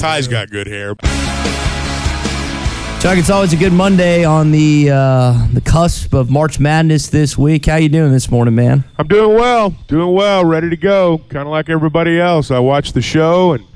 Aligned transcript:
Ty's 0.00 0.26
got 0.26 0.48
good 0.48 0.66
hair. 0.66 0.94
Chuck, 3.02 3.18
it's 3.18 3.28
always 3.28 3.52
a 3.52 3.56
good 3.56 3.74
Monday 3.74 4.24
on 4.24 4.50
the 4.50 4.88
uh, 4.90 5.46
the 5.52 5.60
cusp 5.60 6.14
of 6.14 6.30
March 6.30 6.58
Madness 6.58 7.08
this 7.08 7.36
week. 7.36 7.66
How 7.66 7.76
you 7.76 7.90
doing 7.90 8.10
this 8.10 8.30
morning, 8.30 8.54
man? 8.54 8.82
I'm 8.96 9.06
doing 9.08 9.36
well, 9.36 9.74
doing 9.88 10.14
well, 10.14 10.46
ready 10.46 10.70
to 10.70 10.76
go. 10.78 11.18
Kind 11.28 11.46
of 11.46 11.48
like 11.48 11.68
everybody 11.68 12.18
else. 12.18 12.50
I 12.50 12.58
watched 12.60 12.94
the 12.94 13.02
show 13.02 13.52
and 13.52 13.66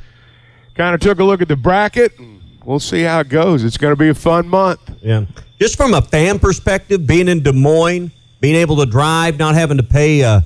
kind 0.75 0.95
of 0.95 1.03
took 1.03 1.19
a 1.19 1.25
look 1.25 1.43
at 1.43 1.49
the 1.49 1.57
bracket, 1.57 2.19
and 2.19 2.41
we'll 2.65 2.81
see 2.81 3.03
how 3.03 3.21
it 3.21 3.29
goes. 3.29 3.63
It's 3.63 3.77
going 3.77 3.93
to 3.93 3.99
be 3.99 4.09
a 4.09 4.15
fun 4.15 4.49
month. 4.49 4.81
Yeah. 5.03 5.27
Just 5.61 5.77
from 5.77 5.93
a 5.93 6.01
fan 6.01 6.39
perspective, 6.39 7.07
being 7.07 7.29
in 7.29 7.43
Des 7.43 7.53
Moines, 7.53 8.11
being 8.41 8.57
able 8.57 8.77
to 8.77 8.87
drive, 8.87 9.39
not 9.39 9.55
having 9.55 9.77
to 9.77 9.83
pay 9.83 10.23
a, 10.23 10.43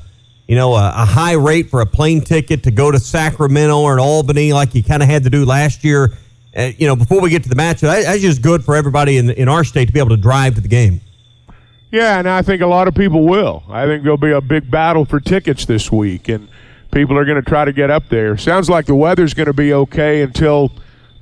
you 0.49 0.57
know, 0.57 0.75
a, 0.75 0.89
a 0.89 1.05
high 1.05 1.35
rate 1.35 1.69
for 1.69 1.83
a 1.83 1.87
plane 1.87 2.23
ticket 2.23 2.63
to 2.65 2.71
go 2.71 2.91
to 2.91 2.99
Sacramento 2.99 3.81
or 3.81 3.93
in 3.93 4.01
Albany 4.01 4.53
like 4.53 4.75
you 4.75 4.83
kind 4.83 5.03
of 5.03 5.09
had 5.09 5.23
to 5.25 5.31
do 5.31 5.45
last 5.45 5.85
year. 5.85 6.15
Uh, 6.57 6.71
you 6.79 6.87
know, 6.87 6.97
before 6.97 7.21
we 7.21 7.29
get 7.29 7.43
to 7.43 7.49
the 7.51 7.55
match, 7.55 7.83
that, 7.83 8.05
that's 8.05 8.23
just 8.23 8.41
good 8.41 8.65
for 8.65 8.75
everybody 8.75 9.19
in 9.19 9.31
in 9.31 9.49
our 9.49 9.63
state 9.63 9.87
to 9.87 9.93
be 9.93 10.01
able 10.01 10.09
to 10.09 10.17
drive 10.17 10.55
to 10.55 10.61
the 10.61 10.69
game. 10.69 11.01
Yeah, 11.91 12.19
and 12.19 12.29
I 12.29 12.43
think 12.43 12.63
a 12.63 12.67
lot 12.67 12.89
of 12.89 12.95
people 12.95 13.25
will. 13.25 13.63
I 13.69 13.87
think 13.87 14.03
there'll 14.03 14.19
be 14.19 14.33
a 14.33 14.41
big 14.41 14.71
battle 14.71 15.05
for 15.05 15.21
tickets 15.21 15.67
this 15.67 15.93
week, 15.93 16.29
and 16.29 16.49
people 16.93 17.17
are 17.17 17.25
going 17.25 17.43
to 17.43 17.49
try 17.49 17.65
to 17.65 17.73
get 17.73 17.91
up 17.91 18.09
there. 18.09 18.37
Sounds 18.37 18.69
like 18.69 18.87
the 18.87 18.95
weather's 18.95 19.35
going 19.35 19.47
to 19.47 19.55
be 19.55 19.73
okay 19.73 20.23
until 20.23 20.73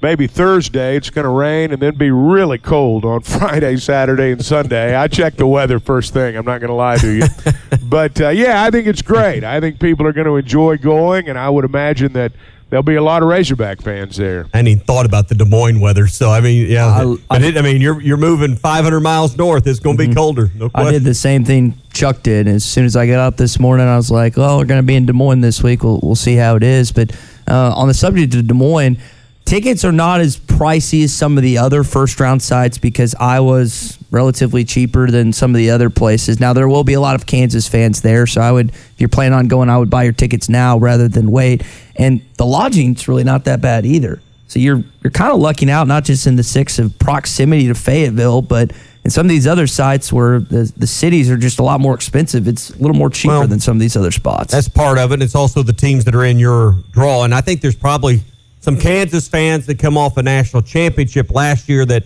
maybe 0.02 0.26
Thursday. 0.26 0.96
It's 0.96 1.10
going 1.10 1.24
to 1.24 1.30
rain 1.30 1.72
and 1.72 1.80
then 1.80 1.96
be 1.96 2.10
really 2.10 2.58
cold 2.58 3.04
on 3.04 3.20
Friday, 3.22 3.76
Saturday, 3.76 4.32
and 4.32 4.44
Sunday. 4.44 4.94
I 4.94 5.08
checked 5.08 5.38
the 5.38 5.46
weather 5.46 5.78
first 5.78 6.12
thing. 6.12 6.36
I'm 6.36 6.44
not 6.44 6.60
going 6.60 6.68
to 6.68 6.74
lie 6.74 6.98
to 6.98 7.10
you. 7.12 7.24
but 7.82 8.20
uh, 8.20 8.28
yeah, 8.28 8.62
I 8.62 8.70
think 8.70 8.86
it's 8.86 9.02
great. 9.02 9.44
I 9.44 9.60
think 9.60 9.80
people 9.80 10.06
are 10.06 10.12
going 10.12 10.26
to 10.26 10.36
enjoy 10.36 10.76
going, 10.78 11.28
and 11.28 11.38
I 11.38 11.48
would 11.48 11.64
imagine 11.64 12.12
that 12.14 12.32
there'll 12.68 12.82
be 12.82 12.96
a 12.96 13.02
lot 13.02 13.22
of 13.22 13.28
Razorback 13.28 13.80
fans 13.80 14.16
there. 14.16 14.46
I 14.52 14.58
hadn't 14.58 14.68
even 14.68 14.84
thought 14.84 15.06
about 15.06 15.28
the 15.28 15.34
Des 15.36 15.44
Moines 15.44 15.80
weather. 15.80 16.06
So 16.06 16.30
I 16.30 16.40
mean, 16.40 16.68
yeah, 16.70 16.86
I- 16.86 17.16
but 17.28 17.42
it, 17.42 17.56
I 17.56 17.62
mean, 17.62 17.80
you're 17.80 18.00
you're 18.00 18.16
moving 18.16 18.56
500 18.56 19.00
miles 19.00 19.36
north. 19.36 19.66
It's 19.66 19.78
going 19.78 19.96
to 19.96 20.08
be 20.08 20.14
colder. 20.14 20.50
No 20.54 20.70
I 20.74 20.90
did 20.90 21.04
the 21.04 21.14
same 21.14 21.44
thing 21.44 21.74
Chuck 21.92 22.22
did. 22.22 22.48
As 22.48 22.64
soon 22.64 22.84
as 22.84 22.96
I 22.96 23.06
got 23.06 23.20
up 23.20 23.36
this 23.36 23.58
morning, 23.58 23.86
I 23.86 23.96
was 23.96 24.10
like, 24.10 24.36
"Oh, 24.36 24.58
we're 24.58 24.64
going 24.66 24.80
to 24.82 24.86
be 24.86 24.96
in 24.96 25.06
Des 25.06 25.12
Moines 25.12 25.40
this 25.40 25.62
week. 25.62 25.82
We'll 25.82 26.00
we'll 26.02 26.14
see 26.16 26.36
how 26.36 26.56
it 26.56 26.62
is." 26.62 26.92
But 26.92 27.12
uh, 27.48 27.72
on 27.74 27.88
the 27.88 27.94
subject 27.94 28.34
of 28.34 28.46
Des 28.46 28.54
Moines, 28.54 28.98
tickets 29.46 29.84
are 29.84 29.92
not 29.92 30.20
as 30.20 30.36
pricey 30.36 31.04
as 31.04 31.14
some 31.14 31.38
of 31.38 31.42
the 31.42 31.56
other 31.56 31.82
first 31.82 32.20
round 32.20 32.42
sites 32.42 32.76
because 32.76 33.14
Iowa's 33.14 33.96
relatively 34.10 34.64
cheaper 34.64 35.10
than 35.10 35.32
some 35.32 35.52
of 35.52 35.56
the 35.56 35.70
other 35.70 35.88
places. 35.88 36.38
Now 36.38 36.52
there 36.52 36.68
will 36.68 36.84
be 36.84 36.92
a 36.94 37.00
lot 37.00 37.14
of 37.14 37.24
Kansas 37.24 37.66
fans 37.66 38.02
there, 38.02 38.26
so 38.26 38.40
I 38.40 38.52
would, 38.52 38.70
if 38.70 38.94
you're 38.98 39.08
planning 39.08 39.38
on 39.38 39.48
going, 39.48 39.70
I 39.70 39.78
would 39.78 39.90
buy 39.90 40.02
your 40.02 40.12
tickets 40.12 40.48
now 40.48 40.78
rather 40.78 41.08
than 41.08 41.30
wait. 41.30 41.62
And 41.96 42.20
the 42.36 42.44
lodging's 42.44 43.08
really 43.08 43.24
not 43.24 43.44
that 43.44 43.62
bad 43.62 43.86
either. 43.86 44.20
So 44.48 44.58
you're 44.58 44.84
you're 45.02 45.10
kind 45.10 45.32
of 45.32 45.40
lucking 45.40 45.70
out, 45.70 45.86
not 45.88 46.04
just 46.04 46.26
in 46.26 46.36
the 46.36 46.42
six 46.42 46.78
of 46.78 46.96
proximity 46.98 47.66
to 47.66 47.74
Fayetteville, 47.74 48.42
but 48.42 48.72
in 49.04 49.10
some 49.10 49.26
of 49.26 49.28
these 49.28 49.46
other 49.46 49.66
sites 49.66 50.12
where 50.12 50.38
the 50.38 50.72
the 50.76 50.86
cities 50.86 51.30
are 51.30 51.36
just 51.36 51.58
a 51.58 51.62
lot 51.64 51.80
more 51.80 51.94
expensive. 51.94 52.46
It's 52.46 52.70
a 52.70 52.78
little 52.78 52.94
more 52.94 53.10
cheaper 53.10 53.40
Well, 53.40 53.48
than 53.48 53.58
some 53.58 53.76
of 53.76 53.80
these 53.80 53.96
other 53.96 54.12
spots. 54.12 54.52
That's 54.52 54.68
part 54.68 54.98
of 54.98 55.10
it. 55.10 55.20
It's 55.20 55.34
also 55.34 55.64
the 55.64 55.72
teams 55.72 56.04
that 56.04 56.14
are 56.14 56.24
in 56.24 56.38
your 56.38 56.76
draw. 56.92 57.24
And 57.24 57.34
I 57.34 57.40
think 57.40 57.60
there's 57.60 57.74
probably 57.74 58.22
some 58.66 58.76
Kansas 58.76 59.28
fans 59.28 59.66
that 59.66 59.78
come 59.78 59.96
off 59.96 60.16
a 60.16 60.24
national 60.24 60.60
championship 60.60 61.30
last 61.30 61.68
year 61.68 61.86
that, 61.86 62.02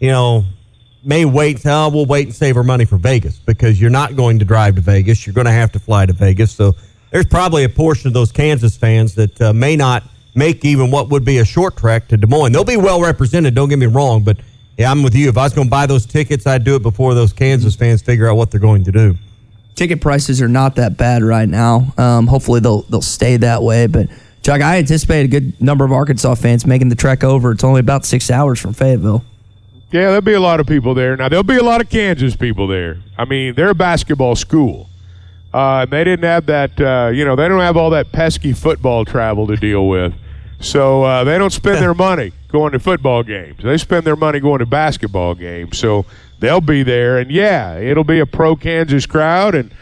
you 0.00 0.08
know, 0.08 0.44
may 1.04 1.24
wait 1.24 1.60
say, 1.60 1.70
oh, 1.70 1.88
we'll 1.88 2.04
wait 2.04 2.26
and 2.26 2.34
save 2.34 2.56
our 2.56 2.64
money 2.64 2.84
for 2.84 2.96
Vegas 2.96 3.38
because 3.38 3.80
you're 3.80 3.90
not 3.90 4.16
going 4.16 4.40
to 4.40 4.44
drive 4.44 4.74
to 4.74 4.80
Vegas. 4.80 5.24
You're 5.24 5.34
going 5.34 5.44
to 5.44 5.52
have 5.52 5.70
to 5.70 5.78
fly 5.78 6.06
to 6.06 6.12
Vegas. 6.12 6.50
So 6.50 6.74
there's 7.12 7.26
probably 7.26 7.62
a 7.62 7.68
portion 7.68 8.08
of 8.08 8.14
those 8.14 8.32
Kansas 8.32 8.76
fans 8.76 9.14
that 9.14 9.40
uh, 9.40 9.52
may 9.52 9.76
not 9.76 10.02
make 10.34 10.64
even 10.64 10.90
what 10.90 11.10
would 11.10 11.24
be 11.24 11.38
a 11.38 11.44
short 11.44 11.76
trek 11.76 12.08
to 12.08 12.16
Des 12.16 12.26
Moines. 12.26 12.50
They'll 12.50 12.64
be 12.64 12.76
well 12.76 13.00
represented, 13.00 13.54
don't 13.54 13.68
get 13.68 13.78
me 13.78 13.86
wrong, 13.86 14.24
but 14.24 14.38
yeah, 14.78 14.90
I'm 14.90 15.04
with 15.04 15.14
you. 15.14 15.28
If 15.28 15.38
I 15.38 15.44
was 15.44 15.54
going 15.54 15.68
to 15.68 15.70
buy 15.70 15.86
those 15.86 16.06
tickets, 16.06 16.44
I'd 16.44 16.64
do 16.64 16.74
it 16.74 16.82
before 16.82 17.14
those 17.14 17.32
Kansas 17.32 17.76
fans 17.76 18.02
figure 18.02 18.28
out 18.28 18.34
what 18.34 18.50
they're 18.50 18.58
going 18.58 18.82
to 18.82 18.90
do. 18.90 19.14
ticket 19.76 20.00
prices 20.00 20.42
are 20.42 20.48
not 20.48 20.74
that 20.74 20.96
bad 20.96 21.22
right 21.22 21.48
now. 21.48 21.94
Um, 21.96 22.26
hopefully 22.26 22.58
they'll 22.58 22.82
they'll 22.82 23.00
stay 23.00 23.36
that 23.36 23.62
way. 23.62 23.86
But 23.86 24.08
Chuck, 24.42 24.62
I 24.62 24.78
anticipate 24.78 25.24
a 25.24 25.28
good 25.28 25.60
number 25.60 25.84
of 25.84 25.92
Arkansas 25.92 26.34
fans 26.36 26.66
making 26.66 26.88
the 26.88 26.94
trek 26.94 27.22
over. 27.22 27.52
It's 27.52 27.64
only 27.64 27.80
about 27.80 28.04
six 28.04 28.30
hours 28.30 28.58
from 28.58 28.72
Fayetteville. 28.72 29.24
Yeah, 29.92 30.06
there'll 30.06 30.20
be 30.20 30.34
a 30.34 30.40
lot 30.40 30.60
of 30.60 30.66
people 30.66 30.94
there. 30.94 31.16
Now 31.16 31.28
there'll 31.28 31.42
be 31.42 31.56
a 31.56 31.62
lot 31.62 31.80
of 31.80 31.90
Kansas 31.90 32.36
people 32.36 32.66
there. 32.66 32.98
I 33.18 33.24
mean, 33.24 33.54
they're 33.54 33.70
a 33.70 33.74
basketball 33.74 34.36
school, 34.36 34.88
uh, 35.52 35.80
and 35.82 35.90
they 35.90 36.04
didn't 36.04 36.24
have 36.24 36.46
that. 36.46 36.80
Uh, 36.80 37.10
you 37.12 37.24
know, 37.24 37.34
they 37.36 37.48
don't 37.48 37.60
have 37.60 37.76
all 37.76 37.90
that 37.90 38.12
pesky 38.12 38.52
football 38.52 39.04
travel 39.04 39.46
to 39.48 39.56
deal 39.56 39.88
with. 39.88 40.14
So 40.60 41.02
uh, 41.02 41.24
they 41.24 41.38
don't 41.38 41.52
spend 41.52 41.78
their 41.78 41.94
money 42.10 42.32
going 42.48 42.72
to 42.72 42.78
football 42.78 43.22
games. 43.22 43.62
They 43.62 43.78
spend 43.78 44.06
their 44.06 44.16
money 44.16 44.40
going 44.40 44.60
to 44.60 44.66
basketball 44.66 45.34
games. 45.34 45.76
So 45.76 46.06
they'll 46.38 46.60
be 46.60 46.82
there, 46.82 47.18
and 47.18 47.30
yeah, 47.30 47.76
it'll 47.76 48.04
be 48.04 48.20
a 48.20 48.26
pro 48.26 48.54
Kansas 48.54 49.06
crowd. 49.06 49.54
And 49.56 49.72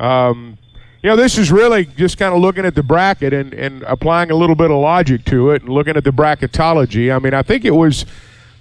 um, 0.00 0.58
you 1.02 1.10
know, 1.10 1.16
this 1.16 1.36
is 1.36 1.50
really 1.50 1.84
just 1.84 2.16
kind 2.16 2.34
of 2.34 2.40
looking 2.40 2.64
at 2.64 2.74
the 2.74 2.82
bracket 2.82 3.32
and, 3.32 3.52
and 3.54 3.82
applying 3.82 4.30
a 4.30 4.36
little 4.36 4.54
bit 4.54 4.70
of 4.70 4.78
logic 4.78 5.24
to 5.26 5.50
it, 5.50 5.62
and 5.62 5.70
looking 5.70 5.96
at 5.96 6.04
the 6.04 6.10
bracketology. 6.10 7.14
I 7.14 7.18
mean, 7.18 7.34
I 7.34 7.42
think 7.42 7.64
it 7.64 7.74
was 7.74 8.06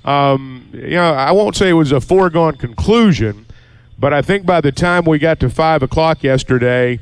um, 0.03 0.67
you 0.73 0.91
know, 0.91 1.13
I 1.13 1.31
won't 1.31 1.55
say 1.55 1.69
it 1.69 1.73
was 1.73 1.91
a 1.91 2.01
foregone 2.01 2.55
conclusion, 2.55 3.45
but 3.99 4.13
I 4.13 4.21
think 4.21 4.45
by 4.45 4.61
the 4.61 4.71
time 4.71 5.05
we 5.05 5.19
got 5.19 5.39
to 5.41 5.49
five 5.49 5.83
o'clock 5.83 6.23
yesterday, 6.23 6.99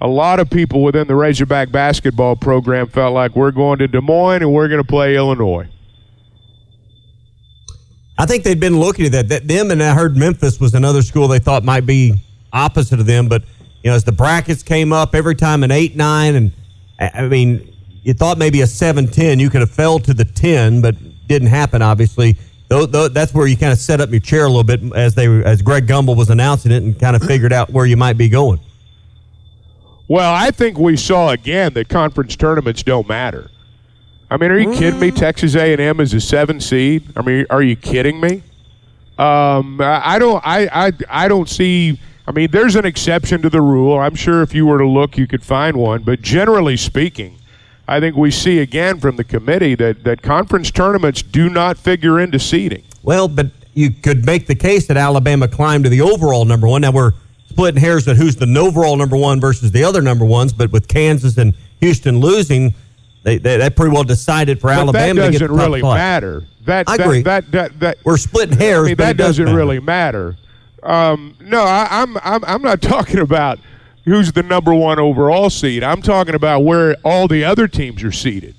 a 0.00 0.06
lot 0.06 0.38
of 0.38 0.48
people 0.50 0.82
within 0.82 1.08
the 1.08 1.16
Razorback 1.16 1.72
basketball 1.72 2.36
program 2.36 2.88
felt 2.88 3.14
like 3.14 3.34
we're 3.34 3.50
going 3.50 3.78
to 3.80 3.88
Des 3.88 4.00
Moines 4.00 4.42
and 4.42 4.52
we're 4.52 4.68
going 4.68 4.82
to 4.82 4.86
play 4.86 5.16
Illinois. 5.16 5.68
I 8.18 8.26
think 8.26 8.44
they'd 8.44 8.60
been 8.60 8.78
looking 8.78 9.06
at 9.06 9.12
that. 9.12 9.28
that. 9.28 9.48
Them 9.48 9.70
and 9.70 9.82
I 9.82 9.94
heard 9.94 10.16
Memphis 10.16 10.60
was 10.60 10.74
another 10.74 11.02
school 11.02 11.28
they 11.28 11.38
thought 11.38 11.64
might 11.64 11.84
be 11.84 12.14
opposite 12.52 13.00
of 13.00 13.06
them. 13.06 13.28
But 13.28 13.42
you 13.86 13.92
know, 13.92 13.94
as 13.94 14.02
the 14.02 14.10
brackets 14.10 14.64
came 14.64 14.92
up, 14.92 15.14
every 15.14 15.36
time 15.36 15.62
an 15.62 15.70
eight 15.70 15.94
nine, 15.94 16.34
and 16.34 16.52
I 16.98 17.28
mean, 17.28 17.72
you 18.02 18.14
thought 18.14 18.36
maybe 18.36 18.60
a 18.62 18.66
seven 18.66 19.06
ten, 19.06 19.38
you 19.38 19.48
could 19.48 19.60
have 19.60 19.70
fell 19.70 20.00
to 20.00 20.12
the 20.12 20.24
ten, 20.24 20.80
but 20.80 20.96
didn't 21.28 21.46
happen. 21.46 21.82
Obviously, 21.82 22.36
Tho- 22.66 22.86
tho- 22.86 23.06
that's 23.06 23.32
where 23.32 23.46
you 23.46 23.56
kind 23.56 23.72
of 23.72 23.78
set 23.78 24.00
up 24.00 24.10
your 24.10 24.18
chair 24.18 24.42
a 24.44 24.48
little 24.48 24.64
bit 24.64 24.82
as 24.96 25.14
they 25.14 25.28
as 25.44 25.62
Greg 25.62 25.86
Gumbel 25.86 26.16
was 26.16 26.30
announcing 26.30 26.72
it, 26.72 26.82
and 26.82 26.98
kind 26.98 27.14
of 27.14 27.22
figured 27.22 27.52
out 27.52 27.70
where 27.70 27.86
you 27.86 27.96
might 27.96 28.18
be 28.18 28.28
going. 28.28 28.58
Well, 30.08 30.34
I 30.34 30.50
think 30.50 30.78
we 30.78 30.96
saw 30.96 31.30
again 31.30 31.74
that 31.74 31.88
conference 31.88 32.34
tournaments 32.34 32.82
don't 32.82 33.06
matter. 33.06 33.52
I 34.28 34.36
mean, 34.36 34.50
are 34.50 34.58
you 34.58 34.72
kidding 34.72 34.98
me? 34.98 35.12
Texas 35.12 35.54
A&M 35.54 36.00
is 36.00 36.12
a 36.12 36.20
seven 36.20 36.60
seed. 36.60 37.04
I 37.16 37.22
mean, 37.22 37.46
are 37.50 37.62
you 37.62 37.76
kidding 37.76 38.18
me? 38.18 38.42
Um, 39.16 39.80
I 39.80 40.18
don't. 40.18 40.44
I, 40.44 40.86
I 40.88 40.92
I 41.08 41.28
don't 41.28 41.48
see. 41.48 42.00
I 42.26 42.32
mean, 42.32 42.50
there's 42.50 42.74
an 42.74 42.84
exception 42.84 43.42
to 43.42 43.50
the 43.50 43.60
rule. 43.60 43.98
I'm 43.98 44.16
sure 44.16 44.42
if 44.42 44.52
you 44.52 44.66
were 44.66 44.78
to 44.78 44.86
look, 44.86 45.16
you 45.16 45.26
could 45.26 45.44
find 45.44 45.76
one. 45.76 46.02
But 46.02 46.22
generally 46.22 46.76
speaking, 46.76 47.38
I 47.86 48.00
think 48.00 48.16
we 48.16 48.32
see 48.32 48.58
again 48.58 48.98
from 48.98 49.16
the 49.16 49.24
committee 49.24 49.76
that 49.76 50.02
that 50.04 50.22
conference 50.22 50.70
tournaments 50.70 51.22
do 51.22 51.48
not 51.48 51.78
figure 51.78 52.18
into 52.18 52.40
seeding. 52.40 52.82
Well, 53.02 53.28
but 53.28 53.46
you 53.74 53.90
could 53.90 54.26
make 54.26 54.48
the 54.48 54.56
case 54.56 54.86
that 54.88 54.96
Alabama 54.96 55.46
climbed 55.46 55.84
to 55.84 55.90
the 55.90 56.00
overall 56.00 56.44
number 56.44 56.66
one. 56.66 56.80
Now 56.80 56.90
we're 56.90 57.12
splitting 57.48 57.80
hairs 57.80 58.08
at 58.08 58.16
who's 58.16 58.34
the 58.34 58.52
overall 58.58 58.96
number 58.96 59.16
one 59.16 59.40
versus 59.40 59.70
the 59.70 59.84
other 59.84 60.02
number 60.02 60.24
ones, 60.24 60.52
but 60.52 60.72
with 60.72 60.88
Kansas 60.88 61.38
and 61.38 61.54
Houston 61.80 62.18
losing, 62.18 62.74
they, 63.22 63.38
they, 63.38 63.58
that 63.58 63.76
pretty 63.76 63.92
well 63.92 64.02
decided 64.02 64.60
for 64.60 64.68
But 64.68 64.78
Alabama 64.78 65.20
that 65.20 65.26
to 65.26 65.32
get 65.32 65.38
doesn't 65.38 65.56
the 65.56 65.62
top 65.62 65.68
really 65.68 65.82
matter. 65.82 66.44
That, 66.64 66.88
I 66.88 66.96
that, 66.96 67.06
agree. 67.06 67.22
That, 67.22 67.50
that, 67.52 67.80
that, 67.80 67.98
We're 68.02 68.16
splitting 68.16 68.58
hairs, 68.58 68.86
I 68.86 68.88
mean, 68.88 68.96
but 68.96 69.04
that 69.04 69.16
doesn't 69.16 69.44
matter. 69.44 69.56
really 69.56 69.78
matter. 69.78 70.36
Um, 70.86 71.36
no, 71.40 71.62
I, 71.62 71.88
I'm, 71.90 72.16
I'm 72.18 72.44
I'm 72.44 72.62
not 72.62 72.80
talking 72.82 73.18
about 73.18 73.58
who's 74.04 74.32
the 74.32 74.42
number 74.42 74.74
one 74.74 74.98
overall 74.98 75.50
seed. 75.50 75.82
I'm 75.82 76.00
talking 76.00 76.34
about 76.34 76.60
where 76.60 76.96
all 77.04 77.28
the 77.28 77.44
other 77.44 77.68
teams 77.68 78.02
are 78.04 78.12
seated, 78.12 78.54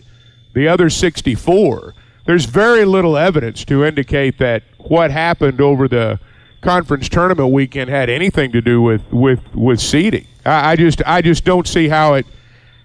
the 0.53 0.67
other 0.67 0.89
64. 0.89 1.93
There's 2.25 2.45
very 2.45 2.83
little 2.83 3.17
evidence 3.17 3.63
to 3.65 3.85
indicate 3.85 4.37
that 4.39 4.63
what 4.77 5.11
happened 5.11 5.61
over 5.61 5.87
the 5.87 6.19
conference 6.61 7.07
tournament 7.07 7.53
weekend 7.53 7.89
had 7.89 8.09
anything 8.09 8.51
to 8.51 8.61
do 8.61 8.81
with 8.81 9.01
with 9.11 9.39
with 9.55 9.79
seeding. 9.79 10.27
I, 10.45 10.71
I 10.71 10.75
just 10.75 11.01
I 11.05 11.21
just 11.21 11.45
don't 11.45 11.67
see 11.67 11.87
how 11.87 12.15
it 12.15 12.25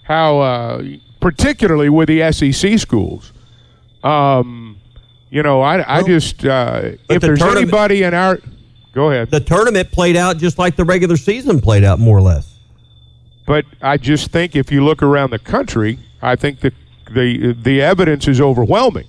how 0.05 0.39
uh, 0.41 0.85
particularly 1.21 1.89
with 1.89 2.09
the 2.09 2.33
SEC 2.33 2.79
schools. 2.79 3.33
Um, 4.05 4.79
you 5.31 5.43
know, 5.43 5.63
I, 5.63 5.81
I 5.81 5.99
Well, 5.99 6.07
just 6.07 6.45
uh, 6.45 6.81
if 7.09 7.21
the 7.23 7.29
there's 7.29 7.43
anybody 7.43 8.03
in 8.03 8.15
our 8.15 8.39
go 8.93 9.11
ahead. 9.11 9.31
The 9.31 9.41
tournament 9.41 9.91
played 9.91 10.17
out 10.17 10.39
just 10.39 10.59
like 10.59 10.77
the 10.77 10.85
regular 10.85 11.17
season 11.17 11.61
played 11.61 11.85
out, 11.85 11.99
more 11.99 12.17
or 12.17 12.23
less. 12.23 12.59
But 13.47 13.65
I 13.81 13.97
just 13.97 14.31
think 14.31 14.55
if 14.55 14.71
you 14.71 14.85
look 14.85 15.03
around 15.03 15.31
the 15.31 15.39
country, 15.39 15.99
I 16.21 16.37
think 16.37 16.61
that 16.61 16.75
the 17.11 17.53
the 17.53 17.83
evidence 17.83 18.29
is 18.29 18.41
overwhelming 18.41 19.07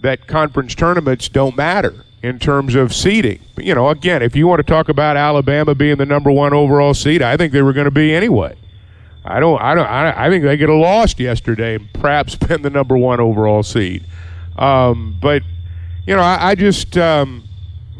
that 0.00 0.26
conference 0.26 0.74
tournaments 0.74 1.28
don't 1.28 1.56
matter 1.56 2.04
in 2.22 2.38
terms 2.38 2.74
of 2.74 2.94
seeding. 2.94 3.40
You 3.56 3.74
know, 3.74 3.88
again, 3.88 4.22
if 4.22 4.36
you 4.36 4.46
want 4.46 4.60
to 4.60 4.64
talk 4.64 4.88
about 4.88 5.16
Alabama 5.16 5.74
being 5.74 5.96
the 5.96 6.06
number 6.06 6.30
one 6.30 6.52
overall 6.52 6.94
seed, 6.94 7.22
I 7.22 7.36
think 7.36 7.52
they 7.52 7.62
were 7.62 7.72
going 7.72 7.86
to 7.86 7.90
be 7.90 8.14
anyway. 8.14 8.56
I 9.24 9.40
don't. 9.40 9.60
I 9.60 9.74
don't. 9.74 9.86
I, 9.86 10.26
I 10.26 10.30
think 10.30 10.44
they 10.44 10.56
get 10.56 10.68
have 10.68 10.78
lost 10.78 11.20
yesterday 11.20 11.74
and 11.76 11.92
perhaps 11.92 12.34
been 12.36 12.62
the 12.62 12.70
number 12.70 12.96
one 12.96 13.20
overall 13.20 13.62
seed. 13.62 14.04
Um, 14.56 15.16
but 15.20 15.42
you 16.06 16.14
know, 16.16 16.22
I, 16.22 16.50
I 16.50 16.54
just 16.54 16.96
um, 16.96 17.44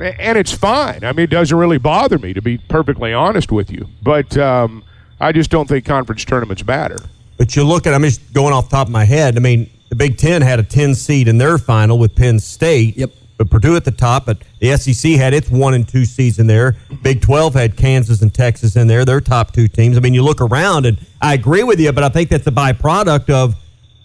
and 0.01 0.39
it's 0.39 0.53
fine. 0.53 1.05
I 1.05 1.13
mean, 1.13 1.25
it 1.25 1.31
doesn't 1.31 1.57
really 1.57 1.79
bother 1.79 2.19
me 2.19 2.33
to 2.33 2.43
be 2.43 2.59
perfectly 2.59 3.13
honest 3.13 3.51
with 3.53 3.71
you. 3.71 3.89
But 4.03 4.37
um, 4.37 4.85
I 5.21 5.33
just 5.33 5.51
don't 5.51 5.69
think 5.69 5.85
conference 5.85 6.25
tournaments 6.25 6.65
matter. 6.65 6.99
But 7.37 7.55
you 7.57 7.65
look 7.65 7.87
at, 7.87 7.95
I'm 7.95 8.03
just 8.03 8.33
going 8.33 8.53
off 8.53 8.69
the 8.69 8.77
top 8.77 8.89
of 8.89 8.93
my 8.93 9.05
head. 9.05 9.37
I 9.37 9.41
mean, 9.41 9.71
the 9.89 9.97
Big 9.97 10.19
Ten 10.19 10.43
had 10.43 10.59
a 10.59 10.63
10 10.63 10.95
seed 10.95 11.29
in 11.29 11.39
their 11.39 11.59
final 11.59 11.99
with 11.99 12.15
Penn 12.15 12.39
State. 12.39 12.97
Yep. 12.97 13.13
But 13.39 13.51
Purdue 13.51 13.77
at 13.77 13.85
the 13.85 13.93
top, 13.93 14.27
but 14.27 14.39
the 14.59 14.77
SEC 14.77 15.13
had 15.13 15.33
its 15.33 15.49
one 15.49 15.73
and 15.75 15.87
two 15.87 16.05
seeds 16.05 16.41
in 16.41 16.49
there. 16.49 16.75
Big 17.03 17.23
12 17.23 17.55
had 17.55 17.77
Kansas 17.77 18.21
and 18.21 18.35
Texas 18.35 18.75
in 18.75 18.89
there, 18.89 19.05
their 19.05 19.21
top 19.21 19.53
two 19.53 19.69
teams. 19.69 19.97
I 19.97 20.01
mean, 20.01 20.13
you 20.13 20.25
look 20.25 20.41
around, 20.41 20.87
and 20.87 20.99
I 21.23 21.35
agree 21.35 21.63
with 21.63 21.79
you, 21.79 21.93
but 21.93 22.03
I 22.03 22.09
think 22.09 22.31
that's 22.31 22.49
a 22.49 22.51
byproduct 22.51 23.31
of 23.31 23.55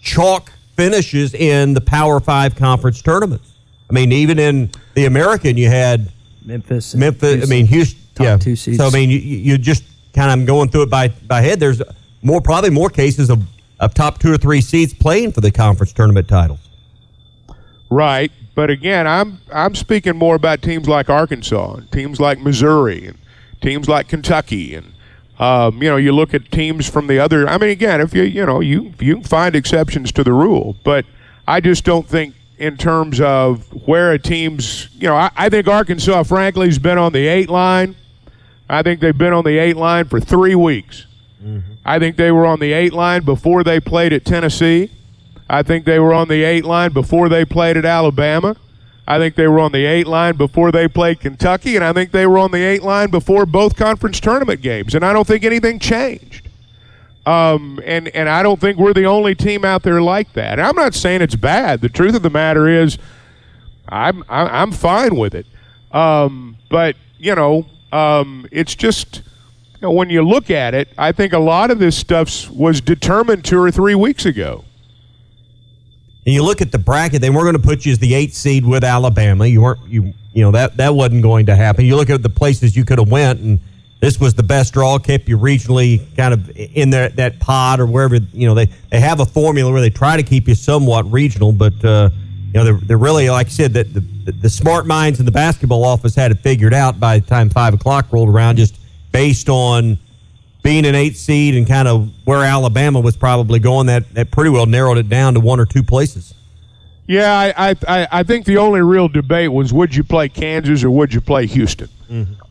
chalk 0.00 0.52
finishes 0.76 1.34
in 1.34 1.74
the 1.74 1.80
Power 1.80 2.20
Five 2.20 2.54
conference 2.54 3.02
tournaments. 3.02 3.53
I 3.90 3.92
mean, 3.92 4.12
even 4.12 4.38
in 4.38 4.70
the 4.94 5.04
American, 5.06 5.56
you 5.56 5.68
had 5.68 6.10
Memphis. 6.44 6.94
and 6.94 7.00
Memphis. 7.00 7.42
I 7.42 7.46
mean, 7.46 7.66
Houston. 7.66 8.00
Top 8.14 8.24
yeah. 8.24 8.36
two 8.36 8.54
seeds. 8.54 8.78
So 8.78 8.86
I 8.86 8.90
mean, 8.90 9.10
you, 9.10 9.18
you 9.18 9.58
just 9.58 9.82
kind 10.14 10.40
of 10.40 10.46
going 10.46 10.68
through 10.68 10.82
it 10.82 10.90
by 10.90 11.08
by 11.08 11.40
head. 11.40 11.58
There's 11.58 11.82
more, 12.22 12.40
probably 12.40 12.70
more 12.70 12.88
cases 12.88 13.30
of, 13.30 13.42
of 13.80 13.92
top 13.94 14.18
two 14.18 14.32
or 14.32 14.38
three 14.38 14.60
seeds 14.60 14.94
playing 14.94 15.32
for 15.32 15.40
the 15.40 15.50
conference 15.50 15.92
tournament 15.92 16.28
titles. 16.28 16.60
Right, 17.90 18.32
but 18.54 18.70
again, 18.70 19.06
I'm 19.06 19.40
I'm 19.52 19.74
speaking 19.74 20.16
more 20.16 20.34
about 20.36 20.62
teams 20.62 20.88
like 20.88 21.10
Arkansas 21.10 21.74
and 21.74 21.92
teams 21.92 22.20
like 22.20 22.38
Missouri 22.40 23.06
and 23.06 23.18
teams 23.60 23.88
like 23.88 24.08
Kentucky 24.08 24.74
and 24.74 24.92
um, 25.38 25.82
you 25.82 25.88
know 25.88 25.96
you 25.96 26.12
look 26.12 26.34
at 26.34 26.50
teams 26.50 26.88
from 26.88 27.08
the 27.08 27.18
other. 27.18 27.48
I 27.48 27.58
mean, 27.58 27.70
again, 27.70 28.00
if 28.00 28.14
you 28.14 28.22
you 28.22 28.46
know 28.46 28.60
you 28.60 28.94
you 29.00 29.16
can 29.16 29.24
find 29.24 29.54
exceptions 29.54 30.12
to 30.12 30.24
the 30.24 30.32
rule, 30.32 30.76
but 30.84 31.04
I 31.46 31.60
just 31.60 31.84
don't 31.84 32.08
think 32.08 32.34
in 32.58 32.76
terms 32.76 33.20
of 33.20 33.66
where 33.86 34.12
a 34.12 34.18
team's 34.18 34.88
you 34.94 35.08
know 35.08 35.16
I, 35.16 35.30
I 35.36 35.48
think 35.48 35.66
Arkansas 35.66 36.22
frankly 36.24 36.66
has 36.66 36.78
been 36.78 36.98
on 36.98 37.12
the 37.12 37.26
eight 37.26 37.48
line. 37.48 37.96
I 38.68 38.82
think 38.82 39.00
they've 39.00 39.16
been 39.16 39.32
on 39.32 39.44
the 39.44 39.58
eight 39.58 39.76
line 39.76 40.06
for 40.06 40.20
three 40.20 40.54
weeks. 40.54 41.06
Mm-hmm. 41.42 41.74
I 41.84 41.98
think 41.98 42.16
they 42.16 42.30
were 42.30 42.46
on 42.46 42.60
the 42.60 42.72
eight 42.72 42.92
line 42.92 43.24
before 43.24 43.62
they 43.62 43.78
played 43.78 44.12
at 44.12 44.24
Tennessee. 44.24 44.90
I 45.48 45.62
think 45.62 45.84
they 45.84 45.98
were 45.98 46.14
on 46.14 46.28
the 46.28 46.42
eight 46.42 46.64
line 46.64 46.92
before 46.92 47.28
they 47.28 47.44
played 47.44 47.76
at 47.76 47.84
Alabama. 47.84 48.56
I 49.06 49.18
think 49.18 49.34
they 49.34 49.46
were 49.46 49.60
on 49.60 49.72
the 49.72 49.84
eight 49.84 50.06
line 50.06 50.36
before 50.36 50.72
they 50.72 50.88
played 50.88 51.20
Kentucky, 51.20 51.76
and 51.76 51.84
I 51.84 51.92
think 51.92 52.10
they 52.10 52.26
were 52.26 52.38
on 52.38 52.52
the 52.52 52.62
eight 52.62 52.82
line 52.82 53.10
before 53.10 53.44
both 53.44 53.76
conference 53.76 54.18
tournament 54.18 54.62
games. 54.62 54.94
And 54.94 55.04
I 55.04 55.12
don't 55.12 55.26
think 55.26 55.44
anything 55.44 55.78
changed. 55.78 56.43
Um, 57.26 57.80
and 57.84 58.08
and 58.08 58.28
I 58.28 58.42
don't 58.42 58.60
think 58.60 58.76
we're 58.76 58.92
the 58.92 59.06
only 59.06 59.34
team 59.34 59.64
out 59.64 59.82
there 59.82 60.02
like 60.02 60.34
that. 60.34 60.58
And 60.58 60.62
I'm 60.62 60.76
not 60.76 60.94
saying 60.94 61.22
it's 61.22 61.36
bad. 61.36 61.80
The 61.80 61.88
truth 61.88 62.14
of 62.14 62.22
the 62.22 62.30
matter 62.30 62.68
is, 62.68 62.98
I'm 63.88 64.24
I'm, 64.28 64.72
fine 64.72 65.16
with 65.16 65.34
it. 65.34 65.46
Um, 65.90 66.56
but 66.68 66.96
you 67.18 67.34
know, 67.34 67.66
um, 67.92 68.46
it's 68.52 68.74
just 68.74 69.22
you 69.74 69.80
know, 69.82 69.90
when 69.90 70.10
you 70.10 70.22
look 70.22 70.50
at 70.50 70.74
it, 70.74 70.88
I 70.98 71.12
think 71.12 71.32
a 71.32 71.38
lot 71.38 71.70
of 71.70 71.78
this 71.78 71.96
stuff 71.96 72.50
was 72.50 72.82
determined 72.82 73.44
two 73.44 73.60
or 73.60 73.70
three 73.70 73.94
weeks 73.94 74.26
ago. 74.26 74.64
And 76.26 76.34
you 76.34 76.42
look 76.42 76.60
at 76.60 76.72
the 76.72 76.78
bracket; 76.78 77.22
they 77.22 77.30
weren't 77.30 77.44
going 77.44 77.56
to 77.56 77.62
put 77.62 77.86
you 77.86 77.92
as 77.92 77.98
the 77.98 78.14
eighth 78.14 78.34
seed 78.34 78.66
with 78.66 78.84
Alabama. 78.84 79.46
You 79.46 79.62
weren't 79.62 79.80
you 79.88 80.12
you 80.34 80.42
know 80.42 80.50
that 80.50 80.76
that 80.76 80.94
wasn't 80.94 81.22
going 81.22 81.46
to 81.46 81.56
happen. 81.56 81.86
You 81.86 81.96
look 81.96 82.10
at 82.10 82.22
the 82.22 82.30
places 82.30 82.76
you 82.76 82.84
could 82.84 82.98
have 82.98 83.10
went, 83.10 83.40
and 83.40 83.60
this 84.04 84.20
was 84.20 84.34
the 84.34 84.42
best 84.42 84.74
draw, 84.74 84.98
kept 84.98 85.30
you 85.30 85.38
regionally 85.38 86.14
kind 86.14 86.34
of 86.34 86.50
in 86.54 86.90
there 86.90 87.08
that 87.08 87.40
pod 87.40 87.80
or 87.80 87.86
wherever. 87.86 88.16
You 88.16 88.46
know 88.46 88.54
they 88.54 88.66
they 88.90 89.00
have 89.00 89.20
a 89.20 89.24
formula 89.24 89.72
where 89.72 89.80
they 89.80 89.88
try 89.88 90.18
to 90.18 90.22
keep 90.22 90.46
you 90.46 90.54
somewhat 90.54 91.10
regional, 91.10 91.52
but 91.52 91.82
uh, 91.82 92.10
you 92.48 92.52
know 92.52 92.64
they're, 92.64 92.80
they're 92.82 92.98
really 92.98 93.30
like 93.30 93.46
I 93.46 93.50
said 93.50 93.72
that 93.72 93.94
the, 93.94 94.00
the 94.00 94.32
the 94.32 94.50
smart 94.50 94.86
minds 94.86 95.20
in 95.20 95.24
the 95.24 95.32
basketball 95.32 95.84
office 95.84 96.14
had 96.14 96.30
it 96.30 96.40
figured 96.40 96.74
out 96.74 97.00
by 97.00 97.18
the 97.18 97.26
time 97.26 97.48
five 97.48 97.72
o'clock 97.72 98.12
rolled 98.12 98.28
around, 98.28 98.56
just 98.56 98.76
based 99.10 99.48
on 99.48 99.98
being 100.62 100.84
an 100.84 100.94
eight 100.94 101.16
seed 101.16 101.54
and 101.54 101.66
kind 101.66 101.88
of 101.88 102.10
where 102.24 102.44
Alabama 102.44 103.00
was 103.00 103.16
probably 103.16 103.58
going, 103.58 103.86
that, 103.86 104.12
that 104.14 104.30
pretty 104.30 104.50
well 104.50 104.66
narrowed 104.66 104.96
it 104.96 105.08
down 105.10 105.34
to 105.34 105.40
one 105.40 105.60
or 105.60 105.66
two 105.66 105.82
places. 105.82 106.34
Yeah, 107.06 107.52
I, 107.56 107.74
I, 107.86 108.08
I- 108.10 108.22
think 108.22 108.46
the 108.46 108.56
only 108.56 108.80
real 108.80 109.08
debate 109.08 109.52
was 109.52 109.72
would 109.72 109.94
you 109.94 110.02
play 110.04 110.28
Kansas 110.28 110.82
or 110.84 110.90
would 110.90 111.12
you 111.12 111.20
play 111.20 111.46
Houston, 111.46 111.88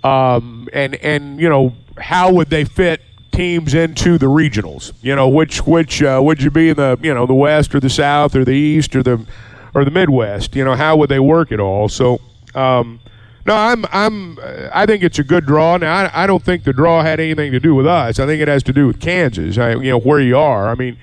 um, 0.04 0.68
and 0.74 0.96
and 0.96 1.40
you 1.40 1.50
know 1.50 1.74
how 1.98 2.32
would 2.32 2.50
they 2.50 2.64
fit 2.66 3.02
teams 3.32 3.74
into 3.74 4.18
the 4.18 4.28
regionals? 4.28 4.92
You 5.02 5.16
know 5.16 5.28
which 5.28 5.66
which 5.66 6.04
uh, 6.04 6.20
would 6.24 6.42
you 6.44 6.52
be 6.52 6.70
in 6.70 6.76
the 6.78 7.00
you 7.02 7.14
know 7.14 7.26
the 7.26 7.34
West 7.34 7.74
or 7.74 7.80
the 7.80 7.90
South 7.90 8.36
or 8.36 8.46
the 8.46 8.52
East 8.52 8.96
or 8.96 9.02
the 9.04 9.26
or 9.74 9.84
the 9.86 9.92
Midwest? 9.92 10.56
You 10.56 10.64
know 10.66 10.76
how 10.76 10.98
would 10.98 11.10
they 11.10 11.20
work 11.20 11.52
it 11.52 11.60
all? 11.60 11.90
So. 11.90 12.20
Um, 12.56 13.00
no, 13.46 13.56
I'm. 13.56 13.84
I'm. 13.92 14.40
uh, 14.40 14.70
I 14.74 14.86
think 14.86 15.04
it's 15.04 15.20
a 15.20 15.24
good 15.24 15.46
draw. 15.46 15.76
Now, 15.76 15.94
I, 15.94 16.24
I 16.24 16.28
don't 16.28 16.42
think 16.42 16.64
the 16.64 16.72
draw 16.72 17.02
had 17.04 17.20
anything 17.20 17.52
to 17.52 17.60
do 17.60 17.76
with 17.76 17.86
us. 17.86 18.18
I 18.20 18.26
think 18.26 18.42
it 18.42 18.48
has 18.48 18.64
to 18.64 18.72
do 18.72 18.88
with 18.88 19.02
Kansas. 19.02 19.58
I, 19.58 19.72
you 19.72 19.90
know 19.92 20.00
where 20.00 20.22
you 20.22 20.38
are. 20.38 20.70
I 20.70 20.76
mean, 20.76 20.98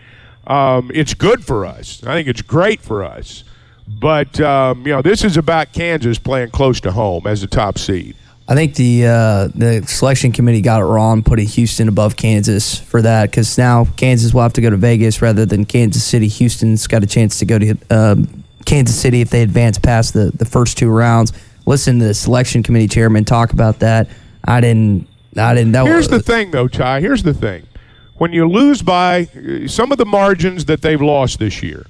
um, 0.50 0.90
it's 0.92 1.14
good 1.14 1.44
for 1.44 1.64
us. 1.64 2.02
I 2.04 2.14
think 2.14 2.28
it's 2.28 2.42
great 2.42 2.80
for 2.80 3.04
us. 3.04 3.44
But 3.86 4.40
um, 4.40 4.86
you 4.86 4.92
know, 4.92 5.02
this 5.02 5.24
is 5.24 5.36
about 5.36 5.72
Kansas 5.72 6.18
playing 6.18 6.50
close 6.50 6.80
to 6.82 6.92
home 6.92 7.26
as 7.26 7.42
a 7.42 7.46
top 7.46 7.78
seed. 7.78 8.16
I 8.48 8.54
think 8.54 8.74
the 8.74 9.06
uh, 9.06 9.48
the 9.54 9.84
selection 9.86 10.32
committee 10.32 10.60
got 10.60 10.80
it 10.80 10.84
wrong 10.84 11.22
putting 11.22 11.46
Houston 11.46 11.86
above 11.86 12.16
Kansas 12.16 12.78
for 12.78 13.00
that 13.02 13.30
because 13.30 13.56
now 13.56 13.84
Kansas 13.96 14.34
will 14.34 14.42
have 14.42 14.52
to 14.54 14.60
go 14.60 14.70
to 14.70 14.76
Vegas 14.76 15.22
rather 15.22 15.46
than 15.46 15.64
Kansas 15.64 16.02
City. 16.02 16.26
Houston's 16.26 16.88
got 16.88 17.04
a 17.04 17.06
chance 17.06 17.38
to 17.38 17.44
go 17.44 17.58
to 17.58 17.76
um, 17.90 18.42
Kansas 18.66 19.00
City 19.00 19.20
if 19.20 19.30
they 19.30 19.42
advance 19.42 19.78
past 19.78 20.14
the, 20.14 20.32
the 20.34 20.44
first 20.44 20.78
two 20.78 20.90
rounds. 20.90 21.32
Listen 21.66 22.00
to 22.00 22.06
the 22.06 22.14
selection 22.14 22.64
committee 22.64 22.88
chairman 22.88 23.24
talk 23.24 23.52
about 23.52 23.78
that. 23.80 24.08
I 24.44 24.60
didn't. 24.60 25.06
I 25.36 25.54
didn't. 25.54 25.72
That 25.72 25.86
Here's 25.86 26.10
was, 26.10 26.24
the 26.24 26.32
thing, 26.32 26.50
though, 26.50 26.66
Ty. 26.66 27.00
Here's 27.02 27.22
the 27.22 27.34
thing: 27.34 27.64
when 28.20 28.34
you 28.34 28.46
lose 28.46 28.82
by 28.82 29.22
uh, 29.22 29.66
some 29.66 29.90
of 29.90 29.96
the 29.96 30.04
margins 30.04 30.66
that 30.66 30.82
they've 30.82 31.00
lost 31.00 31.38
this 31.38 31.62
year, 31.62 31.86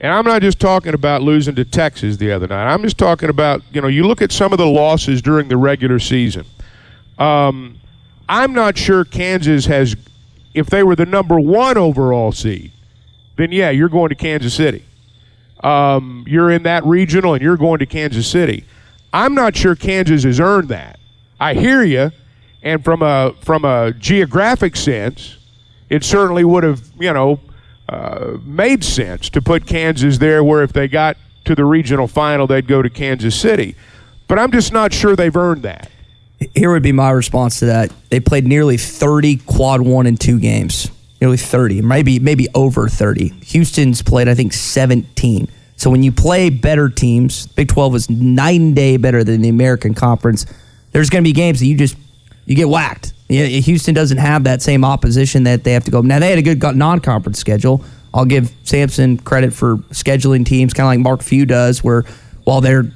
and 0.00 0.12
I'm 0.12 0.24
not 0.24 0.40
just 0.40 0.60
talking 0.60 0.94
about 0.94 1.20
losing 1.20 1.56
to 1.56 1.64
Texas 1.64 2.16
the 2.16 2.30
other 2.30 2.46
night. 2.46 2.72
I'm 2.72 2.80
just 2.84 2.96
talking 2.96 3.28
about 3.28 3.60
you 3.72 3.80
know 3.80 3.88
you 3.88 4.06
look 4.06 4.22
at 4.22 4.30
some 4.30 4.52
of 4.52 4.58
the 4.58 4.68
losses 4.68 5.20
during 5.20 5.48
the 5.48 5.56
regular 5.56 5.98
season. 5.98 6.46
Um, 7.18 7.80
I'm 8.28 8.52
not 8.52 8.78
sure 8.78 9.04
Kansas 9.04 9.66
has, 9.66 9.96
if 10.54 10.68
they 10.68 10.84
were 10.84 10.94
the 10.94 11.06
number 11.06 11.40
one 11.40 11.76
overall 11.76 12.30
seed, 12.30 12.70
then 13.36 13.50
yeah, 13.50 13.70
you're 13.70 13.88
going 13.88 14.10
to 14.10 14.14
Kansas 14.14 14.54
City. 14.54 14.84
Um, 15.64 16.24
you're 16.28 16.52
in 16.52 16.62
that 16.62 16.84
regional 16.84 17.34
and 17.34 17.42
you're 17.42 17.56
going 17.56 17.80
to 17.80 17.86
Kansas 17.86 18.28
City. 18.28 18.64
I'm 19.12 19.34
not 19.34 19.56
sure 19.56 19.74
Kansas 19.74 20.22
has 20.22 20.38
earned 20.38 20.68
that. 20.68 21.00
I 21.40 21.54
hear 21.54 21.82
you, 21.82 22.12
and 22.62 22.84
from 22.84 23.02
a 23.02 23.34
from 23.40 23.64
a 23.64 23.92
geographic 23.92 24.76
sense, 24.76 25.38
it 25.88 26.04
certainly 26.04 26.44
would 26.44 26.64
have 26.64 26.82
you 26.98 27.12
know 27.12 27.40
uh, 27.88 28.38
made 28.44 28.84
sense 28.84 29.28
to 29.30 29.42
put 29.42 29.66
Kansas 29.66 30.18
there, 30.18 30.42
where 30.42 30.62
if 30.62 30.72
they 30.72 30.88
got 30.88 31.16
to 31.44 31.54
the 31.54 31.64
regional 31.64 32.06
final, 32.06 32.46
they'd 32.46 32.66
go 32.66 32.82
to 32.82 32.90
Kansas 32.90 33.38
City. 33.38 33.76
But 34.26 34.38
I'm 34.38 34.50
just 34.50 34.72
not 34.72 34.92
sure 34.92 35.14
they've 35.14 35.36
earned 35.36 35.62
that. 35.62 35.90
Here 36.54 36.72
would 36.72 36.82
be 36.82 36.92
my 36.92 37.10
response 37.10 37.58
to 37.60 37.66
that. 37.66 37.92
They 38.10 38.20
played 38.20 38.46
nearly 38.46 38.76
30 38.76 39.36
quad 39.38 39.82
one 39.82 40.06
and 40.06 40.18
two 40.18 40.40
games. 40.40 40.90
Nearly 41.20 41.36
30, 41.36 41.80
maybe 41.82 42.18
maybe 42.18 42.48
over 42.54 42.88
30. 42.88 43.28
Houston's 43.28 44.02
played, 44.02 44.28
I 44.28 44.34
think, 44.34 44.52
17. 44.52 45.48
So 45.76 45.90
when 45.90 46.02
you 46.02 46.12
play 46.12 46.50
better 46.50 46.88
teams, 46.88 47.46
Big 47.46 47.68
12 47.68 47.94
is 47.94 48.08
and 48.10 48.74
day 48.74 48.96
better 48.96 49.24
than 49.24 49.40
the 49.40 49.48
American 49.48 49.94
Conference. 49.94 50.44
there's 50.92 51.10
going 51.10 51.22
to 51.22 51.28
be 51.28 51.32
games 51.32 51.60
that 51.60 51.66
you 51.66 51.76
just 51.76 51.96
you 52.46 52.56
get 52.56 52.68
whacked. 52.68 53.12
Yeah, 53.28 53.44
Houston 53.46 53.94
doesn't 53.94 54.18
have 54.18 54.44
that 54.44 54.62
same 54.62 54.84
opposition 54.84 55.44
that 55.44 55.64
they 55.64 55.72
have 55.72 55.84
to 55.84 55.90
go. 55.90 56.02
Now 56.02 56.18
they 56.18 56.30
had 56.30 56.38
a 56.38 56.42
good 56.54 56.76
non-conference 56.76 57.38
schedule. 57.38 57.84
I'll 58.12 58.26
give 58.26 58.52
Sampson 58.62 59.16
credit 59.18 59.52
for 59.52 59.78
scheduling 59.90 60.46
teams, 60.46 60.72
kind 60.72 60.86
of 60.86 60.90
like 60.90 61.00
Mark 61.00 61.22
Few 61.22 61.46
does, 61.46 61.82
where 61.82 62.04
while 62.44 62.60
their 62.60 62.92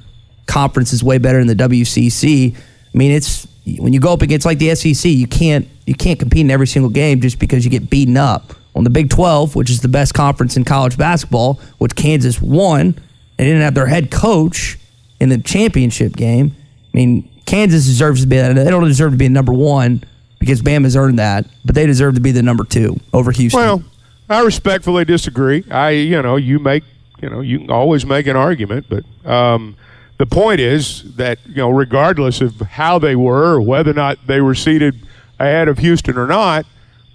conference 0.49 0.93
is 0.93 1.03
way 1.03 1.17
better 1.17 1.43
than 1.43 1.55
the 1.55 1.63
WCC. 1.63 2.55
I 2.55 2.97
mean, 2.97 3.11
it's 3.11 3.47
when 3.77 3.93
you 3.93 3.99
go 3.99 4.13
up 4.13 4.21
against 4.21 4.45
like 4.45 4.57
the 4.57 4.73
SEC, 4.75 5.09
you 5.09 5.27
can't 5.27 5.67
you 5.85 5.93
can't 5.93 6.19
compete 6.19 6.41
in 6.41 6.51
every 6.51 6.67
single 6.67 6.89
game 6.89 7.21
just 7.21 7.39
because 7.39 7.63
you 7.63 7.71
get 7.71 7.89
beaten 7.89 8.17
up. 8.17 8.53
On 8.75 8.83
the 8.83 8.89
Big 8.89 9.09
12, 9.09 9.55
which 9.55 9.69
is 9.69 9.81
the 9.81 9.87
best 9.87 10.13
conference 10.13 10.55
in 10.55 10.63
college 10.63 10.95
basketball, 10.95 11.55
which 11.79 11.95
Kansas 11.95 12.41
won, 12.41 12.93
they 13.35 13.45
didn't 13.45 13.61
have 13.61 13.73
their 13.73 13.87
head 13.87 14.11
coach 14.11 14.77
in 15.19 15.29
the 15.29 15.39
championship 15.39 16.15
game. 16.15 16.55
I 16.93 16.97
mean, 16.97 17.28
Kansas 17.49 17.85
deserves 17.85 18.21
to 18.21 18.27
be. 18.27 18.37
They 18.37 18.69
don't 18.69 18.83
deserve 18.83 19.13
to 19.13 19.17
be 19.17 19.27
number 19.27 19.51
one 19.51 20.03
because 20.37 20.61
Bama's 20.61 20.95
earned 20.95 21.17
that, 21.17 21.47
but 21.65 21.73
they 21.73 21.87
deserve 21.87 22.13
to 22.13 22.21
be 22.21 22.31
the 22.31 22.43
number 22.43 22.63
two 22.63 22.99
over 23.11 23.31
Houston. 23.31 23.59
Well, 23.59 23.83
I 24.29 24.41
respectfully 24.41 25.03
disagree. 25.03 25.65
I, 25.71 25.89
you 25.89 26.21
know, 26.21 26.35
you 26.35 26.59
make, 26.59 26.83
you 27.21 27.29
know, 27.29 27.41
you 27.41 27.57
can 27.59 27.71
always 27.71 28.05
make 28.05 28.27
an 28.27 28.35
argument, 28.35 28.85
but 28.87 29.03
um, 29.27 29.75
the 30.19 30.27
point 30.27 30.59
is 30.59 31.15
that 31.15 31.39
you 31.47 31.55
know, 31.55 31.71
regardless 31.71 32.39
of 32.39 32.59
how 32.59 32.99
they 32.99 33.15
were 33.15 33.55
or 33.55 33.61
whether 33.61 33.91
or 33.91 33.95
not 33.95 34.19
they 34.27 34.41
were 34.41 34.53
seated 34.53 35.07
ahead 35.39 35.67
of 35.67 35.79
Houston 35.79 36.19
or 36.19 36.27
not, 36.27 36.67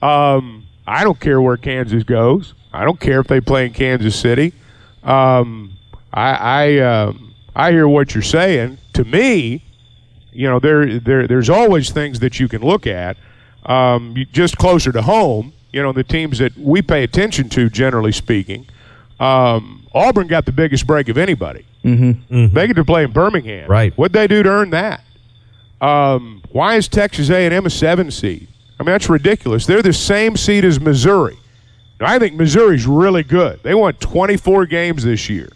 um, 0.03 0.67
I 0.85 1.05
don't 1.05 1.21
care 1.21 1.41
where 1.41 1.57
Kansas 1.57 2.03
goes. 2.03 2.55
I 2.73 2.85
don't 2.85 2.99
care 2.99 3.21
if 3.21 3.29
they 3.29 3.41
play 3.41 3.67
in 3.67 3.73
Kansas 3.73 4.19
City. 4.19 4.53
Um, 5.05 5.75
I, 6.13 6.31
I, 6.33 6.79
uh, 6.79 7.13
I 7.55 7.71
hear 7.71 7.87
what 7.87 8.15
you're 8.15 8.23
saying. 8.23 8.79
To 8.95 9.05
me, 9.05 9.64
you 10.35 10.49
know, 10.49 10.59
there, 10.59 10.99
there, 10.99 11.27
there's 11.27 11.49
always 11.49 11.91
things 11.91 12.21
that 12.21 12.39
you 12.41 12.49
can 12.49 12.63
look 12.63 12.87
at. 12.87 13.17
Um, 13.65 14.15
just 14.33 14.59
closer 14.59 14.93
to 14.93 15.01
home, 15.01 15.55
you 15.73 15.83
know, 15.83 15.93
the 15.93 16.05
teams 16.05 16.39
that 16.39 16.57
we 16.59 16.83
pay 16.83 17.03
attention 17.03 17.49
to, 17.51 17.71
generally 17.71 18.13
speaking. 18.13 18.67
Um, 19.19 19.87
Auburn 19.95 20.27
got 20.27 20.45
the 20.45 20.53
biggest 20.53 20.87
break 20.87 21.09
of 21.09 21.17
anybody. 21.17 21.65
Mm-hmm. 21.83 22.35
Mm-hmm. 22.35 22.55
They 22.55 22.67
get 22.67 22.77
to 22.77 22.85
play 22.85 23.05
in 23.05 23.13
Birmingham. 23.13 23.71
Right. 23.71 23.97
What'd 23.97 24.13
they 24.13 24.27
do 24.27 24.43
to 24.43 24.49
earn 24.49 24.71
that? 24.71 25.03
Um, 25.81 26.43
why 26.51 26.77
is 26.77 26.89
Texas 26.89 27.31
A&M 27.31 27.67
a 27.67 27.71
seven 27.71 28.11
seed? 28.11 28.49
I 28.79 28.83
mean, 28.83 28.93
that's 28.93 29.09
ridiculous. 29.09 29.67
They're 29.67 29.83
the 29.83 29.93
same 29.93 30.37
seed 30.37 30.65
as 30.65 30.81
Missouri. 30.81 31.39
Now, 32.01 32.07
I 32.09 32.19
think 32.19 32.35
Missouri's 32.35 32.87
really 32.87 33.23
good. 33.23 33.63
They 33.63 33.75
won 33.75 33.95
24 33.95 34.67
games 34.67 35.05
this 35.05 35.29
year. 35.31 35.49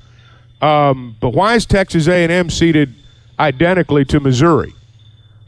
Um, 0.60 1.16
but 1.20 1.30
why 1.30 1.54
is 1.54 1.66
Texas 1.66 2.08
A&M 2.08 2.50
seeded 2.50 2.94
identically 3.38 4.04
to 4.06 4.20
Missouri? 4.20 4.74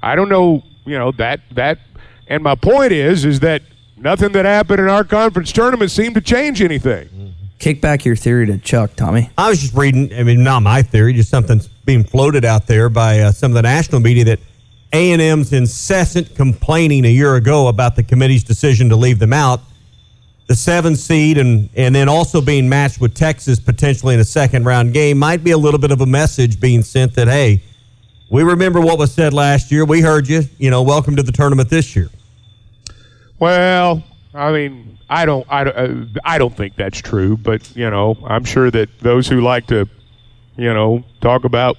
I 0.02 0.14
don't 0.16 0.28
know. 0.28 0.62
You 0.84 0.98
know 0.98 1.12
that 1.12 1.40
that. 1.52 1.78
And 2.26 2.42
my 2.42 2.54
point 2.54 2.92
is, 2.92 3.24
is 3.24 3.40
that 3.40 3.62
nothing 3.96 4.32
that 4.32 4.44
happened 4.44 4.80
in 4.80 4.88
our 4.88 5.04
conference 5.04 5.50
tournament 5.52 5.90
seemed 5.90 6.14
to 6.14 6.20
change 6.20 6.62
anything. 6.62 7.34
Kick 7.58 7.82
back 7.82 8.04
your 8.04 8.16
theory 8.16 8.46
to 8.46 8.56
Chuck, 8.56 8.96
Tommy. 8.96 9.30
I 9.36 9.50
was 9.50 9.60
just 9.60 9.74
reading. 9.74 10.14
I 10.14 10.22
mean, 10.22 10.42
not 10.42 10.60
my 10.60 10.80
theory, 10.80 11.12
just 11.12 11.28
something's 11.28 11.68
being 11.84 12.04
floated 12.04 12.44
out 12.44 12.66
there 12.66 12.88
by 12.88 13.20
uh, 13.20 13.32
some 13.32 13.50
of 13.50 13.54
the 13.54 13.62
national 13.62 14.00
media 14.00 14.24
that 14.24 14.38
A 14.94 15.12
and 15.12 15.20
M's 15.20 15.52
incessant 15.52 16.34
complaining 16.34 17.04
a 17.04 17.10
year 17.10 17.34
ago 17.34 17.68
about 17.68 17.96
the 17.96 18.02
committee's 18.02 18.44
decision 18.44 18.88
to 18.88 18.96
leave 18.96 19.18
them 19.18 19.34
out, 19.34 19.60
the 20.46 20.54
seven 20.54 20.96
seed, 20.96 21.36
and 21.36 21.68
and 21.76 21.94
then 21.94 22.08
also 22.08 22.40
being 22.40 22.66
matched 22.66 22.98
with 22.98 23.14
Texas 23.14 23.60
potentially 23.60 24.14
in 24.14 24.20
a 24.20 24.24
second 24.24 24.64
round 24.64 24.94
game 24.94 25.18
might 25.18 25.44
be 25.44 25.50
a 25.50 25.58
little 25.58 25.80
bit 25.80 25.90
of 25.90 26.00
a 26.00 26.06
message 26.06 26.60
being 26.60 26.80
sent 26.80 27.12
that 27.14 27.28
hey, 27.28 27.62
we 28.30 28.44
remember 28.44 28.80
what 28.80 28.98
was 28.98 29.12
said 29.12 29.34
last 29.34 29.70
year. 29.70 29.84
We 29.84 30.00
heard 30.00 30.28
you. 30.28 30.42
You 30.58 30.70
know, 30.70 30.82
welcome 30.82 31.16
to 31.16 31.22
the 31.22 31.32
tournament 31.32 31.68
this 31.68 31.94
year. 31.94 32.08
Well, 33.38 34.02
I 34.32 34.52
mean, 34.52 34.98
I 35.08 35.26
don't, 35.26 35.44
I 35.50 35.64
don't, 35.64 35.76
uh, 35.76 36.20
I 36.24 36.38
don't 36.38 36.56
think 36.56 36.76
that's 36.76 37.00
true. 37.00 37.36
But 37.36 37.76
you 37.76 37.90
know, 37.90 38.16
I'm 38.24 38.44
sure 38.44 38.70
that 38.70 39.00
those 39.00 39.26
who 39.28 39.40
like 39.40 39.66
to, 39.66 39.88
you 40.56 40.72
know, 40.72 41.04
talk 41.20 41.44
about 41.44 41.76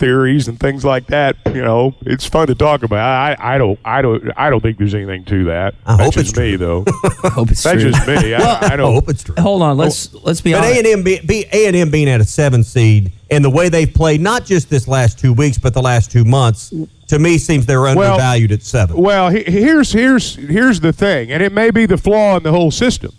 theories 0.00 0.48
and 0.48 0.58
things 0.58 0.84
like 0.84 1.06
that, 1.06 1.36
you 1.46 1.62
know, 1.62 1.94
it's 2.02 2.26
fun 2.26 2.48
to 2.48 2.54
talk 2.56 2.82
about. 2.82 2.98
I, 2.98 3.36
I 3.54 3.58
don't, 3.58 3.78
I 3.84 4.02
don't, 4.02 4.30
I 4.36 4.50
don't 4.50 4.60
think 4.60 4.78
there's 4.78 4.94
anything 4.94 5.24
to 5.26 5.44
that. 5.44 5.74
I 5.86 5.96
that's 5.96 6.04
hope 6.06 6.14
just 6.14 6.30
it's 6.30 6.38
me, 6.38 6.56
though. 6.56 6.84
I 7.22 7.28
hope 7.28 7.50
it's 7.52 7.62
that's 7.62 7.80
true. 7.82 7.92
just 7.92 8.06
me. 8.08 8.34
I, 8.34 8.40
I 8.40 8.68
I 8.72 8.76
don't. 8.76 8.94
hope 8.94 9.08
it's 9.08 9.22
true. 9.22 9.36
Hold 9.38 9.62
on, 9.62 9.76
let's 9.76 10.12
let's 10.14 10.40
be 10.40 10.52
But 10.52 10.64
honest. 10.64 10.74
A 10.74 10.78
and 10.78 10.86
M 10.88 11.02
be, 11.04 11.20
be 11.20 11.44
A 11.52 11.66
and 11.66 11.76
M 11.76 11.90
being 11.90 12.08
at 12.08 12.20
a 12.20 12.24
seven 12.24 12.64
seed 12.64 13.12
and 13.30 13.44
the 13.44 13.50
way 13.50 13.68
they've 13.68 13.92
played, 13.92 14.20
not 14.20 14.44
just 14.44 14.68
this 14.70 14.88
last 14.88 15.18
two 15.20 15.32
weeks, 15.32 15.56
but 15.58 15.72
the 15.74 15.82
last 15.82 16.10
two 16.10 16.24
months, 16.24 16.74
to 17.06 17.18
me 17.20 17.38
seems 17.38 17.66
they're 17.66 17.82
Well- 17.82 17.98
undervalued 18.14 18.50
at 18.50 18.62
seven. 18.62 18.96
Well, 18.96 19.28
he- 19.30 19.44
here's 19.44 19.92
here's 19.92 20.34
here's 20.34 20.80
the 20.80 20.92
thing, 20.92 21.30
and 21.30 21.42
it 21.42 21.52
may 21.52 21.70
be 21.70 21.86
the 21.86 21.98
flaw 21.98 22.36
in 22.36 22.42
the 22.42 22.50
whole 22.50 22.70
system. 22.72 23.12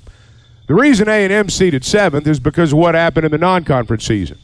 The 0.67 0.73
reason 0.75 1.07
A 1.07 1.23
and 1.23 1.31
M 1.31 1.49
seeded 1.49 1.85
seventh 1.85 2.25
is 2.27 2.39
because 2.39 2.71
of 2.73 2.79
what 2.79 2.95
happened 2.95 3.25
in 3.25 3.31
the 3.31 3.37
non-conference 3.37 4.03
season. 4.05 4.37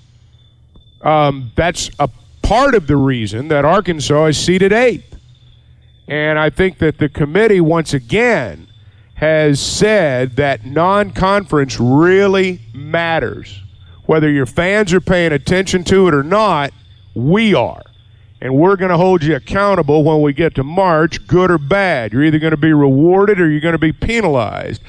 Um, 1.02 1.52
that's 1.56 1.90
a 2.00 2.10
part 2.48 2.76
of 2.76 2.88
the 2.88 2.96
reason 2.96 3.50
that 3.50 3.66
Arkansas 3.66 4.26
is 4.28 4.38
seeded 4.38 4.72
eighth, 4.72 5.20
and 6.08 6.40
I 6.40 6.50
think 6.50 6.78
that 6.78 6.98
the 6.98 7.10
committee 7.10 7.60
once 7.60 7.94
again 7.94 8.68
has 9.16 9.60
said 9.60 10.38
that 10.38 10.66
non-conference 10.66 11.78
really 11.78 12.62
matters. 12.74 13.62
Whether 14.06 14.32
your 14.32 14.46
fans 14.46 14.94
are 14.94 15.02
paying 15.02 15.34
attention 15.34 15.84
to 15.86 16.08
it 16.08 16.14
or 16.14 16.24
not, 16.24 16.72
we 17.14 17.54
are. 17.54 17.82
And 18.40 18.56
we're 18.56 18.78
going 18.78 18.92
to 18.92 18.98
hold 18.98 19.24
you 19.24 19.36
accountable 19.36 20.06
when 20.06 20.22
we 20.22 20.32
get 20.32 20.56
to 20.56 20.64
March, 20.64 21.28
good 21.28 21.52
or 21.52 21.58
bad. 21.58 22.14
You're 22.14 22.24
either 22.24 22.40
going 22.40 22.52
to 22.52 22.58
be 22.58 22.72
rewarded 22.72 23.42
or 23.42 23.50
you're 23.50 23.60
going 23.60 23.74
to 23.74 23.78
be 23.78 23.92
penalized. 23.92 24.82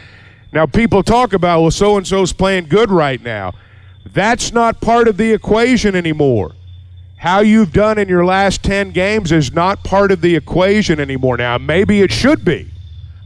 Now, 0.52 0.66
people 0.66 1.02
talk 1.02 1.32
about, 1.32 1.62
well, 1.62 1.70
so 1.72 1.96
and 1.96 2.06
so's 2.06 2.32
playing 2.32 2.66
good 2.66 2.92
right 2.92 3.20
now. 3.20 3.54
That's 4.06 4.52
not 4.52 4.80
part 4.80 5.08
of 5.08 5.16
the 5.16 5.32
equation 5.32 5.96
anymore. 5.96 6.52
How 7.18 7.40
you've 7.40 7.72
done 7.72 7.98
in 7.98 8.08
your 8.08 8.24
last 8.24 8.62
10 8.62 8.92
games 8.92 9.32
is 9.32 9.52
not 9.52 9.82
part 9.84 10.12
of 10.12 10.20
the 10.20 10.36
equation 10.36 11.00
anymore. 11.00 11.36
Now, 11.36 11.58
maybe 11.58 12.00
it 12.00 12.12
should 12.12 12.44
be. 12.44 12.70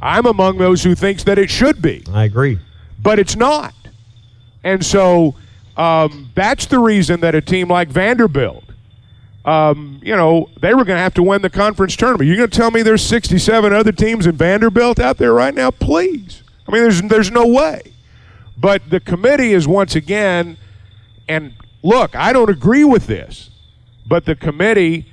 I'm 0.00 0.26
among 0.26 0.58
those 0.58 0.82
who 0.82 0.94
thinks 0.94 1.24
that 1.24 1.38
it 1.38 1.48
should 1.50 1.80
be 1.80 2.02
I 2.12 2.24
agree. 2.24 2.58
but 3.00 3.18
it's 3.18 3.36
not. 3.36 3.74
And 4.64 4.84
so 4.84 5.34
um, 5.76 6.30
that's 6.34 6.66
the 6.66 6.78
reason 6.78 7.20
that 7.20 7.34
a 7.34 7.40
team 7.40 7.68
like 7.68 7.88
Vanderbilt, 7.88 8.64
um, 9.44 10.00
you 10.02 10.16
know, 10.16 10.48
they 10.60 10.74
were 10.74 10.84
going 10.84 10.96
to 10.96 11.02
have 11.02 11.14
to 11.14 11.22
win 11.22 11.42
the 11.42 11.50
conference 11.50 11.94
tournament. 11.96 12.26
You're 12.28 12.36
going 12.36 12.50
to 12.50 12.56
tell 12.56 12.70
me 12.70 12.82
there's 12.82 13.04
67 13.04 13.72
other 13.72 13.92
teams 13.92 14.26
in 14.26 14.36
Vanderbilt 14.36 14.98
out 14.98 15.18
there 15.18 15.32
right 15.34 15.54
now? 15.54 15.70
Please. 15.70 16.42
I 16.66 16.72
mean, 16.72 16.82
there's 16.82 17.02
there's 17.02 17.30
no 17.30 17.46
way. 17.46 17.92
But 18.56 18.88
the 18.90 19.00
committee 19.00 19.52
is 19.52 19.66
once 19.66 19.96
again, 19.96 20.56
and 21.28 21.52
look, 21.82 22.14
I 22.14 22.32
don't 22.32 22.50
agree 22.50 22.84
with 22.84 23.06
this, 23.08 23.50
but 24.12 24.26
the 24.26 24.34
committee 24.36 25.06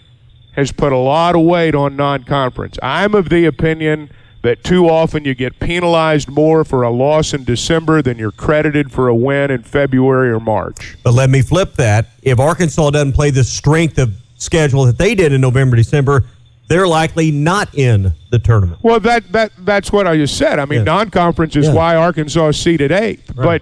has 0.58 0.74
put 0.74 0.92
a 0.92 0.98
lot 0.98 1.34
of 1.34 1.42
weight 1.44 1.74
on 1.74 1.96
non-conference. 1.96 2.78
I'm 2.84 3.16
of 3.16 3.30
the 3.30 3.46
opinion 3.46 4.10
that 4.42 4.62
too 4.62 4.90
often 4.90 5.24
you 5.24 5.34
get 5.34 5.58
penalized 5.62 6.28
more 6.28 6.66
for 6.66 6.84
a 6.84 6.90
loss 6.90 7.34
in 7.34 7.46
December 7.46 8.02
than 8.02 8.18
you're 8.20 8.34
credited 8.34 8.92
for 8.92 9.08
a 9.08 9.16
win 9.16 9.52
in 9.52 9.64
February 9.64 10.30
or 10.32 10.42
March. 10.42 10.98
But 11.02 11.14
let 11.14 11.30
me 11.30 11.42
flip 11.42 11.76
that. 11.76 12.08
If 12.24 12.42
Arkansas 12.42 12.90
doesn't 12.90 13.14
play 13.14 13.30
the 13.32 13.46
strength 13.46 13.98
of 14.00 14.12
schedule 14.36 14.84
that 14.84 14.98
they 14.98 15.16
did 15.16 15.32
in 15.32 15.40
November, 15.40 15.78
December, 15.78 16.26
they're 16.68 16.86
likely 16.86 17.32
not 17.32 17.74
in 17.76 18.14
the 18.32 18.40
tournament. 18.40 18.82
Well, 18.84 19.00
that 19.00 19.32
that 19.32 19.54
that's 19.60 19.94
what 19.94 20.08
I 20.08 20.18
just 20.18 20.36
said. 20.38 20.60
I 20.60 20.66
mean, 20.66 20.80
Yeah. 20.80 20.84
non-conference 20.96 21.56
is 21.56 21.68
Yeah. 21.68 21.74
why 21.74 21.96
Arkansas 21.96 22.50
is 22.50 22.58
seeded 22.58 22.92
eighth. 22.92 23.32
But 23.34 23.62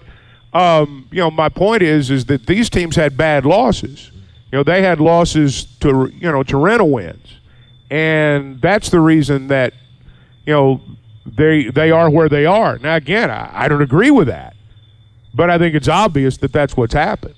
um, 0.52 1.06
you 1.12 1.20
know, 1.20 1.30
my 1.30 1.50
point 1.50 1.84
is 1.84 2.10
is 2.10 2.26
that 2.26 2.48
these 2.48 2.72
teams 2.72 2.96
had 2.96 3.16
bad 3.16 3.46
losses. 3.46 4.10
You 4.52 4.60
know, 4.60 4.64
they 4.64 4.82
had 4.82 5.00
losses 5.00 5.66
to 5.82 6.12
you 6.14 6.32
know 6.32 6.44
to 6.44 6.58
rental 6.58 6.90
wins, 6.90 7.40
and 7.90 8.62
that's 8.62 8.90
the 8.90 9.00
reason 9.00 9.48
that 9.48 9.74
you 10.46 10.54
know 10.54 10.82
they 11.26 11.70
they 11.70 11.92
are 11.92 12.10
where 12.10 12.30
they 12.30 12.46
are. 12.46 12.78
Now, 12.78 12.96
again, 12.96 13.30
I, 13.30 13.52
I 13.54 13.68
don't 13.68 13.82
agree 13.82 14.12
with 14.12 14.28
that, 14.28 14.56
but 15.34 15.50
I 15.50 15.58
think 15.58 15.76
it's 15.76 15.90
obvious 15.90 16.38
that 16.38 16.54
that's 16.54 16.78
what's 16.78 16.94
happened. 16.94 17.36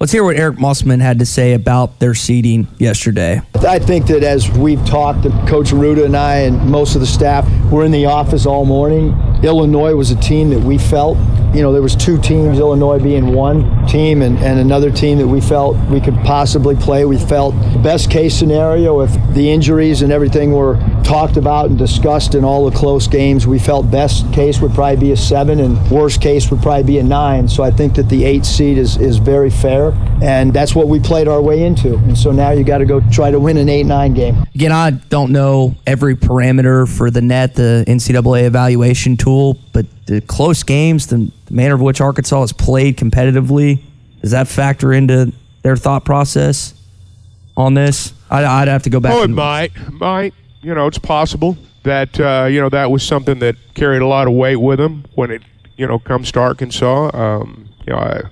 Let's 0.00 0.12
hear 0.12 0.22
what 0.22 0.36
Eric 0.36 0.60
Musselman 0.60 1.00
had 1.00 1.18
to 1.18 1.26
say 1.26 1.54
about 1.54 1.98
their 1.98 2.14
seeding 2.14 2.68
yesterday. 2.78 3.42
I 3.66 3.80
think 3.80 4.06
that 4.06 4.22
as 4.22 4.48
we've 4.48 4.84
talked, 4.86 5.24
Coach 5.48 5.70
Ruda 5.70 6.04
and 6.04 6.16
I 6.16 6.36
and 6.42 6.70
most 6.70 6.94
of 6.94 7.00
the 7.00 7.06
staff 7.06 7.44
were 7.72 7.84
in 7.84 7.90
the 7.90 8.06
office 8.06 8.46
all 8.46 8.64
morning. 8.64 9.10
Illinois 9.42 9.96
was 9.96 10.12
a 10.12 10.16
team 10.16 10.50
that 10.50 10.60
we 10.60 10.78
felt 10.78 11.18
you 11.54 11.62
know, 11.62 11.72
there 11.72 11.82
was 11.82 11.96
two 11.96 12.20
teams, 12.20 12.58
Illinois 12.58 12.98
being 12.98 13.32
one 13.32 13.86
team 13.86 14.22
and, 14.22 14.38
and 14.38 14.58
another 14.58 14.90
team 14.90 15.18
that 15.18 15.26
we 15.26 15.40
felt 15.40 15.76
we 15.88 16.00
could 16.00 16.16
possibly 16.18 16.76
play. 16.76 17.04
We 17.04 17.18
felt 17.18 17.54
best 17.82 18.10
case 18.10 18.38
scenario 18.38 19.00
if 19.00 19.10
the 19.34 19.50
injuries 19.50 20.02
and 20.02 20.12
everything 20.12 20.52
were 20.52 20.76
talked 21.04 21.38
about 21.38 21.70
and 21.70 21.78
discussed 21.78 22.34
in 22.34 22.44
all 22.44 22.68
the 22.68 22.76
close 22.76 23.08
games, 23.08 23.46
we 23.46 23.58
felt 23.58 23.90
best 23.90 24.30
case 24.32 24.60
would 24.60 24.74
probably 24.74 24.96
be 24.96 25.12
a 25.12 25.16
seven 25.16 25.60
and 25.60 25.90
worst 25.90 26.20
case 26.20 26.50
would 26.50 26.60
probably 26.60 26.82
be 26.82 26.98
a 26.98 27.02
nine. 27.02 27.48
So 27.48 27.62
I 27.62 27.70
think 27.70 27.94
that 27.94 28.10
the 28.10 28.24
eight 28.24 28.44
seed 28.44 28.76
is, 28.76 28.98
is 28.98 29.16
very 29.16 29.50
fair. 29.50 29.92
And 30.20 30.52
that's 30.52 30.74
what 30.74 30.88
we 30.88 31.00
played 31.00 31.28
our 31.28 31.40
way 31.40 31.64
into. 31.64 31.94
And 31.94 32.18
so 32.18 32.30
now 32.30 32.50
you 32.50 32.62
got 32.64 32.78
to 32.78 32.84
go 32.84 33.00
try 33.10 33.30
to 33.30 33.40
win 33.40 33.56
an 33.56 33.68
8 33.68 33.84
9 33.84 34.14
game. 34.14 34.36
Again, 34.54 34.72
I 34.72 34.90
don't 34.90 35.32
know 35.32 35.74
every 35.86 36.16
parameter 36.16 36.88
for 36.88 37.10
the 37.10 37.22
net, 37.22 37.54
the 37.54 37.84
NCAA 37.86 38.44
evaluation 38.44 39.16
tool, 39.16 39.56
but 39.72 39.86
the 40.08 40.22
close 40.22 40.62
games, 40.62 41.08
the 41.08 41.30
manner 41.50 41.74
of 41.74 41.82
which 41.82 42.00
Arkansas 42.00 42.40
has 42.40 42.52
played 42.52 42.96
competitively, 42.96 43.80
does 44.22 44.30
that 44.30 44.48
factor 44.48 44.92
into 44.92 45.32
their 45.62 45.76
thought 45.76 46.04
process 46.04 46.74
on 47.56 47.74
this? 47.74 48.14
I'd, 48.30 48.44
I'd 48.44 48.68
have 48.68 48.82
to 48.84 48.90
go 48.90 49.00
back. 49.00 49.12
Oh, 49.12 49.22
it 49.22 49.28
might, 49.28 49.72
might. 49.92 50.34
You 50.62 50.74
know, 50.74 50.86
it's 50.86 50.98
possible 50.98 51.58
that 51.82 52.18
uh, 52.18 52.46
you 52.50 52.60
know 52.60 52.70
that 52.70 52.90
was 52.90 53.02
something 53.02 53.38
that 53.40 53.56
carried 53.74 54.02
a 54.02 54.06
lot 54.06 54.26
of 54.26 54.32
weight 54.32 54.56
with 54.56 54.78
them 54.78 55.04
when 55.14 55.30
it 55.30 55.42
you 55.76 55.86
know 55.86 55.98
comes 55.98 56.32
to 56.32 56.40
Arkansas. 56.40 57.10
Um, 57.14 57.68
you 57.86 57.92
know, 57.92 57.98
I, 57.98 58.22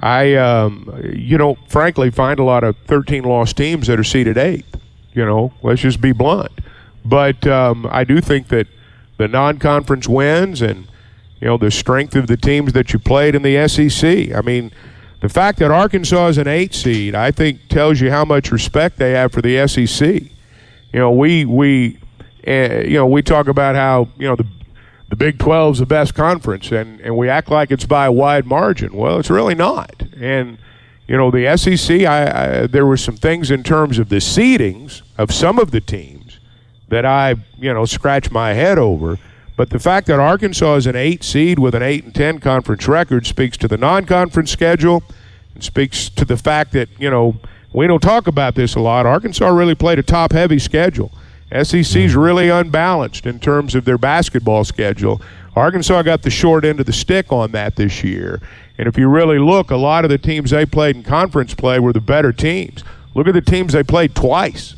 I 0.00 0.34
um, 0.34 0.98
you 1.14 1.36
know, 1.36 1.56
frankly, 1.68 2.10
find 2.10 2.40
a 2.40 2.44
lot 2.44 2.64
of 2.64 2.76
13 2.86 3.22
lost 3.22 3.56
teams 3.58 3.86
that 3.86 4.00
are 4.00 4.04
seeded 4.04 4.38
eighth. 4.38 4.80
You 5.12 5.26
know, 5.26 5.52
let's 5.62 5.82
just 5.82 6.00
be 6.00 6.12
blunt. 6.12 6.52
But 7.04 7.46
um, 7.46 7.86
I 7.90 8.04
do 8.04 8.20
think 8.20 8.48
that 8.48 8.66
the 9.18 9.28
non-conference 9.28 10.08
wins 10.08 10.62
and 10.62 10.86
you 11.42 11.48
know 11.48 11.56
the 11.58 11.72
strength 11.72 12.14
of 12.14 12.28
the 12.28 12.36
teams 12.36 12.72
that 12.72 12.92
you 12.92 13.00
played 13.00 13.34
in 13.34 13.42
the 13.42 13.66
SEC. 13.66 14.32
I 14.32 14.40
mean, 14.42 14.70
the 15.18 15.28
fact 15.28 15.58
that 15.58 15.72
Arkansas 15.72 16.28
is 16.28 16.38
an 16.38 16.46
eight 16.46 16.72
seed, 16.72 17.16
I 17.16 17.32
think, 17.32 17.66
tells 17.68 18.00
you 18.00 18.12
how 18.12 18.24
much 18.24 18.52
respect 18.52 18.96
they 18.96 19.10
have 19.10 19.32
for 19.32 19.42
the 19.42 19.66
SEC. 19.66 20.22
You 20.92 21.00
know, 21.00 21.10
we 21.10 21.44
we 21.44 21.98
uh, 22.46 22.82
you 22.86 22.94
know 22.94 23.08
we 23.08 23.22
talk 23.22 23.48
about 23.48 23.74
how 23.74 24.06
you 24.16 24.28
know 24.28 24.36
the 24.36 24.46
the 25.08 25.16
Big 25.16 25.40
12 25.40 25.74
is 25.74 25.78
the 25.80 25.86
best 25.86 26.14
conference, 26.14 26.70
and 26.70 27.00
and 27.00 27.16
we 27.16 27.28
act 27.28 27.50
like 27.50 27.72
it's 27.72 27.86
by 27.86 28.06
a 28.06 28.12
wide 28.12 28.46
margin. 28.46 28.94
Well, 28.94 29.18
it's 29.18 29.28
really 29.28 29.56
not. 29.56 30.00
And 30.20 30.58
you 31.08 31.16
know, 31.16 31.32
the 31.32 31.56
SEC, 31.56 32.02
I, 32.02 32.62
I 32.62 32.66
there 32.68 32.86
were 32.86 32.96
some 32.96 33.16
things 33.16 33.50
in 33.50 33.64
terms 33.64 33.98
of 33.98 34.10
the 34.10 34.20
seedings 34.20 35.02
of 35.18 35.32
some 35.34 35.58
of 35.58 35.72
the 35.72 35.80
teams 35.80 36.38
that 36.86 37.04
I 37.04 37.34
you 37.58 37.74
know 37.74 37.84
scratch 37.84 38.30
my 38.30 38.52
head 38.52 38.78
over. 38.78 39.18
But 39.56 39.70
the 39.70 39.78
fact 39.78 40.06
that 40.06 40.18
Arkansas 40.18 40.76
is 40.76 40.86
an 40.86 40.96
eight 40.96 41.22
seed 41.22 41.58
with 41.58 41.74
an 41.74 41.82
eight 41.82 42.04
and 42.04 42.14
ten 42.14 42.38
conference 42.40 42.88
record 42.88 43.26
speaks 43.26 43.56
to 43.58 43.68
the 43.68 43.76
non-conference 43.76 44.50
schedule, 44.50 45.02
and 45.54 45.62
speaks 45.62 46.08
to 46.10 46.24
the 46.24 46.36
fact 46.36 46.72
that 46.72 46.88
you 46.98 47.10
know 47.10 47.36
we 47.72 47.86
don't 47.86 48.00
talk 48.00 48.26
about 48.26 48.54
this 48.54 48.74
a 48.74 48.80
lot. 48.80 49.06
Arkansas 49.06 49.48
really 49.48 49.74
played 49.74 49.98
a 49.98 50.02
top-heavy 50.02 50.58
schedule. 50.58 51.12
SEC's 51.52 51.94
mm-hmm. 51.94 52.18
really 52.18 52.48
unbalanced 52.48 53.26
in 53.26 53.38
terms 53.38 53.74
of 53.74 53.84
their 53.84 53.98
basketball 53.98 54.64
schedule. 54.64 55.20
Arkansas 55.54 56.02
got 56.02 56.22
the 56.22 56.30
short 56.30 56.64
end 56.64 56.80
of 56.80 56.86
the 56.86 56.92
stick 56.92 57.30
on 57.30 57.52
that 57.52 57.76
this 57.76 58.02
year. 58.02 58.40
And 58.78 58.88
if 58.88 58.96
you 58.96 59.08
really 59.08 59.38
look, 59.38 59.70
a 59.70 59.76
lot 59.76 60.04
of 60.04 60.10
the 60.10 60.16
teams 60.16 60.50
they 60.50 60.64
played 60.64 60.96
in 60.96 61.02
conference 61.02 61.52
play 61.54 61.78
were 61.78 61.92
the 61.92 62.00
better 62.00 62.32
teams. 62.32 62.82
Look 63.14 63.28
at 63.28 63.34
the 63.34 63.42
teams 63.42 63.74
they 63.74 63.82
played 63.82 64.14
twice. 64.14 64.76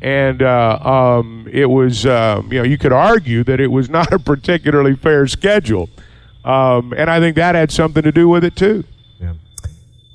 And 0.00 0.42
uh, 0.42 0.78
um, 0.80 1.48
it 1.50 1.66
was, 1.66 2.06
um, 2.06 2.52
you 2.52 2.58
know, 2.58 2.64
you 2.64 2.78
could 2.78 2.92
argue 2.92 3.44
that 3.44 3.60
it 3.60 3.68
was 3.68 3.88
not 3.98 4.12
a 4.12 4.18
particularly 4.18 4.96
fair 4.96 5.26
schedule. 5.26 5.88
Um, 6.44 6.94
and 6.96 7.10
I 7.10 7.20
think 7.20 7.36
that 7.36 7.54
had 7.54 7.70
something 7.70 8.02
to 8.02 8.12
do 8.12 8.28
with 8.28 8.44
it, 8.44 8.56
too. 8.56 8.84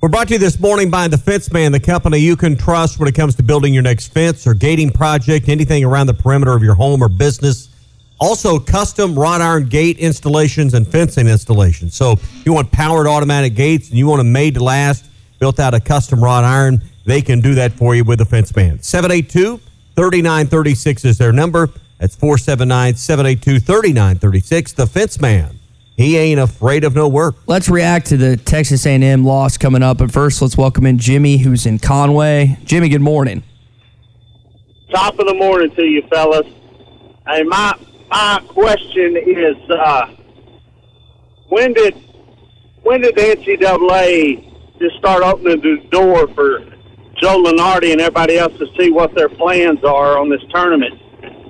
We're 0.03 0.09
brought 0.09 0.27
to 0.27 0.33
you 0.33 0.39
this 0.39 0.59
morning 0.59 0.89
by 0.89 1.07
the 1.07 1.17
Fence 1.17 1.49
Man, 1.53 1.71
the 1.71 1.79
company 1.79 2.17
you 2.17 2.35
can 2.35 2.57
trust 2.57 2.99
when 2.99 3.07
it 3.07 3.15
comes 3.15 3.35
to 3.35 3.43
building 3.43 3.73
your 3.73 3.83
next 3.83 4.07
fence 4.07 4.45
or 4.45 4.53
gating 4.53 4.91
project, 4.91 5.47
anything 5.47 5.85
around 5.85 6.07
the 6.07 6.13
perimeter 6.13 6.51
of 6.51 6.61
your 6.61 6.75
home 6.75 7.01
or 7.01 7.07
business. 7.07 7.69
Also, 8.19 8.59
custom 8.59 9.17
wrought 9.17 9.39
iron 9.39 9.65
gate 9.69 9.97
installations 9.99 10.73
and 10.73 10.85
fencing 10.85 11.29
installations. 11.29 11.95
So, 11.95 12.17
you 12.43 12.51
want 12.51 12.69
powered 12.69 13.07
automatic 13.07 13.55
gates 13.55 13.87
and 13.91 13.97
you 13.97 14.05
want 14.05 14.19
them 14.19 14.33
made 14.33 14.55
to 14.55 14.59
last, 14.61 15.05
built 15.39 15.57
out 15.57 15.73
of 15.73 15.85
custom 15.85 16.21
wrought 16.21 16.43
iron, 16.43 16.83
they 17.05 17.21
can 17.21 17.39
do 17.39 17.55
that 17.55 17.71
for 17.71 17.95
you 17.95 18.03
with 18.03 18.19
the 18.19 18.25
Fence 18.25 18.53
Man. 18.53 18.81
782 18.81 19.61
3936 19.95 21.05
is 21.05 21.17
their 21.17 21.31
number. 21.31 21.69
That's 22.00 22.15
479 22.15 22.95
782 22.95 23.59
3936. 23.59 24.73
The 24.73 24.88
Fence 24.88 25.21
Man. 25.21 25.59
He 25.95 26.17
ain't 26.17 26.39
afraid 26.39 26.84
of 26.84 26.95
no 26.95 27.08
work. 27.08 27.36
Let's 27.45 27.69
react 27.69 28.08
to 28.08 28.17
the 28.17 28.36
Texas 28.36 28.86
A&M 28.88 29.23
loss 29.23 29.58
coming 29.58 29.84
up. 29.84 29.99
But 29.99 30.12
first, 30.12 30.41
let's 30.41 30.58
welcome 30.58 30.88
in 30.88 30.97
Jimmy, 30.97 31.38
who's 31.38 31.67
in 31.67 31.77
Conway. 31.77 32.58
Jimmy, 32.63 32.89
good 32.89 33.01
morning. 33.01 33.43
Top 34.89 35.19
of 35.19 35.27
the 35.27 35.36
morning 35.36 35.73
to 35.75 35.84
you, 35.84 36.01
fellas. 36.10 36.47
Hey, 37.27 37.43
my 37.43 37.73
my 38.10 38.43
question 38.47 39.15
is, 39.17 39.56
uh, 39.69 40.08
when 41.49 41.73
did 41.73 41.95
when 42.82 43.01
did 43.01 43.15
the 43.15 43.21
NCAA 43.21 44.79
just 44.79 44.97
start 44.97 45.23
opening 45.23 45.62
the 45.62 45.77
door 45.89 46.27
for 46.29 46.72
Joe 47.23 47.41
Lunardi 47.41 47.93
and 47.93 48.01
everybody 48.01 48.38
else 48.38 48.51
to 48.57 48.67
see 48.77 48.91
what 48.91 49.15
their 49.15 49.29
plans 49.29 49.81
are 49.86 50.17
on 50.17 50.29
this 50.29 50.41
tournament? 50.49 50.99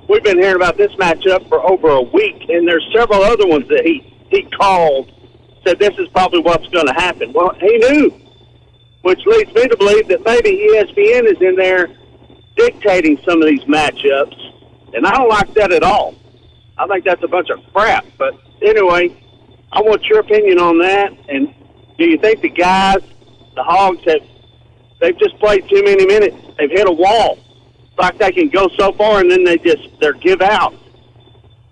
We've 0.08 0.22
been 0.22 0.38
hearing 0.38 0.54
about 0.54 0.76
this 0.76 0.92
matchup 0.92 1.48
for 1.48 1.68
over 1.68 1.88
a 1.88 2.00
week, 2.00 2.48
and 2.48 2.68
there's 2.68 2.88
several 2.94 3.24
other 3.24 3.44
ones 3.48 3.66
that 3.66 3.84
he 3.84 4.14
he 4.30 4.44
called 4.56 5.10
said 5.66 5.80
this 5.80 5.98
is 5.98 6.06
probably 6.10 6.38
what's 6.42 6.68
going 6.68 6.86
to 6.86 6.92
happen. 6.92 7.32
Well, 7.32 7.56
he 7.58 7.76
knew, 7.78 8.10
which 9.02 9.18
leads 9.26 9.52
me 9.52 9.66
to 9.66 9.76
believe 9.76 10.06
that 10.06 10.24
maybe 10.24 10.50
ESPN 10.50 11.24
is 11.24 11.42
in 11.42 11.56
there 11.56 11.88
dictating 12.54 13.18
some 13.24 13.42
of 13.42 13.48
these 13.48 13.64
matchups, 13.64 14.36
and 14.94 15.04
I 15.04 15.10
don't 15.10 15.28
like 15.28 15.54
that 15.54 15.72
at 15.72 15.82
all. 15.82 16.14
I 16.78 16.86
think 16.86 17.04
that's 17.04 17.24
a 17.24 17.28
bunch 17.28 17.50
of 17.50 17.58
crap. 17.72 18.06
But 18.16 18.34
anyway, 18.62 19.20
I 19.72 19.80
want 19.80 20.04
your 20.04 20.20
opinion 20.20 20.60
on 20.60 20.78
that. 20.78 21.10
And 21.28 21.52
do 21.98 22.04
you 22.04 22.18
think 22.18 22.42
the 22.42 22.50
guys, 22.50 23.00
the 23.56 23.64
Hogs, 23.64 24.04
have 24.04 24.22
they've 25.00 25.18
just 25.18 25.38
played 25.38 25.68
too 25.68 25.82
many 25.82 26.06
minutes? 26.06 26.36
They've 26.58 26.70
hit 26.70 26.88
a 26.88 26.92
wall. 26.92 27.38
It's 27.84 27.98
like 27.98 28.18
they 28.18 28.32
can 28.32 28.48
go 28.48 28.68
so 28.78 28.92
far 28.92 29.20
and 29.20 29.30
then 29.30 29.44
they 29.44 29.58
just 29.58 29.88
they're 30.00 30.14
give 30.14 30.40
out. 30.42 30.74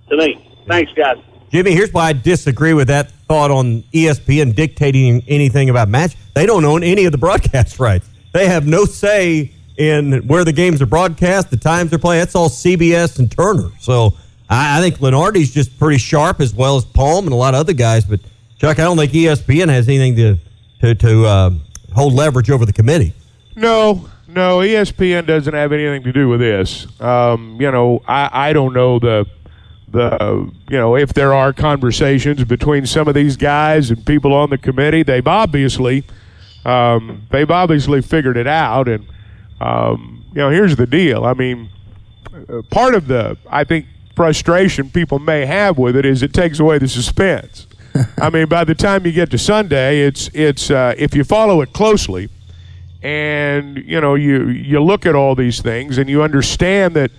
To 0.09 0.17
me, 0.17 0.57
thanks, 0.67 0.93
guys. 0.93 1.17
Jimmy, 1.51 1.73
here's 1.73 1.93
why 1.93 2.09
I 2.09 2.13
disagree 2.13 2.73
with 2.73 2.89
that 2.89 3.11
thought 3.29 3.51
on 3.51 3.83
ESPN 3.93 4.55
dictating 4.55 5.23
anything 5.29 5.69
about 5.69 5.89
match. 5.89 6.17
They 6.35 6.47
don't 6.47 6.65
own 6.65 6.83
any 6.83 7.05
of 7.05 7.13
the 7.13 7.19
broadcast 7.19 7.79
rights. 7.79 8.09
They 8.33 8.47
have 8.47 8.67
no 8.67 8.85
say 8.85 9.53
in 9.77 10.27
where 10.27 10.45
the 10.45 10.53
games 10.53 10.81
are 10.81 10.87
broadcast, 10.87 11.51
the 11.51 11.57
times 11.57 11.91
they're 11.91 11.99
playing. 11.99 12.21
That's 12.21 12.35
all 12.35 12.49
CBS 12.49 13.19
and 13.19 13.31
Turner. 13.31 13.71
So 13.81 14.15
I, 14.49 14.79
I 14.79 14.81
think 14.81 14.97
Lunardi's 14.99 15.51
just 15.51 15.79
pretty 15.79 15.99
sharp 15.99 16.41
as 16.41 16.55
well 16.55 16.77
as 16.77 16.85
Palm 16.85 17.25
and 17.25 17.33
a 17.33 17.37
lot 17.37 17.55
of 17.55 17.61
other 17.61 17.73
guys. 17.73 18.05
But 18.05 18.21
Chuck, 18.59 18.79
I 18.79 18.85
don't 18.85 18.97
think 18.97 19.13
ESPN 19.13 19.69
has 19.69 19.89
anything 19.89 20.17
to 20.17 20.39
to, 20.81 20.95
to 20.95 21.27
uh, 21.27 21.51
hold 21.95 22.15
leverage 22.15 22.51
over 22.51 22.65
the 22.65 22.73
committee. 22.73 23.15
No, 23.55 24.09
no, 24.29 24.59
ESPN 24.59 25.27
doesn't 25.27 25.53
have 25.53 25.73
anything 25.73 26.03
to 26.05 26.13
do 26.13 26.29
with 26.29 26.41
this. 26.41 26.87
Um, 27.01 27.61
you 27.61 27.71
know, 27.71 28.03
I, 28.07 28.49
I 28.49 28.53
don't 28.53 28.73
know 28.73 28.99
the 28.99 29.27
the 29.93 30.51
you 30.71 30.79
know 30.79 30.97
if 30.97 31.13
there 31.13 31.35
are 31.35 31.53
conversations 31.53 32.43
between 32.45 32.87
some 32.87 33.09
of 33.09 33.15
these 33.15 33.37
guys 33.37 33.91
and 33.91 34.05
people 34.07 34.33
on 34.33 34.51
the 34.51 34.59
committee. 34.59 35.03
They've 35.03 35.27
obviously 35.27 36.05
um, 36.65 37.27
they've 37.31 37.51
obviously 37.51 38.01
figured 38.01 38.37
it 38.37 38.47
out, 38.47 38.89
and 38.89 39.07
um, 39.61 40.25
you 40.33 40.39
know 40.39 40.51
here's 40.51 40.77
the 40.77 40.87
deal. 40.87 41.25
I 41.25 41.35
mean, 41.35 41.69
uh, 42.49 42.63
part 42.71 42.95
of 42.95 43.07
the 43.07 43.37
I 43.51 43.65
think 43.65 43.87
frustration 44.17 44.91
people 44.91 45.19
may 45.19 45.47
have 45.47 45.79
with 45.79 45.97
it 45.97 46.05
is 46.05 46.23
it 46.23 46.33
takes 46.33 46.59
away 46.59 46.79
the 46.79 46.89
suspense. 46.89 47.67
I 48.21 48.31
mean, 48.31 48.47
by 48.47 48.65
the 48.65 48.75
time 48.75 49.05
you 49.07 49.13
get 49.13 49.31
to 49.33 49.39
Sunday, 49.39 50.01
it's 50.01 50.31
it's 50.33 50.71
uh, 50.71 50.95
if 50.97 51.15
you 51.15 51.25
follow 51.25 51.61
it 51.61 51.73
closely 51.73 52.29
and 53.03 53.79
you 53.79 54.01
know 54.01 54.15
you 54.15 54.49
you 54.49 54.81
look 54.81 55.07
at 55.07 55.15
all 55.15 55.35
these 55.35 55.61
things 55.61 55.99
and 55.99 56.09
you 56.09 56.23
understand 56.23 56.95
that 56.95 57.11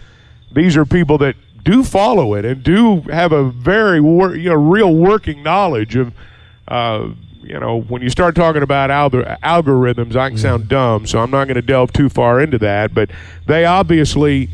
these 0.52 0.78
are 0.78 0.86
people 0.86 1.18
that 1.18 1.36
do 1.64 1.84
follow 1.84 2.36
it 2.36 2.46
and 2.46 2.64
do 2.64 3.02
have 3.02 3.32
a 3.32 3.44
very 3.44 4.00
wor- 4.00 4.36
you 4.36 4.50
know 4.50 4.56
real 4.56 4.96
working 4.96 5.44
knowledge 5.44 5.96
of 5.96 6.14
uh, 6.70 7.10
you 7.42 7.60
know 7.60 7.82
when 7.82 8.02
you 8.02 8.10
start 8.10 8.34
talking 8.34 8.64
about 8.64 8.90
algor- 8.90 9.38
algorithms 9.42 10.16
I 10.16 10.30
can 10.30 10.38
sound 10.38 10.70
dumb 10.70 11.06
so 11.06 11.20
I'm 11.20 11.32
not 11.32 11.46
going 11.46 11.56
to 11.56 11.62
delve 11.62 11.92
too 11.92 12.08
far 12.10 12.40
into 12.40 12.58
that 12.60 12.94
but 12.94 13.12
they 13.46 13.66
obviously 13.66 14.50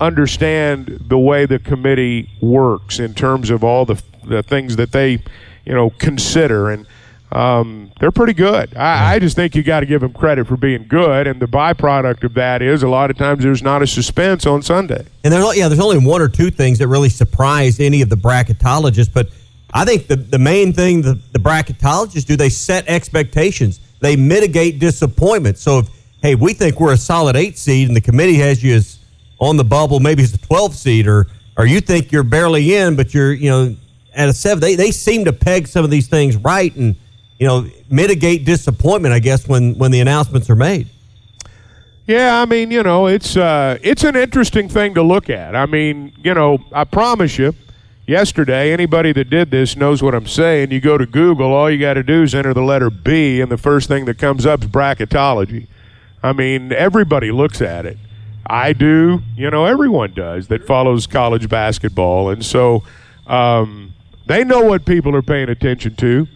understand 0.00 1.04
the 1.08 1.18
way 1.18 1.46
the 1.46 1.58
committee 1.58 2.28
works 2.42 2.98
in 2.98 3.14
terms 3.14 3.48
of 3.48 3.64
all 3.64 3.86
the 3.86 4.02
the 4.22 4.42
things 4.42 4.76
that 4.76 4.92
they 4.92 5.22
you 5.64 5.74
know 5.74 5.90
consider 5.90 6.70
and 6.70 6.86
um, 7.32 7.90
they're 7.98 8.12
pretty 8.12 8.32
good. 8.32 8.76
I, 8.76 9.14
I 9.14 9.18
just 9.18 9.34
think 9.34 9.56
you 9.56 9.64
got 9.64 9.80
to 9.80 9.86
give 9.86 10.02
them 10.02 10.12
credit 10.12 10.46
for 10.46 10.56
being 10.56 10.86
good, 10.86 11.26
and 11.26 11.40
the 11.40 11.46
byproduct 11.46 12.22
of 12.22 12.34
that 12.34 12.62
is 12.62 12.84
a 12.84 12.88
lot 12.88 13.10
of 13.10 13.18
times 13.18 13.42
there's 13.42 13.62
not 13.62 13.82
a 13.82 13.88
suspense 13.88 14.46
on 14.46 14.62
Sunday. 14.62 15.04
And 15.24 15.32
there's 15.32 15.56
yeah, 15.56 15.68
there's 15.68 15.80
only 15.80 15.98
one 15.98 16.22
or 16.22 16.28
two 16.28 16.50
things 16.50 16.78
that 16.78 16.86
really 16.86 17.08
surprised 17.08 17.80
any 17.80 18.02
of 18.02 18.08
the 18.08 18.16
bracketologists, 18.16 19.12
but 19.12 19.30
I 19.74 19.84
think 19.84 20.06
the, 20.06 20.14
the 20.14 20.38
main 20.38 20.72
thing 20.72 21.02
the, 21.02 21.18
the 21.32 21.40
bracketologists 21.40 22.24
do, 22.24 22.36
they 22.36 22.48
set 22.48 22.86
expectations. 22.86 23.80
They 23.98 24.14
mitigate 24.14 24.78
disappointment. 24.78 25.58
So 25.58 25.80
if, 25.80 25.88
hey, 26.22 26.36
we 26.36 26.54
think 26.54 26.78
we're 26.78 26.92
a 26.92 26.96
solid 26.96 27.34
eight 27.34 27.58
seed 27.58 27.88
and 27.88 27.96
the 27.96 28.00
committee 28.00 28.36
has 28.36 28.62
you 28.62 28.76
as 28.76 29.00
on 29.40 29.56
the 29.56 29.64
bubble, 29.64 29.98
maybe 29.98 30.22
it's 30.22 30.32
a 30.32 30.38
12 30.38 30.76
seed, 30.76 31.06
or, 31.08 31.26
or 31.56 31.66
you 31.66 31.80
think 31.80 32.12
you're 32.12 32.22
barely 32.22 32.76
in, 32.76 32.94
but 32.94 33.12
you're, 33.12 33.32
you 33.32 33.50
know, 33.50 33.76
at 34.14 34.28
a 34.28 34.32
seven, 34.32 34.60
they, 34.60 34.74
they 34.74 34.90
seem 34.90 35.24
to 35.24 35.32
peg 35.32 35.66
some 35.66 35.84
of 35.84 35.90
these 35.90 36.08
things 36.08 36.36
right 36.36 36.74
and, 36.76 36.96
you 37.38 37.46
know, 37.46 37.66
mitigate 37.90 38.44
disappointment, 38.44 39.14
I 39.14 39.18
guess, 39.18 39.46
when, 39.48 39.74
when 39.78 39.90
the 39.90 40.00
announcements 40.00 40.48
are 40.50 40.56
made. 40.56 40.88
Yeah, 42.06 42.40
I 42.40 42.44
mean, 42.44 42.70
you 42.70 42.82
know, 42.82 43.06
it's 43.06 43.34
uh, 43.34 43.78
it's 43.80 44.04
an 44.04 44.14
interesting 44.14 44.68
thing 44.68 44.92
to 44.94 45.02
look 45.02 45.30
at. 45.30 45.56
I 45.56 45.64
mean, 45.64 46.12
you 46.22 46.34
know, 46.34 46.58
I 46.70 46.84
promise 46.84 47.38
you, 47.38 47.54
yesterday, 48.06 48.74
anybody 48.74 49.12
that 49.12 49.30
did 49.30 49.50
this 49.50 49.74
knows 49.74 50.02
what 50.02 50.14
I'm 50.14 50.26
saying. 50.26 50.70
You 50.70 50.82
go 50.82 50.98
to 50.98 51.06
Google, 51.06 51.52
all 51.54 51.70
you 51.70 51.78
got 51.78 51.94
to 51.94 52.02
do 52.02 52.22
is 52.22 52.34
enter 52.34 52.52
the 52.52 52.62
letter 52.62 52.90
B, 52.90 53.40
and 53.40 53.50
the 53.50 53.56
first 53.56 53.88
thing 53.88 54.04
that 54.04 54.18
comes 54.18 54.44
up 54.44 54.62
is 54.62 54.68
bracketology. 54.68 55.66
I 56.22 56.34
mean, 56.34 56.72
everybody 56.72 57.30
looks 57.30 57.62
at 57.62 57.86
it. 57.86 57.96
I 58.46 58.74
do, 58.74 59.22
you 59.34 59.50
know, 59.50 59.64
everyone 59.64 60.12
does 60.12 60.48
that 60.48 60.66
follows 60.66 61.06
college 61.06 61.48
basketball, 61.48 62.28
and 62.28 62.44
so 62.44 62.82
um, 63.26 63.93
they 64.26 64.44
know 64.44 64.62
what 64.62 64.84
people 64.84 65.14
are 65.14 65.22
paying 65.22 65.48
attention 65.48 65.96
to, 65.96 66.26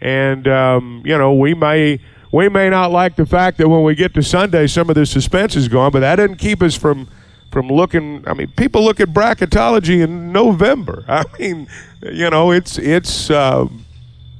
and 0.00 0.48
um, 0.48 1.02
you 1.04 1.16
know, 1.16 1.34
we 1.34 1.54
may 1.54 2.00
we 2.32 2.48
may 2.48 2.68
not 2.68 2.90
like 2.90 3.16
the 3.16 3.26
fact 3.26 3.58
that 3.58 3.68
when 3.68 3.82
we 3.82 3.94
get 3.94 4.14
to 4.14 4.22
Sunday, 4.22 4.66
some 4.66 4.88
of 4.88 4.94
the 4.94 5.06
suspense 5.06 5.56
is 5.56 5.68
gone, 5.68 5.90
but 5.92 6.00
that 6.00 6.16
doesn't 6.16 6.36
keep 6.36 6.62
us 6.62 6.76
from 6.76 7.08
from 7.50 7.68
looking. 7.68 8.22
I 8.26 8.34
mean, 8.34 8.48
people 8.48 8.84
look 8.84 9.00
at 9.00 9.08
bracketology 9.08 10.02
in 10.02 10.32
November. 10.32 11.04
I 11.08 11.24
mean, 11.38 11.68
you 12.02 12.30
know, 12.30 12.50
it's 12.50 12.78
it's. 12.78 13.30
Uh, 13.30 13.66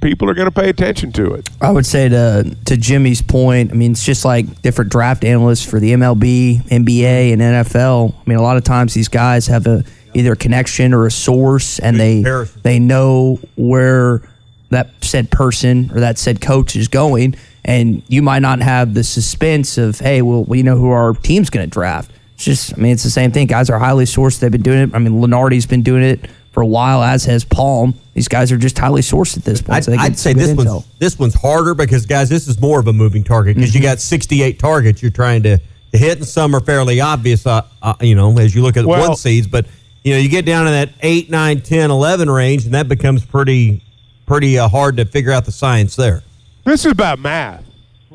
people 0.03 0.29
are 0.29 0.35
going 0.35 0.47
to 0.47 0.53
pay 0.53 0.69
attention 0.69 1.11
to 1.11 1.35
it. 1.35 1.49
I 1.61 1.71
would 1.71 1.87
say 1.87 2.09
to 2.09 2.57
to 2.66 2.77
Jimmy's 2.77 3.23
point, 3.23 3.71
I 3.73 3.75
mean, 3.75 3.92
it's 3.92 4.05
just 4.05 4.25
like 4.25 4.62
different 4.62 4.90
draft 4.90 5.25
analysts 5.25 5.64
for 5.64 5.81
the 5.81 5.92
MLB, 5.92 6.62
NBA, 6.64 7.33
and 7.33 7.40
NFL. 7.40 8.12
I 8.14 8.23
mean, 8.27 8.38
a 8.38 8.42
lot 8.42 8.57
of 8.57 8.64
times 8.64 8.95
these 8.95 9.09
guys 9.09 9.47
have 9.47 9.66
a 9.66 9.85
either 10.16 10.33
a 10.33 10.37
connection 10.37 10.92
or 10.94 11.07
a 11.07 11.11
source, 11.11 11.79
and 11.79 11.98
they 12.00 12.22
they 12.62 12.79
know 12.79 13.38
where 13.57 14.22
that 14.70 14.90
said 15.00 15.31
person 15.31 15.90
or 15.92 16.00
that 16.00 16.18
said 16.18 16.40
coach 16.40 16.74
is 16.76 16.88
going, 16.88 17.37
and 17.64 18.02
you 18.09 18.22
might 18.22 18.40
not 18.42 18.61
have 18.61 18.94
the 18.94 19.05
suspense 19.05 19.79
of, 19.79 19.98
hey, 20.00 20.22
well, 20.22 20.42
we 20.44 20.62
know 20.62 20.76
who 20.76 20.90
our 20.90 21.12
team's 21.14 21.50
going 21.50 21.64
to 21.66 21.70
draft. 21.70 22.11
It's 22.35 22.44
just, 22.44 22.74
I 22.74 22.76
mean, 22.81 22.92
it's 22.92 23.02
the 23.05 23.11
same 23.11 23.31
thing. 23.33 23.46
Guys 23.46 23.70
are 23.70 23.79
highly 23.79 24.05
sourced. 24.05 24.40
They've 24.40 24.50
been 24.50 24.62
doing 24.62 24.79
it. 24.81 24.90
I 24.94 24.98
mean, 24.98 25.20
Lunardi's 25.22 25.66
been 25.66 25.83
doing 25.83 26.02
it 26.02 26.29
for 26.52 26.62
a 26.62 26.66
while, 26.66 27.02
as 27.02 27.24
has 27.26 27.44
Palm. 27.44 27.94
These 28.14 28.29
guys 28.29 28.50
are 28.52 28.57
just 28.59 28.76
highly 28.79 29.00
sourced 29.02 29.37
at 29.37 29.44
this 29.44 29.62
point. 29.62 29.76
I'd, 29.76 29.85
so 29.85 29.92
I'd 29.94 30.18
say 30.18 30.33
this 30.33 30.50
intel. 30.50 30.66
one's, 30.66 30.87
this 30.98 31.18
one's 31.18 31.35
harder 31.35 31.74
because, 31.74 32.05
guys, 32.07 32.29
this 32.29 32.46
is 32.48 32.61
more 32.61 32.79
of 32.81 32.88
a 32.88 32.92
moving 32.92 33.22
target 33.24 33.55
because 33.57 33.70
Mm-hmm. 33.70 33.79
you 33.79 33.83
got 33.88 34.00
68 34.00 34.59
targets 34.59 35.00
you're 35.02 35.11
trying 35.11 35.42
to, 35.44 35.59
to 35.59 35.98
hit, 35.98 36.18
and 36.18 36.26
some 36.26 36.55
are 36.55 36.61
fairly 36.61 37.00
obvious, 37.00 37.46
uh, 37.46 37.62
uh, 37.83 37.94
you 38.00 38.14
know, 38.14 38.37
as 38.38 38.55
you 38.55 38.62
look 38.62 38.76
at 38.76 38.83
the 38.83 38.88
Well- 38.88 39.09
one 39.09 39.16
seeds. 39.16 39.46
But, 39.46 39.66
you 40.07 40.12
know, 40.12 40.21
you 40.21 40.29
get 40.29 40.47
down 40.47 40.69
in 40.69 40.73
that 40.73 40.90
8, 41.03 41.31
9, 41.31 41.62
10, 41.62 41.90
11 41.90 42.31
range, 42.31 42.64
and 42.64 42.75
that 42.75 42.87
becomes 42.87 43.27
pretty 43.27 43.83
pretty 44.25 44.57
uh, 44.57 44.69
hard 44.69 44.97
to 44.99 45.05
figure 45.05 45.33
out 45.33 45.45
the 45.45 45.51
science 45.51 45.97
there. 45.97 46.23
This 46.64 46.85
is 46.87 46.92
about 46.92 47.19
math. 47.19 47.64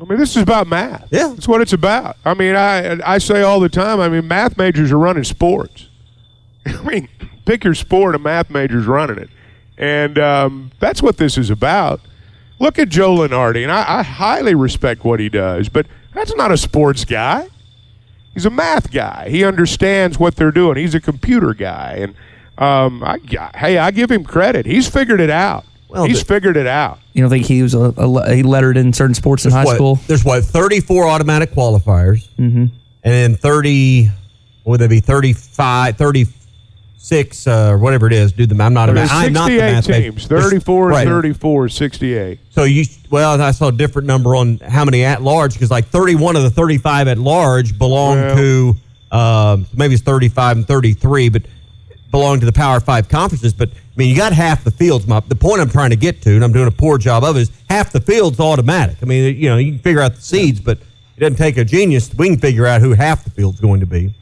I 0.00 0.04
mean, 0.04 0.18
this 0.18 0.34
is 0.34 0.42
about 0.42 0.68
math. 0.68 1.06
Yeah. 1.10 1.28
That's 1.28 1.46
what 1.46 1.60
it's 1.60 1.74
about. 1.74 2.16
I 2.24 2.32
mean, 2.32 2.56
I 2.56 2.98
I 3.04 3.18
say 3.18 3.42
all 3.42 3.60
the 3.60 3.68
time, 3.68 4.00
I 4.00 4.08
mean, 4.08 4.26
math 4.26 4.56
majors 4.56 4.90
are 4.90 4.98
running 4.98 5.24
sports. 5.24 5.90
I 6.66 6.82
mean, 6.82 7.08
pick 7.44 7.62
your 7.62 7.74
sport, 7.74 8.14
a 8.14 8.18
math 8.18 8.48
major's 8.48 8.86
running 8.86 9.18
it. 9.18 9.28
And 9.76 10.18
um, 10.18 10.70
that's 10.80 11.02
what 11.02 11.18
this 11.18 11.36
is 11.36 11.50
about. 11.50 12.00
Look 12.58 12.78
at 12.78 12.88
Joe 12.88 13.16
Lunardi, 13.16 13.64
and 13.64 13.72
I, 13.72 13.98
I 13.98 14.02
highly 14.02 14.54
respect 14.54 15.04
what 15.04 15.20
he 15.20 15.28
does, 15.28 15.68
but 15.68 15.86
that's 16.14 16.34
not 16.36 16.50
a 16.50 16.56
sports 16.56 17.04
guy. 17.04 17.50
He's 18.34 18.46
a 18.46 18.50
math 18.50 18.90
guy. 18.90 19.28
He 19.28 19.44
understands 19.44 20.18
what 20.18 20.36
they're 20.36 20.52
doing. 20.52 20.76
He's 20.76 20.94
a 20.94 21.00
computer 21.00 21.54
guy, 21.54 21.98
and 21.98 22.14
um, 22.58 23.02
I, 23.04 23.18
hey, 23.54 23.78
I 23.78 23.90
give 23.90 24.10
him 24.10 24.24
credit. 24.24 24.66
He's 24.66 24.88
figured 24.88 25.20
it 25.20 25.30
out. 25.30 25.64
Well, 25.88 26.04
He's 26.06 26.20
the- 26.20 26.26
figured 26.26 26.56
it 26.56 26.66
out. 26.66 26.98
You 27.12 27.22
don't 27.22 27.30
think 27.30 27.44
he 27.44 27.62
was 27.62 27.74
a, 27.74 27.80
a 27.80 28.34
he 28.34 28.42
lettered 28.42 28.78
in 28.78 28.94
certain 28.94 29.14
sports 29.14 29.44
in 29.44 29.50
high 29.50 29.64
what, 29.64 29.74
school? 29.74 29.96
There's 30.06 30.24
what 30.24 30.42
34 30.44 31.06
automatic 31.06 31.50
qualifiers, 31.50 32.26
mm-hmm. 32.38 32.66
and 32.66 32.72
then 33.02 33.34
30. 33.34 34.06
What 34.64 34.72
would 34.72 34.80
they 34.80 34.86
be? 34.88 35.00
35, 35.00 35.96
36, 35.96 36.41
uh, 37.10 37.70
or 37.70 37.78
whatever 37.78 38.06
it 38.06 38.12
is. 38.12 38.32
Do 38.32 38.46
the 38.46 38.62
I'm 38.62 38.74
not 38.74 38.88
a 38.88 38.92
math. 38.92 39.10
I'm 39.12 39.32
not 39.32 39.48
the 39.48 39.58
68 39.58 39.72
math 39.72 39.86
teams, 39.86 40.26
34 40.26 40.88
Right. 40.88 41.00
and 41.00 41.08
34, 41.10 41.68
68. 41.68 42.38
So 42.50 42.64
you 42.64 42.84
well, 43.10 43.40
I 43.40 43.50
saw 43.50 43.68
a 43.68 43.72
different 43.72 44.06
number 44.06 44.36
on 44.36 44.58
how 44.58 44.84
many 44.84 45.04
at 45.04 45.22
large 45.22 45.54
because 45.54 45.70
like 45.70 45.86
31 45.86 46.36
of 46.36 46.42
the 46.42 46.50
35 46.50 47.08
at 47.08 47.18
large 47.18 47.76
belong 47.78 48.16
Well- 48.16 48.36
to 48.36 48.76
um, 49.10 49.66
maybe 49.74 49.94
it's 49.94 50.02
35 50.02 50.56
and 50.58 50.66
33, 50.66 51.28
but 51.28 51.42
belong 52.10 52.40
to 52.40 52.46
the 52.46 52.52
Power 52.52 52.80
Five 52.80 53.08
conferences. 53.08 53.52
But 53.52 53.68
I 53.70 53.74
mean, 53.96 54.08
you 54.08 54.16
got 54.16 54.32
half 54.32 54.64
the 54.64 54.70
fields. 54.70 55.06
My 55.06 55.20
the 55.20 55.34
point 55.34 55.60
I'm 55.60 55.68
trying 55.68 55.90
to 55.90 55.96
get 55.96 56.22
to, 56.22 56.30
and 56.30 56.42
I'm 56.44 56.52
doing 56.52 56.68
a 56.68 56.70
poor 56.72 56.96
job 56.98 57.24
of, 57.24 57.36
it, 57.36 57.40
is 57.40 57.50
half 57.68 57.92
the 57.92 58.00
fields 58.00 58.40
automatic. 58.40 58.96
I 59.02 59.06
mean, 59.06 59.36
you 59.36 59.50
know, 59.50 59.58
you 59.58 59.72
can 59.72 59.80
figure 59.80 60.00
out 60.00 60.14
the 60.14 60.22
seeds, 60.22 60.60
but 60.60 60.78
it 61.16 61.20
doesn't 61.20 61.36
take 61.36 61.58
a 61.58 61.64
genius. 61.64 62.14
We 62.14 62.28
can 62.28 62.38
figure 62.38 62.66
out 62.66 62.80
who 62.80 62.92
half 62.94 63.24
the 63.24 63.30
field's 63.30 63.60
going 63.60 63.80
to 63.80 63.86
be. 63.86 64.14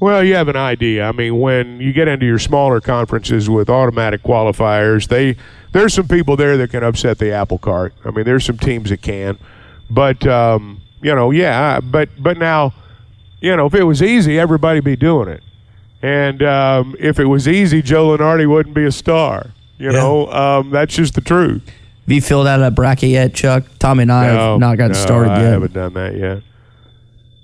Well, 0.00 0.22
you 0.22 0.34
have 0.36 0.48
an 0.48 0.56
idea. 0.56 1.08
I 1.08 1.12
mean, 1.12 1.40
when 1.40 1.80
you 1.80 1.92
get 1.92 2.06
into 2.06 2.24
your 2.24 2.38
smaller 2.38 2.80
conferences 2.80 3.50
with 3.50 3.68
automatic 3.68 4.22
qualifiers, 4.22 5.08
they 5.08 5.36
there's 5.72 5.92
some 5.94 6.06
people 6.06 6.36
there 6.36 6.56
that 6.56 6.70
can 6.70 6.84
upset 6.84 7.18
the 7.18 7.32
apple 7.32 7.58
cart. 7.58 7.94
I 8.04 8.10
mean, 8.10 8.24
there's 8.24 8.44
some 8.44 8.58
teams 8.58 8.90
that 8.90 9.02
can, 9.02 9.38
but 9.90 10.24
um, 10.26 10.80
you 11.02 11.14
know, 11.14 11.30
yeah. 11.32 11.80
But 11.80 12.10
but 12.18 12.38
now, 12.38 12.74
you 13.40 13.56
know, 13.56 13.66
if 13.66 13.74
it 13.74 13.84
was 13.84 14.02
easy, 14.02 14.38
everybody'd 14.38 14.84
be 14.84 14.96
doing 14.96 15.28
it. 15.28 15.42
And 16.00 16.44
um, 16.44 16.94
if 17.00 17.18
it 17.18 17.24
was 17.24 17.48
easy, 17.48 17.82
Joe 17.82 18.16
Lunardi 18.16 18.48
wouldn't 18.48 18.74
be 18.74 18.84
a 18.84 18.92
star. 18.92 19.50
You 19.78 19.86
Yeah. 19.90 19.98
know, 19.98 20.30
um, 20.30 20.70
that's 20.70 20.94
just 20.94 21.14
the 21.14 21.20
truth. 21.20 21.62
Have 21.66 22.14
you 22.14 22.20
filled 22.22 22.46
out 22.46 22.62
a 22.62 22.70
bracket 22.70 23.10
yet, 23.10 23.34
Chuck? 23.34 23.64
Tommy 23.80 24.02
and 24.02 24.12
I 24.12 24.24
have 24.26 24.60
not 24.60 24.78
gotten 24.78 24.92
no, 24.92 24.98
started 24.98 25.30
I 25.32 25.40
yet. 25.40 25.46
I 25.46 25.50
haven't 25.50 25.72
done 25.74 25.94
that 25.94 26.16
yet. 26.16 26.42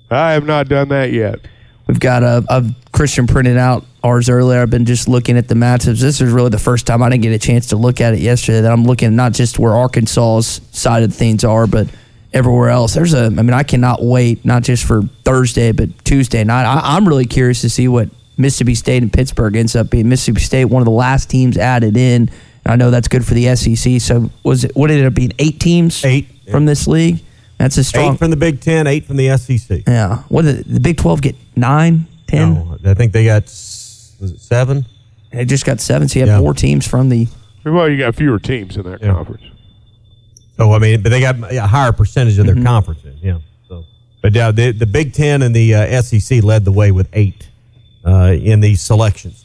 I 0.09 0.31
have 0.33 0.45
not 0.45 0.67
done 0.69 0.87
that 0.89 1.11
yet. 1.11 1.39
We've 1.87 1.99
got 1.99 2.23
a, 2.23 2.43
a 2.49 2.65
Christian 2.91 3.27
printed 3.27 3.57
out 3.57 3.85
ours 4.03 4.29
earlier. 4.29 4.61
I've 4.61 4.69
been 4.69 4.85
just 4.85 5.07
looking 5.07 5.37
at 5.37 5.47
the 5.47 5.55
matchups. 5.55 5.99
This 5.99 6.21
is 6.21 6.31
really 6.31 6.49
the 6.49 6.59
first 6.59 6.87
time 6.87 7.03
I 7.03 7.09
didn't 7.09 7.23
get 7.23 7.33
a 7.33 7.39
chance 7.39 7.67
to 7.67 7.75
look 7.75 8.01
at 8.01 8.13
it 8.13 8.19
yesterday. 8.19 8.61
That 8.61 8.71
I'm 8.71 8.85
looking 8.85 9.15
not 9.15 9.33
just 9.33 9.59
where 9.59 9.73
Arkansas's 9.73 10.61
side 10.71 11.03
of 11.03 11.13
things 11.13 11.43
are, 11.43 11.67
but 11.67 11.87
everywhere 12.33 12.69
else. 12.69 12.93
There's 12.93 13.13
a. 13.13 13.25
I 13.25 13.29
mean, 13.29 13.53
I 13.53 13.63
cannot 13.63 14.03
wait 14.03 14.43
not 14.45 14.63
just 14.63 14.83
for 14.83 15.03
Thursday, 15.23 15.71
but 15.71 16.03
Tuesday 16.05 16.43
night. 16.43 16.65
I, 16.65 16.95
I'm 16.95 17.07
really 17.07 17.25
curious 17.25 17.61
to 17.61 17.69
see 17.69 17.87
what 17.87 18.09
Mississippi 18.37 18.75
State 18.75 19.03
and 19.03 19.11
Pittsburgh 19.11 19.55
ends 19.55 19.75
up 19.75 19.89
being. 19.89 20.09
Mississippi 20.09 20.41
State, 20.41 20.65
one 20.65 20.81
of 20.81 20.85
the 20.85 20.91
last 20.91 21.29
teams 21.29 21.57
added 21.57 21.97
in. 21.97 22.29
And 22.65 22.71
I 22.71 22.75
know 22.75 22.89
that's 22.89 23.07
good 23.07 23.25
for 23.25 23.35
the 23.35 23.55
SEC. 23.55 24.01
So 24.01 24.29
was 24.43 24.63
it? 24.63 24.75
What 24.75 24.89
ended 24.91 25.05
up 25.05 25.13
being? 25.13 25.33
Eight 25.39 25.59
teams. 25.59 26.03
Eight, 26.03 26.27
from 26.49 26.65
this 26.65 26.87
league. 26.87 27.19
That's 27.57 27.77
a 27.77 27.83
strong. 27.83 28.13
Eight 28.13 28.19
from 28.19 28.29
the 28.31 28.35
Big 28.37 28.59
Ten, 28.61 28.85
eight 28.87 29.05
from 29.05 29.15
the 29.17 29.35
SEC. 29.37 29.83
yeah. 29.87 30.23
What 30.29 30.43
did 30.43 30.65
the 30.65 30.79
Big 30.79 30.97
Twelve 30.97 31.21
get? 31.21 31.35
Nine, 31.55 32.05
ten. 32.27 32.53
No, 32.53 32.77
I 32.85 32.93
think 32.93 33.11
they 33.13 33.25
got 33.25 33.43
was 33.43 34.19
it 34.21 34.39
seven. 34.41 34.85
They 35.31 35.45
just 35.45 35.65
got 35.65 35.79
seven, 35.79 36.07
so 36.07 36.19
you 36.19 36.25
have 36.25 36.37
Yeah. 36.37 36.41
more 36.41 36.53
teams 36.53 36.85
from 36.87 37.09
the. 37.09 37.27
Well, 37.63 37.89
you 37.89 37.97
got 37.97 38.15
fewer 38.15 38.39
teams 38.39 38.75
in 38.77 38.83
that 38.83 39.01
Yeah. 39.01 39.13
conference. 39.13 39.43
So 40.57 40.73
I 40.73 40.79
mean, 40.79 41.01
but 41.01 41.09
they 41.09 41.19
got 41.21 41.35
a 41.51 41.61
higher 41.67 41.91
percentage 41.91 42.37
of 42.39 42.45
their 42.45 42.61
conferences. 42.61 43.17
Yeah. 43.21 43.39
So, 43.69 43.85
but 44.21 44.35
uh, 44.35 44.51
the 44.51 44.71
the 44.71 44.85
Big 44.85 45.13
Ten 45.13 45.41
and 45.41 45.55
the 45.55 45.75
uh, 45.75 46.01
SEC 46.01 46.43
led 46.43 46.65
the 46.65 46.71
way 46.71 46.91
with 46.91 47.07
eight 47.13 47.47
uh, 48.05 48.33
in 48.37 48.59
these 48.59 48.81
selections. 48.81 49.44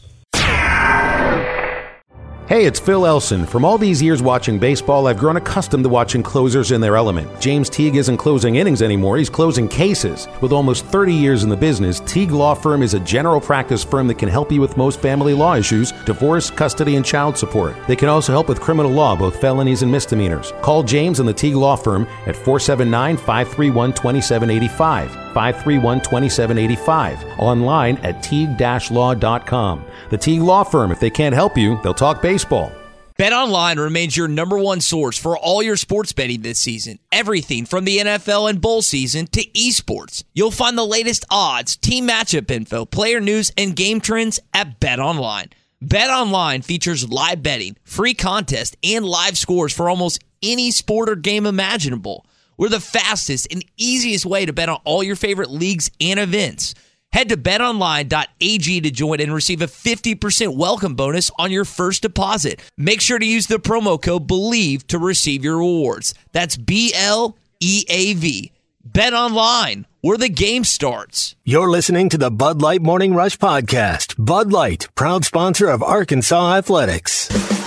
Hey, 2.50 2.66
it's 2.66 2.80
Phil 2.80 3.06
Elson. 3.06 3.46
From 3.46 3.64
all 3.64 3.78
these 3.78 4.02
years 4.02 4.22
watching 4.22 4.58
baseball, 4.58 5.06
I've 5.06 5.18
grown 5.18 5.36
accustomed 5.36 5.84
to 5.84 5.88
watching 5.88 6.20
closers 6.20 6.72
in 6.72 6.80
their 6.80 6.96
element. 6.96 7.40
James 7.40 7.70
Teague 7.70 7.94
isn't 7.94 8.16
closing 8.16 8.56
innings 8.56 8.82
anymore, 8.82 9.18
he's 9.18 9.30
closing 9.30 9.68
cases. 9.68 10.26
With 10.40 10.50
almost 10.50 10.84
30 10.86 11.14
years 11.14 11.44
in 11.44 11.48
the 11.48 11.56
business, 11.56 12.00
Teague 12.00 12.32
Law 12.32 12.54
Firm 12.54 12.82
is 12.82 12.94
a 12.94 12.98
general 12.98 13.40
practice 13.40 13.84
firm 13.84 14.08
that 14.08 14.18
can 14.18 14.28
help 14.28 14.50
you 14.50 14.60
with 14.60 14.76
most 14.76 14.98
family 14.98 15.32
law 15.32 15.54
issues 15.54 15.92
divorce, 16.04 16.50
custody, 16.50 16.96
and 16.96 17.06
child 17.06 17.38
support. 17.38 17.76
They 17.86 17.94
can 17.94 18.08
also 18.08 18.32
help 18.32 18.48
with 18.48 18.60
criminal 18.60 18.90
law, 18.90 19.14
both 19.14 19.40
felonies 19.40 19.82
and 19.82 19.92
misdemeanors. 19.92 20.52
Call 20.60 20.82
James 20.82 21.20
and 21.20 21.28
the 21.28 21.32
Teague 21.32 21.54
Law 21.54 21.76
Firm 21.76 22.02
at 22.26 22.34
479 22.34 23.16
531 23.16 23.92
2785. 23.92 25.29
531 25.32 26.00
2785. 26.00 27.24
Online 27.38 27.96
at 27.98 28.22
teague-law.com. 28.22 29.84
The 30.10 30.18
Teague 30.18 30.42
Law 30.42 30.64
Firm, 30.64 30.92
if 30.92 31.00
they 31.00 31.10
can't 31.10 31.34
help 31.34 31.56
you, 31.56 31.80
they'll 31.82 31.94
talk 31.94 32.20
baseball. 32.22 32.72
BetOnline 33.20 33.76
remains 33.76 34.16
your 34.16 34.28
number 34.28 34.56
one 34.56 34.80
source 34.80 35.18
for 35.18 35.36
all 35.36 35.62
your 35.62 35.76
sports 35.76 36.10
betting 36.14 36.40
this 36.40 36.58
season. 36.58 36.98
Everything 37.12 37.66
from 37.66 37.84
the 37.84 37.98
NFL 37.98 38.48
and 38.48 38.62
bowl 38.62 38.80
season 38.80 39.26
to 39.26 39.44
esports. 39.50 40.24
You'll 40.32 40.50
find 40.50 40.78
the 40.78 40.86
latest 40.86 41.26
odds, 41.28 41.76
team 41.76 42.08
matchup 42.08 42.50
info, 42.50 42.86
player 42.86 43.20
news, 43.20 43.52
and 43.58 43.76
game 43.76 44.00
trends 44.00 44.40
at 44.54 44.80
BetOnline. 44.80 45.52
Bet 45.82 46.08
Online 46.08 46.62
features 46.62 47.10
live 47.10 47.42
betting, 47.42 47.76
free 47.84 48.14
contests, 48.14 48.76
and 48.82 49.04
live 49.04 49.36
scores 49.36 49.74
for 49.74 49.90
almost 49.90 50.24
any 50.42 50.70
sport 50.70 51.10
or 51.10 51.14
game 51.14 51.44
imaginable. 51.44 52.24
We're 52.60 52.68
the 52.68 52.78
fastest 52.78 53.48
and 53.50 53.64
easiest 53.78 54.26
way 54.26 54.44
to 54.44 54.52
bet 54.52 54.68
on 54.68 54.82
all 54.84 55.02
your 55.02 55.16
favorite 55.16 55.50
leagues 55.50 55.90
and 55.98 56.20
events. 56.20 56.74
Head 57.10 57.30
to 57.30 57.38
betonline.ag 57.38 58.80
to 58.82 58.90
join 58.90 59.18
and 59.18 59.32
receive 59.32 59.62
a 59.62 59.66
50% 59.66 60.58
welcome 60.58 60.94
bonus 60.94 61.30
on 61.38 61.50
your 61.50 61.64
first 61.64 62.02
deposit. 62.02 62.60
Make 62.76 63.00
sure 63.00 63.18
to 63.18 63.24
use 63.24 63.46
the 63.46 63.56
promo 63.56 64.00
code 64.00 64.26
BELIEVE 64.26 64.86
to 64.88 64.98
receive 64.98 65.42
your 65.42 65.56
rewards. 65.56 66.12
That's 66.32 66.58
B 66.58 66.92
L 66.94 67.34
E 67.60 67.86
A 67.88 68.12
V. 68.12 68.52
Bet 68.84 69.14
online, 69.14 69.86
where 70.02 70.18
the 70.18 70.28
game 70.28 70.64
starts. 70.64 71.36
You're 71.44 71.70
listening 71.70 72.10
to 72.10 72.18
the 72.18 72.30
Bud 72.30 72.60
Light 72.60 72.82
Morning 72.82 73.14
Rush 73.14 73.38
Podcast. 73.38 74.22
Bud 74.22 74.52
Light, 74.52 74.86
proud 74.94 75.24
sponsor 75.24 75.70
of 75.70 75.82
Arkansas 75.82 76.56
Athletics. 76.56 77.59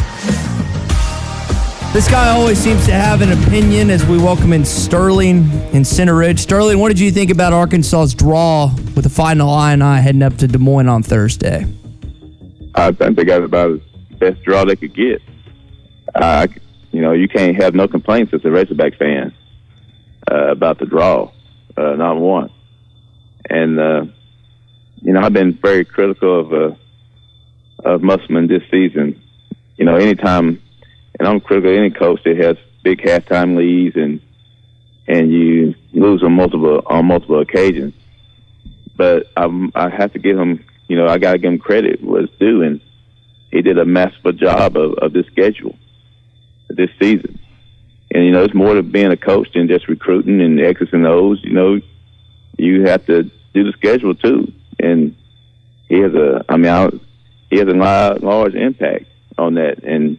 This 1.93 2.09
guy 2.09 2.29
always 2.29 2.57
seems 2.57 2.87
to 2.87 2.91
have 2.91 3.21
an 3.21 3.31
opinion 3.43 3.91
as 3.91 4.03
we 4.03 4.17
welcome 4.17 4.51
in 4.51 4.65
Sterling 4.65 5.47
in 5.73 5.85
Center 5.85 6.15
Ridge. 6.15 6.39
Sterling, 6.39 6.79
what 6.79 6.87
did 6.87 6.99
you 6.99 7.11
think 7.11 7.29
about 7.29 7.53
Arkansas's 7.53 8.15
draw 8.15 8.73
with 8.95 9.03
the 9.03 9.11
Fighting 9.11 9.41
Illini 9.41 10.01
heading 10.01 10.23
up 10.23 10.35
to 10.37 10.47
Des 10.47 10.57
Moines 10.57 10.87
on 10.87 11.03
Thursday? 11.03 11.67
I 12.73 12.93
think 12.93 13.15
they 13.15 13.23
got 13.23 13.43
about 13.43 13.79
the 14.09 14.15
best 14.15 14.41
draw 14.41 14.65
they 14.65 14.75
could 14.75 14.95
get. 14.95 15.21
Uh, 16.15 16.47
you 16.91 16.99
know, 16.99 17.11
you 17.11 17.27
can't 17.27 17.55
have 17.61 17.75
no 17.75 17.87
complaints 17.87 18.33
as 18.33 18.43
a 18.43 18.49
Razorback 18.49 18.97
fan 18.97 19.31
uh, 20.31 20.47
about 20.47 20.79
the 20.79 20.87
draw, 20.87 21.31
uh, 21.77 21.93
not 21.93 22.17
one. 22.17 22.49
And 23.51 23.79
uh, 23.79 24.05
you 24.99 25.13
know, 25.13 25.21
I've 25.21 25.33
been 25.33 25.59
very 25.61 25.85
critical 25.85 26.39
of 26.39 26.53
uh, 26.53 26.75
of 27.85 28.01
Musselman 28.01 28.47
this 28.47 28.63
season. 28.71 29.21
You 29.77 29.85
know, 29.85 29.95
anytime, 29.95 30.59
and 31.19 31.27
I'm 31.27 31.39
critical 31.39 31.71
of 31.71 31.77
any 31.77 31.91
coach 31.91 32.21
that 32.23 32.37
has 32.37 32.57
big 32.83 33.01
halftime 33.01 33.55
leads 33.55 33.95
and 33.95 34.21
and 35.07 35.31
you 35.31 35.75
lose 35.91 36.23
on 36.23 36.33
multiple 36.33 36.81
on 36.85 37.05
multiple 37.05 37.39
occasions. 37.39 37.93
But 38.95 39.27
I, 39.35 39.69
I 39.75 39.89
have 39.89 40.13
to 40.13 40.19
give 40.19 40.37
him, 40.37 40.63
you 40.87 40.95
know, 40.95 41.07
I 41.07 41.17
got 41.17 41.33
to 41.33 41.37
give 41.39 41.51
him 41.51 41.59
credit 41.59 42.01
was 42.01 42.29
due, 42.39 42.61
and 42.61 42.79
he 43.51 43.61
did 43.61 43.77
a 43.77 43.85
masterful 43.85 44.33
job 44.33 44.77
of, 44.77 44.93
of 44.95 45.13
this 45.13 45.25
schedule 45.27 45.75
this 46.69 46.89
season. 46.99 47.39
And 48.11 48.25
you 48.25 48.31
know, 48.31 48.43
it's 48.43 48.53
more 48.53 48.75
to 48.75 48.83
being 48.83 49.11
a 49.11 49.17
coach 49.17 49.51
than 49.53 49.67
just 49.67 49.87
recruiting 49.87 50.41
and 50.41 50.59
X's 50.59 50.89
and 50.91 51.05
O's. 51.05 51.43
You 51.43 51.53
know, 51.53 51.79
you 52.57 52.83
have 52.85 53.05
to 53.07 53.23
do 53.23 53.63
the 53.63 53.73
schedule 53.73 54.15
too. 54.15 54.51
And 54.79 55.15
he 55.87 55.99
has 55.99 56.13
a, 56.13 56.45
I 56.49 56.57
mean, 56.57 56.71
I, 56.71 56.89
he 57.49 57.57
has 57.57 57.67
a 57.67 57.71
large, 57.71 58.21
large 58.21 58.55
impact 58.55 59.05
on 59.37 59.55
that, 59.55 59.83
and 59.83 60.17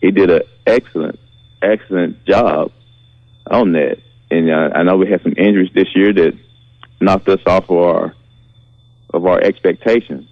he 0.00 0.10
did 0.10 0.30
an 0.30 0.42
excellent, 0.66 1.18
excellent 1.62 2.24
job 2.24 2.72
on 3.50 3.72
that. 3.72 3.98
And 4.30 4.50
uh, 4.50 4.70
I 4.74 4.82
know 4.82 4.96
we 4.96 5.10
had 5.10 5.22
some 5.22 5.34
injuries 5.36 5.70
this 5.74 5.94
year 5.94 6.12
that 6.12 6.38
knocked 7.00 7.28
us 7.28 7.40
off 7.46 7.64
of 7.64 7.76
our 7.76 8.14
of 9.12 9.26
our 9.26 9.40
expectations. 9.40 10.28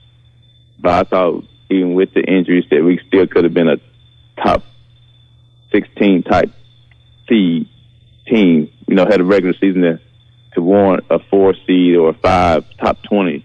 But 0.79 0.92
I 0.92 1.03
thought 1.09 1.44
even 1.70 1.94
with 1.94 2.12
the 2.14 2.22
injuries 2.22 2.64
that 2.70 2.83
we 2.83 3.01
still 3.07 3.27
could 3.27 3.44
have 3.44 3.55
been 3.55 3.68
a 3.68 3.77
top 4.42 4.64
16 5.70 6.25
type 6.25 6.51
seed 7.29 7.68
team, 8.27 8.70
you 8.88 8.94
know, 8.94 9.07
had 9.07 9.20
a 9.20 9.25
regular 9.25 9.55
season 9.55 9.83
to, 9.83 10.01
to 10.55 10.61
warrant 10.61 11.05
a 11.11 11.18
four 11.31 11.55
seed 11.66 11.96
or 11.96 12.11
a 12.11 12.14
five, 12.14 12.64
top 12.79 13.03
20. 13.05 13.44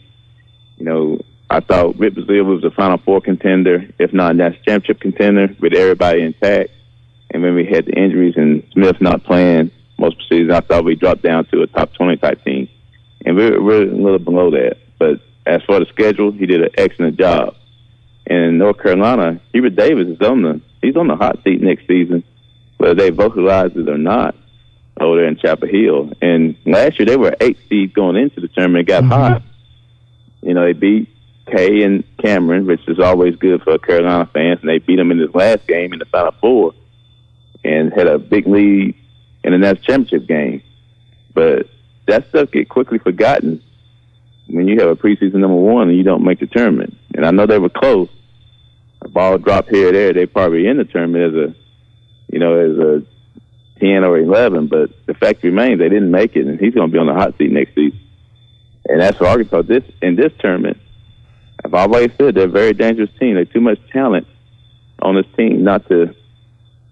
You 0.77 0.85
know, 0.85 1.21
I 1.49 1.61
thought 1.61 1.97
Rip 1.97 2.15
Brazil 2.15 2.43
was 2.43 2.63
a 2.63 2.71
Final 2.71 2.97
Four 2.97 3.21
contender, 3.21 3.87
if 3.99 4.13
not 4.13 4.35
national 4.35 4.63
championship 4.63 4.99
contender, 4.99 5.55
with 5.59 5.73
everybody 5.73 6.21
intact. 6.21 6.71
And 7.31 7.41
when 7.41 7.55
we 7.55 7.65
had 7.65 7.85
the 7.85 7.93
injuries 7.93 8.35
and 8.37 8.63
Smith 8.73 8.99
not 8.99 9.23
playing 9.23 9.71
most 9.97 10.13
of 10.13 10.29
the 10.29 10.37
season, 10.37 10.51
I 10.51 10.61
thought 10.61 10.83
we 10.83 10.95
dropped 10.95 11.21
down 11.21 11.45
to 11.45 11.61
a 11.61 11.67
top 11.67 11.93
20 11.93 12.17
type 12.17 12.43
team. 12.43 12.69
And 13.25 13.35
we're, 13.35 13.61
we're 13.61 13.83
a 13.83 13.85
little 13.85 14.19
below 14.19 14.51
that. 14.51 14.77
But 14.99 15.21
as 15.45 15.61
for 15.63 15.79
the 15.79 15.85
schedule, 15.87 16.31
he 16.31 16.45
did 16.45 16.61
an 16.61 16.69
excellent 16.77 17.17
job. 17.17 17.55
And 18.25 18.43
in 18.43 18.57
North 18.57 18.81
Carolina, 18.81 19.39
Hubert 19.53 19.75
Davis 19.75 20.07
is 20.07 20.21
on 20.21 20.41
the 20.41 20.61
he's 20.81 20.97
on 20.97 21.07
the 21.07 21.15
hot 21.15 21.43
seat 21.43 21.61
next 21.61 21.87
season, 21.87 22.23
whether 22.77 22.93
they 22.93 23.09
vocalize 23.09 23.71
it 23.75 23.87
or 23.87 23.97
not 23.97 24.35
over 24.99 25.17
there 25.17 25.27
in 25.27 25.37
Chapel 25.37 25.67
Hill. 25.67 26.11
And 26.21 26.57
last 26.65 26.99
year 26.99 27.05
they 27.05 27.15
were 27.15 27.35
eight 27.39 27.57
seeds 27.69 27.93
going 27.93 28.17
into 28.17 28.41
the 28.41 28.49
tournament, 28.49 28.87
got 28.87 29.03
mm-hmm. 29.03 29.11
hot. 29.11 29.43
You 30.41 30.53
know, 30.53 30.65
they 30.65 30.73
beat 30.73 31.09
Kay 31.51 31.83
and 31.83 32.03
Cameron, 32.17 32.65
which 32.65 32.87
is 32.87 32.99
always 32.99 33.35
good 33.35 33.61
for 33.63 33.77
Carolina 33.77 34.29
fans, 34.33 34.59
and 34.61 34.69
they 34.69 34.79
beat 34.79 34.97
them 34.97 35.11
in 35.11 35.17
this 35.17 35.33
last 35.33 35.65
game 35.67 35.93
in 35.93 35.99
the 35.99 36.05
Final 36.05 36.33
Four, 36.39 36.73
and 37.63 37.93
had 37.93 38.07
a 38.07 38.19
big 38.19 38.47
lead 38.47 38.95
in 39.43 39.51
the 39.51 39.57
next 39.57 39.83
championship 39.83 40.27
game. 40.27 40.61
But 41.33 41.69
that 42.07 42.27
stuff 42.29 42.51
get 42.51 42.69
quickly 42.69 42.99
forgotten 42.99 43.61
when 44.47 44.67
you 44.67 44.79
have 44.79 44.89
a 44.89 44.95
preseason 44.95 45.35
number 45.35 45.57
one 45.57 45.89
and 45.89 45.97
you 45.97 46.03
don't 46.03 46.23
make 46.23 46.39
the 46.39 46.47
tournament. 46.47 46.97
And 47.13 47.25
I 47.25 47.31
know 47.31 47.45
they 47.45 47.59
were 47.59 47.69
close, 47.69 48.09
a 49.01 49.09
ball 49.09 49.37
drop 49.37 49.67
here 49.67 49.89
or 49.89 49.91
there, 49.91 50.13
they 50.13 50.25
probably 50.25 50.67
in 50.67 50.77
the 50.77 50.85
tournament 50.85 51.35
as 51.35 51.49
a, 51.49 51.55
you 52.31 52.39
know, 52.39 52.55
as 52.55 52.77
a 52.77 53.03
ten 53.79 54.03
or 54.03 54.17
eleven. 54.17 54.67
But 54.67 54.91
the 55.05 55.13
fact 55.13 55.43
remains 55.43 55.79
they 55.79 55.89
didn't 55.89 56.11
make 56.11 56.35
it, 56.35 56.45
and 56.45 56.59
he's 56.59 56.73
going 56.73 56.89
to 56.89 56.93
be 56.93 56.99
on 56.99 57.07
the 57.07 57.13
hot 57.13 57.37
seat 57.37 57.51
next 57.51 57.75
season. 57.75 57.99
And 58.85 59.01
that's 59.01 59.17
for 59.17 59.27
Arkansas. 59.27 59.63
This 59.63 59.83
in 60.01 60.15
this 60.15 60.31
tournament, 60.39 60.77
I've 61.63 61.73
always 61.73 62.11
said 62.17 62.35
they're 62.35 62.45
a 62.45 62.47
very 62.47 62.73
dangerous 62.73 63.09
team. 63.19 63.35
They're 63.35 63.45
too 63.45 63.61
much 63.61 63.79
talent 63.91 64.27
on 65.01 65.15
this 65.15 65.25
team 65.35 65.63
not 65.63 65.87
to 65.89 66.15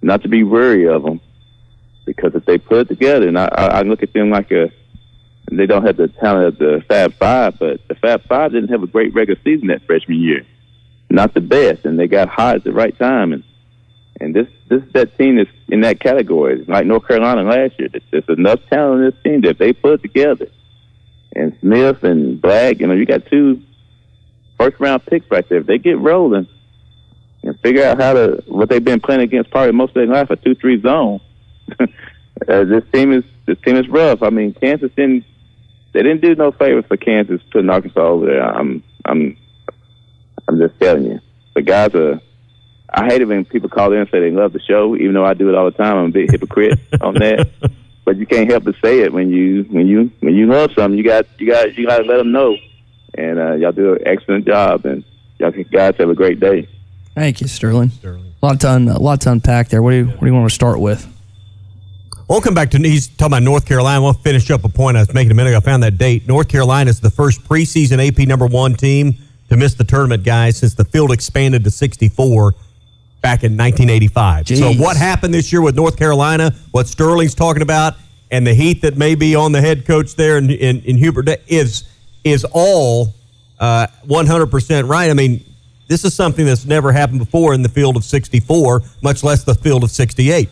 not 0.01 0.21
to 0.23 0.28
be 0.28 0.43
wary 0.43 0.88
of 0.88 1.04
them. 1.04 1.21
Because 2.06 2.36
if 2.36 2.45
they 2.45 2.60
put 2.60 2.78
it 2.82 2.88
together, 2.88 3.28
and 3.28 3.38
I, 3.38 3.45
I 3.45 3.82
look 3.82 4.04
at 4.04 4.13
them 4.13 4.30
like 4.30 4.51
a, 4.51 4.71
they 5.51 5.65
don't 5.65 5.84
have 5.86 5.97
the 5.97 6.08
talent 6.08 6.47
of 6.47 6.58
the 6.60 6.84
Fab 6.88 7.13
Five, 7.15 7.58
but 7.58 7.88
the 7.88 7.95
Fab 7.95 8.28
Five 8.28 8.51
didn't 8.51 8.69
have 8.69 8.84
a 8.84 8.88
great 8.88 9.15
regular 9.15 9.39
season 9.43 9.67
that 9.69 9.84
freshman 9.88 10.19
year 10.19 10.45
not 11.10 11.34
the 11.34 11.41
best, 11.41 11.86
and 11.86 11.99
they 11.99 12.08
got 12.08 12.30
hot 12.30 12.58
at 12.58 12.63
the 12.63 12.73
right 12.73 12.97
time. 12.97 13.34
And 13.34 13.43
and 14.19 14.36
this 14.36 14.47
this 14.69 14.84
that 14.93 15.17
team 15.17 15.39
is 15.39 15.47
in 15.67 15.82
that 15.82 15.99
category, 15.99 16.63
like 16.67 16.86
North 16.86 17.08
Carolina 17.08 17.43
last 17.43 17.80
year. 17.80 17.89
There's 18.12 18.23
enough 18.30 18.60
talent 18.69 19.01
in 19.01 19.10
this 19.10 19.23
team 19.23 19.41
that 19.41 19.58
they 19.58 19.73
put 19.73 20.01
together, 20.01 20.47
and 21.36 21.56
Smith 21.62 22.04
and 22.04 22.41
Black, 22.41 22.80
you 22.80 22.88
know, 22.88 22.93
you 22.93 23.06
got 23.06 23.25
two 23.28 23.62
first 24.57 24.79
round 24.79 25.05
picks 25.05 25.29
right 25.29 25.47
there. 25.47 25.59
If 25.59 25.67
they 25.67 25.77
get 25.77 25.99
rolling 25.99 26.47
and 27.43 27.59
figure 27.59 27.85
out 27.85 28.01
how 28.01 28.13
to 28.13 28.43
what 28.47 28.69
they've 28.69 28.83
been 28.83 28.99
playing 28.99 29.21
against 29.21 29.51
probably 29.51 29.71
most 29.71 29.89
of 29.89 29.95
their 29.95 30.07
life 30.07 30.29
a 30.29 30.35
two 30.35 30.55
three 30.55 30.81
zone. 30.81 31.21
uh, 31.79 31.85
this 32.63 32.83
team 32.93 33.13
is 33.13 33.23
this 33.45 33.57
team 33.61 33.75
is 33.75 33.87
rough. 33.87 34.23
I 34.23 34.29
mean, 34.29 34.53
Kansas 34.53 34.91
didn't 34.95 35.25
they 35.93 36.03
didn't 36.03 36.21
do 36.21 36.35
no 36.35 36.51
favors 36.51 36.85
for 36.87 36.97
Kansas 36.97 37.41
putting 37.51 37.69
Arkansas 37.69 38.01
over 38.01 38.25
there. 38.25 38.43
I'm 38.43 38.83
I'm 39.05 39.37
I'm 40.47 40.59
just 40.59 40.79
telling 40.79 41.05
you. 41.05 41.19
The 41.55 41.61
guys 41.61 41.95
are. 41.95 42.19
I 42.89 43.05
hate 43.05 43.21
it 43.21 43.27
when 43.27 43.45
people 43.45 43.69
call 43.69 43.91
in 43.91 43.99
and 43.99 44.09
say 44.09 44.19
they 44.19 44.31
love 44.31 44.53
the 44.53 44.59
show, 44.61 44.95
even 44.95 45.13
though 45.13 45.25
I 45.25 45.33
do 45.33 45.49
it 45.49 45.55
all 45.55 45.65
the 45.65 45.71
time. 45.71 45.97
I'm 45.97 46.05
a 46.05 46.11
big 46.11 46.31
hypocrite 46.31 46.79
on 47.01 47.15
that. 47.15 47.49
But 48.05 48.17
you 48.17 48.27
can't 48.27 48.47
help 48.47 48.65
but 48.65 48.75
say 48.83 48.99
it 48.99 49.11
when 49.11 49.31
you 49.31 49.63
when 49.63 49.87
you 49.87 50.11
when 50.19 50.35
you 50.35 50.45
love 50.45 50.69
something. 50.75 50.95
You 50.95 51.03
got 51.03 51.25
you 51.39 51.51
got 51.51 51.75
you 51.75 51.87
got 51.87 51.97
to 51.97 52.03
let 52.03 52.17
them 52.17 52.31
know. 52.31 52.55
And 53.17 53.39
uh, 53.39 53.54
y'all 53.54 53.71
do 53.71 53.93
an 53.93 53.99
excellent 54.06 54.45
job, 54.45 54.86
and 54.86 55.04
y'all 55.39 55.51
guys 55.51 55.95
have 55.97 56.10
a 56.10 56.15
great 56.15 56.39
day. 56.39 56.67
Thank 57.13 57.41
you, 57.41 57.47
Sterling. 57.47 57.89
Sterling. 57.89 58.34
A 58.41 58.45
lot 58.45 58.60
to 58.62 58.69
un, 58.69 58.88
a 58.89 58.99
lot 58.99 59.21
to 59.21 59.32
unpack 59.32 59.69
there. 59.69 59.82
What 59.82 59.91
do 59.91 59.97
you 59.97 60.06
what 60.06 60.19
do 60.19 60.25
you 60.28 60.34
want 60.34 60.49
to 60.49 60.54
start 60.54 60.80
with? 60.80 61.12
We'll 62.28 62.41
come 62.41 62.56
back 62.56 62.71
to 62.71 62.80
he's 62.80 63.08
talking 63.08 63.34
about 63.34 63.43
North 63.43 63.65
Carolina. 63.65 64.01
We'll 64.01 64.13
finish 64.13 64.49
up 64.49 64.63
a 64.63 64.69
point 64.69 64.97
I 64.97 65.01
was 65.01 65.13
making 65.13 65.32
a 65.32 65.36
minute 65.36 65.49
ago. 65.49 65.58
I 65.58 65.62
found 65.62 65.84
that 65.84 65.97
date. 65.97 66.28
North 66.28 66.47
Carolina 66.47 66.89
is 66.89 66.99
the 66.99 67.12
first 67.12 67.43
preseason 67.43 68.06
AP 68.06 68.28
number 68.28 68.47
one 68.47 68.73
team 68.73 69.15
to 69.49 69.58
miss 69.58 69.75
the 69.75 69.84
tournament, 69.84 70.23
guys, 70.23 70.58
since 70.58 70.73
the 70.73 70.86
field 70.86 71.12
expanded 71.12 71.63
to 71.63 71.71
64 71.71 72.54
back 73.21 73.43
in 73.43 73.56
1985. 73.56 74.45
Jeez. 74.45 74.58
So, 74.58 74.73
what 74.73 74.97
happened 74.97 75.34
this 75.34 75.51
year 75.51 75.62
with 75.62 75.75
North 75.75 75.97
Carolina, 75.97 76.54
what 76.71 76.88
Sterling's 76.88 77.36
talking 77.36 77.62
about, 77.62 77.95
and 78.32 78.45
the 78.45 78.54
heat 78.54 78.82
that 78.82 78.97
may 78.97 79.15
be 79.15 79.36
on 79.36 79.51
the 79.51 79.62
head 79.62 79.86
coach 79.86 80.15
there 80.15 80.38
in, 80.38 80.49
in, 80.49 80.82
in 80.82 80.97
Hubert 80.97 81.30
is, 81.47 81.84
is 82.25 82.45
all 82.51 83.13
uh, 83.59 83.88
100% 84.05 84.89
right. 84.89 85.09
I 85.09 85.13
mean, 85.13 85.45
this 85.88 86.03
is 86.03 86.13
something 86.13 86.45
that's 86.45 86.65
never 86.65 86.91
happened 86.91 87.19
before 87.19 87.53
in 87.53 87.61
the 87.61 87.69
field 87.69 87.95
of 87.95 88.03
64, 88.03 88.81
much 89.01 89.23
less 89.23 89.43
the 89.43 89.55
field 89.55 89.83
of 89.83 89.91
68. 89.91 90.49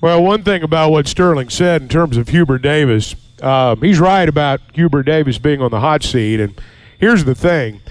Well, 0.00 0.22
one 0.22 0.42
thing 0.42 0.62
about 0.62 0.90
what 0.90 1.06
Sterling 1.06 1.50
said 1.50 1.82
in 1.82 1.88
terms 1.88 2.16
of 2.16 2.30
Hubert 2.30 2.62
Davis, 2.62 3.14
um, 3.42 3.82
he's 3.82 4.00
right 4.00 4.28
about 4.28 4.60
Hubert 4.72 5.02
Davis 5.02 5.36
being 5.36 5.60
on 5.60 5.70
the 5.70 5.80
hot 5.80 6.02
seat. 6.02 6.40
And 6.40 6.58
here's 6.98 7.24
the 7.24 7.34
thing 7.34 7.82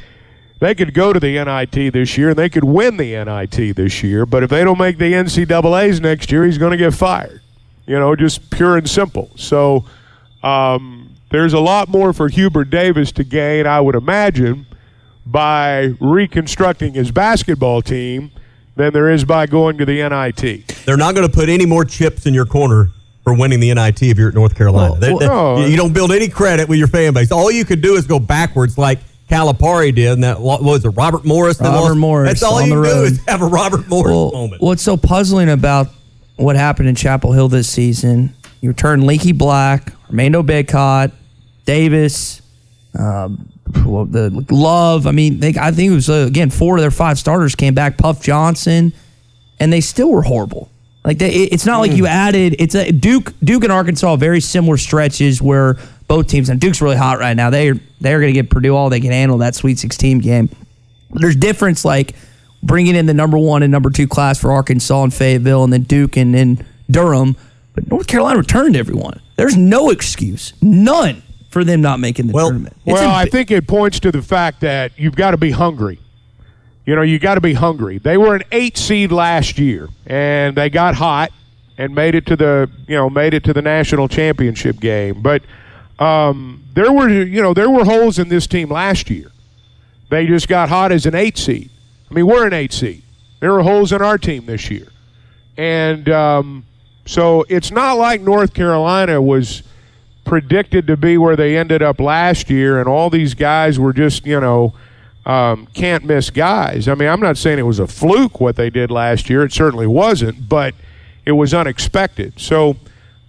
they 0.58 0.74
could 0.74 0.96
go 0.96 1.14
to 1.14 1.20
the 1.20 1.44
NIT 1.44 1.94
this 1.94 2.18
year 2.18 2.30
and 2.30 2.38
they 2.38 2.50
could 2.50 2.64
win 2.64 2.98
the 2.98 3.24
NIT 3.24 3.76
this 3.76 4.04
year, 4.04 4.26
but 4.26 4.44
if 4.44 4.50
they 4.50 4.64
don't 4.64 4.80
make 4.80 4.98
the 4.98 5.14
NCAA's 5.14 6.02
next 6.02 6.32
year, 6.32 6.46
he's 6.46 6.58
going 6.58 6.72
to 6.72 6.78
get 6.78 6.94
fired. 6.96 7.42
You 7.86 7.98
know, 7.98 8.16
just 8.16 8.50
pure 8.50 8.78
and 8.78 8.90
simple. 8.90 9.30
So 9.36 9.86
um, 10.44 10.99
there's 11.32 11.54
a 11.54 11.60
lot 11.60 11.90
more 11.90 12.14
for 12.14 12.28
Hubert 12.30 12.70
Davis 12.70 13.12
to 13.14 13.24
gain, 13.24 13.68
I 13.68 13.80
would 13.82 13.96
imagine, 13.96 14.66
by 15.26 15.94
reconstructing 16.00 16.94
his 16.94 17.12
basketball 17.12 17.82
team 17.82 18.32
than 18.76 18.94
there 18.94 19.10
is 19.12 19.26
by 19.26 19.46
going 19.46 19.78
to 19.78 19.86
the 19.86 19.98
NIT. 20.08 20.68
They're 20.86 20.98
not 20.98 21.14
going 21.16 21.28
to 21.28 21.34
put 21.34 21.50
any 21.50 21.66
more 21.66 21.86
chips 21.86 22.26
in 22.26 22.34
your 22.34 22.46
corner 22.46 22.90
for 23.24 23.34
winning 23.34 23.60
the 23.60 23.74
NIT 23.74 24.02
if 24.02 24.18
you're 24.18 24.30
at 24.30 24.34
North 24.34 24.56
Carolina. 24.56 24.96
They- 25.00 25.08
they- 25.10 25.28
well, 25.28 25.68
you 25.70 25.78
don't 25.78 25.94
build 25.94 26.12
any 26.12 26.30
credit 26.30 26.68
with 26.70 26.80
your 26.80 26.88
fan 26.88 27.14
base. 27.14 27.32
All 27.32 27.52
you 27.52 27.66
could 27.66 27.82
do 27.82 27.96
is 27.96 28.08
go 28.08 28.18
backwards 28.20 28.78
like 28.78 29.00
Calipari 29.30 29.94
did. 29.94 30.14
And 30.14 30.24
that 30.24 30.40
what 30.40 30.64
was 30.64 30.84
it, 30.86 30.90
Robert 30.90 31.26
Morris? 31.26 31.58
that 31.58 31.66
Robert 31.66 31.80
lost? 31.90 31.98
Morris 31.98 32.30
That's 32.30 32.44
all 32.44 32.56
on 32.56 32.70
you 32.70 32.76
the 32.76 32.82
do 32.82 32.88
road. 32.88 33.04
is 33.12 33.20
have 33.28 33.42
a 33.42 33.46
Robert 33.48 33.88
Morris 33.88 34.34
moment. 34.34 34.62
What's 34.62 34.82
so 34.82 34.98
puzzling 34.98 35.50
about 35.50 35.90
what 36.38 36.56
happened 36.56 36.88
in 36.90 36.96
Chapel 36.96 37.34
Hill 37.34 37.50
this 37.50 37.70
season? 37.70 38.34
You 38.62 38.70
return 38.70 39.06
Leaky 39.06 39.34
Black, 39.34 39.94
Armando 40.10 40.44
Bacot, 40.44 41.12
Davis, 41.66 42.42
um, 42.98 43.50
well, 43.86 44.06
the 44.06 44.46
Love. 44.50 45.06
I 45.08 45.12
mean, 45.12 45.40
they, 45.40 45.54
I 45.60 45.72
think 45.72 45.92
it 45.92 45.96
was 45.96 46.10
uh, 46.10 46.26
again 46.28 46.50
four 46.50 46.76
of 46.78 46.82
their 46.82 46.92
five 46.92 47.20
starters 47.20 47.56
came 47.56 47.74
back. 47.76 47.98
Puff 47.98 48.22
Johnson, 48.22 48.94
and 49.60 49.72
they 49.72 49.82
still 49.82 50.10
were 50.12 50.24
horrible. 50.24 50.70
Like 51.06 51.20
they, 51.20 51.30
it- 51.30 51.54
it's 51.54 51.66
not 51.66 51.78
like 51.80 51.92
you 51.92 52.08
added. 52.08 52.56
It's 52.60 52.76
a 52.76 52.92
Duke. 52.92 53.34
Duke 53.44 53.64
and 53.64 53.72
Arkansas 53.72 54.16
very 54.16 54.42
similar 54.42 54.78
stretches 54.78 55.42
where 55.42 55.78
both 56.08 56.28
teams 56.28 56.50
and 56.50 56.60
Duke's 56.60 56.82
really 56.82 56.96
hot 56.98 57.20
right 57.20 57.36
now. 57.38 57.52
They 57.52 57.70
are 57.70 57.76
they're 58.02 58.20
going 58.20 58.34
to 58.34 58.42
get 58.42 58.50
Purdue 58.50 58.76
all 58.76 58.90
they 58.90 59.00
can 59.00 59.12
handle 59.12 59.38
that 59.40 59.54
Sweet 59.54 59.78
16 59.78 60.20
game. 60.20 60.50
There's 61.12 61.36
difference 61.36 61.86
like 61.86 62.16
bringing 62.64 62.96
in 62.96 63.06
the 63.06 63.14
number 63.14 63.38
one 63.38 63.62
and 63.64 63.72
number 63.72 63.90
two 63.92 64.08
class 64.08 64.40
for 64.40 64.52
Arkansas 64.52 65.04
and 65.04 65.14
Fayetteville, 65.14 65.64
and 65.64 65.72
then 65.72 65.84
Duke 65.84 66.18
and 66.18 66.34
then 66.34 66.66
Durham. 66.90 67.36
But 67.76 67.88
North 67.88 68.08
Carolina 68.08 68.40
returned 68.40 68.76
everyone. 68.76 69.22
There's 69.40 69.56
no 69.56 69.90
excuse, 69.90 70.54
none, 70.62 71.24
for 71.50 71.64
them 71.64 71.80
not 71.80 72.02
making 72.02 72.28
the 72.28 72.34
tournament. 72.34 72.76
It's 72.86 72.94
well, 72.94 73.10
a 73.10 73.14
I 73.14 73.26
think 73.26 73.52
it 73.52 73.68
points 73.68 74.02
to 74.02 74.12
the 74.12 74.22
fact 74.22 74.60
that 74.62 74.92
you've 75.00 75.16
got 75.16 75.32
to 75.32 75.38
be 75.38 75.52
hungry. 75.52 75.98
You 76.86 76.96
know, 76.96 77.04
you 77.04 77.20
got 77.20 77.36
to 77.36 77.42
be 77.42 77.54
hungry. 77.54 78.00
They 78.00 78.18
were 78.18 78.36
an 78.36 78.44
eight 78.52 78.78
seed 78.78 79.14
last 79.14 79.58
year, 79.58 79.88
and 80.06 80.58
they 80.58 80.70
got 80.70 80.96
hot 80.96 81.32
and 81.78 81.96
made 81.96 82.16
it 82.16 82.26
to 82.26 82.36
the 82.36 82.70
you 82.86 82.96
know 82.96 83.10
made 83.10 83.34
it 83.34 83.46
to 83.46 83.54
the 83.54 83.62
national 83.62 84.10
championship 84.10 84.78
game. 84.82 85.22
But 85.22 85.44
um, 86.00 86.62
there 86.74 86.92
were 86.92 87.08
you 87.08 87.42
know 87.42 87.54
there 87.54 87.70
were 87.70 87.86
holes 87.86 88.20
in 88.20 88.28
this 88.28 88.46
team 88.46 88.70
last 88.70 89.10
year. 89.10 89.32
They 90.10 90.28
just 90.28 90.50
got 90.50 90.68
hot 90.68 90.92
as 90.92 91.06
an 91.06 91.16
eight 91.16 91.38
seed. 91.38 91.72
I 92.12 92.14
mean, 92.14 92.28
we're 92.28 92.46
an 92.46 92.54
eight 92.54 92.74
seed. 92.74 93.04
There 93.40 93.54
were 93.54 93.64
holes 93.64 93.94
in 93.94 94.02
our 94.02 94.18
team 94.18 94.48
this 94.48 94.70
year, 94.70 94.88
and 95.56 96.10
um, 96.10 96.66
so 97.10 97.44
it's 97.50 97.72
not 97.72 97.94
like 97.94 98.22
North 98.22 98.54
Carolina 98.54 99.20
was 99.20 99.64
predicted 100.26 100.86
to 100.86 100.96
be 100.96 101.18
where 101.18 101.36
they 101.36 101.58
ended 101.58 101.82
up 101.82 102.00
last 102.00 102.52
year, 102.52 102.80
and 102.80 102.88
all 102.88 103.10
these 103.10 103.34
guys 103.34 103.80
were 103.80 103.94
just, 103.94 104.28
you 104.28 104.40
know, 104.40 104.76
um, 105.26 105.66
can't 105.74 106.06
miss 106.06 106.30
guys. 106.30 106.88
I 106.88 106.94
mean, 106.94 107.10
I'm 107.10 107.20
not 107.20 107.36
saying 107.36 107.58
it 107.58 107.64
was 107.64 107.80
a 107.80 107.88
fluke 107.88 108.40
what 108.40 108.58
they 108.58 108.70
did 108.70 108.92
last 108.92 109.28
year. 109.28 109.44
It 109.44 109.52
certainly 109.52 109.88
wasn't, 109.88 110.48
but 110.48 110.76
it 111.26 111.32
was 111.32 111.52
unexpected. 111.52 112.40
So, 112.40 112.78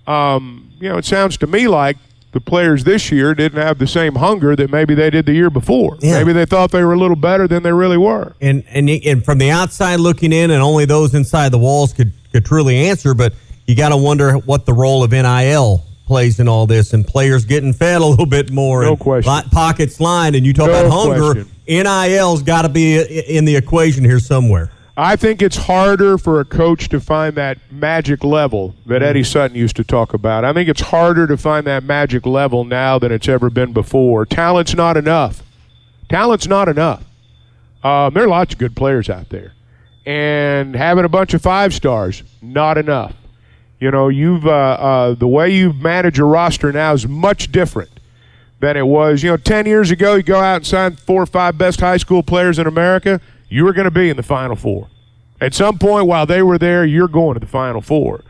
um, 0.07 0.71
you 0.79 0.91
know, 0.91 0.99
it 0.99 1.07
sounds 1.07 1.39
to 1.39 1.47
me 1.47 1.67
like 1.67 1.97
the 2.33 2.41
players 2.43 2.85
this 2.85 3.11
year 3.11 3.35
didn't 3.35 3.63
have 3.63 3.79
the 3.79 3.87
same 3.87 4.17
hunger 4.17 4.55
that 4.57 4.71
maybe 4.71 4.95
they 4.95 5.09
did 5.09 5.25
the 5.25 5.33
year 5.33 5.49
before. 5.49 5.97
Maybe 6.03 6.35
they 6.35 6.45
thought 6.45 6.71
they 6.71 6.85
were 6.85 6.93
a 6.93 6.99
little 6.99 7.17
better 7.17 7.49
than 7.49 7.63
they 7.63 7.73
really 7.73 7.97
were. 7.97 8.35
and 8.43 8.63
and 8.69 8.91
and 8.91 9.25
from 9.25 9.39
the 9.39 9.51
outside 9.51 10.01
looking 10.01 10.35
in, 10.35 10.51
and 10.51 10.63
only 10.63 10.85
those 10.85 11.15
inside 11.15 11.51
the 11.51 11.59
walls 11.59 11.95
could 11.95 12.13
could 12.31 12.45
truly 12.45 12.77
answer. 12.77 13.15
But 13.15 13.33
you 13.71 13.77
got 13.77 13.91
to 13.91 13.97
wonder 13.97 14.33
what 14.33 14.67
the 14.67 14.73
role 14.73 15.05
of 15.05 15.13
NIL 15.13 15.85
plays 16.07 16.41
in 16.41 16.49
all 16.49 16.67
this, 16.67 16.93
and 16.93 17.07
players 17.07 17.45
getting 17.45 17.73
fed 17.73 18.01
a 18.03 18.05
little 18.05 18.27
bit 18.27 18.51
more. 18.51 18.83
No 18.83 18.91
and 18.91 18.99
question. 18.99 19.33
pockets 19.53 20.01
lined, 20.01 20.35
and 20.35 20.45
you 20.45 20.53
talk 20.53 20.67
No 20.67 20.87
about 20.87 20.91
hunger. 20.93 21.33
question. 21.35 21.51
NIL's 21.69 22.43
got 22.43 22.63
to 22.63 22.69
be 22.69 22.99
in 23.01 23.45
the 23.45 23.55
equation 23.55 24.03
here 24.05 24.19
somewhere. 24.19 24.71
I 24.97 25.15
think 25.15 25.41
it's 25.41 25.57
harder 25.57 26.19
for 26.19 26.41
a 26.41 26.45
coach 26.45 26.89
to 26.89 26.99
find 27.01 27.37
that 27.37 27.59
magic 27.71 28.25
level 28.25 28.75
that 28.87 29.03
Eddie 29.05 29.23
Sutton 29.23 29.57
used 29.57 29.77
to 29.77 29.85
talk 29.85 30.13
about. 30.13 30.45
I 30.45 30.53
think 30.53 30.69
it's 30.69 30.81
harder 30.81 31.29
to 31.29 31.37
find 31.37 31.65
that 31.69 31.85
magic 31.85 32.27
level 32.27 32.65
now 32.65 32.99
than 32.99 33.13
it's 33.13 33.29
ever 33.29 33.49
been 33.49 33.73
before. 33.73 34.27
Talent's 34.27 34.75
not 34.75 34.97
enough. 34.97 35.43
Talent's 36.09 36.49
not 36.49 36.69
enough. 36.69 37.05
Um, 37.85 38.13
there 38.15 38.25
are 38.25 38.29
lots 38.29 38.53
of 38.53 38.59
good 38.59 38.75
players 38.75 39.09
out 39.09 39.29
there, 39.31 39.53
and 40.05 40.75
having 40.75 41.05
a 41.05 41.09
bunch 41.09 41.35
of 41.35 41.41
five 41.41 41.73
stars 41.73 42.25
not 42.43 42.77
enough. 42.77 43.15
You 43.81 43.91
know, 43.91 44.09
you've 44.09 44.47
uh, 44.47 44.51
uh, 44.51 45.15
the 45.15 45.27
way 45.27 45.51
you 45.51 45.73
manage 45.73 46.19
a 46.19 46.25
roster 46.25 46.71
now 46.71 46.93
is 46.93 47.09
much 47.09 47.51
different 47.51 47.91
than 48.61 48.77
it 48.77 48.87
was. 48.87 49.23
You 49.23 49.31
know, 49.31 49.37
ten 49.39 49.65
years 49.65 49.91
ago, 49.91 50.17
you 50.17 50.23
go 50.23 50.39
out 50.39 50.57
and 50.57 50.67
sign 50.67 50.97
four 50.97 51.23
or 51.23 51.27
five 51.27 51.57
best 51.57 51.81
high 51.81 51.97
school 51.97 52.23
players 52.23 52.59
in 52.59 52.67
America. 52.67 53.21
You 53.49 53.65
were 53.65 53.73
going 53.73 53.87
to 53.87 53.91
be 53.91 54.11
in 54.11 54.17
the 54.19 54.23
Final 54.23 54.55
Four. 54.55 54.89
At 55.41 55.55
some 55.55 55.79
point 55.79 56.07
while 56.07 56.27
they 56.27 56.43
were 56.43 56.59
there, 56.59 56.85
you're 56.85 57.09
going 57.09 57.35
to 57.35 57.41
the 57.41 57.47
Final 57.47 57.81
Four. 57.81 58.23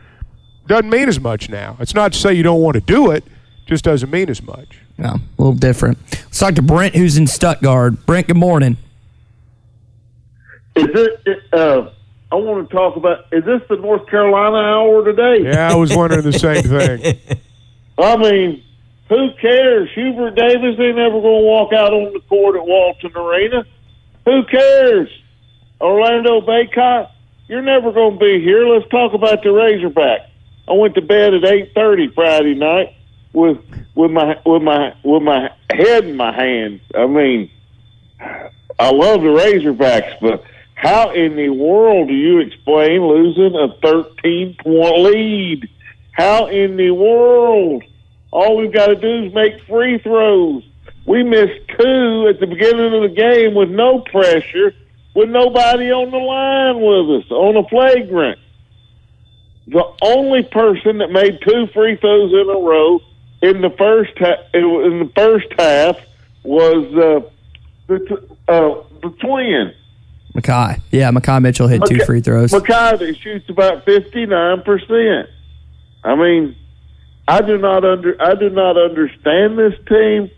Doesn't 0.69 0.89
mean 0.89 1.09
as 1.09 1.19
much 1.19 1.51
now. 1.51 1.77
It's 1.81 1.95
not 1.95 2.13
to 2.13 2.19
say 2.19 2.33
you 2.33 2.45
don't 2.45 2.61
want 2.61 2.75
to 2.75 2.81
do 2.81 3.11
it. 3.11 3.25
Just 3.67 3.83
doesn't 3.85 4.11
mean 4.11 4.31
as 4.31 4.41
much. 4.41 4.79
Yeah, 4.99 5.15
a 5.15 5.21
little 5.37 5.55
different. 5.55 5.99
Let's 6.13 6.39
talk 6.39 6.55
to 6.55 6.63
Brent, 6.63 6.95
who's 6.95 7.17
in 7.17 7.27
Stuttgart. 7.27 8.07
Brent, 8.07 8.29
good 8.29 8.37
morning. 8.37 8.77
Is 10.77 10.87
it? 10.95 11.43
Uh, 11.53 11.91
I 12.33 12.37
want 12.37 12.69
to 12.69 12.75
talk 12.75 12.97
about. 12.97 13.27
Is 13.33 13.45
this 13.45 13.61
the 13.69 13.77
North 13.77 14.07
Carolina 14.07 14.57
hour 14.57 15.05
today? 15.05 15.51
Yeah, 15.51 15.73
I 15.73 15.75
was 15.75 15.95
wondering 15.95 16.23
the 16.23 16.33
same 16.33 16.63
thing. 16.63 17.19
I 17.99 18.17
mean, 18.17 18.63
who 19.09 19.31
cares? 19.41 19.91
Hubert 19.95 20.37
Davis 20.37 20.79
ain't 20.79 20.97
never 20.97 21.21
going 21.21 21.43
to 21.43 21.47
walk 21.47 21.73
out 21.73 21.93
on 21.93 22.13
the 22.13 22.21
court 22.29 22.57
at 22.57 22.65
Walton 22.65 23.17
Arena. 23.17 23.65
Who 24.25 24.45
cares? 24.45 25.09
Armando 25.81 26.41
Bacot, 26.41 27.11
you're 27.49 27.63
never 27.63 27.91
going 27.91 28.19
to 28.19 28.25
be 28.25 28.41
here. 28.41 28.67
Let's 28.67 28.89
talk 28.91 29.15
about 29.15 29.43
the 29.43 29.51
Razorback. 29.51 30.31
I 30.69 30.75
went 30.75 30.95
to 30.95 31.03
bed 31.03 31.35
at 31.35 31.45
eight 31.45 31.73
thirty 31.75 32.09
Friday 32.15 32.55
night 32.55 32.95
with 33.33 33.59
with 33.97 34.11
my 34.11 34.41
with 34.47 34.63
my 34.63 34.95
with 35.03 35.23
my 35.23 35.51
head 35.71 36.05
in 36.05 36.17
my 36.17 36.33
hands. 36.33 36.81
I 36.95 37.07
mean, 37.07 37.51
I 38.21 38.91
love 38.91 39.23
the 39.23 39.29
Razorbacks, 39.29 40.21
but 40.21 40.45
how 40.81 41.11
in 41.11 41.37
the 41.37 41.51
world 41.51 42.09
do 42.09 42.15
you 42.15 42.39
explain 42.41 43.03
losing 43.07 43.55
a 43.55 43.69
13 43.83 44.57
point 44.63 44.99
lead? 45.01 45.69
How 46.13 46.47
in 46.47 46.79
the 46.79 46.91
world? 46.91 47.83
All 48.31 48.57
we've 48.57 48.73
got 48.73 48.87
to 48.87 48.95
do 48.95 49.27
is 49.27 49.35
make 49.35 49.63
free 49.67 49.99
throws. 49.99 50.63
We 51.05 51.23
missed 51.23 51.69
two 51.79 52.29
at 52.31 52.41
the 52.41 52.47
beginning 52.47 52.95
of 52.95 53.03
the 53.03 53.15
game 53.15 53.55
with 53.55 53.69
no 53.69 53.99
pressure, 54.01 54.73
with 55.15 55.29
nobody 55.29 55.93
on 55.93 56.11
the 56.11 56.17
line 56.17 56.81
with 56.81 57.25
us 57.25 57.31
on 57.31 57.57
a 57.57 57.69
flagrant. 57.69 58.39
The 59.67 59.85
only 60.01 60.45
person 60.45 60.97
that 60.99 61.13
made 61.13 61.41
two 61.47 61.67
free 61.75 61.97
throws 61.97 62.33
in 62.33 62.49
a 62.49 62.59
row 62.59 63.01
in 63.43 63.61
the 63.61 63.71
first 63.77 64.13
ha- 64.17 64.45
in 64.55 65.01
the 65.01 65.13
first 65.15 65.49
half 65.59 65.99
was 66.43 66.87
uh, 66.95 67.31
the 67.87 67.99
t- 67.99 68.35
uh, 68.49 68.77
the 69.03 69.11
twin. 69.21 69.75
Makhi. 70.35 70.81
Yeah, 70.91 71.11
Makhi 71.11 71.43
Mitchell 71.43 71.69
hit 71.69 71.83
two 71.87 72.05
free 72.05 72.21
throws. 72.21 72.53
Makhi 72.53 72.99
that 72.99 73.17
shoots 73.21 73.49
about 73.49 73.85
fifty 73.85 74.27
nine 74.27 74.63
percent. 74.63 75.29
I 76.05 76.15
mean, 76.15 76.57
I 77.27 77.43
do 77.43 77.59
not 77.59 77.85
under 77.85 78.21
I 78.21 78.35
do 78.35 78.51
not 78.51 78.77
understand 78.77 79.59
this 79.59 79.75
team. 79.89 80.31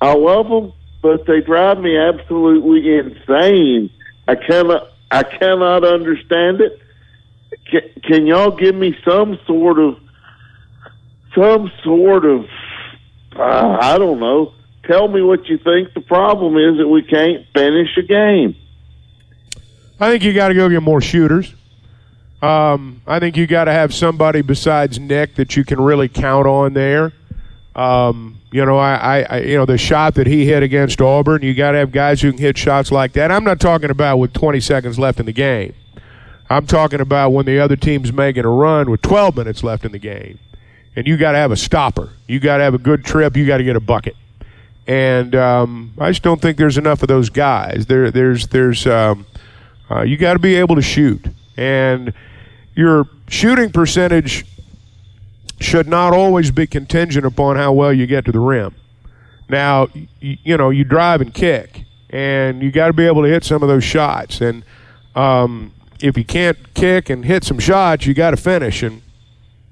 I 0.00 0.14
love 0.14 0.48
them, 0.48 0.72
but 1.02 1.26
they 1.26 1.40
drive 1.40 1.78
me 1.78 1.98
absolutely 1.98 2.96
insane. 2.98 3.90
I 4.26 4.34
cannot 4.34 4.88
I 5.10 5.22
cannot 5.22 5.84
understand 5.84 6.60
it. 6.60 6.80
Can, 7.70 7.80
can 8.02 8.26
y'all 8.26 8.50
give 8.50 8.74
me 8.74 8.96
some 9.06 9.38
sort 9.46 9.78
of 9.78 9.98
some 11.34 11.70
sort 11.82 12.24
of 12.24 12.46
uh, 13.36 13.78
I 13.80 13.98
don't 13.98 14.20
know. 14.20 14.52
Tell 14.84 15.08
me 15.08 15.20
what 15.22 15.46
you 15.46 15.58
think 15.58 15.92
the 15.94 16.00
problem 16.00 16.56
is 16.56 16.78
that 16.78 16.88
we 16.88 17.02
can't 17.02 17.46
finish 17.54 17.96
a 17.98 18.02
game. 18.02 18.56
I 20.00 20.10
think 20.10 20.22
you 20.22 20.32
got 20.32 20.48
to 20.48 20.54
go 20.54 20.68
get 20.68 20.82
more 20.82 21.00
shooters. 21.00 21.54
Um, 22.40 23.02
I 23.06 23.18
think 23.18 23.36
you 23.36 23.46
got 23.46 23.64
to 23.64 23.72
have 23.72 23.92
somebody 23.92 24.42
besides 24.42 24.98
Nick 24.98 25.34
that 25.34 25.56
you 25.56 25.64
can 25.64 25.80
really 25.80 26.08
count 26.08 26.46
on 26.46 26.72
there. 26.72 27.12
Um, 27.74 28.40
you 28.52 28.64
know, 28.64 28.78
I, 28.78 29.22
I, 29.22 29.40
you 29.40 29.56
know, 29.56 29.66
the 29.66 29.76
shot 29.76 30.14
that 30.14 30.26
he 30.26 30.46
hit 30.46 30.62
against 30.62 31.00
Auburn, 31.00 31.42
you 31.42 31.54
got 31.54 31.72
to 31.72 31.78
have 31.78 31.92
guys 31.92 32.22
who 32.22 32.30
can 32.32 32.40
hit 32.40 32.56
shots 32.56 32.92
like 32.92 33.12
that. 33.14 33.30
I'm 33.30 33.44
not 33.44 33.60
talking 33.60 33.90
about 33.90 34.18
with 34.18 34.32
20 34.32 34.60
seconds 34.60 34.98
left 34.98 35.20
in 35.20 35.26
the 35.26 35.32
game. 35.32 35.74
I'm 36.48 36.66
talking 36.66 37.00
about 37.00 37.30
when 37.30 37.44
the 37.44 37.58
other 37.58 37.76
team's 37.76 38.12
making 38.12 38.44
a 38.44 38.48
run 38.48 38.90
with 38.90 39.02
12 39.02 39.36
minutes 39.36 39.62
left 39.62 39.84
in 39.84 39.92
the 39.92 39.98
game, 39.98 40.38
and 40.96 41.06
you 41.06 41.16
got 41.16 41.32
to 41.32 41.38
have 41.38 41.52
a 41.52 41.56
stopper. 41.56 42.10
You 42.26 42.40
got 42.40 42.56
to 42.58 42.64
have 42.64 42.74
a 42.74 42.78
good 42.78 43.04
trip. 43.04 43.36
You 43.36 43.46
got 43.46 43.58
to 43.58 43.64
get 43.64 43.76
a 43.76 43.80
bucket. 43.80 44.16
And 44.86 45.34
um, 45.34 45.92
I 45.98 46.10
just 46.10 46.22
don't 46.22 46.40
think 46.40 46.56
there's 46.56 46.78
enough 46.78 47.02
of 47.02 47.08
those 47.08 47.28
guys. 47.28 47.86
There, 47.86 48.10
there's, 48.10 48.46
there's, 48.46 48.86
um, 48.86 49.26
uh, 49.90 50.02
you 50.02 50.16
got 50.16 50.34
to 50.34 50.38
be 50.38 50.56
able 50.56 50.74
to 50.76 50.82
shoot, 50.82 51.26
and 51.56 52.12
your 52.74 53.06
shooting 53.28 53.70
percentage 53.70 54.44
should 55.60 55.88
not 55.88 56.12
always 56.12 56.50
be 56.50 56.66
contingent 56.66 57.26
upon 57.26 57.56
how 57.56 57.72
well 57.72 57.92
you 57.92 58.06
get 58.06 58.24
to 58.24 58.32
the 58.32 58.38
rim. 58.38 58.74
Now, 59.48 59.88
you, 60.20 60.36
you 60.42 60.56
know, 60.56 60.70
you 60.70 60.84
drive 60.84 61.20
and 61.20 61.32
kick, 61.32 61.84
and 62.10 62.62
you 62.62 62.70
got 62.70 62.88
to 62.88 62.92
be 62.92 63.06
able 63.06 63.22
to 63.22 63.28
hit 63.28 63.44
some 63.44 63.62
of 63.62 63.68
those 63.68 63.84
shots. 63.84 64.40
And 64.40 64.64
um, 65.14 65.72
if 66.00 66.16
you 66.16 66.24
can't 66.24 66.74
kick 66.74 67.10
and 67.10 67.24
hit 67.24 67.44
some 67.44 67.58
shots, 67.58 68.06
you 68.06 68.14
got 68.14 68.30
to 68.30 68.36
finish, 68.36 68.82
and 68.82 69.02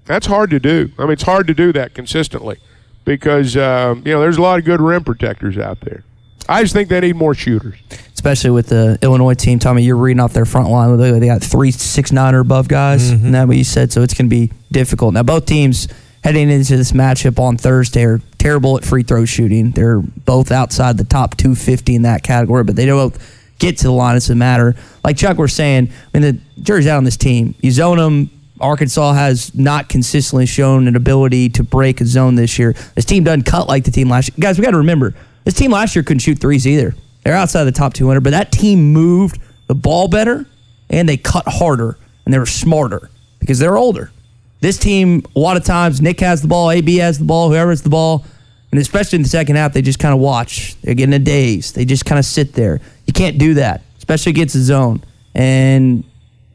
that's 0.05 0.27
hard 0.27 0.51
to 0.51 0.59
do. 0.59 0.91
I 0.99 1.03
mean, 1.03 1.13
it's 1.13 1.23
hard 1.23 1.47
to 1.47 1.55
do 1.55 1.73
that 1.73 1.95
consistently 1.95 2.59
because 3.05 3.57
um, 3.57 4.03
you 4.05 4.13
know 4.13 4.21
there's 4.21 4.39
a 4.39 4.43
lot 4.43 4.59
of 4.59 4.65
good 4.65 4.81
rim 4.81 5.05
protectors 5.05 5.57
out 5.59 5.81
there. 5.81 6.05
I 6.49 6.63
just 6.63 6.75
think 6.75 6.89
they 6.89 7.01
need 7.01 7.17
more 7.17 7.35
shooters. 7.35 7.77
Especially 8.17 8.51
with 8.51 8.69
the 8.69 8.99
Illinois 9.03 9.35
team. 9.35 9.59
Tommy, 9.59 9.83
you're 9.83 9.97
reading 9.97 10.21
off 10.21 10.33
their 10.33 10.47
front 10.47 10.71
line. 10.71 10.97
They 10.97 11.27
got 11.27 11.43
three 11.43 11.71
six 11.71 12.11
nine 12.11 12.35
or 12.35 12.41
above 12.41 12.67
guys. 12.67 13.05
Mm-hmm. 13.05 13.15
Isn't 13.17 13.33
that 13.33 13.49
what 13.49 13.57
you 13.57 13.65
said? 13.65 13.93
So 13.93 14.03
it's 14.03 14.15
going 14.15 14.29
to 14.29 14.35
be 14.35 14.53
difficult. 14.73 15.15
Now 15.15 15.23
both 15.23 15.45
teams 15.47 15.87
heading 16.25 16.51
into 16.51 16.77
this 16.77 16.93
matchup 16.93 17.39
on 17.39 17.57
Thursday 17.57 18.05
are 18.05 18.21
terrible 18.39 18.79
at 18.79 18.85
free 18.85 19.03
throw 19.03 19.27
shooting. 19.27 19.71
They're 19.71 20.01
both 20.01 20.51
outside 20.51 20.97
the 20.97 21.05
top 21.05 21.37
250 21.37 21.95
in 21.95 22.03
that 22.03 22.23
category, 22.23 22.65
but 22.65 22.75
they 22.75 22.87
don't 22.87 23.17
get 23.59 23.79
to 23.79 23.85
the 23.85 23.93
line. 23.93 24.17
It's 24.17 24.31
a 24.31 24.35
matter 24.35 24.75
like 25.05 25.19
Chuck 25.19 25.37
was 25.37 25.53
saying. 25.53 25.91
I 26.15 26.19
mean, 26.19 26.23
the 26.57 26.63
jury's 26.63 26.87
out 26.87 26.97
on 26.97 27.05
this 27.05 27.17
team. 27.19 27.55
You 27.61 27.71
zone 27.71 27.99
them. 27.99 28.31
Arkansas 28.59 29.13
has 29.13 29.55
not 29.55 29.91
consistently 29.91 30.47
shown 30.47 30.89
an 30.89 30.97
ability 30.97 31.51
to 31.51 31.63
break 31.63 32.01
a 32.01 32.07
zone 32.07 32.37
this 32.37 32.59
year. 32.59 32.75
This 32.95 33.05
team 33.05 33.23
doesn't 33.23 33.43
cut 33.43 33.69
like 33.69 33.85
the 33.85 33.91
team 33.91 34.09
last 34.09 34.31
year. 34.31 34.37
Guys, 34.41 34.59
we 34.59 34.65
got 34.65 34.71
to 34.71 34.79
remember 34.79 35.15
this 35.45 35.53
team 35.53 35.71
last 35.71 35.95
year 35.95 36.03
couldn't 36.03 36.21
shoot 36.21 36.39
threes 36.39 36.67
either. 36.67 36.95
They're 37.27 37.35
outside 37.35 37.65
the 37.65 37.73
top 37.73 37.93
200, 37.93 38.21
but 38.21 38.31
that 38.31 38.53
team 38.53 38.93
moved 38.93 39.41
the 39.67 39.75
ball 39.75 40.07
better 40.07 40.47
and 40.89 41.09
they 41.09 41.17
cut 41.17 41.43
harder 41.49 41.99
and 42.25 42.33
they 42.33 42.39
were 42.39 42.47
smarter 42.47 43.11
because 43.41 43.59
they're 43.59 43.77
older. 43.77 44.13
This 44.61 44.79
team, 44.79 45.25
a 45.35 45.41
lot 45.41 45.57
of 45.57 45.65
times, 45.65 46.01
Nick 46.01 46.21
has 46.21 46.41
the 46.41 46.47
ball, 46.47 46.71
AB 46.71 46.99
has 46.99 47.19
the 47.19 47.25
ball, 47.25 47.49
whoever 47.49 47.71
has 47.71 47.83
the 47.83 47.91
ball, 47.91 48.25
and 48.71 48.81
especially 48.81 49.17
in 49.17 49.25
the 49.25 49.29
second 49.29 49.57
half, 49.57 49.73
they 49.73 49.83
just 49.83 49.99
kind 49.99 50.15
of 50.15 50.21
watch. 50.21 50.81
They're 50.83 50.95
getting 50.95 51.15
a 51.15 51.19
daze. 51.19 51.73
They 51.73 51.85
just 51.85 52.05
kind 52.05 52.21
of 52.21 52.25
sit 52.25 52.53
there. 52.53 52.81
You 53.07 53.13
can't 53.13 53.39
do 53.39 53.55
that, 53.55 53.83
especially 53.99 54.31
against 54.31 54.55
the 54.55 54.61
zone. 54.61 55.03
And 55.35 56.05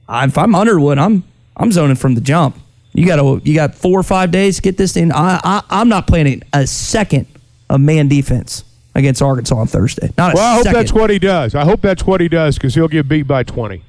if 0.07 0.37
I'm 0.37 0.55
Underwood, 0.55 0.97
I'm 0.97 1.25
I'm 1.57 1.73
zoning 1.73 1.97
from 1.97 2.15
the 2.15 2.21
jump. 2.21 2.55
You 2.93 3.05
got 3.05 3.45
you 3.45 3.55
got 3.55 3.75
four 3.75 3.99
or 3.99 4.03
five 4.03 4.31
days 4.31 4.55
to 4.55 4.61
get 4.61 4.77
this 4.77 4.93
thing. 4.93 5.11
I, 5.11 5.41
I 5.43 5.63
I'm 5.69 5.89
not 5.89 6.07
playing 6.07 6.43
a 6.53 6.65
second 6.65 7.27
of 7.69 7.81
man 7.81 8.07
defense 8.07 8.63
against 8.95 9.21
Arkansas 9.21 9.55
on 9.55 9.67
Thursday. 9.67 10.11
Not 10.17 10.35
Well, 10.35 10.43
I 10.43 10.55
hope 10.55 10.63
second. 10.63 10.79
that's 10.79 10.93
what 10.93 11.09
he 11.09 11.19
does. 11.19 11.55
I 11.55 11.63
hope 11.63 11.81
that's 11.81 12.05
what 12.05 12.19
he 12.21 12.27
does 12.27 12.55
because 12.57 12.75
he'll 12.75 12.87
get 12.87 13.07
beat 13.07 13.23
by 13.27 13.43
20. 13.43 13.83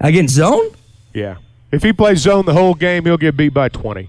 against 0.00 0.34
zone. 0.34 0.70
Yeah. 1.12 1.36
If 1.72 1.82
he 1.82 1.92
plays 1.92 2.18
zone 2.20 2.46
the 2.46 2.52
whole 2.54 2.74
game, 2.74 3.04
he'll 3.04 3.16
get 3.18 3.36
beat 3.36 3.52
by 3.52 3.68
20. 3.68 4.08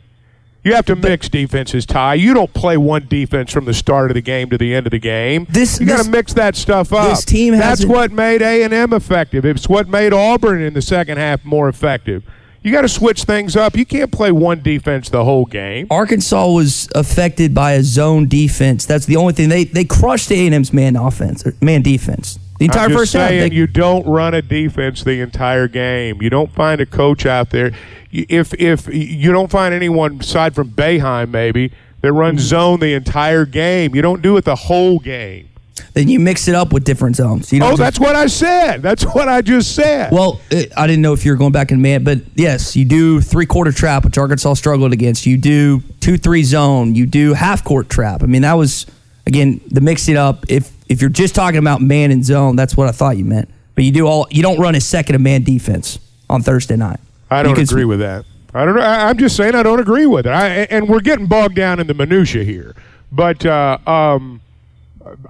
You 0.64 0.76
have 0.76 0.86
to 0.88 0.96
mix 0.96 1.30
defenses, 1.30 1.86
Ty. 1.86 2.16
You 2.16 2.34
don't 2.34 2.54
play 2.54 2.76
one 2.78 3.08
defense 3.08 3.52
from 3.52 3.66
the 3.66 3.74
start 3.74 4.12
of 4.12 4.16
the 4.16 4.22
game 4.22 4.50
to 4.50 4.58
the 4.58 4.76
end 4.76 4.86
of 4.86 4.92
the 4.92 5.00
game. 5.00 5.48
This- 5.50 5.80
you 5.80 5.86
got 5.88 6.04
to 6.04 6.12
mix 6.12 6.34
that 6.34 6.56
stuff 6.56 6.92
up. 6.94 7.10
this 7.10 7.24
team 7.26 7.58
That's 7.58 7.86
what 7.86 8.12
made 8.12 8.42
A 8.42 8.62
and 8.64 8.74
M 8.74 8.94
effective. 8.94 9.46
It's 9.46 9.68
what 9.70 9.88
made 9.88 10.14
Auburn 10.14 10.62
in 10.62 10.74
the 10.74 10.82
second 10.82 11.18
half 11.18 11.44
more 11.46 11.70
effective. 11.70 12.24
You 12.62 12.72
got 12.74 12.82
to 12.82 12.90
switch 12.90 13.24
things 13.24 13.56
up. 13.56 13.78
You 13.78 13.86
can't 13.86 14.12
play 14.12 14.32
one 14.32 14.62
defense 14.62 15.10
the 15.10 15.24
whole 15.24 15.46
game. 15.46 15.88
Arkansas 15.90 16.52
was 16.52 16.90
affected 16.94 17.54
by 17.56 17.74
a 17.74 17.84
zone 17.84 18.28
defense. 18.28 18.86
That's 18.86 19.06
the 19.06 19.16
only 19.16 19.34
thing 19.34 19.50
they 19.50 19.64
they 19.66 19.86
crushed 19.86 20.32
A 20.32 20.46
and 20.46 20.54
M's 20.56 20.74
man 20.74 20.96
offense, 20.96 21.46
or 21.46 21.54
man 21.62 21.82
defense. 21.82 22.38
The 22.60 22.66
entire 22.66 22.84
I'm 22.86 22.90
just 22.92 23.00
first 23.00 23.14
half. 23.14 23.30
saying 23.30 23.50
they- 23.50 23.56
you 23.56 23.68
don't 23.68 24.06
run 24.06 24.34
a 24.34 24.42
defense 24.42 25.04
the 25.04 25.22
entire 25.22 25.68
game. 25.70 26.22
You 26.22 26.30
don't 26.30 26.52
find 26.52 26.82
a 26.82 26.86
coach 26.86 27.26
out 27.26 27.52
there. 27.52 27.72
If 28.12 28.54
if 28.56 28.88
you 28.94 29.32
don't 29.32 29.50
find 29.52 29.74
anyone 29.74 30.20
aside 30.20 30.56
from 30.56 30.70
Boeheim 30.70 31.30
maybe 31.30 31.72
that 32.02 32.12
runs 32.14 32.40
Mm-hmm. 32.42 32.48
zone 32.50 32.80
the 32.80 32.94
entire 32.94 33.46
game, 33.46 33.94
you 33.96 34.02
don't 34.02 34.22
do 34.22 34.36
it 34.38 34.46
the 34.46 34.56
whole 34.56 35.00
game. 35.00 35.49
Then 35.94 36.08
you 36.08 36.20
mix 36.20 36.48
it 36.48 36.56
up 36.56 36.74
with 36.74 36.84
different 36.84 37.16
zones. 37.16 37.52
You 37.54 37.60
don't 37.60 37.68
Oh, 37.68 37.72
just- 37.72 37.80
that's 37.82 38.00
what 38.00 38.16
I 38.16 38.28
said. 38.28 38.82
That's 38.82 39.04
what 39.04 39.28
I 39.28 39.42
just 39.42 39.76
said. 39.76 40.12
Well, 40.12 40.40
it, 40.50 40.72
I 40.78 40.88
didn't 40.88 41.02
know 41.02 41.14
if 41.14 41.26
you 41.26 41.32
were 41.32 41.38
going 41.38 41.52
back 41.52 41.72
in 41.72 41.82
man, 41.82 42.04
but 42.04 42.20
yes, 42.36 42.76
you 42.76 42.86
do 42.86 43.22
three 43.22 43.46
quarter 43.46 43.72
trap, 43.72 44.06
which 44.06 44.18
Arkansas 44.18 44.54
struggled 44.56 44.94
against. 44.94 45.26
You 45.26 45.38
do 45.38 45.82
two 46.00 46.18
three 46.18 46.44
zone. 46.44 46.96
You 46.96 47.06
do 47.06 47.34
half 47.34 47.64
court 47.64 47.90
trap. 47.90 48.24
I 48.24 48.26
mean, 48.26 48.42
that 48.44 48.54
was 48.54 48.86
again 49.28 49.62
the 49.70 49.82
mix 49.82 50.08
it 50.10 50.18
up. 50.18 50.46
If 50.50 50.72
if 50.90 51.02
you're 51.02 51.10
just 51.10 51.36
talking 51.36 51.60
about 51.60 51.82
man 51.82 52.12
and 52.12 52.26
zone, 52.26 52.56
that's 52.56 52.76
what 52.76 52.88
I 52.88 52.92
thought 52.92 53.18
you 53.18 53.26
meant. 53.26 53.50
But 53.76 53.84
you 53.86 53.92
do 53.92 54.08
all. 54.08 54.28
You 54.32 54.42
don't 54.44 54.60
run 54.60 54.76
a 54.76 54.82
second 54.82 55.16
of 55.16 55.22
man 55.22 55.44
defense 55.44 56.00
on 56.30 56.42
Thursday 56.42 56.76
night. 56.76 57.00
I 57.32 57.44
don't 57.44 57.58
agree 57.58 57.86
with 57.86 58.00
that. 58.00 58.26
I 58.54 58.66
don't. 58.66 58.80
I, 58.80 59.08
I'm 59.10 59.18
just 59.18 59.36
saying 59.36 59.54
I 59.54 59.62
don't 59.62 59.80
agree 59.80 60.08
with 60.08 60.26
it. 60.26 60.32
I, 60.32 60.48
and 60.72 60.90
we're 60.90 61.00
getting 61.02 61.28
bogged 61.28 61.56
down 61.56 61.80
in 61.80 61.86
the 61.88 61.94
minutia 61.94 62.44
here. 62.44 62.76
But 63.12 63.46
uh, 63.46 63.78
um, 63.86 64.42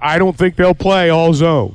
I 0.00 0.18
don't 0.18 0.36
think 0.36 0.56
they'll 0.56 0.74
play 0.74 1.10
all 1.10 1.32
zone. 1.32 1.74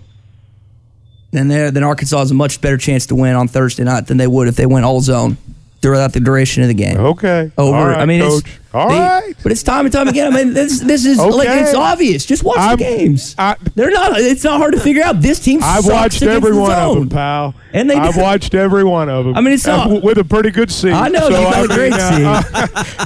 Then 1.32 1.48
there, 1.48 1.72
then 1.72 1.84
Arkansas 1.84 2.18
has 2.20 2.32
a 2.32 2.34
much 2.34 2.62
better 2.62 2.78
chance 2.78 3.06
to 3.08 3.16
win 3.16 3.36
on 3.36 3.48
Thursday 3.48 3.84
night 3.84 4.08
than 4.08 4.18
they 4.18 4.28
would 4.28 4.48
if 4.48 4.56
they 4.56 4.66
went 4.66 4.86
all 4.86 5.02
zone 5.02 5.38
throughout 5.82 6.14
the 6.14 6.20
duration 6.20 6.64
of 6.64 6.70
the 6.70 6.74
game. 6.74 6.98
Okay. 6.98 7.52
Over. 7.58 7.90
Right, 7.90 7.98
I 8.00 8.06
mean, 8.06 8.22
coach. 8.22 8.46
it's 8.46 8.65
All 8.76 8.90
they- 8.90 9.00
right. 9.00 9.34
but 9.44 9.52
it's 9.52 9.64
time 9.64 9.86
and 9.86 9.94
time 9.94 10.08
again. 10.08 10.32
I 10.34 10.36
mean, 10.44 10.54
this 10.54 10.80
this 10.80 11.06
is 11.06 11.18
like 11.18 11.48
it's 11.50 11.74
obvious. 11.74 12.26
Just 12.26 12.44
watch 12.44 12.58
I'm- 12.60 12.78
the 12.78 12.84
games. 12.84 13.36
I- 13.38 13.56
They're 13.76 13.92
not. 13.92 14.20
It's 14.20 14.44
not 14.44 14.58
hard 14.58 14.74
to 14.74 14.80
figure 14.80 15.04
out. 15.04 15.22
This 15.22 15.40
team. 15.40 15.60
I've 15.64 15.86
watched 15.86 16.22
every 16.24 16.54
one 16.56 16.72
of 16.72 16.96
them, 16.96 17.10
pal. 17.10 17.56
And 17.74 17.90
they 17.90 17.96
I've 17.96 18.16
do. 18.16 18.22
watched 18.22 18.54
every 18.56 18.84
one 18.86 19.10
of 19.10 19.26
them. 19.26 19.36
I 19.36 19.42
mean, 19.42 19.54
it's 19.54 19.66
not- 19.66 20.02
with 20.04 20.18
a 20.18 20.24
pretty 20.24 20.50
good 20.52 20.72
seat. 20.72 20.94
I 20.94 21.08
know, 21.10 21.26
you 21.28 21.36
got 21.36 21.56
I 21.56 21.62
a 21.64 21.68
great 21.68 21.92
mean, 21.92 22.02
uh, 22.26 22.42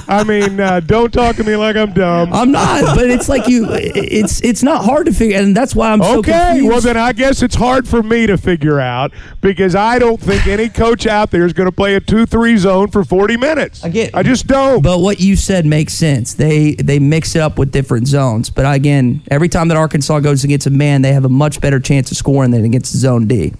I 0.08 0.24
mean, 0.24 0.60
uh, 0.60 0.80
don't 0.80 1.12
talk 1.12 1.36
to 1.36 1.44
me 1.44 1.56
like 1.56 1.76
I'm 1.76 1.92
dumb. 1.92 2.32
I'm 2.32 2.50
not, 2.52 2.94
but 2.96 3.08
it's 3.10 3.28
like 3.28 3.48
you. 3.48 3.66
It's 3.70 4.40
it's 4.42 4.62
not 4.62 4.84
hard 4.84 5.06
to 5.06 5.12
figure, 5.12 5.38
and 5.38 5.56
that's 5.56 5.74
why 5.74 5.90
I'm 5.92 6.02
so 6.02 6.18
Okay, 6.18 6.32
confused. 6.32 6.68
well 6.68 6.80
then 6.80 6.96
I 6.96 7.12
guess 7.12 7.42
it's 7.42 7.54
hard 7.56 7.86
for 7.88 8.02
me 8.02 8.26
to 8.26 8.36
figure 8.36 8.80
out 8.80 9.12
because 9.40 9.74
I 9.74 9.98
don't 9.98 10.20
think 10.20 10.46
any 10.46 10.68
coach 10.68 11.06
out 11.06 11.30
there 11.30 11.44
is 11.46 11.52
going 11.52 11.68
to 11.68 11.72
play 11.74 11.94
a 11.94 12.00
two-three 12.00 12.56
zone 12.56 12.88
for 12.90 13.04
40 13.04 13.36
minutes. 13.36 13.84
I 13.84 13.88
get, 13.88 14.14
I 14.14 14.22
just 14.22 14.46
don't. 14.46 14.82
But 14.82 14.98
what 15.00 15.20
you 15.20 15.36
said 15.60 15.66
makes 15.66 15.92
sense. 15.94 16.34
They 16.34 16.74
they 16.74 16.98
mix 16.98 17.34
it 17.36 17.42
up 17.42 17.58
with 17.58 17.70
different 17.72 18.06
zones. 18.08 18.50
But 18.50 18.72
again, 18.72 19.22
every 19.30 19.48
time 19.48 19.68
that 19.68 19.76
Arkansas 19.76 20.20
goes 20.20 20.44
against 20.44 20.66
a 20.66 20.70
man, 20.70 21.02
they 21.02 21.12
have 21.12 21.24
a 21.24 21.28
much 21.28 21.60
better 21.60 21.78
chance 21.80 22.10
of 22.10 22.16
scoring 22.16 22.50
than 22.50 22.64
against 22.64 22.92
zone 22.96 23.26
D. 23.26 23.52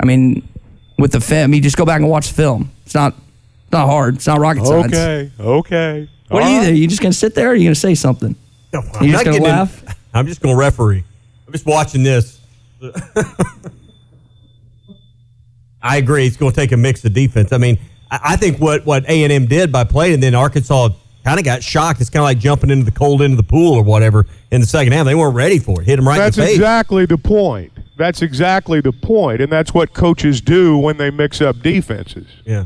I 0.00 0.04
mean, 0.06 0.48
with 0.98 1.12
the 1.12 1.20
film, 1.20 1.54
you 1.54 1.60
just 1.60 1.76
go 1.76 1.84
back 1.84 2.00
and 2.00 2.08
watch 2.08 2.28
the 2.28 2.34
film. 2.34 2.70
It's 2.84 2.94
not 2.94 3.14
it's 3.14 3.72
not 3.72 3.86
hard. 3.86 4.16
It's 4.16 4.26
not 4.26 4.40
rocket 4.40 4.64
science. 4.66 4.92
Okay, 4.94 5.30
okay. 5.40 6.08
What 6.28 6.42
All 6.42 6.48
are 6.48 6.52
you 6.52 6.58
right. 6.60 6.66
do? 6.70 6.74
You 6.74 6.88
just 6.88 7.02
gonna 7.02 7.12
sit 7.12 7.34
there? 7.34 7.48
or 7.48 7.52
Are 7.52 7.54
you 7.54 7.64
gonna 7.66 7.74
say 7.74 7.94
something? 7.94 8.34
I'm 8.74 9.04
you 9.04 9.12
just 9.12 9.24
gonna 9.24 9.36
getting 9.38 9.50
in- 9.50 9.56
laugh? 9.56 9.98
I'm 10.14 10.26
just 10.26 10.40
going 10.42 10.54
to 10.54 10.58
referee. 10.60 11.04
I'm 11.46 11.52
just 11.54 11.64
watching 11.64 12.02
this. 12.02 12.38
I 15.82 15.96
agree. 15.96 16.26
It's 16.26 16.36
going 16.36 16.52
to 16.52 16.56
take 16.56 16.72
a 16.72 16.76
mix 16.76 17.02
of 17.04 17.12
defense. 17.14 17.50
I 17.52 17.56
mean, 17.58 17.78
I, 18.10 18.20
I 18.24 18.36
think 18.36 18.58
what 18.58 18.84
what 18.86 19.04
A 19.08 19.24
and 19.24 19.32
M 19.32 19.46
did 19.46 19.72
by 19.72 19.84
playing, 19.84 20.14
and 20.14 20.22
then 20.22 20.34
Arkansas 20.34 20.90
kind 21.24 21.38
of 21.38 21.44
got 21.44 21.62
shocked. 21.62 22.00
It's 22.00 22.10
kind 22.10 22.20
of 22.22 22.24
like 22.24 22.38
jumping 22.38 22.70
into 22.70 22.84
the 22.84 22.90
cold 22.92 23.22
end 23.22 23.32
of 23.32 23.36
the 23.36 23.42
pool 23.42 23.74
or 23.74 23.82
whatever 23.82 24.26
in 24.50 24.60
the 24.60 24.66
second 24.66 24.92
half. 24.92 25.04
They 25.06 25.14
weren't 25.14 25.34
ready 25.34 25.58
for 25.58 25.80
it. 25.80 25.84
Hit 25.86 25.96
them 25.96 26.06
right 26.06 26.18
That's 26.18 26.36
in 26.36 26.42
the 26.42 26.46
face. 26.48 26.56
exactly 26.56 27.06
the 27.06 27.18
point. 27.18 27.72
That's 27.96 28.22
exactly 28.22 28.80
the 28.80 28.92
point, 28.92 29.40
and 29.40 29.52
that's 29.52 29.72
what 29.74 29.92
coaches 29.92 30.40
do 30.40 30.78
when 30.78 30.96
they 30.96 31.10
mix 31.10 31.40
up 31.40 31.60
defenses. 31.60 32.26
Yeah, 32.44 32.64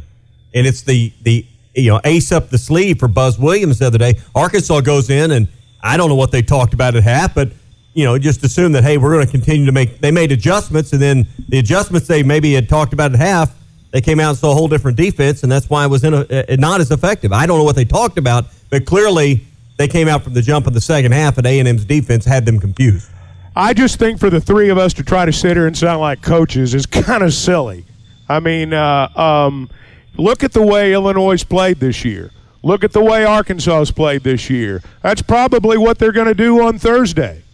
and 0.54 0.66
it's 0.66 0.82
the 0.82 1.12
the 1.22 1.44
you 1.74 1.90
know 1.90 2.00
ace 2.04 2.32
up 2.32 2.48
the 2.50 2.59
sleeve 2.59 2.98
for 2.98 3.09
Buzz 3.09 3.38
Williams 3.38 3.80
the 3.80 3.86
other 3.86 3.98
day. 3.98 4.14
Arkansas 4.34 4.80
goes 4.80 5.11
in, 5.11 5.32
and 5.32 5.48
I 5.82 5.96
don't 5.96 6.09
know 6.09 6.14
what 6.14 6.30
they 6.32 6.42
talked 6.42 6.74
about 6.74 6.94
at 6.94 7.02
half, 7.02 7.34
but 7.34 7.50
you 7.92 8.04
know 8.04 8.16
just 8.18 8.44
assume 8.44 8.72
that 8.72 8.84
hey, 8.84 8.98
we're 8.98 9.12
going 9.12 9.26
to 9.26 9.30
continue 9.30 9.66
to 9.66 9.72
make. 9.72 10.00
They 10.00 10.12
made 10.12 10.32
adjustments, 10.32 10.92
and 10.92 11.02
then 11.02 11.26
the 11.48 11.59
adjustments 11.59 12.07
they 12.07 12.22
maybe 12.22 12.54
had 12.54 12.68
talked 12.68 12.92
about 12.92 13.12
at 13.12 13.18
half, 13.18 13.54
they 13.97 14.03
came 14.03 14.20
out 14.20 14.28
and 14.28 14.38
saw 14.38 14.51
a 14.51 14.55
whole 14.55 14.68
different 14.68 14.99
defense, 14.99 15.42
and 15.42 15.51
that's 15.51 15.70
why 15.70 15.82
it 15.82 15.88
was 15.88 16.05
in 16.05 16.12
a, 16.12 16.18
uh, 16.18 16.57
not 16.59 16.82
as 16.82 16.90
effective. 16.90 17.32
I 17.32 17.47
don't 17.47 17.57
know 17.57 17.64
what 17.64 17.76
they 17.76 17.86
talked 17.86 18.18
about, 18.18 18.44
but 18.68 18.84
clearly 18.84 19.40
they 19.78 19.88
came 19.88 20.07
out 20.07 20.22
from 20.22 20.34
the 20.34 20.42
jump 20.42 20.66
in 20.66 20.74
the 20.74 20.82
second 20.82 21.12
half, 21.12 21.38
and 21.38 21.47
A 21.47 21.59
and 21.61 21.66
M's 21.66 21.86
defense 21.86 22.26
had 22.26 22.44
them 22.44 22.61
confused. 22.61 23.09
I 23.57 23.72
just 23.72 23.99
think 23.99 24.20
for 24.20 24.28
the 24.28 24.38
three 24.38 24.68
of 24.68 24.76
us 24.76 24.92
to 24.92 25.03
try 25.03 25.24
to 25.24 25.32
sit 25.32 25.57
here 25.57 25.66
and 25.66 25.74
sound 25.74 26.03
like 26.03 26.20
coaches 26.20 26.74
is 26.74 26.84
kind 27.07 27.22
of 27.22 27.32
silly. 27.32 27.86
I 28.28 28.38
mean, 28.38 28.74
uh, 28.74 29.09
um, 29.16 29.70
look 30.18 30.44
at 30.44 30.53
the 30.53 30.61
way 30.61 30.92
Illinois 30.92 31.42
played 31.42 31.80
this 31.80 32.05
year. 32.05 32.32
Look 32.62 32.84
at 32.84 32.92
the 32.92 33.03
way 33.03 33.24
Arkansas 33.24 33.86
played 33.97 34.24
this 34.24 34.51
year. 34.51 34.82
That's 35.01 35.22
probably 35.22 35.78
what 35.78 35.99
they're 35.99 36.12
going 36.12 36.26
to 36.26 36.34
do 36.34 36.61
on 36.61 36.78
Thursday. 36.78 37.44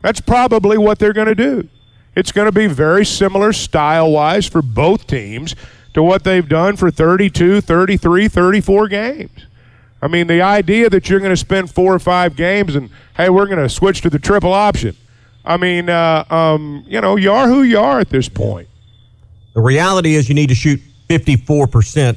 That's 0.00 0.20
probably 0.20 0.78
what 0.78 1.00
they're 1.00 1.12
going 1.12 1.26
to 1.26 1.34
do. 1.34 1.68
It's 2.16 2.32
going 2.32 2.46
to 2.46 2.52
be 2.52 2.66
very 2.66 3.04
similar 3.04 3.52
style 3.52 4.10
wise 4.10 4.46
for 4.46 4.62
both 4.62 5.06
teams 5.06 5.54
to 5.94 6.02
what 6.02 6.24
they've 6.24 6.48
done 6.48 6.76
for 6.76 6.90
32, 6.90 7.60
33, 7.60 8.28
34 8.28 8.88
games. 8.88 9.30
I 10.00 10.08
mean, 10.08 10.26
the 10.26 10.40
idea 10.40 10.88
that 10.90 11.08
you're 11.08 11.20
going 11.20 11.30
to 11.32 11.36
spend 11.36 11.70
four 11.70 11.94
or 11.94 11.98
five 11.98 12.34
games 12.36 12.74
and, 12.74 12.90
hey, 13.16 13.28
we're 13.28 13.46
going 13.46 13.58
to 13.58 13.68
switch 13.68 14.00
to 14.02 14.10
the 14.10 14.18
triple 14.18 14.52
option. 14.52 14.96
I 15.44 15.56
mean, 15.58 15.88
uh, 15.88 16.24
um, 16.30 16.84
you 16.86 17.00
know, 17.00 17.16
you 17.16 17.30
are 17.32 17.48
who 17.48 17.62
you 17.62 17.78
are 17.78 18.00
at 18.00 18.08
this 18.08 18.28
point. 18.28 18.68
The 19.54 19.60
reality 19.60 20.14
is 20.14 20.28
you 20.28 20.34
need 20.34 20.48
to 20.48 20.54
shoot 20.54 20.80
54% 21.08 22.16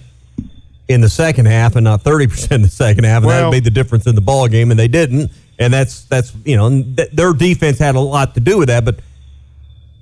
in 0.88 1.02
the 1.02 1.10
second 1.10 1.46
half 1.46 1.76
and 1.76 1.84
not 1.84 2.04
30% 2.04 2.52
in 2.52 2.62
the 2.64 2.68
second 2.68 3.04
half, 3.04 3.24
and 3.24 3.32
that 3.32 3.42
Well- 3.42 3.50
would 3.50 3.56
be 3.56 3.60
the 3.60 3.70
difference 3.70 4.08
in 4.08 4.16
the 4.16 4.22
ball 4.22 4.48
game, 4.48 4.72
and 4.72 4.80
they 4.80 4.88
didn't. 4.88 5.32
And 5.60 5.74
that's 5.74 6.04
that's 6.06 6.32
you 6.46 6.56
know 6.56 6.70
th- 6.70 7.10
their 7.12 7.34
defense 7.34 7.80
had 7.80 7.96
a 7.96 8.00
lot 8.00 8.34
to 8.36 8.40
do 8.40 8.58
with 8.58 8.70
that. 8.70 8.86
But 8.86 9.00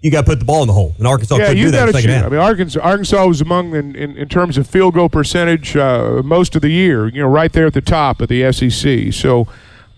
you 0.02 0.12
got 0.12 0.22
to 0.22 0.28
put 0.28 0.40
the 0.40 0.46
ball 0.46 0.62
in 0.62 0.68
the 0.68 0.74
hole, 0.74 0.94
and 0.98 1.08
Arkansas 1.08 1.38
yeah, 1.38 1.48
couldn't 1.48 1.64
do 1.64 1.72
that 1.72 1.78
got 1.80 1.90
in 1.90 1.94
the 1.96 2.02
second 2.02 2.10
half. 2.12 2.26
I 2.26 2.30
mean, 2.30 2.40
Arkansas, 2.40 2.80
Arkansas 2.82 3.26
was 3.26 3.42
among 3.42 3.76
in, 3.76 3.96
in, 3.96 4.16
in 4.16 4.30
terms 4.30 4.58
of 4.58 4.68
field 4.68 4.94
goal 4.94 5.10
percentage 5.10 5.76
uh, 5.76 6.22
most 6.24 6.56
of 6.56 6.62
the 6.62 6.70
year. 6.70 7.08
You 7.08 7.24
know, 7.24 7.28
right 7.28 7.52
there 7.52 7.66
at 7.66 7.74
the 7.74 7.82
top 7.82 8.22
of 8.22 8.30
the 8.30 8.52
SEC. 8.52 9.12
So, 9.14 9.48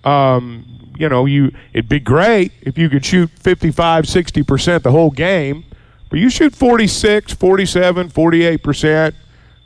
um, 0.06 0.66
you 0.98 1.10
know, 1.10 1.26
you 1.26 1.52
it'd 1.74 1.90
be 1.90 2.00
great 2.00 2.54
if 2.62 2.78
you 2.78 2.90
could 2.90 3.06
shoot 3.06 3.30
55, 3.30 4.08
60 4.08 4.44
percent 4.44 4.84
the 4.84 4.92
whole 4.92 5.12
game, 5.12 5.66
but 6.10 6.20
you 6.20 6.30
shoot 6.30 6.56
46, 6.56 7.34
47, 7.34 8.10
48 8.10 8.64
percent. 8.64 9.16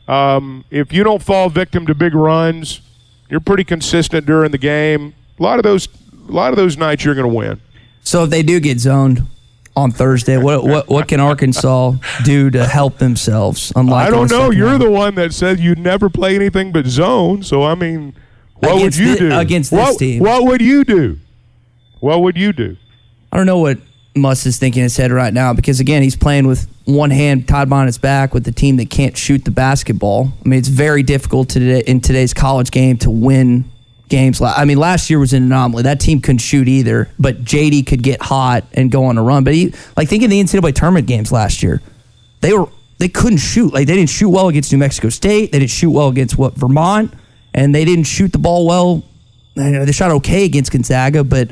Um, 0.08 0.66
if 0.72 0.92
you 0.92 1.04
don't 1.04 1.22
fall 1.22 1.50
victim 1.50 1.86
to 1.86 1.94
big 1.94 2.16
runs, 2.16 2.82
you're 3.30 3.40
pretty 3.40 3.64
consistent 3.64 4.26
during 4.26 4.52
the 4.52 4.58
game. 4.58 5.14
A 5.40 5.44
lot 5.44 5.60
of 5.60 5.64
those, 5.64 5.88
a 6.28 6.32
lot 6.32 6.52
of 6.52 6.58
those 6.58 6.76
nights, 6.76 7.06
you're 7.06 7.16
going 7.16 7.30
to 7.30 7.34
win. 7.34 7.62
So 8.02 8.26
if 8.26 8.30
they 8.32 8.44
do 8.44 8.60
get 8.60 8.80
zoned 8.80 9.26
on 9.76 9.92
Thursday, 9.92 10.38
what 10.38 10.64
what 10.64 10.88
what 10.88 11.08
can 11.08 11.20
Arkansas 11.20 11.94
do 12.24 12.50
to 12.52 12.66
help 12.66 12.98
themselves? 12.98 13.74
Unlike 13.76 14.08
I 14.08 14.10
don't 14.12 14.30
know. 14.30 14.52
You're 14.52 14.78
the 14.78 14.92
one 14.92 15.16
that 15.16 15.34
said 15.34 15.60
you'd 15.60 15.80
never 15.80 16.10
play 16.10 16.36
anything 16.36 16.72
but 16.72 16.86
zone. 16.86 17.44
So 17.44 17.64
I 17.64 17.76
mean, 17.76 18.14
what 18.56 18.76
Against 18.76 19.00
would 19.00 19.08
you 19.08 19.14
thi- 19.14 19.20
do 19.20 19.38
against 19.38 19.72
this 19.72 19.80
what, 19.80 19.98
team. 20.00 20.20
What 20.22 20.44
would 20.46 20.62
you 20.62 20.84
do? 20.84 21.18
What 22.00 22.22
would 22.22 22.38
you 22.38 22.54
do? 22.54 22.78
I 23.32 23.38
don't 23.38 23.46
know 23.46 23.60
what 23.60 23.80
Muss 24.16 24.46
is 24.46 24.60
thinking 24.60 24.82
in 24.82 24.84
his 24.84 24.96
head 24.98 25.12
right 25.12 25.34
now 25.34 25.54
because 25.54 25.80
again 25.80 26.04
he's 26.04 26.16
playing 26.16 26.46
with 26.48 26.68
one 26.86 27.10
hand 27.10 27.48
tied 27.48 27.68
behind 27.70 27.88
his 27.88 27.98
back 27.98 28.34
with 28.34 28.44
the 28.44 28.52
team 28.52 28.78
that 28.78 28.90
can't 28.90 29.18
shoot 29.18 29.44
the 29.44 29.52
basketball. 29.52 30.34
I 30.46 30.50
mean 30.50 30.60
it's 30.60 30.68
very 30.68 31.02
difficult 31.02 31.50
today 31.50 31.82
in 31.88 32.00
today's 32.00 32.34
college 32.34 32.70
game 32.70 32.98
to 33.00 33.10
win 33.10 33.66
games. 34.10 34.42
I 34.42 34.66
mean 34.66 34.78
last 34.78 35.10
year 35.10 35.20
was 35.20 35.34
an 35.34 35.44
anomaly. 35.44 35.84
That 35.84 36.00
team 36.00 36.22
couldn't 36.22 36.40
shoot 36.40 36.68
either, 36.68 37.10
but 37.20 37.44
JD 37.44 37.88
could 37.88 38.04
get 38.04 38.22
hot 38.22 38.66
and 38.74 38.92
go 38.92 39.06
on 39.06 39.18
a 39.18 39.24
run. 39.24 39.44
But 39.44 39.54
he 39.54 39.74
like 39.98 40.10
think 40.10 40.24
of 40.24 40.30
the 40.30 40.40
NCAA 40.42 40.76
tournament 40.76 41.08
games 41.08 41.32
last 41.32 41.64
year. 41.64 41.82
They 42.42 42.54
were 42.54 42.68
they 43.00 43.10
couldn't 43.10 43.40
shoot. 43.40 43.74
Like 43.74 43.88
they 43.88 43.96
didn't 43.96 44.10
shoot 44.12 44.30
well 44.30 44.48
against 44.50 44.72
New 44.72 44.78
Mexico 44.78 45.10
State. 45.10 45.52
They 45.52 45.60
didn't 45.60 45.72
shoot 45.72 45.92
well 45.92 46.08
against 46.10 46.38
what 46.38 46.54
Vermont, 46.56 47.14
and 47.54 47.74
they 47.74 47.86
didn't 47.86 48.06
shoot 48.06 48.32
the 48.32 48.38
ball 48.38 48.68
well. 48.68 49.04
Know, 49.56 49.86
They 49.86 49.92
shot 49.92 50.12
okay 50.12 50.46
against 50.46 50.72
Gonzaga, 50.72 51.24
but 51.24 51.50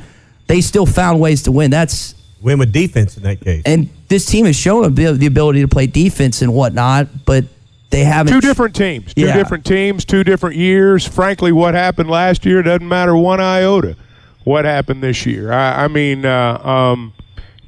they 0.47 0.61
still 0.61 0.85
found 0.85 1.19
ways 1.19 1.43
to 1.43 1.51
win. 1.51 1.71
That's 1.71 2.15
Win 2.41 2.57
with 2.57 2.71
defense 2.71 3.17
in 3.17 3.23
that 3.23 3.39
case. 3.39 3.61
and 3.65 3.89
this 4.07 4.25
team 4.25 4.45
has 4.45 4.55
shown 4.55 4.93
the 4.95 5.25
ability 5.27 5.61
to 5.61 5.67
play 5.67 5.85
defense 5.87 6.41
and 6.41 6.53
whatnot, 6.53 7.25
but 7.25 7.45
they 7.91 8.03
haven't. 8.03 8.33
Two 8.33 8.41
different 8.41 8.75
teams. 8.75 9.13
Two 9.13 9.21
Yeah. 9.21 9.33
different 9.37 9.65
teams. 9.65 10.03
Two 10.05 10.23
different 10.23 10.55
years. 10.55 11.07
Frankly, 11.07 11.51
what 11.51 11.73
happened 11.73 12.09
last 12.09 12.45
year 12.45 12.63
doesn't 12.63 12.87
matter 12.87 13.15
one 13.15 13.39
iota. 13.39 13.95
What 14.43 14.65
happened 14.65 15.03
this 15.03 15.25
year? 15.25 15.51
I, 15.51 15.83
I 15.83 15.87
mean, 15.87 16.25
uh, 16.25 16.57
um, 16.67 17.13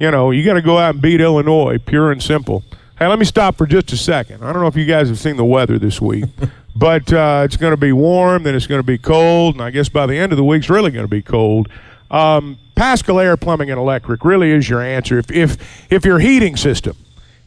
you 0.00 0.10
know, 0.10 0.32
you 0.32 0.44
got 0.44 0.54
to 0.54 0.62
go 0.62 0.76
out 0.78 0.94
and 0.94 1.02
beat 1.02 1.20
Illinois, 1.20 1.78
pure 1.78 2.10
and 2.10 2.20
simple. 2.22 2.64
Hey, 2.98 3.06
let 3.06 3.18
me 3.18 3.24
stop 3.24 3.56
for 3.56 3.66
just 3.66 3.92
a 3.92 3.96
second. 3.96 4.42
I 4.42 4.52
don't 4.52 4.60
know 4.62 4.68
if 4.68 4.76
you 4.76 4.84
guys 4.84 5.08
have 5.08 5.18
seen 5.18 5.36
the 5.36 5.44
weather 5.44 5.78
this 5.78 6.00
week, 6.00 6.24
but 6.76 7.12
uh, 7.12 7.42
it's 7.44 7.56
going 7.56 7.72
to 7.72 7.76
be 7.76 7.92
warm, 7.92 8.42
then 8.42 8.54
it's 8.54 8.66
going 8.66 8.80
to 8.80 8.86
be 8.86 8.98
cold, 8.98 9.54
and 9.56 9.62
I 9.62 9.70
guess 9.70 9.88
by 9.88 10.06
the 10.06 10.16
end 10.16 10.32
of 10.32 10.36
the 10.38 10.44
week, 10.44 10.60
it's 10.60 10.70
really 10.70 10.90
going 10.90 11.04
to 11.04 11.08
be 11.10 11.22
cold. 11.22 11.68
Um, 12.10 12.58
Paschal 12.76 13.18
Air 13.20 13.36
Plumbing 13.36 13.70
and 13.70 13.78
Electric 13.78 14.24
really 14.24 14.50
is 14.52 14.68
your 14.68 14.80
answer. 14.80 15.18
If 15.18 15.30
if 15.30 15.56
if 15.92 16.04
your 16.04 16.18
heating 16.18 16.56
system 16.56 16.96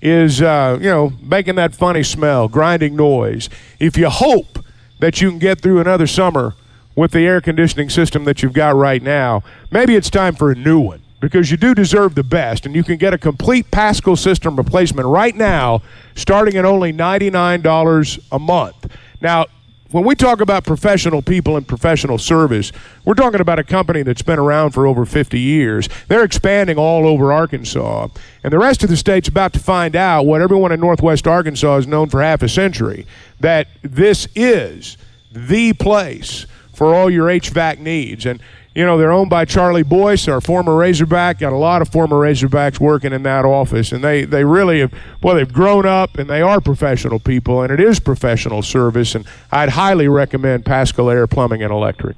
is 0.02 0.42
uh, 0.42 0.78
you 0.80 0.90
know 0.90 1.14
making 1.22 1.56
that 1.56 1.76
funny 1.76 2.04
smell, 2.04 2.48
grinding 2.48 2.96
noise, 2.96 3.50
if 3.80 3.98
you 3.98 4.10
hope 4.10 4.60
that 5.00 5.22
you 5.22 5.30
can 5.30 5.40
get 5.40 5.62
through 5.62 5.80
another 5.80 6.08
summer 6.08 6.56
with 6.96 7.12
the 7.12 7.20
air 7.20 7.40
conditioning 7.42 7.90
system 7.90 8.24
that 8.26 8.42
you've 8.42 8.54
got 8.54 8.76
right 8.76 9.04
now, 9.04 9.44
maybe 9.70 9.96
it's 9.96 10.10
time 10.10 10.36
for 10.36 10.52
a 10.52 10.56
new 10.56 10.80
one 10.80 11.02
because 11.20 11.52
you 11.52 11.58
do 11.58 11.74
deserve 11.74 12.16
the 12.16 12.24
best, 12.24 12.66
and 12.66 12.76
you 12.76 12.84
can 12.84 12.98
get 12.98 13.14
a 13.14 13.18
complete 13.18 13.70
Paschal 13.72 14.16
system 14.16 14.56
replacement 14.56 15.08
right 15.08 15.36
now, 15.36 15.82
starting 16.16 16.58
at 16.58 16.66
only 16.66 16.92
ninety 16.92 17.30
nine 17.30 17.62
dollars 17.62 18.20
a 18.32 18.40
month. 18.40 18.92
Now, 19.22 19.46
when 19.92 20.04
we 20.04 20.16
talk 20.16 20.42
about 20.42 20.66
professional 20.66 21.22
people 21.22 21.56
and 21.56 21.68
professional 21.68 22.18
service, 22.18 22.72
we're 23.06 23.14
talking 23.14 23.40
about 23.40 23.60
a 23.60 23.64
company 23.64 24.04
that's 24.04 24.22
been 24.22 24.40
around 24.40 24.72
for 24.72 24.86
over 24.86 25.06
50 25.06 25.40
years. 25.40 25.88
They're 26.08 26.24
expanding 26.24 26.78
all 26.78 27.08
over 27.08 27.32
Arkansas. 27.32 28.10
And 28.44 28.52
the 28.52 28.60
rest 28.60 28.84
of 28.84 28.90
the 28.90 28.98
state's 28.98 29.28
about 29.30 29.54
to 29.54 29.60
find 29.60 29.96
out 29.96 30.24
what 30.24 30.42
everyone 30.42 30.72
in 30.72 30.80
Northwest 30.80 31.28
Arkansas 31.28 31.76
has 31.76 31.88
known 31.88 32.10
for 32.10 32.22
half 32.22 32.42
a 32.42 32.50
century 32.50 33.08
that 33.40 33.68
this 33.82 34.28
is 34.36 34.98
the 35.32 35.74
place 35.74 36.46
for 36.74 36.94
all 36.94 37.10
your 37.10 37.28
HVAC 37.28 37.80
needs. 37.80 38.26
And, 38.26 38.42
you 38.78 38.86
know, 38.86 38.96
they're 38.96 39.12
owned 39.12 39.32
by 39.32 39.44
Charlie 39.44 39.82
Boyce, 39.82 40.28
our 40.28 40.40
former 40.40 40.76
Razorback. 40.76 41.40
Got 41.40 41.52
a 41.52 41.58
lot 41.58 41.82
of 41.82 41.90
former 41.90 42.16
Razorbacks 42.18 42.80
working 42.80 43.12
in 43.12 43.24
that 43.24 43.44
office. 43.44 43.92
And 43.92 44.04
they, 44.04 44.24
they 44.24 44.44
really 44.44 44.82
have, 44.82 44.94
well, 45.20 45.34
they've 45.34 45.52
grown 45.52 45.88
up 45.88 46.20
and 46.20 46.30
they 46.30 46.44
are 46.44 46.62
professional 46.62 47.18
people, 47.18 47.64
and 47.64 47.74
it 47.74 47.80
is 47.80 48.00
professional 48.00 48.62
service. 48.62 49.16
And 49.16 49.26
I'd 49.52 49.70
highly 49.70 50.08
recommend 50.08 50.64
Paschal 50.64 51.10
Air 51.10 51.26
Plumbing 51.26 51.64
and 51.64 51.72
Electric. 51.72 52.18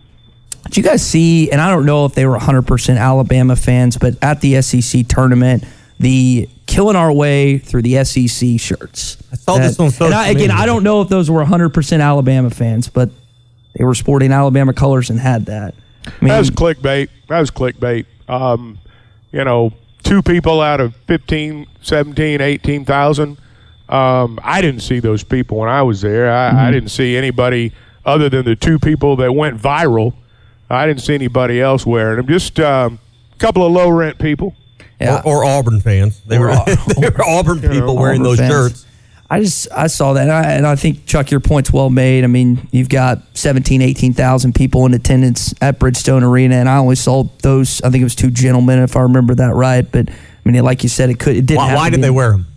Did 0.66 0.76
you 0.76 0.84
guys 0.84 1.02
see? 1.02 1.50
And 1.50 1.62
I 1.62 1.70
don't 1.70 1.86
know 1.86 2.04
if 2.04 2.14
they 2.14 2.26
were 2.26 2.38
100% 2.38 2.98
Alabama 2.98 3.56
fans, 3.56 3.96
but 3.96 4.22
at 4.22 4.42
the 4.42 4.62
SEC 4.62 5.08
tournament, 5.08 5.64
the 5.98 6.50
killing 6.68 6.98
our 6.98 7.14
way 7.14 7.60
through 7.60 7.84
the 7.84 8.04
SEC 8.04 8.60
shirts. 8.60 9.16
I 9.32 9.36
saw 9.38 9.58
this 9.60 9.80
on 9.80 9.92
social 9.92 10.08
and 10.08 10.14
I, 10.14 10.28
again, 10.28 10.50
media. 10.50 10.56
I 10.56 10.66
don't 10.66 10.84
know 10.84 11.02
if 11.02 11.08
those 11.08 11.32
were 11.32 11.42
100% 11.42 12.02
Alabama 12.02 12.50
fans, 12.50 12.90
but 12.90 13.12
they 13.78 13.86
were 13.86 13.96
sporting 13.96 14.34
Alabama 14.34 14.74
colors 14.74 15.10
and 15.10 15.18
had 15.18 15.46
that. 15.46 15.74
I 16.10 16.26
mean, 16.26 16.30
that 16.30 16.40
was 16.40 16.52
clickbait. 16.52 17.10
That 17.28 17.40
was 17.40 17.52
clickbait. 17.52 18.06
Um, 18.28 18.80
you 19.32 19.44
know, 19.44 19.74
two 20.04 20.22
people 20.22 20.62
out 20.62 20.80
of 20.80 20.96
15, 21.08 21.68
17, 21.82 22.42
18,000. 22.42 23.38
Um, 23.90 24.40
I 24.44 24.62
didn't 24.62 24.82
see 24.82 25.00
those 25.00 25.24
people 25.24 25.58
when 25.58 25.70
I 25.70 25.82
was 25.82 26.02
there. 26.02 26.32
I, 26.32 26.68
I 26.68 26.72
didn't 26.72 26.90
see 26.90 27.18
anybody 27.18 27.74
other 28.06 28.30
than 28.30 28.46
the 28.46 28.56
two 28.56 28.80
people 28.80 29.16
that 29.18 29.34
went 29.34 29.60
viral. 29.60 30.14
I 30.70 30.86
didn't 30.86 31.02
see 31.02 31.16
anybody 31.16 31.60
else 31.60 31.86
wearing 31.86 32.18
them. 32.18 32.28
Just 32.28 32.60
um, 32.60 33.00
a 33.34 33.38
couple 33.38 33.66
of 33.66 33.72
low 33.72 33.90
rent 33.90 34.20
people. 34.20 34.56
Yeah. 35.02 35.22
Or, 35.26 35.44
or 35.44 35.46
Auburn 35.46 35.82
fans. 35.82 36.20
They 36.22 36.38
were, 36.38 36.54
they 37.00 37.10
were 37.10 37.24
Auburn 37.24 37.62
people 37.62 37.96
wearing 37.96 38.22
Auburn 38.22 38.24
those 38.24 38.38
fans. 38.38 38.52
shirts. 38.52 38.86
I 39.32 39.42
just 39.42 39.68
I 39.72 39.88
saw 39.88 40.14
that, 40.14 40.24
and 40.24 40.32
I, 40.32 40.52
and 40.54 40.66
I 40.66 40.76
think 40.76 41.06
Chuck, 41.06 41.30
your 41.30 41.40
point's 41.40 41.72
well 41.72 41.92
made. 41.92 42.24
I 42.24 42.28
mean, 42.28 42.68
you've 42.72 42.90
got 42.90 43.20
17, 43.36 43.82
18,000 43.82 44.56
people 44.56 44.88
in 44.88 44.94
attendance 44.96 45.54
at 45.62 45.80
Bridgestone 45.80 46.24
Arena, 46.24 46.56
and 46.56 46.68
I 46.68 46.78
only 46.78 46.96
saw 46.96 47.24
those. 47.44 47.80
I 47.82 47.92
think 47.92 48.02
it 48.02 48.06
was 48.06 48.16
two 48.16 48.32
gentlemen, 48.32 48.80
if 48.80 48.96
I 48.96 49.02
remember 49.02 49.36
that 49.36 49.54
right. 49.54 49.90
But 49.90 50.10
I 50.10 50.50
mean, 50.50 50.64
like 50.64 50.82
you 50.82 50.90
said, 50.90 51.12
it 51.12 51.20
could. 51.20 51.38
It 51.38 51.46
didn't. 51.46 51.58
Why, 51.58 51.76
why 51.76 51.90
did 51.92 52.02
they 52.02 52.10
wear 52.10 52.32
them? 52.32 52.48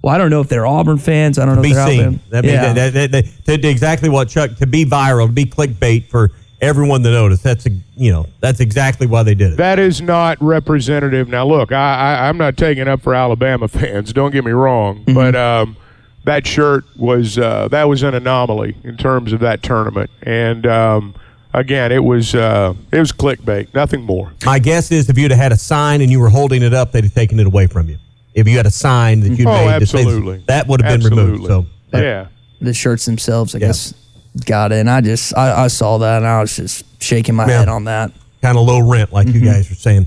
Well, 0.00 0.14
I 0.14 0.18
don't 0.18 0.30
know 0.30 0.40
if 0.40 0.48
they're 0.48 0.66
Auburn 0.66 0.96
fans. 0.96 1.38
I 1.38 1.44
don't 1.44 1.56
know. 1.56 1.62
be 1.62 1.70
if 1.70 1.74
they're 1.74 1.86
seen. 1.86 2.20
That 2.30 2.44
yeah. 2.44 2.72
that, 2.72 2.92
that, 2.94 3.10
that, 3.10 3.24
to, 3.44 3.58
to 3.58 3.68
exactly 3.68 4.08
what 4.08 4.28
Chuck 4.30 4.56
to 4.56 4.66
be 4.66 4.86
viral, 4.86 5.26
to 5.26 5.32
be 5.32 5.44
clickbait 5.44 6.06
for 6.06 6.30
everyone 6.60 7.02
to 7.02 7.10
notice. 7.10 7.42
That's 7.42 7.66
a, 7.66 7.70
you 7.96 8.12
know 8.12 8.26
that's 8.40 8.60
exactly 8.60 9.06
why 9.06 9.22
they 9.22 9.34
did 9.34 9.52
it. 9.52 9.56
That 9.56 9.78
is 9.78 10.00
not 10.00 10.40
representative. 10.42 11.28
Now, 11.28 11.46
look, 11.46 11.72
I, 11.72 11.76
I, 12.16 12.28
I'm 12.28 12.36
not 12.38 12.56
taking 12.56 12.88
up 12.88 13.00
for 13.02 13.14
Alabama 13.14 13.68
fans. 13.68 14.12
Don't 14.12 14.30
get 14.32 14.44
me 14.44 14.52
wrong, 14.52 15.04
but 15.06 15.34
um, 15.36 15.76
that 16.24 16.46
shirt 16.46 16.84
was 16.96 17.38
uh, 17.38 17.68
that 17.68 17.84
was 17.84 18.02
an 18.02 18.14
anomaly 18.14 18.76
in 18.84 18.96
terms 18.96 19.32
of 19.32 19.40
that 19.40 19.62
tournament. 19.62 20.10
And 20.22 20.66
um, 20.66 21.14
again, 21.54 21.92
it 21.92 22.02
was 22.04 22.34
uh, 22.34 22.74
it 22.92 22.98
was 22.98 23.12
clickbait, 23.12 23.72
nothing 23.74 24.02
more. 24.02 24.32
My 24.44 24.58
guess 24.58 24.90
is 24.92 25.08
if 25.08 25.16
you'd 25.18 25.30
have 25.30 25.40
had 25.40 25.52
a 25.52 25.56
sign 25.56 26.00
and 26.00 26.10
you 26.10 26.20
were 26.20 26.28
holding 26.30 26.62
it 26.62 26.74
up, 26.74 26.92
they'd 26.92 27.04
have 27.04 27.14
taken 27.14 27.38
it 27.40 27.46
away 27.46 27.66
from 27.66 27.88
you. 27.88 27.98
If 28.34 28.46
you 28.46 28.56
had 28.56 28.66
a 28.66 28.70
sign 28.70 29.20
that 29.20 29.30
you 29.32 29.48
Oh, 29.48 29.66
made, 29.66 29.80
to 29.80 29.86
say- 29.86 29.98
absolutely. 30.00 30.44
that 30.46 30.68
would 30.68 30.80
have 30.82 31.00
been 31.00 31.10
removed. 31.10 31.46
So 31.46 31.66
Absolutely. 31.92 32.08
yeah. 32.08 32.26
the 32.60 32.72
shirts 32.74 33.04
themselves, 33.04 33.54
I 33.56 33.58
guess, 33.58 33.94
got 34.46 34.72
it. 34.72 34.76
And 34.76 34.90
I 34.90 35.00
just 35.00 35.36
I, 35.36 35.64
I 35.64 35.68
saw 35.68 35.98
that, 35.98 36.18
and 36.18 36.26
I 36.26 36.40
was 36.40 36.56
just 36.56 36.84
shaking 37.02 37.34
my 37.34 37.46
Yeah. 37.46 37.60
head 37.60 37.68
on 37.68 37.84
that. 37.84 38.12
kind 38.42 38.56
of 38.56 38.64
low 38.66 38.80
rent, 38.80 39.12
like 39.12 39.26
you 39.28 39.34
mm-hmm. 39.34 39.44
guys 39.46 39.68
were 39.68 39.74
saying. 39.74 40.06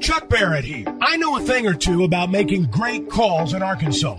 Chuck 0.00 0.28
Barrett 0.28 0.64
here. 0.64 0.84
I 1.00 1.16
know 1.16 1.36
a 1.36 1.40
thing 1.40 1.66
or 1.66 1.74
two 1.74 2.04
about 2.04 2.30
making 2.30 2.64
great 2.64 3.08
calls 3.08 3.54
in 3.54 3.62
Arkansas. 3.62 4.18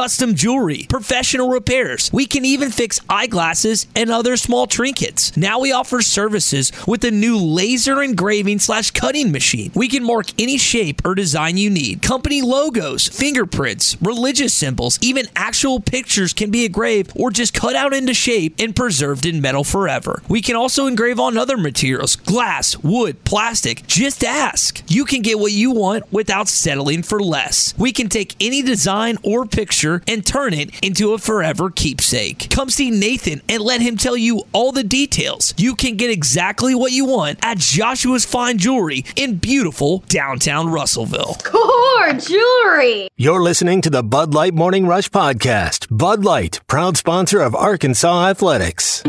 custom 0.01 0.33
jewelry, 0.33 0.87
professional 0.89 1.47
repairs. 1.47 2.09
We 2.11 2.25
can 2.25 2.43
even 2.43 2.71
fix 2.71 2.99
eyeglasses 3.07 3.85
and 3.95 4.09
other 4.09 4.35
small 4.35 4.65
trinkets. 4.65 5.37
Now 5.37 5.59
we 5.59 5.71
offer 5.71 6.01
services 6.01 6.71
with 6.87 7.03
a 7.03 7.11
new 7.11 7.37
laser 7.37 8.01
engraving 8.01 8.57
slash 8.57 8.89
cutting 8.89 9.31
machine. 9.31 9.71
We 9.75 9.87
can 9.87 10.03
mark 10.03 10.31
any 10.41 10.57
shape 10.57 11.03
or 11.05 11.13
design 11.13 11.57
you 11.57 11.69
need. 11.69 12.01
Company 12.01 12.41
logos, 12.41 13.09
fingerprints, 13.09 13.95
religious 14.01 14.55
symbols, 14.55 14.97
even 15.03 15.27
actual 15.35 15.79
pictures 15.79 16.33
can 16.33 16.49
be 16.49 16.65
engraved 16.65 17.11
or 17.15 17.29
just 17.29 17.53
cut 17.53 17.75
out 17.75 17.93
into 17.93 18.15
shape 18.15 18.55
and 18.57 18.75
preserved 18.75 19.27
in 19.27 19.39
metal 19.39 19.63
forever. 19.63 20.23
We 20.27 20.41
can 20.41 20.55
also 20.55 20.87
engrave 20.87 21.19
on 21.19 21.37
other 21.37 21.57
materials 21.57 22.15
glass, 22.15 22.75
wood, 22.77 23.23
plastic. 23.23 23.85
Just 23.85 24.23
ask. 24.23 24.81
You 24.87 25.05
can 25.05 25.21
get 25.21 25.37
what 25.37 25.51
you 25.51 25.69
want 25.69 26.11
without 26.11 26.47
settling 26.47 27.03
for 27.03 27.19
less. 27.19 27.75
We 27.77 27.91
can 27.91 28.09
take 28.09 28.35
any 28.39 28.63
design 28.63 29.19
or 29.21 29.45
picture 29.45 29.90
and 30.07 30.25
turn 30.25 30.53
it 30.53 30.69
into 30.81 31.13
a 31.13 31.17
forever 31.17 31.69
keepsake. 31.69 32.49
Come 32.49 32.69
see 32.69 32.89
Nathan 32.89 33.41
and 33.49 33.61
let 33.61 33.81
him 33.81 33.97
tell 33.97 34.15
you 34.15 34.43
all 34.53 34.71
the 34.71 34.83
details. 34.83 35.53
You 35.57 35.75
can 35.75 35.97
get 35.97 36.09
exactly 36.09 36.73
what 36.75 36.91
you 36.91 37.05
want 37.05 37.39
at 37.41 37.57
Joshua's 37.57 38.25
Fine 38.25 38.57
Jewelry 38.57 39.05
in 39.15 39.37
beautiful 39.37 39.99
downtown 40.07 40.69
Russellville. 40.69 41.37
Core 41.43 42.13
jewelry. 42.13 43.09
You're 43.17 43.41
listening 43.41 43.81
to 43.81 43.89
the 43.89 44.03
Bud 44.03 44.33
Light 44.33 44.53
Morning 44.53 44.87
Rush 44.87 45.09
Podcast. 45.09 45.87
Bud 45.89 46.23
Light, 46.23 46.61
proud 46.67 46.97
sponsor 46.97 47.41
of 47.41 47.55
Arkansas 47.55 48.27
Athletics. 48.29 49.03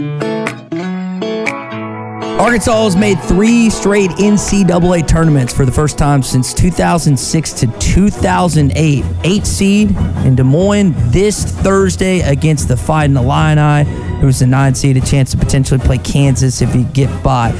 Arkansas 2.38 2.84
has 2.84 2.96
made 2.96 3.20
three 3.22 3.70
straight 3.70 4.10
NCAA 4.12 5.06
tournaments 5.06 5.52
for 5.52 5.64
the 5.64 5.70
first 5.70 5.96
time 5.96 6.22
since 6.22 6.52
2006 6.52 7.52
to 7.52 7.66
2008. 7.78 9.04
Eight 9.22 9.46
seed 9.46 9.90
in 10.24 10.34
Des 10.34 10.42
Moines 10.42 10.94
this 11.12 11.44
Thursday 11.44 12.20
against 12.20 12.68
the 12.68 12.76
Fighting 12.76 13.16
Illini, 13.16 13.84
who's 14.20 14.40
the 14.40 14.46
nine 14.46 14.74
seed, 14.74 14.96
a 14.96 15.00
chance 15.00 15.30
to 15.30 15.36
potentially 15.36 15.78
play 15.78 15.98
Kansas 15.98 16.62
if 16.62 16.74
you 16.74 16.84
get 16.84 17.22
by. 17.22 17.52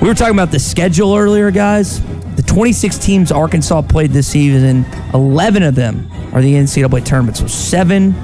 We 0.00 0.08
were 0.08 0.14
talking 0.14 0.34
about 0.34 0.52
the 0.52 0.60
schedule 0.60 1.16
earlier, 1.16 1.50
guys. 1.50 2.00
The 2.36 2.42
26 2.42 2.98
teams 2.98 3.32
Arkansas 3.32 3.82
played 3.82 4.10
this 4.12 4.28
season, 4.28 4.84
11 5.14 5.62
of 5.62 5.74
them 5.74 6.08
are 6.32 6.40
the 6.40 6.54
NCAA 6.54 7.04
tournament. 7.04 7.36
So 7.38 7.46
seven 7.46 8.14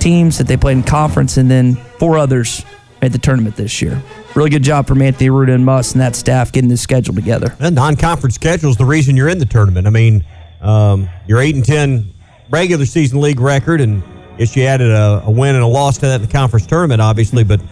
teams 0.00 0.38
that 0.38 0.46
they 0.48 0.56
played 0.56 0.76
in 0.76 0.82
conference, 0.82 1.36
and 1.36 1.50
then 1.50 1.76
four 1.98 2.18
others 2.18 2.64
made 3.00 3.12
the 3.12 3.18
tournament 3.18 3.56
this 3.56 3.80
year. 3.80 4.02
Really 4.36 4.50
good 4.50 4.62
job 4.62 4.86
from 4.86 5.00
Anthony 5.00 5.30
Ruta 5.30 5.54
and 5.54 5.64
Muss 5.64 5.92
and 5.92 6.00
that 6.02 6.14
staff 6.14 6.52
getting 6.52 6.68
this 6.68 6.82
schedule 6.82 7.14
together. 7.14 7.56
A 7.58 7.70
non-conference 7.70 8.34
schedule 8.34 8.68
is 8.68 8.76
the 8.76 8.84
reason 8.84 9.16
you're 9.16 9.30
in 9.30 9.38
the 9.38 9.46
tournament. 9.46 9.86
I 9.86 9.90
mean, 9.90 10.26
um, 10.60 11.08
your 11.26 11.40
eight 11.40 11.54
and 11.54 11.64
ten 11.64 12.12
regular 12.50 12.84
season 12.84 13.22
league 13.22 13.40
record, 13.40 13.80
and 13.80 14.02
yes, 14.38 14.54
you 14.54 14.64
added 14.64 14.90
a, 14.90 15.22
a, 15.24 15.30
win 15.30 15.54
and 15.54 15.64
a 15.64 15.66
loss 15.66 15.96
to 15.98 16.06
that 16.06 16.16
in 16.16 16.26
the 16.26 16.32
conference 16.32 16.66
tournament, 16.66 17.00
obviously, 17.00 17.44
but 17.44 17.62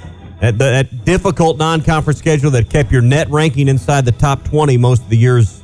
that, 0.40 0.56
that 0.56 1.04
difficult 1.04 1.58
non-conference 1.58 2.18
schedule 2.18 2.50
that 2.52 2.70
kept 2.70 2.90
your 2.90 3.02
net 3.02 3.28
ranking 3.28 3.68
inside 3.68 4.06
the 4.06 4.12
top 4.12 4.42
twenty 4.42 4.78
most 4.78 5.02
of 5.02 5.10
the 5.10 5.18
years. 5.18 5.62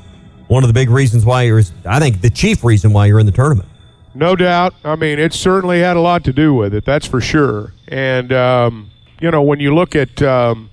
One 0.48 0.64
of 0.64 0.68
the 0.68 0.74
big 0.74 0.90
reasons 0.90 1.24
why 1.24 1.44
you're, 1.44 1.62
I 1.86 1.98
think, 1.98 2.20
the 2.20 2.28
chief 2.28 2.62
reason 2.62 2.92
why 2.92 3.06
you're 3.06 3.20
in 3.20 3.26
the 3.26 3.32
tournament. 3.32 3.70
No 4.14 4.36
doubt. 4.36 4.74
I 4.84 4.96
mean, 4.96 5.18
it 5.18 5.32
certainly 5.32 5.80
had 5.80 5.96
a 5.96 6.00
lot 6.00 6.24
to 6.24 6.32
do 6.34 6.52
with 6.52 6.74
it. 6.74 6.84
That's 6.84 7.06
for 7.06 7.22
sure. 7.22 7.72
And 7.88 8.34
um, 8.34 8.90
you 9.20 9.30
know, 9.30 9.42
when 9.42 9.60
you 9.60 9.74
look 9.74 9.96
at 9.96 10.20
um, 10.22 10.69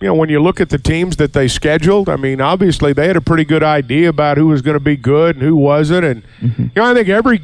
you 0.00 0.08
know, 0.08 0.14
when 0.14 0.28
you 0.30 0.40
look 0.40 0.60
at 0.60 0.70
the 0.70 0.78
teams 0.78 1.16
that 1.16 1.32
they 1.34 1.46
scheduled, 1.46 2.08
I 2.08 2.16
mean, 2.16 2.40
obviously 2.40 2.92
they 2.92 3.06
had 3.06 3.16
a 3.16 3.20
pretty 3.20 3.44
good 3.44 3.62
idea 3.62 4.08
about 4.08 4.38
who 4.38 4.46
was 4.46 4.62
going 4.62 4.74
to 4.74 4.80
be 4.80 4.96
good 4.96 5.36
and 5.36 5.44
who 5.44 5.56
wasn't. 5.56 6.04
And, 6.04 6.22
mm-hmm. 6.40 6.62
you 6.62 6.70
know, 6.76 6.90
I 6.90 6.94
think 6.94 7.08
every 7.08 7.42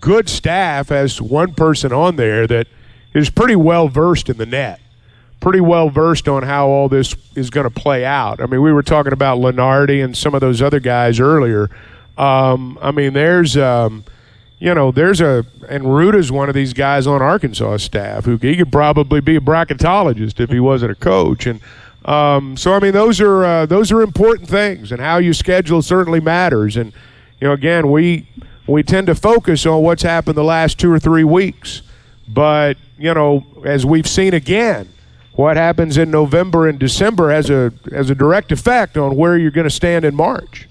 good 0.00 0.28
staff 0.28 0.90
has 0.90 1.20
one 1.22 1.54
person 1.54 1.92
on 1.92 2.16
there 2.16 2.46
that 2.46 2.66
is 3.14 3.30
pretty 3.30 3.56
well 3.56 3.88
versed 3.88 4.28
in 4.28 4.36
the 4.36 4.44
net, 4.44 4.80
pretty 5.40 5.60
well 5.60 5.88
versed 5.88 6.28
on 6.28 6.42
how 6.42 6.68
all 6.68 6.88
this 6.90 7.16
is 7.34 7.48
going 7.48 7.64
to 7.64 7.70
play 7.70 8.04
out. 8.04 8.42
I 8.42 8.46
mean, 8.46 8.60
we 8.60 8.72
were 8.72 8.82
talking 8.82 9.14
about 9.14 9.38
Lunardi 9.38 10.04
and 10.04 10.14
some 10.14 10.34
of 10.34 10.40
those 10.40 10.60
other 10.60 10.80
guys 10.80 11.18
earlier. 11.18 11.70
Um, 12.18 12.78
I 12.82 12.90
mean, 12.90 13.14
there's. 13.14 13.56
Um, 13.56 14.04
you 14.58 14.74
know, 14.74 14.90
there's 14.90 15.20
a 15.20 15.44
and 15.68 15.84
Ruta's 15.94 16.32
one 16.32 16.48
of 16.48 16.54
these 16.54 16.72
guys 16.72 17.06
on 17.06 17.20
Arkansas 17.20 17.76
staff 17.78 18.24
who 18.24 18.38
he 18.38 18.56
could 18.56 18.72
probably 18.72 19.20
be 19.20 19.36
a 19.36 19.40
bracketologist 19.40 20.40
if 20.40 20.50
he 20.50 20.60
wasn't 20.60 20.92
a 20.92 20.94
coach. 20.94 21.46
And 21.46 21.60
um, 22.06 22.56
so 22.56 22.72
I 22.72 22.78
mean, 22.78 22.92
those 22.92 23.20
are 23.20 23.44
uh, 23.44 23.66
those 23.66 23.90
are 23.90 24.00
important 24.00 24.48
things, 24.48 24.92
and 24.92 25.00
how 25.00 25.18
you 25.18 25.34
schedule 25.34 25.82
certainly 25.82 26.20
matters. 26.20 26.76
And 26.76 26.92
you 27.40 27.48
know, 27.48 27.52
again, 27.52 27.90
we 27.90 28.28
we 28.68 28.84
tend 28.84 29.08
to 29.08 29.14
focus 29.14 29.66
on 29.66 29.82
what's 29.82 30.02
happened 30.02 30.36
the 30.36 30.44
last 30.44 30.78
two 30.78 30.90
or 30.90 31.00
three 31.00 31.24
weeks, 31.24 31.82
but 32.28 32.76
you 32.96 33.12
know, 33.12 33.44
as 33.64 33.84
we've 33.84 34.06
seen 34.06 34.34
again, 34.34 34.88
what 35.32 35.56
happens 35.56 35.98
in 35.98 36.10
November 36.10 36.68
and 36.68 36.78
December 36.78 37.30
has 37.30 37.50
a 37.50 37.72
has 37.90 38.08
a 38.08 38.14
direct 38.14 38.52
effect 38.52 38.96
on 38.96 39.16
where 39.16 39.36
you're 39.36 39.50
going 39.50 39.68
to 39.68 39.70
stand 39.70 40.04
in 40.04 40.14
March. 40.14 40.68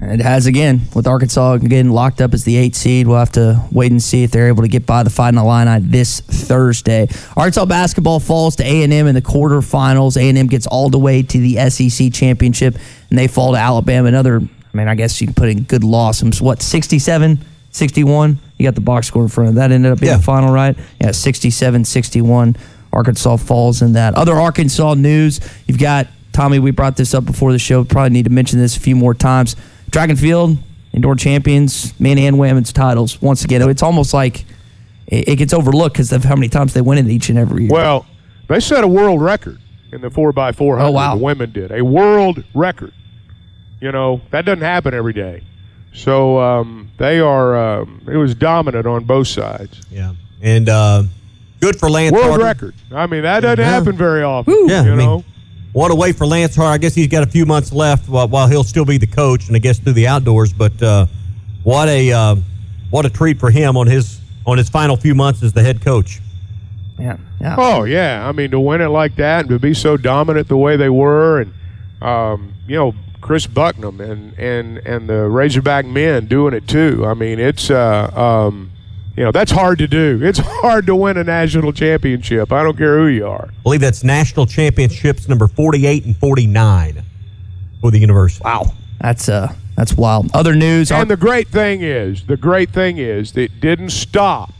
It 0.00 0.20
has 0.20 0.46
again 0.46 0.82
with 0.94 1.06
Arkansas 1.06 1.58
getting 1.58 1.90
locked 1.90 2.20
up 2.20 2.34
as 2.34 2.44
the 2.44 2.56
eight 2.56 2.74
seed. 2.74 3.06
We'll 3.06 3.18
have 3.18 3.32
to 3.32 3.62
wait 3.70 3.90
and 3.90 4.02
see 4.02 4.22
if 4.22 4.30
they're 4.30 4.48
able 4.48 4.62
to 4.62 4.68
get 4.68 4.86
by 4.86 5.02
the 5.02 5.10
Fighting 5.10 5.38
Illini 5.38 5.80
this 5.80 6.20
Thursday. 6.20 7.08
Arkansas 7.36 7.66
basketball 7.66 8.20
falls 8.20 8.56
to 8.56 8.64
A 8.64 8.82
and 8.82 8.92
M 8.92 9.06
in 9.06 9.14
the 9.14 9.22
quarterfinals. 9.22 10.16
A 10.16 10.28
and 10.28 10.38
M 10.38 10.46
gets 10.46 10.66
all 10.66 10.88
the 10.88 10.98
way 10.98 11.22
to 11.22 11.38
the 11.38 11.70
SEC 11.70 12.12
championship, 12.12 12.76
and 13.10 13.18
they 13.18 13.26
fall 13.26 13.52
to 13.52 13.58
Alabama. 13.58 14.08
Another, 14.08 14.40
I 14.40 14.76
mean, 14.76 14.88
I 14.88 14.94
guess 14.94 15.20
you 15.20 15.26
can 15.26 15.34
put 15.34 15.48
in 15.48 15.62
good 15.64 15.84
loss. 15.84 16.22
What 16.40 16.62
67, 16.62 17.38
61? 17.70 18.38
You 18.58 18.64
got 18.66 18.74
the 18.74 18.80
box 18.80 19.06
score 19.06 19.22
in 19.22 19.28
front 19.28 19.50
of 19.50 19.54
that. 19.56 19.70
Ended 19.70 19.92
up 19.92 20.00
being 20.00 20.12
yeah. 20.12 20.16
the 20.18 20.22
final, 20.22 20.52
right? 20.52 20.76
Yeah, 21.00 21.12
67, 21.12 21.84
61. 21.84 22.56
Arkansas 22.92 23.36
falls 23.36 23.82
in 23.82 23.94
that. 23.94 24.14
Other 24.14 24.34
Arkansas 24.34 24.94
news. 24.94 25.40
You've 25.66 25.78
got 25.78 26.08
Tommy. 26.32 26.58
We 26.58 26.70
brought 26.70 26.96
this 26.96 27.12
up 27.14 27.24
before 27.24 27.52
the 27.52 27.58
show. 27.58 27.84
Probably 27.84 28.10
need 28.10 28.24
to 28.24 28.30
mention 28.30 28.58
this 28.58 28.76
a 28.76 28.80
few 28.80 28.96
more 28.96 29.14
times 29.14 29.56
track 29.94 30.10
and 30.10 30.18
field, 30.18 30.58
indoor 30.92 31.14
champions, 31.14 31.98
men 32.00 32.18
and 32.18 32.36
women's 32.36 32.72
titles. 32.72 33.22
Once 33.22 33.44
again, 33.44 33.62
it's 33.70 33.82
almost 33.82 34.12
like 34.12 34.44
it, 35.06 35.36
gets 35.36 35.54
overlooked 35.54 35.94
because 35.94 36.12
of 36.12 36.24
how 36.24 36.34
many 36.34 36.48
times 36.48 36.74
they 36.74 36.80
win 36.80 36.98
it 36.98 37.08
each 37.08 37.28
and 37.28 37.38
every 37.38 37.62
year. 37.62 37.72
Well, 37.72 38.04
they 38.48 38.58
set 38.58 38.82
a 38.82 38.88
world 38.88 39.22
record 39.22 39.60
in 39.92 40.00
the 40.00 40.08
4x400. 40.08 40.80
Oh, 40.80 40.90
wow. 40.90 41.14
The 41.14 41.22
women 41.22 41.52
did. 41.52 41.70
A 41.70 41.82
world 41.82 42.42
record. 42.54 42.92
You 43.80 43.92
know, 43.92 44.20
that 44.32 44.44
doesn't 44.44 44.64
happen 44.64 44.94
every 44.94 45.12
day. 45.12 45.44
So 45.92 46.40
um, 46.40 46.90
they 46.98 47.20
are, 47.20 47.56
um, 47.56 48.02
it 48.08 48.16
was 48.16 48.34
dominant 48.34 48.86
on 48.86 49.04
both 49.04 49.28
sides. 49.28 49.80
Yeah. 49.92 50.14
And 50.42 50.68
uh, 50.68 51.04
good 51.60 51.78
for 51.78 51.88
Lance 51.88 52.12
World 52.12 52.30
Harder. 52.30 52.44
record. 52.44 52.74
I 52.90 53.06
mean, 53.06 53.22
that 53.22 53.40
doesn't 53.40 53.60
yeah. 53.60 53.70
happen 53.70 53.96
very 53.96 54.24
often. 54.24 54.68
Yeah, 54.68 54.84
you 54.84 54.92
I 54.92 54.96
know? 54.96 55.16
Mean, 55.18 55.24
what 55.74 55.90
a 55.90 55.94
way 55.94 56.12
for 56.12 56.24
Lance 56.24 56.54
Hart. 56.54 56.72
I 56.72 56.78
guess 56.78 56.94
he's 56.94 57.08
got 57.08 57.24
a 57.24 57.26
few 57.26 57.44
months 57.44 57.72
left 57.72 58.08
while, 58.08 58.28
while 58.28 58.48
he'll 58.48 58.64
still 58.64 58.84
be 58.84 58.96
the 58.96 59.08
coach, 59.08 59.48
and 59.48 59.56
I 59.56 59.58
guess 59.58 59.78
through 59.78 59.94
the 59.94 60.06
outdoors. 60.06 60.52
But 60.52 60.80
uh, 60.80 61.06
what 61.64 61.88
a 61.88 62.12
uh, 62.12 62.36
what 62.90 63.04
a 63.04 63.10
treat 63.10 63.38
for 63.38 63.50
him 63.50 63.76
on 63.76 63.88
his 63.88 64.20
on 64.46 64.56
his 64.56 64.70
final 64.70 64.96
few 64.96 65.14
months 65.14 65.42
as 65.42 65.52
the 65.52 65.62
head 65.62 65.82
coach. 65.82 66.20
Yeah, 66.98 67.16
yeah. 67.40 67.56
Oh 67.58 67.82
yeah. 67.82 68.26
I 68.26 68.30
mean, 68.30 68.52
to 68.52 68.60
win 68.60 68.80
it 68.80 68.88
like 68.88 69.16
that 69.16 69.40
and 69.40 69.48
to 69.50 69.58
be 69.58 69.74
so 69.74 69.96
dominant 69.96 70.46
the 70.46 70.56
way 70.56 70.76
they 70.76 70.88
were, 70.88 71.40
and 71.40 71.52
um, 72.00 72.54
you 72.68 72.76
know, 72.76 72.94
Chris 73.20 73.48
Bucknam 73.48 73.98
and 74.00 74.38
and 74.38 74.78
and 74.78 75.08
the 75.08 75.28
Razorback 75.28 75.86
men 75.86 76.26
doing 76.26 76.54
it 76.54 76.68
too. 76.68 77.04
I 77.04 77.14
mean, 77.14 77.40
it's 77.40 77.68
uh, 77.68 78.12
um, 78.14 78.70
you 79.16 79.24
know 79.24 79.32
that's 79.32 79.52
hard 79.52 79.78
to 79.78 79.86
do. 79.86 80.20
It's 80.22 80.38
hard 80.38 80.86
to 80.86 80.96
win 80.96 81.16
a 81.16 81.24
national 81.24 81.72
championship. 81.72 82.52
I 82.52 82.62
don't 82.62 82.76
care 82.76 82.98
who 82.98 83.06
you 83.06 83.26
are. 83.26 83.48
I 83.50 83.62
believe 83.62 83.80
that's 83.80 84.04
national 84.04 84.46
championships 84.46 85.28
number 85.28 85.46
forty-eight 85.46 86.04
and 86.04 86.16
forty-nine 86.16 87.02
for 87.80 87.90
the 87.90 87.98
university. 87.98 88.44
Wow, 88.44 88.74
that's 89.00 89.28
uh 89.28 89.54
that's 89.76 89.94
wild. 89.94 90.30
Other 90.34 90.54
news. 90.54 90.92
And 90.92 91.10
the 91.10 91.16
great 91.16 91.48
thing 91.48 91.82
is, 91.82 92.26
the 92.26 92.36
great 92.36 92.70
thing 92.70 92.98
is, 92.98 93.36
it 93.36 93.60
didn't 93.60 93.90
stop 93.90 94.52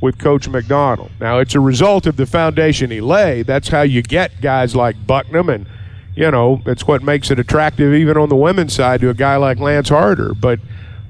with 0.00 0.18
Coach 0.18 0.48
McDonald. 0.48 1.10
Now 1.20 1.38
it's 1.38 1.54
a 1.54 1.60
result 1.60 2.06
of 2.06 2.16
the 2.16 2.26
foundation 2.26 2.90
he 2.90 3.00
laid. 3.00 3.46
That's 3.46 3.68
how 3.68 3.82
you 3.82 4.02
get 4.02 4.40
guys 4.42 4.76
like 4.76 4.96
Bucknam, 5.06 5.54
and 5.54 5.66
you 6.14 6.30
know 6.30 6.60
it's 6.66 6.86
what 6.86 7.02
makes 7.02 7.30
it 7.30 7.38
attractive 7.38 7.94
even 7.94 8.16
on 8.16 8.28
the 8.28 8.36
women's 8.36 8.74
side 8.74 9.00
to 9.00 9.08
a 9.08 9.14
guy 9.14 9.36
like 9.36 9.58
Lance 9.58 9.88
Harder. 9.88 10.34
But 10.34 10.60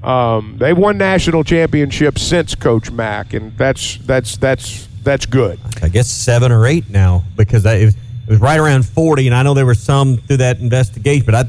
Um, 0.04 0.58
they've 0.58 0.76
won 0.76 0.98
national 0.98 1.44
championships 1.44 2.20
since 2.20 2.54
Coach 2.54 2.90
Mack, 2.90 3.32
and 3.32 3.56
that's 3.56 3.96
that's 3.98 4.36
that's 4.36 4.86
that's 5.02 5.24
good. 5.24 5.58
I 5.82 5.88
guess 5.88 6.10
seven 6.10 6.52
or 6.52 6.66
eight 6.66 6.90
now 6.90 7.24
because 7.36 7.64
I, 7.64 7.74
it, 7.76 7.84
was, 7.86 7.94
it 7.94 8.30
was 8.30 8.38
right 8.38 8.60
around 8.60 8.84
forty, 8.84 9.26
and 9.26 9.34
I 9.34 9.42
know 9.42 9.54
there 9.54 9.64
were 9.64 9.74
some 9.74 10.18
through 10.18 10.38
that 10.38 10.60
investigation, 10.60 11.24
but 11.24 11.34
I 11.34 11.44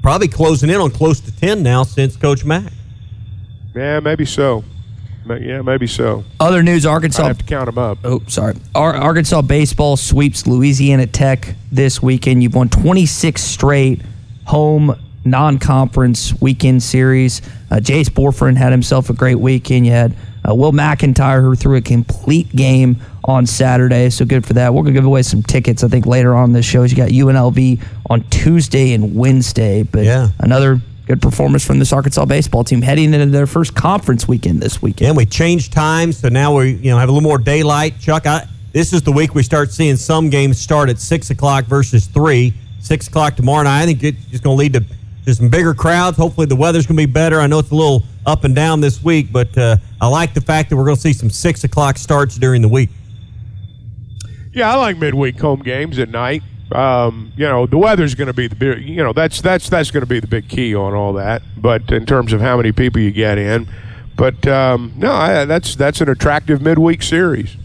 probably 0.00 0.28
closing 0.28 0.70
in 0.70 0.76
on 0.76 0.90
close 0.90 1.20
to 1.20 1.36
ten 1.36 1.62
now 1.62 1.82
since 1.82 2.16
Coach 2.16 2.46
Mack. 2.46 2.72
Yeah, 3.74 4.00
maybe 4.00 4.24
so. 4.24 4.64
Yeah, 5.28 5.60
maybe 5.60 5.86
so. 5.86 6.24
Other 6.40 6.62
news: 6.62 6.86
Arkansas. 6.86 7.24
I 7.24 7.26
have 7.28 7.38
to 7.38 7.44
count 7.44 7.66
them 7.66 7.76
up. 7.76 7.98
Oh, 8.04 8.22
sorry. 8.26 8.54
Ar- 8.74 8.94
Arkansas 8.94 9.42
baseball 9.42 9.98
sweeps 9.98 10.46
Louisiana 10.46 11.06
Tech 11.06 11.56
this 11.70 12.00
weekend. 12.00 12.42
You've 12.42 12.54
won 12.54 12.70
26 12.70 13.42
straight 13.42 14.00
home 14.44 14.94
non-conference 15.26 16.40
weekend 16.40 16.82
series. 16.82 17.42
Uh, 17.70 17.76
Jace 17.76 18.08
Bohrofen 18.08 18.56
had 18.56 18.72
himself 18.72 19.10
a 19.10 19.12
great 19.12 19.38
weekend. 19.38 19.86
You 19.86 19.92
had 19.92 20.14
uh, 20.48 20.54
Will 20.54 20.72
McIntyre 20.72 21.40
who 21.42 21.54
threw 21.54 21.76
a 21.76 21.80
complete 21.80 22.54
game 22.54 22.98
on 23.24 23.44
Saturday, 23.46 24.08
so 24.10 24.24
good 24.24 24.46
for 24.46 24.52
that. 24.52 24.72
We're 24.72 24.82
gonna 24.82 24.94
give 24.94 25.04
away 25.04 25.22
some 25.22 25.42
tickets. 25.42 25.82
I 25.82 25.88
think 25.88 26.06
later 26.06 26.34
on 26.34 26.52
this 26.52 26.64
show. 26.64 26.84
You 26.84 26.94
got 26.96 27.08
UNLV 27.10 27.82
on 28.08 28.22
Tuesday 28.30 28.92
and 28.92 29.16
Wednesday, 29.16 29.82
but 29.82 30.04
Yeah. 30.04 30.28
another 30.38 30.80
good 31.08 31.20
performance 31.20 31.64
from 31.64 31.78
this 31.80 31.92
Arkansas 31.92 32.24
baseball 32.24 32.64
team 32.64 32.82
heading 32.82 33.12
into 33.14 33.26
their 33.26 33.46
first 33.46 33.74
conference 33.74 34.26
weekend 34.28 34.60
this 34.60 34.80
weekend. 34.80 35.08
And 35.08 35.16
we 35.16 35.26
changed 35.26 35.72
times, 35.72 36.18
so 36.18 36.28
now 36.28 36.56
we 36.56 36.72
you 36.74 36.90
know 36.90 36.98
have 36.98 37.08
a 37.08 37.12
little 37.12 37.28
more 37.28 37.38
daylight. 37.38 37.98
Chuck, 38.00 38.26
I, 38.26 38.46
this 38.72 38.92
is 38.92 39.02
the 39.02 39.12
week 39.12 39.34
we 39.34 39.42
start 39.42 39.72
seeing 39.72 39.96
some 39.96 40.30
games 40.30 40.60
start 40.60 40.88
at 40.88 40.98
six 41.00 41.30
o'clock 41.30 41.64
versus 41.64 42.06
three. 42.06 42.54
Six 42.78 43.08
o'clock 43.08 43.34
tomorrow 43.34 43.64
night. 43.64 43.82
I 43.82 43.86
think 43.86 44.04
it's 44.04 44.24
just 44.26 44.44
going 44.44 44.56
to 44.56 44.60
lead 44.60 44.72
to 44.74 44.84
just 45.26 45.40
some 45.40 45.48
bigger 45.48 45.74
crowds. 45.74 46.16
Hopefully 46.16 46.46
the 46.46 46.56
weather's 46.56 46.86
going 46.86 46.96
to 46.96 47.06
be 47.06 47.12
better. 47.12 47.40
I 47.40 47.46
know 47.48 47.58
it's 47.58 47.70
a 47.70 47.74
little 47.74 48.04
up 48.24 48.44
and 48.44 48.54
down 48.54 48.80
this 48.80 49.02
week, 49.02 49.32
but 49.32 49.56
uh, 49.58 49.76
I 50.00 50.06
like 50.06 50.34
the 50.34 50.40
fact 50.40 50.70
that 50.70 50.76
we're 50.76 50.84
going 50.84 50.96
to 50.96 51.02
see 51.02 51.12
some 51.12 51.30
six 51.30 51.64
o'clock 51.64 51.98
starts 51.98 52.36
during 52.36 52.62
the 52.62 52.68
week. 52.68 52.90
Yeah, 54.52 54.72
I 54.72 54.76
like 54.76 54.96
midweek 54.96 55.38
home 55.38 55.62
games 55.62 55.98
at 55.98 56.08
night. 56.08 56.42
Um, 56.72 57.32
you 57.36 57.46
know, 57.46 57.66
the 57.66 57.76
weather's 57.76 58.14
going 58.14 58.28
to 58.28 58.32
be 58.32 58.48
the 58.48 58.56
big. 58.56 58.82
You 58.82 59.02
know, 59.02 59.12
that's 59.12 59.40
that's 59.40 59.68
that's 59.68 59.90
going 59.90 60.00
to 60.02 60.08
be 60.08 60.18
the 60.18 60.26
big 60.26 60.48
key 60.48 60.74
on 60.74 60.94
all 60.94 61.12
that. 61.14 61.42
But 61.56 61.90
in 61.92 62.06
terms 62.06 62.32
of 62.32 62.40
how 62.40 62.56
many 62.56 62.72
people 62.72 63.00
you 63.00 63.10
get 63.10 63.36
in, 63.38 63.68
but 64.16 64.46
um, 64.46 64.92
no, 64.96 65.12
I, 65.12 65.44
that's 65.44 65.76
that's 65.76 66.00
an 66.00 66.08
attractive 66.08 66.62
midweek 66.62 67.02
series. 67.02 67.56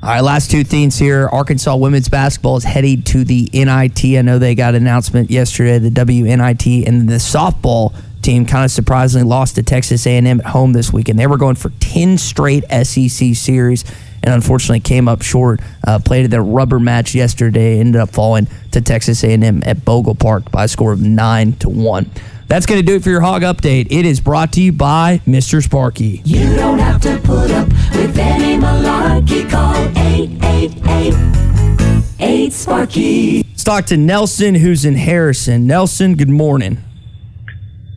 All 0.00 0.10
right, 0.10 0.20
last 0.20 0.52
two 0.52 0.62
themes 0.62 0.96
here. 0.96 1.28
Arkansas 1.32 1.74
women's 1.74 2.08
basketball 2.08 2.56
is 2.56 2.62
heading 2.62 3.02
to 3.02 3.24
the 3.24 3.50
NIT. 3.52 4.04
I 4.16 4.22
know 4.22 4.38
they 4.38 4.54
got 4.54 4.76
an 4.76 4.82
announcement 4.82 5.28
yesterday, 5.28 5.80
the 5.80 5.90
WNIT, 5.90 6.86
and 6.86 7.08
the 7.08 7.14
softball 7.14 7.92
team 8.22 8.46
kind 8.46 8.64
of 8.64 8.70
surprisingly 8.70 9.26
lost 9.26 9.56
to 9.56 9.64
Texas 9.64 10.06
A&M 10.06 10.38
at 10.38 10.46
home 10.46 10.72
this 10.72 10.92
weekend. 10.92 11.18
They 11.18 11.26
were 11.26 11.36
going 11.36 11.56
for 11.56 11.70
10 11.80 12.16
straight 12.16 12.62
SEC 12.70 13.34
series 13.34 13.84
and 14.22 14.32
unfortunately 14.32 14.78
came 14.78 15.08
up 15.08 15.22
short. 15.22 15.58
Uh, 15.84 15.98
played 15.98 16.30
their 16.30 16.44
rubber 16.44 16.78
match 16.78 17.12
yesterday, 17.16 17.80
ended 17.80 18.00
up 18.00 18.10
falling 18.10 18.46
to 18.70 18.80
Texas 18.80 19.24
A&M 19.24 19.64
at 19.66 19.84
Bogle 19.84 20.14
Park 20.14 20.48
by 20.52 20.64
a 20.64 20.68
score 20.68 20.92
of 20.92 21.00
9 21.00 21.52
to 21.54 21.68
1. 21.68 22.10
That's 22.48 22.64
going 22.64 22.80
to 22.80 22.86
do 22.86 22.96
it 22.96 23.04
for 23.04 23.10
your 23.10 23.20
Hog 23.20 23.42
Update. 23.42 23.88
It 23.90 24.06
is 24.06 24.20
brought 24.20 24.54
to 24.54 24.62
you 24.62 24.72
by 24.72 25.20
Mr. 25.26 25.62
Sparky. 25.62 26.22
You 26.24 26.56
don't 26.56 26.78
have 26.78 26.98
to 27.02 27.18
put 27.18 27.50
up 27.50 27.68
with 27.68 28.18
any 28.18 28.56
malarkey. 28.56 29.50
Call 29.50 29.76
888 29.98 32.52
Sparky. 32.54 33.42
Let's 33.42 33.64
talk 33.64 33.84
to 33.86 33.98
Nelson, 33.98 34.54
who's 34.54 34.86
in 34.86 34.94
Harrison. 34.94 35.66
Nelson, 35.66 36.14
good 36.14 36.30
morning. 36.30 36.78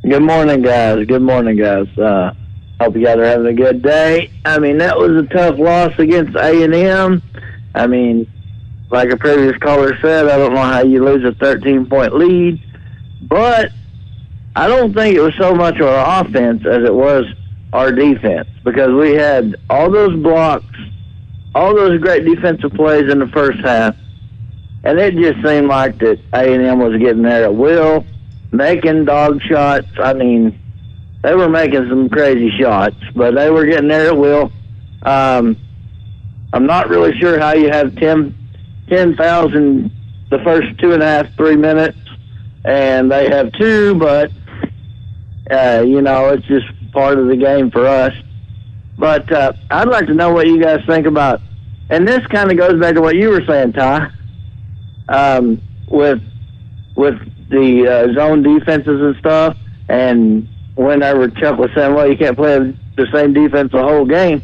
Good 0.03 0.21
morning, 0.21 0.61
guys. 0.61 1.05
Good 1.05 1.21
morning, 1.21 1.55
guys. 1.55 1.87
Uh, 1.97 2.33
hope 2.81 2.97
you 2.97 3.05
guys 3.05 3.19
are 3.19 3.23
having 3.23 3.47
a 3.47 3.53
good 3.53 3.81
day. 3.81 4.31
I 4.43 4.59
mean, 4.59 4.79
that 4.79 4.97
was 4.97 5.11
a 5.11 5.23
tough 5.27 5.57
loss 5.59 5.97
against 5.97 6.35
A 6.35 6.65
and 6.65 6.75
M. 6.75 7.21
I 7.73 7.87
mean, 7.87 8.29
like 8.89 9.11
a 9.11 9.17
previous 9.17 9.55
caller 9.59 9.97
said, 10.01 10.27
I 10.27 10.37
don't 10.37 10.53
know 10.53 10.61
how 10.61 10.81
you 10.81 11.05
lose 11.05 11.23
a 11.23 11.31
13 11.35 11.85
point 11.85 12.13
lead, 12.13 12.61
but 13.21 13.71
I 14.55 14.67
don't 14.67 14.93
think 14.93 15.15
it 15.15 15.21
was 15.21 15.33
so 15.39 15.55
much 15.55 15.79
our 15.79 16.21
offense 16.21 16.63
as 16.65 16.83
it 16.83 16.93
was 16.93 17.23
our 17.73 17.91
defense 17.91 18.49
because 18.63 18.91
we 18.91 19.13
had 19.13 19.55
all 19.69 19.89
those 19.89 20.21
blocks, 20.21 20.75
all 21.55 21.73
those 21.75 21.99
great 22.01 22.25
defensive 22.25 22.73
plays 22.73 23.09
in 23.09 23.19
the 23.19 23.27
first 23.27 23.59
half, 23.63 23.95
and 24.83 24.99
it 24.99 25.15
just 25.15 25.45
seemed 25.45 25.67
like 25.67 25.99
that 25.99 26.19
A 26.33 26.53
and 26.53 26.63
M 26.63 26.79
was 26.79 26.99
getting 26.99 27.21
there 27.21 27.45
at 27.45 27.55
will, 27.55 28.05
making 28.51 29.05
dog 29.05 29.41
shots. 29.43 29.87
I 29.97 30.13
mean, 30.13 30.59
they 31.23 31.33
were 31.33 31.49
making 31.49 31.87
some 31.87 32.09
crazy 32.09 32.51
shots, 32.59 32.97
but 33.15 33.35
they 33.35 33.49
were 33.49 33.65
getting 33.65 33.87
there 33.87 34.07
at 34.07 34.17
will. 34.17 34.51
Um, 35.03 35.57
I'm 36.51 36.65
not 36.65 36.89
really 36.89 37.17
sure 37.19 37.39
how 37.39 37.53
you 37.53 37.69
have 37.69 37.95
10 37.95 38.35
10,000 38.89 39.91
the 40.29 40.39
first 40.39 40.77
two 40.79 40.91
and 40.93 41.01
a 41.01 41.05
half, 41.05 41.33
three 41.35 41.55
minutes, 41.55 41.97
and 42.65 43.09
they 43.09 43.29
have 43.29 43.51
two, 43.53 43.95
but 43.95 44.31
uh, 45.51 45.83
you 45.85 46.01
know, 46.01 46.29
it's 46.29 46.47
just 46.47 46.65
part 46.91 47.19
of 47.19 47.27
the 47.27 47.35
game 47.35 47.71
for 47.71 47.85
us. 47.85 48.13
But 48.97 49.31
uh, 49.31 49.53
I'd 49.69 49.87
like 49.87 50.07
to 50.07 50.13
know 50.13 50.31
what 50.31 50.47
you 50.47 50.61
guys 50.61 50.79
think 50.87 51.07
about, 51.07 51.41
and 51.89 52.07
this 52.07 52.25
kind 52.27 52.51
of 52.51 52.57
goes 52.57 52.79
back 52.79 52.95
to 52.95 53.01
what 53.01 53.15
you 53.15 53.29
were 53.29 53.43
saying, 53.47 53.73
Ty, 53.73 54.11
um, 55.09 55.61
with 55.87 56.21
with 56.95 57.15
the 57.49 57.87
uh, 57.87 58.13
zone 58.13 58.43
defenses 58.43 59.01
and 59.01 59.15
stuff. 59.17 59.57
And 59.89 60.47
whenever 60.75 61.29
Chuck 61.29 61.57
was 61.57 61.71
saying, 61.75 61.93
"Well, 61.95 62.09
you 62.09 62.17
can't 62.17 62.37
play 62.37 62.59
the 62.95 63.07
same 63.13 63.33
defense 63.33 63.71
the 63.71 63.81
whole 63.81 64.05
game," 64.05 64.43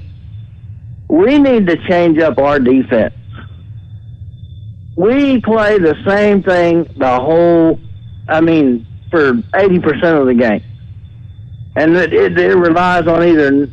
we 1.08 1.38
need 1.38 1.68
to 1.68 1.78
change 1.88 2.18
up 2.20 2.40
our 2.40 2.60
defense. 2.60 3.14
We 4.96 5.40
play 5.42 5.78
the 5.78 5.96
same 6.06 6.42
thing 6.42 6.92
the 6.98 7.20
whole. 7.20 7.80
I 8.28 8.42
mean, 8.42 8.88
for 9.12 9.34
eighty 9.56 9.80
percent 9.80 10.18
of 10.18 10.26
the 10.26 10.34
game 10.34 10.64
and 11.78 11.96
it, 11.96 12.12
it, 12.12 12.38
it 12.38 12.56
relies 12.56 13.06
on 13.06 13.24
either 13.24 13.68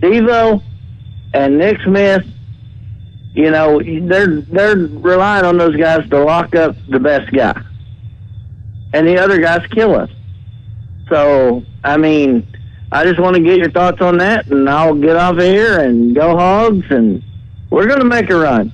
Devo 0.00 0.62
and 1.34 1.58
Nick 1.58 1.80
Smith. 1.82 2.24
You 3.34 3.50
know, 3.50 3.80
they're 3.80 4.40
they're 4.40 4.76
relying 4.76 5.44
on 5.44 5.58
those 5.58 5.76
guys 5.76 6.08
to 6.10 6.24
lock 6.24 6.54
up 6.54 6.74
the 6.88 6.98
best 6.98 7.30
guy, 7.32 7.60
and 8.94 9.06
the 9.06 9.18
other 9.18 9.38
guys 9.38 9.66
kill 9.68 9.94
us. 9.94 10.10
So, 11.08 11.62
I 11.84 11.98
mean, 11.98 12.46
I 12.90 13.04
just 13.04 13.20
want 13.20 13.36
to 13.36 13.42
get 13.42 13.58
your 13.58 13.70
thoughts 13.70 14.00
on 14.00 14.18
that, 14.18 14.46
and 14.46 14.68
I'll 14.68 14.94
get 14.94 15.16
off 15.16 15.36
of 15.36 15.42
here 15.42 15.80
and 15.80 16.14
go 16.14 16.36
hogs, 16.36 16.86
and 16.90 17.22
we're 17.70 17.86
to 17.86 18.04
make 18.04 18.30
a 18.30 18.36
run. 18.36 18.72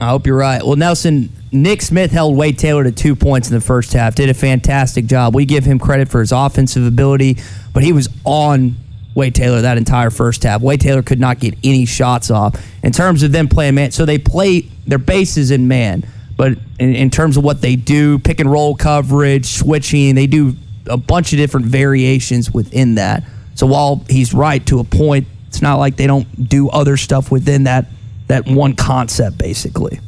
I 0.00 0.08
hope 0.08 0.26
you're 0.26 0.36
right. 0.36 0.64
Well, 0.64 0.76
Nelson, 0.76 1.30
Nick 1.52 1.82
Smith 1.82 2.12
held 2.12 2.36
Wade 2.36 2.58
Taylor 2.58 2.84
to 2.84 2.92
two 2.92 3.16
points 3.16 3.48
in 3.48 3.54
the 3.54 3.60
first 3.60 3.92
half. 3.92 4.14
Did 4.14 4.30
a 4.30 4.34
fantastic 4.34 5.06
job. 5.06 5.34
We 5.34 5.44
give 5.44 5.64
him 5.64 5.78
credit 5.78 6.08
for 6.08 6.20
his 6.20 6.32
offensive 6.32 6.86
ability, 6.86 7.38
but 7.72 7.82
he 7.82 7.92
was 7.92 8.08
on 8.24 8.76
Wade 9.14 9.34
Taylor 9.34 9.62
that 9.62 9.76
entire 9.76 10.10
first 10.10 10.44
half. 10.44 10.62
Wade 10.62 10.80
Taylor 10.80 11.02
could 11.02 11.18
not 11.18 11.40
get 11.40 11.54
any 11.64 11.86
shots 11.86 12.30
off. 12.30 12.64
In 12.84 12.92
terms 12.92 13.22
of 13.22 13.32
them 13.32 13.48
playing 13.48 13.74
man, 13.74 13.90
so 13.90 14.04
they 14.04 14.18
play 14.18 14.60
their 14.86 14.98
bases 14.98 15.50
in 15.50 15.66
man, 15.66 16.06
but 16.36 16.52
in, 16.78 16.94
in 16.94 17.10
terms 17.10 17.36
of 17.36 17.42
what 17.42 17.60
they 17.60 17.74
do, 17.74 18.20
pick 18.20 18.38
and 18.38 18.50
roll 18.50 18.76
coverage, 18.76 19.46
switching, 19.46 20.14
they 20.14 20.28
do 20.28 20.54
a 20.86 20.96
bunch 20.96 21.32
of 21.32 21.38
different 21.38 21.66
variations 21.66 22.52
within 22.52 22.94
that. 22.94 23.24
So 23.56 23.66
while 23.66 24.04
he's 24.08 24.32
right 24.32 24.64
to 24.66 24.78
a 24.78 24.84
point, 24.84 25.26
it's 25.48 25.60
not 25.60 25.76
like 25.76 25.96
they 25.96 26.06
don't 26.06 26.48
do 26.48 26.68
other 26.68 26.96
stuff 26.96 27.30
within 27.30 27.64
that 27.64 27.86
that 28.28 28.46
one 28.46 28.76
concept 28.76 29.36
basically. 29.36 29.98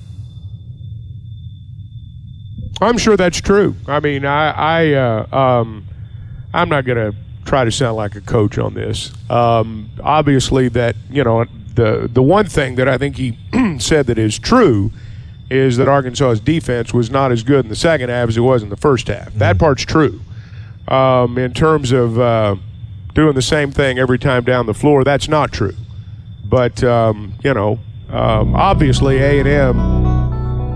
I'm 2.85 2.99
sure 2.99 3.16
that's 3.16 3.41
true. 3.41 3.76
I 3.87 4.01
mean, 4.01 4.24
I, 4.24 4.51
I 4.51 4.93
uh, 4.93 5.37
um, 5.37 5.87
I'm 6.55 6.68
not 6.68 6.85
going 6.85 7.12
to 7.12 7.16
try 7.45 7.64
to 7.64 7.72
sound 7.72 7.97
like 7.97 8.14
a 8.14 8.20
coach 8.20 8.59
on 8.59 8.74
this. 8.74 9.12
Um, 9.30 9.91
obviously, 10.03 10.68
that 10.70 10.97
you 11.11 11.24
know 11.24 11.45
the 11.74 12.09
the 12.12 12.22
one 12.22 12.47
thing 12.47 12.76
that 12.76 12.89
I 12.89 12.99
think 12.99 13.16
he 13.16 13.39
said 13.78 14.07
that 14.07 14.18
is 14.18 14.39
true 14.39 14.91
is 15.51 15.76
that 15.76 15.87
Arkansas's 15.87 16.41
defense 16.41 16.95
was 16.95 17.11
not 17.11 17.30
as 17.30 17.43
good 17.43 17.64
in 17.64 17.68
the 17.68 17.76
second 17.76 18.09
half 18.09 18.28
as 18.28 18.37
it 18.37 18.41
was 18.41 18.62
in 18.62 18.70
the 18.70 18.76
first 18.76 19.09
half. 19.09 19.35
That 19.35 19.59
part's 19.59 19.85
true. 19.85 20.20
Um, 20.89 21.37
in 21.37 21.53
terms 21.53 21.93
of 21.93 22.18
uh, 22.18 22.57
doing 23.14 23.35
the 23.35 23.43
same 23.43 23.70
thing 23.70 23.99
every 23.99 24.18
time 24.18 24.45
down 24.45 24.66
the 24.66 24.74
floor, 24.74 25.05
that's 25.05 25.28
not 25.28 25.53
true. 25.53 25.76
But 26.45 26.83
um, 26.83 27.35
you 27.45 27.53
know, 27.55 27.78
um, 28.09 28.55
obviously 28.55 29.18
A 29.18 29.41
and 29.41 29.49
M 29.49 30.01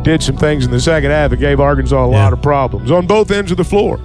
did 0.07 0.23
some 0.23 0.37
things 0.37 0.65
in 0.65 0.71
the 0.71 0.79
second 0.81 1.11
half 1.11 1.31
that 1.31 1.39
gave 1.39 1.59
Arkansas 1.59 2.05
a 2.05 2.07
lot 2.07 2.33
of 2.33 2.41
problems 2.41 2.93
on 2.93 3.09
both 3.09 3.33
ends 3.33 3.51
of 3.51 3.57
the 3.57 3.65
floor. 3.65 3.97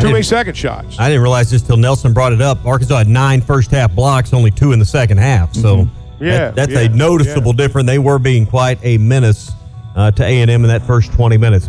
Too 0.00 0.06
many 0.10 0.22
second 0.22 0.56
shots. 0.56 0.96
I 1.00 1.08
didn't 1.08 1.20
realize 1.22 1.50
this 1.50 1.62
till 1.62 1.76
Nelson 1.76 2.12
brought 2.14 2.32
it 2.32 2.40
up. 2.40 2.64
Arkansas 2.64 2.98
had 2.98 3.08
nine 3.08 3.40
first 3.42 3.72
half 3.72 3.92
blocks, 3.92 4.32
only 4.32 4.52
two 4.52 4.70
in 4.72 4.78
the 4.78 4.84
second 4.84 5.18
half. 5.18 5.52
So 5.54 5.76
Mm-hmm. 5.78 6.24
Yeah, 6.24 6.30
that- 6.38 6.54
that's 6.54 6.72
yeah, 6.72 6.80
a 6.82 6.88
noticeable 6.88 7.52
difference. 7.52 7.88
They 7.88 7.98
were 7.98 8.20
being 8.20 8.46
quite 8.46 8.78
a 8.84 8.96
menace 8.98 9.50
uh, 9.96 10.12
to 10.12 10.24
A 10.24 10.40
and 10.42 10.48
M 10.50 10.62
in 10.62 10.68
that 10.68 10.86
first 10.86 11.12
twenty 11.12 11.36
minutes. 11.36 11.68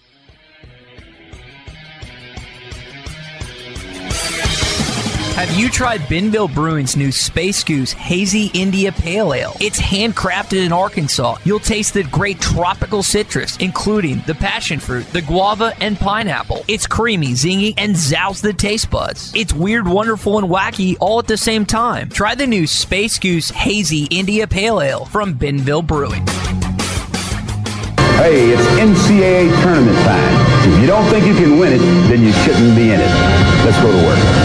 Have 5.35 5.57
you 5.57 5.69
tried 5.69 6.07
Benville 6.07 6.49
Brewing's 6.49 6.95
new 6.95 7.11
Space 7.11 7.63
Goose 7.63 7.93
Hazy 7.93 8.51
India 8.53 8.91
Pale 8.91 9.33
Ale? 9.33 9.55
It's 9.59 9.79
handcrafted 9.79 10.63
in 10.63 10.71
Arkansas. 10.71 11.37
You'll 11.45 11.59
taste 11.59 11.95
the 11.95 12.03
great 12.03 12.39
tropical 12.39 13.01
citrus, 13.01 13.57
including 13.57 14.21
the 14.27 14.35
passion 14.35 14.79
fruit, 14.79 15.07
the 15.07 15.21
guava, 15.21 15.73
and 15.79 15.97
pineapple. 15.97 16.63
It's 16.67 16.85
creamy, 16.85 17.29
zingy, 17.29 17.73
and 17.77 17.95
zows 17.95 18.41
the 18.41 18.53
taste 18.53 18.91
buds. 18.91 19.33
It's 19.33 19.53
weird, 19.53 19.87
wonderful, 19.87 20.37
and 20.37 20.47
wacky 20.47 20.95
all 20.99 21.19
at 21.19 21.27
the 21.27 21.37
same 21.37 21.65
time. 21.65 22.09
Try 22.09 22.35
the 22.35 22.45
new 22.45 22.67
Space 22.67 23.17
Goose 23.17 23.49
Hazy 23.49 24.03
India 24.11 24.45
Pale 24.45 24.81
Ale 24.81 25.05
from 25.05 25.33
Benville 25.33 25.81
Brewing. 25.81 26.27
Hey, 28.19 28.51
it's 28.51 28.61
NCAA 28.77 29.49
tournament 29.63 29.97
time. 29.99 30.71
If 30.71 30.81
you 30.81 30.85
don't 30.85 31.09
think 31.09 31.25
you 31.25 31.33
can 31.33 31.57
win 31.57 31.73
it, 31.73 31.79
then 32.09 32.21
you 32.21 32.31
shouldn't 32.31 32.75
be 32.75 32.91
in 32.91 32.99
it. 32.99 33.11
Let's 33.65 33.81
go 33.81 33.91
to 33.91 33.97
work. 34.05 34.40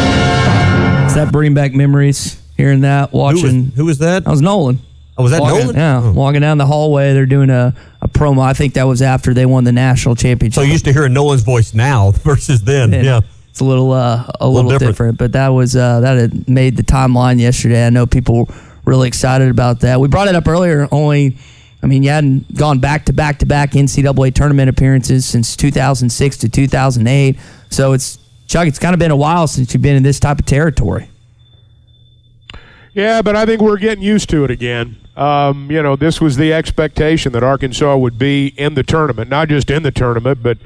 That 1.17 1.33
bring 1.33 1.55
back 1.55 1.73
memories? 1.73 2.41
Hearing 2.57 2.83
that, 2.83 3.12
watching. 3.12 3.67
Who 3.73 3.85
was 3.87 3.99
that? 3.99 4.25
That 4.25 4.31
was 4.31 4.41
Nolan. 4.41 4.81
Oh, 5.19 5.23
was 5.23 5.33
that 5.33 5.41
Walking- 5.41 5.61
Nolan? 5.61 5.77
Yeah, 5.77 6.11
walking 6.11 6.41
down 6.43 6.59
the 6.59 6.67
hallway, 6.67 7.14
they're 7.14 7.25
doing 7.27 7.49
a, 7.49 7.75
a 8.03 8.09
promo. 8.09 8.43
I 8.43 8.53
think 8.53 8.75
that 8.75 8.85
was 8.85 9.01
after 9.03 9.33
they 9.33 9.47
won 9.47 9.64
the 9.64 9.73
national 9.73 10.14
championship. 10.14 10.55
So 10.57 10.62
you 10.62 10.73
used 10.73 10.85
to 10.85 10.93
hear 10.93 11.09
Nolan's 11.09 11.43
voice 11.43 11.73
now 11.75 12.11
versus 12.25 12.62
then. 12.62 12.93
And 12.93 13.05
yeah. 13.05 13.21
It's 13.49 13.61
a 13.61 13.64
little 13.64 13.93
uh, 13.93 14.31
a 14.39 14.47
little, 14.47 14.71
different. 14.71 14.93
different. 14.93 15.19
but 15.19 15.33
that 15.33 15.49
was 15.49 15.75
uh, 15.75 16.01
that 16.01 16.19
had 16.19 16.47
made 16.47 16.77
the 16.77 16.83
timeline 16.83 17.41
yesterday. 17.41 17.87
I 17.87 17.91
know 17.91 18.07
people 18.07 18.45
were 18.45 18.55
really 18.85 19.09
excited 19.09 19.49
about 19.51 19.81
that. 19.81 19.99
We 19.99 20.09
brought 20.09 20.29
it 20.29 20.35
up 20.35 20.47
earlier. 20.47 20.87
Only, 20.93 21.39
I 21.83 21.87
mean, 21.87 22.03
you 22.03 22.11
hadn't 22.11 22.55
gone 22.55 22.81
back 22.81 23.07
to 23.07 23.14
back 23.14 23.39
to 23.39 23.47
back 23.47 23.71
NCAA 23.71 24.35
tournament 24.35 24.69
appearances 24.69 25.25
since 25.25 25.57
2006 25.57 26.37
to 26.37 26.51
2008. 26.51 27.39
So 27.71 27.95
it's 27.95 28.19
Chuck. 28.47 28.66
It's 28.66 28.78
kind 28.78 28.94
of 28.94 28.99
been 28.99 29.11
a 29.11 29.16
while 29.16 29.47
since 29.47 29.72
you've 29.74 29.82
been 29.82 29.97
in 29.97 30.03
this 30.03 30.20
type 30.20 30.38
of 30.38 30.47
territory. 30.47 31.11
Yeah, 32.94 33.20
but 33.20 33.36
I 33.36 33.44
think 33.44 33.61
we're 33.61 33.76
getting 33.76 34.03
used 34.03 34.30
to 34.30 34.44
it 34.44 34.51
again. 34.51 34.97
Um, 35.16 35.70
you 35.70 35.82
know, 35.82 35.97
this 35.97 36.20
was 36.20 36.36
the 36.36 36.53
expectation 36.53 37.32
that 37.32 37.42
Arkansas 37.42 37.97
would 37.97 38.18
be 38.18 38.55
in 38.57 38.74
the 38.74 38.82
tournament, 38.82 39.28
not 39.28 39.49
just 39.49 39.70
in 39.70 39.82
the 39.82 39.90
tournament, 39.90 40.42
but 40.42 40.59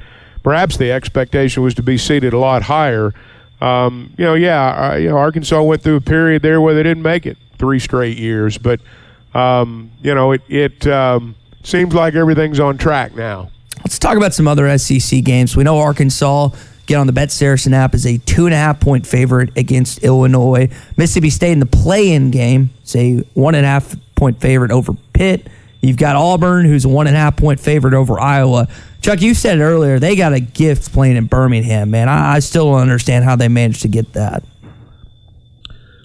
perhaps 0.43 0.77
the 0.77 0.91
expectation 0.91 1.63
was 1.63 1.73
to 1.75 1.83
be 1.83 1.97
seated 1.97 2.33
a 2.33 2.37
lot 2.37 2.63
higher. 2.63 3.13
Um, 3.61 4.13
you 4.17 4.25
know, 4.25 4.33
yeah, 4.33 4.95
you 4.95 5.09
know, 5.09 5.17
Arkansas 5.17 5.61
went 5.61 5.81
through 5.81 5.97
a 5.97 6.01
period 6.01 6.41
there 6.41 6.61
where 6.61 6.73
they 6.73 6.83
didn't 6.83 7.03
make 7.03 7.25
it 7.25 7.37
three 7.57 7.79
straight 7.79 8.17
years, 8.17 8.57
but 8.57 8.79
um, 9.33 9.91
you 10.01 10.15
know, 10.15 10.31
it 10.31 10.41
it 10.49 10.87
um, 10.87 11.35
seems 11.63 11.93
like 11.93 12.15
everything's 12.15 12.59
on 12.59 12.77
track 12.77 13.15
now. 13.15 13.51
Let's 13.79 13.99
talk 13.99 14.17
about 14.17 14.33
some 14.33 14.47
other 14.47 14.77
SEC 14.77 15.23
games. 15.23 15.55
We 15.55 15.63
know 15.63 15.77
Arkansas 15.77 16.49
get 16.91 16.99
on 16.99 17.07
the 17.07 17.13
Bet 17.13 17.31
Saracen 17.31 17.73
app 17.73 17.93
as 17.93 18.05
a 18.05 18.17
two 18.17 18.45
and 18.45 18.53
a 18.53 18.57
half 18.57 18.81
point 18.81 19.07
favorite 19.07 19.55
against 19.57 20.03
Illinois. 20.03 20.69
Mississippi 20.97 21.29
State 21.29 21.53
in 21.53 21.59
the 21.59 21.65
play-in 21.65 22.31
game 22.31 22.69
is 22.83 22.95
a 22.97 23.19
one 23.33 23.55
and 23.55 23.65
a 23.65 23.69
half 23.69 23.95
point 24.15 24.41
favorite 24.41 24.71
over 24.71 24.93
Pitt. 25.13 25.47
You've 25.81 25.95
got 25.97 26.17
Auburn, 26.17 26.65
who's 26.65 26.83
a 26.83 26.89
one 26.89 27.07
and 27.07 27.15
a 27.15 27.19
half 27.19 27.37
point 27.37 27.61
favorite 27.61 27.93
over 27.93 28.19
Iowa. 28.19 28.67
Chuck, 28.99 29.21
you 29.21 29.33
said 29.33 29.59
it 29.59 29.63
earlier. 29.63 29.99
They 29.99 30.17
got 30.17 30.33
a 30.33 30.41
gift 30.41 30.91
playing 30.91 31.15
in 31.15 31.27
Birmingham, 31.27 31.91
man. 31.91 32.09
I, 32.09 32.33
I 32.33 32.39
still 32.39 32.69
don't 32.69 32.81
understand 32.81 33.23
how 33.23 33.37
they 33.37 33.47
managed 33.47 33.83
to 33.83 33.87
get 33.87 34.11
that. 34.13 34.43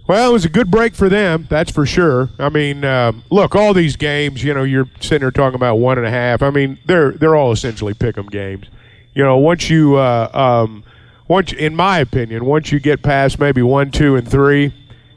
Well, 0.08 0.30
it 0.30 0.32
was 0.32 0.44
a 0.44 0.48
good 0.48 0.70
break 0.70 0.94
for 0.94 1.08
them, 1.08 1.48
that's 1.50 1.72
for 1.72 1.84
sure. 1.84 2.30
I 2.38 2.48
mean, 2.48 2.84
um, 2.84 3.24
look, 3.28 3.56
all 3.56 3.74
these 3.74 3.96
games, 3.96 4.44
you 4.44 4.54
know, 4.54 4.62
you're 4.62 4.88
sitting 5.00 5.22
there 5.22 5.32
talking 5.32 5.56
about 5.56 5.76
one 5.76 5.98
and 5.98 6.06
a 6.06 6.10
half. 6.10 6.42
I 6.42 6.50
mean, 6.50 6.78
they're 6.86 7.10
they're 7.10 7.34
all 7.34 7.50
essentially 7.50 7.92
pick 7.92 8.16
'em 8.16 8.26
games. 8.26 8.66
You 9.16 9.22
know, 9.22 9.38
once 9.38 9.70
you, 9.70 9.96
uh, 9.96 10.28
um, 10.34 10.84
once 11.26 11.50
in 11.54 11.74
my 11.74 12.00
opinion, 12.00 12.44
once 12.44 12.70
you 12.70 12.78
get 12.78 13.02
past 13.02 13.40
maybe 13.40 13.62
one, 13.62 13.90
two, 13.90 14.14
and 14.14 14.28
three, 14.28 14.64
in 14.64 14.72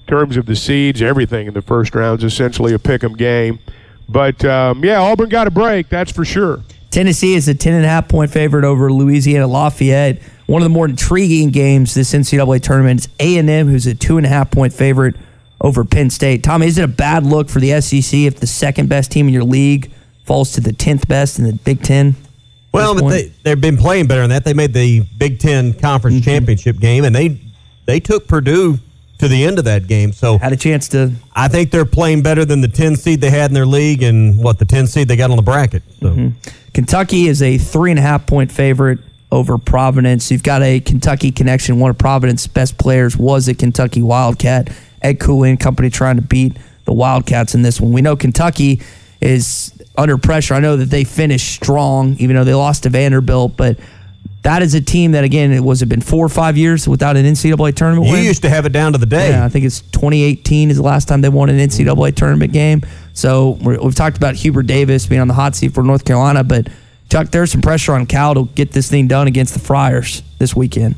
terms 0.08 0.38
of 0.38 0.46
the 0.46 0.56
seeds, 0.56 1.02
everything 1.02 1.48
in 1.48 1.54
the 1.54 1.62
first 1.62 1.94
round 1.94 2.20
is 2.20 2.24
essentially 2.24 2.74
a 2.74 2.80
pick 2.80 3.04
'em 3.04 3.18
game. 3.18 3.60
But 4.08 4.46
um, 4.46 4.86
yeah, 4.86 5.02
Auburn 5.02 5.28
got 5.28 5.48
a 5.48 5.52
break, 5.52 5.90
that's 5.90 6.14
for 6.14 6.24
sure. 6.24 6.62
Tennessee 6.92 7.36
is 7.36 7.50
a 7.50 7.54
10.5 7.54 8.08
point 8.08 8.32
favorite 8.32 8.64
over 8.64 8.90
Louisiana 8.90 9.48
Lafayette. 9.48 10.22
One 10.46 10.62
of 10.62 10.66
the 10.66 10.74
more 10.74 10.86
intriguing 10.86 11.50
games 11.50 11.94
this 11.94 12.14
NCAA 12.14 12.62
tournament 12.62 13.02
is 13.02 13.10
A&M, 13.20 13.68
who's 13.68 13.86
a 13.86 13.94
2.5 13.94 14.50
point 14.50 14.72
favorite 14.72 15.18
over 15.60 15.84
Penn 15.84 16.10
State. 16.10 16.42
Tommy, 16.42 16.68
is 16.68 16.78
it 16.78 16.86
a 16.86 16.88
bad 16.88 17.26
look 17.26 17.50
for 17.50 17.60
the 17.60 17.82
SEC 17.82 18.18
if 18.18 18.40
the 18.40 18.48
second 18.48 18.88
best 18.88 19.12
team 19.12 19.28
in 19.28 19.34
your 19.34 19.44
league 19.44 19.92
falls 20.24 20.54
to 20.54 20.62
the 20.62 20.72
10th 20.72 21.06
best 21.10 21.38
in 21.38 21.44
the 21.44 21.52
Big 21.52 21.84
Ten? 21.84 22.16
Well, 22.72 22.94
but 22.94 23.10
they, 23.10 23.32
they've 23.44 23.60
been 23.60 23.78
playing 23.78 24.08
better 24.08 24.22
than 24.22 24.30
that. 24.30 24.44
They 24.44 24.54
made 24.54 24.74
the 24.74 25.02
Big 25.18 25.40
Ten 25.40 25.74
Conference 25.74 26.18
Mm-hmm. 26.18 26.26
Championship 26.26 26.80
game, 26.80 27.04
and 27.04 27.16
they 27.16 27.40
they 27.86 28.00
took 28.00 28.28
Purdue 28.28 28.78
to 29.18 29.28
the 29.28 29.44
end 29.44 29.58
of 29.60 29.66
that 29.66 29.88
game. 29.88 30.12
So 30.14 30.38
had 30.38 30.54
a 30.54 30.58
chance 30.58 30.88
to. 30.90 31.12
I 31.36 31.48
think 31.48 31.72
they're 31.72 31.86
playing 31.86 32.22
better 32.22 32.46
than 32.46 32.62
the 32.62 32.68
10 32.68 32.96
seed 32.96 33.22
they 33.22 33.30
had 33.32 33.50
in 33.50 33.54
their 33.54 33.66
league, 33.66 34.04
and 34.04 34.38
what 34.44 34.60
the 34.60 34.66
10 34.66 34.88
seed 34.88 35.08
they 35.08 35.16
got 35.16 35.32
on 35.32 35.36
the 35.38 35.42
bracket. 35.44 35.84
So 36.00 36.32
Kentucky 36.74 37.28
is 37.28 37.42
a 37.42 37.58
three 37.58 37.90
and 37.92 38.00
a 38.00 38.04
half 38.04 38.28
point 38.28 38.52
favorite 38.52 39.00
over 39.32 39.58
Providence. 39.58 40.32
You've 40.32 40.44
got 40.44 40.62
a 40.62 40.80
Kentucky 40.80 41.32
connection. 41.32 41.80
One 41.80 41.92
of 41.92 41.98
Providence's 41.98 42.48
best 42.48 42.78
players 42.78 43.18
was 43.18 43.48
a 43.48 43.54
Kentucky 43.54 44.02
Wildcat. 44.02 44.70
Ed 45.02 45.20
Cooley 45.20 45.50
and 45.50 45.60
company 45.60 45.90
trying 45.90 46.18
to 46.18 46.22
beat 46.22 46.58
the 46.86 46.94
Wildcats 46.94 47.56
in 47.56 47.62
this 47.62 47.80
one. 47.80 47.92
We 47.94 48.02
know 48.02 48.16
Kentucky 48.16 48.82
is 49.22 49.72
under 50.00 50.18
pressure. 50.18 50.54
I 50.54 50.60
know 50.60 50.78
that 50.78 50.90
they 50.90 51.04
finished 51.04 51.54
strong, 51.54 52.16
even 52.20 52.36
though 52.36 52.44
they 52.44 52.54
lost 52.54 52.84
to 52.84 52.90
Vanderbilt, 52.90 53.58
but 53.58 53.78
that 54.44 54.62
is 54.62 54.74
a 54.74 54.82
team 54.82 55.12
that, 55.12 55.24
again, 55.24 55.52
it 55.52 55.60
was 55.60 55.82
it 55.82 55.88
been 55.88 56.02
four 56.02 56.26
or 56.26 56.30
five 56.30 56.58
years 56.58 56.88
without 56.88 57.18
an 57.18 57.26
NCAA 57.26 57.76
tournament 57.76 58.08
you 58.08 58.14
win? 58.14 58.24
used 58.24 58.42
to 58.44 58.50
have 58.50 58.66
it 58.66 58.72
down 58.72 58.94
to 58.94 58.98
the 58.98 59.06
day. 59.06 59.32
Yeah, 59.32 59.44
I 59.44 59.50
think 59.50 59.66
it's 59.66 59.82
2018 59.82 60.70
is 60.70 60.78
the 60.78 60.84
last 60.84 61.08
time 61.08 61.22
they 61.22 61.30
won 61.30 61.50
an 61.50 61.58
NCAA 61.58 62.16
tournament 62.16 62.54
game. 62.54 62.82
So 63.14 63.58
we're, 63.62 63.80
we've 63.82 63.96
talked 63.96 64.16
about 64.16 64.36
Hubert 64.36 64.64
Davis 64.64 65.06
being 65.06 65.20
on 65.20 65.28
the 65.28 65.34
hot 65.34 65.56
seat 65.56 65.74
for 65.74 65.84
North 65.84 66.06
Carolina, 66.06 66.44
but 66.44 66.70
Chuck, 67.10 67.32
there's 67.32 67.52
some 67.52 67.62
pressure 67.62 67.94
on 67.94 68.06
Cal 68.06 68.36
to 68.36 68.46
get 68.56 68.72
this 68.72 68.90
thing 68.90 69.08
done 69.08 69.28
against 69.28 69.54
the 69.54 69.60
Friars 69.60 70.24
this 70.38 70.56
weekend. 70.56 70.96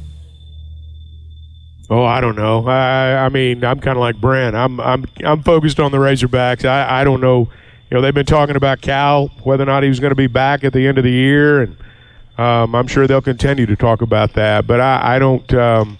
Oh, 1.89 2.05
I 2.05 2.21
don't 2.21 2.35
know. 2.35 2.65
I, 2.67 3.25
I 3.25 3.29
mean, 3.29 3.65
I'm 3.65 3.79
kind 3.79 3.97
of 3.97 4.01
like 4.01 4.15
Brent. 4.15 4.55
I'm 4.55 4.79
I'm 4.79 5.05
I'm 5.25 5.43
focused 5.43 5.77
on 5.79 5.91
the 5.91 5.97
Razorbacks. 5.97 6.63
I, 6.63 7.01
I 7.01 7.03
don't 7.03 7.19
know. 7.19 7.49
You 7.91 7.97
know, 7.97 8.01
they've 8.01 8.13
been 8.13 8.25
talking 8.25 8.55
about 8.55 8.79
Cal 8.79 9.27
whether 9.43 9.63
or 9.63 9.65
not 9.65 9.83
he 9.83 9.89
was 9.89 9.99
going 9.99 10.11
to 10.11 10.15
be 10.15 10.27
back 10.27 10.63
at 10.63 10.71
the 10.71 10.87
end 10.87 10.97
of 10.97 11.03
the 11.03 11.11
year, 11.11 11.63
and 11.63 11.75
um, 12.37 12.73
I'm 12.73 12.87
sure 12.87 13.05
they'll 13.05 13.21
continue 13.21 13.65
to 13.65 13.75
talk 13.75 14.01
about 14.01 14.31
that. 14.33 14.65
But 14.65 14.79
I, 14.79 15.15
I 15.15 15.19
don't. 15.19 15.53
Um, 15.53 15.99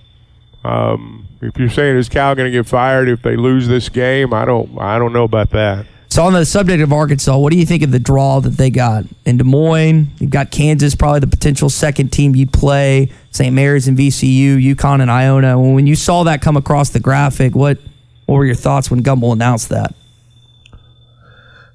um, 0.63 1.27
if 1.41 1.57
you're 1.57 1.69
saying 1.69 1.97
is 1.97 2.07
Cal 2.07 2.33
going 2.33 2.49
to 2.49 2.51
get 2.51 2.65
fired 2.65 3.09
if 3.09 3.21
they 3.23 3.35
lose 3.35 3.67
this 3.67 3.89
game, 3.89 4.33
I 4.33 4.45
don't. 4.45 4.79
I 4.79 4.97
don't 4.99 5.11
know 5.11 5.25
about 5.25 5.49
that. 5.49 5.85
So 6.07 6.23
on 6.23 6.31
the 6.31 6.45
subject 6.45 6.81
of 6.81 6.93
Arkansas, 6.93 7.37
what 7.37 7.51
do 7.51 7.59
you 7.59 7.65
think 7.65 7.83
of 7.83 7.91
the 7.91 7.99
draw 7.99 8.39
that 8.39 8.51
they 8.51 8.69
got 8.69 9.03
in 9.25 9.35
Des 9.35 9.43
Moines? 9.43 10.07
You've 10.19 10.29
got 10.29 10.49
Kansas, 10.49 10.95
probably 10.95 11.19
the 11.19 11.27
potential 11.27 11.69
second 11.69 12.13
team 12.13 12.35
you'd 12.35 12.53
play. 12.53 13.11
St. 13.31 13.53
Mary's 13.53 13.89
and 13.89 13.97
VCU, 13.97 14.63
UConn 14.75 15.01
and 15.01 15.11
Iona. 15.11 15.59
When 15.59 15.87
you 15.87 15.95
saw 15.95 16.23
that 16.23 16.41
come 16.41 16.55
across 16.55 16.89
the 16.91 17.01
graphic, 17.01 17.53
what 17.53 17.79
what 18.27 18.37
were 18.37 18.45
your 18.45 18.55
thoughts 18.55 18.89
when 18.89 19.03
Gumbel 19.03 19.33
announced 19.33 19.67
that? 19.69 19.93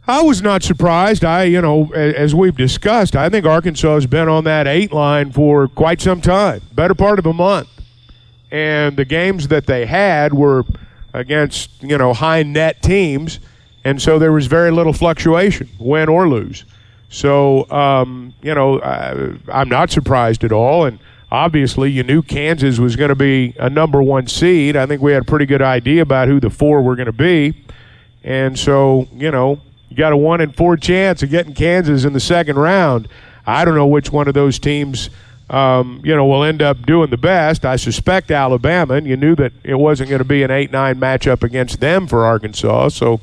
I 0.08 0.22
was 0.22 0.40
not 0.40 0.62
surprised. 0.62 1.24
I, 1.24 1.44
you 1.44 1.60
know, 1.60 1.92
as 1.92 2.32
we've 2.32 2.56
discussed, 2.56 3.16
I 3.16 3.28
think 3.28 3.44
Arkansas 3.44 3.94
has 3.94 4.06
been 4.06 4.28
on 4.28 4.44
that 4.44 4.68
eight 4.68 4.92
line 4.92 5.32
for 5.32 5.66
quite 5.66 6.00
some 6.00 6.20
time, 6.20 6.62
better 6.72 6.94
part 6.94 7.18
of 7.18 7.26
a 7.26 7.32
month. 7.32 7.68
And 8.52 8.96
the 8.96 9.04
games 9.04 9.48
that 9.48 9.66
they 9.66 9.84
had 9.84 10.32
were 10.32 10.64
against, 11.12 11.82
you 11.82 11.98
know, 11.98 12.12
high 12.12 12.44
net 12.44 12.82
teams, 12.82 13.40
and 13.84 14.00
so 14.00 14.18
there 14.18 14.32
was 14.32 14.46
very 14.46 14.70
little 14.70 14.92
fluctuation, 14.92 15.68
win 15.78 16.08
or 16.08 16.28
lose. 16.28 16.64
So, 17.08 17.68
um, 17.70 18.32
you 18.42 18.54
know, 18.54 18.80
I, 18.80 19.36
I'm 19.52 19.68
not 19.68 19.90
surprised 19.90 20.44
at 20.44 20.52
all. 20.52 20.84
And 20.84 21.00
obviously, 21.32 21.90
you 21.90 22.02
knew 22.02 22.22
Kansas 22.22 22.78
was 22.78 22.94
going 22.94 23.08
to 23.08 23.16
be 23.16 23.54
a 23.58 23.70
number 23.70 24.02
one 24.02 24.28
seed. 24.28 24.76
I 24.76 24.86
think 24.86 25.02
we 25.02 25.12
had 25.12 25.22
a 25.22 25.24
pretty 25.24 25.46
good 25.46 25.62
idea 25.62 26.02
about 26.02 26.28
who 26.28 26.38
the 26.38 26.50
four 26.50 26.82
were 26.82 26.94
going 26.94 27.06
to 27.06 27.12
be. 27.12 27.64
And 28.22 28.58
so, 28.58 29.08
you 29.12 29.30
know, 29.30 29.60
you 29.96 30.00
got 30.00 30.12
a 30.12 30.16
one 30.16 30.42
in 30.42 30.52
four 30.52 30.76
chance 30.76 31.22
of 31.22 31.30
getting 31.30 31.54
Kansas 31.54 32.04
in 32.04 32.12
the 32.12 32.20
second 32.20 32.58
round. 32.58 33.08
I 33.46 33.64
don't 33.64 33.74
know 33.74 33.86
which 33.86 34.12
one 34.12 34.28
of 34.28 34.34
those 34.34 34.58
teams, 34.58 35.08
um, 35.48 36.02
you 36.04 36.14
know, 36.14 36.26
will 36.26 36.44
end 36.44 36.60
up 36.60 36.84
doing 36.84 37.08
the 37.08 37.16
best. 37.16 37.64
I 37.64 37.76
suspect 37.76 38.30
Alabama, 38.30 38.92
and 38.92 39.06
you 39.06 39.16
knew 39.16 39.34
that 39.36 39.54
it 39.64 39.76
wasn't 39.76 40.10
going 40.10 40.18
to 40.18 40.26
be 40.26 40.42
an 40.42 40.50
8 40.50 40.70
9 40.70 41.00
matchup 41.00 41.42
against 41.42 41.80
them 41.80 42.06
for 42.06 42.26
Arkansas. 42.26 42.88
So, 42.88 43.20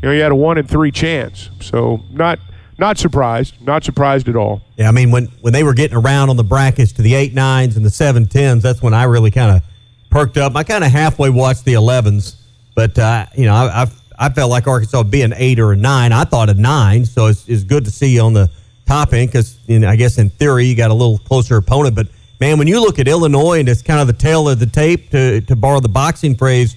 you 0.00 0.08
know, 0.08 0.12
you 0.12 0.22
had 0.22 0.32
a 0.32 0.34
one 0.34 0.56
in 0.56 0.66
three 0.66 0.90
chance. 0.90 1.50
So, 1.60 2.02
not. 2.10 2.38
Not 2.76 2.98
surprised. 2.98 3.54
Not 3.64 3.84
surprised 3.84 4.28
at 4.28 4.34
all. 4.34 4.60
Yeah, 4.76 4.88
I 4.88 4.90
mean, 4.90 5.12
when, 5.12 5.26
when 5.42 5.52
they 5.52 5.62
were 5.62 5.74
getting 5.74 5.96
around 5.96 6.30
on 6.30 6.36
the 6.36 6.42
brackets 6.42 6.90
to 6.94 7.02
the 7.02 7.14
eight 7.14 7.32
nines 7.32 7.76
and 7.76 7.86
the 7.86 7.90
seven 7.90 8.26
tens, 8.26 8.64
that's 8.64 8.82
when 8.82 8.92
I 8.92 9.04
really 9.04 9.30
kind 9.30 9.56
of 9.56 9.62
perked 10.10 10.36
up. 10.38 10.56
I 10.56 10.64
kind 10.64 10.82
of 10.82 10.90
halfway 10.90 11.30
watched 11.30 11.64
the 11.64 11.74
11s, 11.74 12.34
but, 12.74 12.98
uh, 12.98 13.26
you 13.36 13.44
know, 13.44 13.54
I, 13.54 13.82
I, 13.82 13.86
I 14.18 14.28
felt 14.28 14.50
like 14.50 14.66
Arkansas 14.66 14.98
would 14.98 15.10
be 15.10 15.22
an 15.22 15.34
eight 15.36 15.58
or 15.58 15.72
a 15.72 15.76
nine. 15.76 16.12
I 16.12 16.24
thought 16.24 16.50
a 16.50 16.54
nine, 16.54 17.04
so 17.04 17.26
it's, 17.26 17.48
it's 17.48 17.64
good 17.64 17.84
to 17.84 17.90
see 17.90 18.14
you 18.14 18.20
on 18.20 18.32
the 18.32 18.50
top 18.86 19.12
end 19.12 19.28
because, 19.28 19.58
you 19.66 19.80
know, 19.80 19.88
I 19.88 19.96
guess 19.96 20.18
in 20.18 20.30
theory 20.30 20.66
you 20.66 20.76
got 20.76 20.90
a 20.90 20.94
little 20.94 21.18
closer 21.18 21.56
opponent. 21.56 21.94
But, 21.94 22.08
man, 22.40 22.58
when 22.58 22.66
you 22.66 22.80
look 22.80 22.98
at 22.98 23.08
Illinois 23.08 23.60
and 23.60 23.68
it's 23.68 23.82
kind 23.82 24.00
of 24.00 24.06
the 24.06 24.12
tail 24.12 24.48
of 24.48 24.58
the 24.58 24.66
tape, 24.66 25.10
to, 25.10 25.40
to 25.42 25.56
borrow 25.56 25.80
the 25.80 25.88
boxing 25.88 26.34
phrase, 26.36 26.76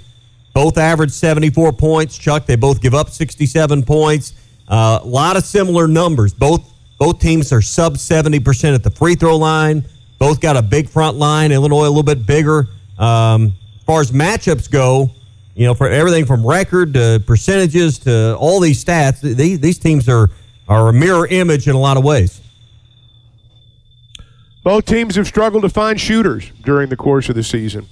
both 0.53 0.77
average 0.77 1.11
74 1.11 1.73
points. 1.73 2.17
Chuck, 2.17 2.47
they 2.47 2.55
both 2.55 2.81
give 2.81 2.95
up 2.95 3.09
67 3.09 3.83
points. 3.83 4.33
A 4.69 4.73
uh, 4.73 5.01
lot 5.05 5.37
of 5.37 5.43
similar 5.43 5.87
numbers. 5.87 6.33
Both 6.33 6.73
both 6.97 7.19
teams 7.19 7.53
are 7.53 7.61
sub 7.61 7.93
70% 7.93 8.73
at 8.73 8.83
the 8.83 8.89
free 8.89 9.15
throw 9.15 9.37
line. 9.37 9.85
Both 10.17 10.41
got 10.41 10.57
a 10.57 10.63
big 10.63 10.89
front 10.89 11.17
line. 11.17 11.51
Illinois 11.51 11.85
a 11.85 11.89
little 11.89 12.01
bit 12.01 12.25
bigger. 12.25 12.67
Um, 12.97 13.53
as 13.75 13.83
far 13.85 14.01
as 14.01 14.11
matchups 14.11 14.69
go, 14.69 15.11
you 15.57 15.65
know, 15.65 15.73
for 15.73 15.89
everything 15.89 16.25
from 16.25 16.45
record 16.45 16.93
to 16.93 17.21
percentages 17.25 17.99
to 17.99 18.37
all 18.37 18.59
these 18.59 18.83
stats, 18.83 19.21
these, 19.21 19.59
these 19.59 19.77
teams 19.77 20.07
are, 20.07 20.29
are 20.69 20.89
a 20.89 20.93
mirror 20.93 21.27
image 21.27 21.67
in 21.67 21.75
a 21.75 21.79
lot 21.79 21.97
of 21.97 22.03
ways. 22.03 22.39
Both 24.63 24.85
teams 24.85 25.15
have 25.15 25.27
struggled 25.27 25.63
to 25.63 25.69
find 25.69 25.99
shooters 25.99 26.51
during 26.63 26.89
the 26.89 26.97
course 26.97 27.27
of 27.29 27.35
the 27.35 27.43
season. 27.43 27.87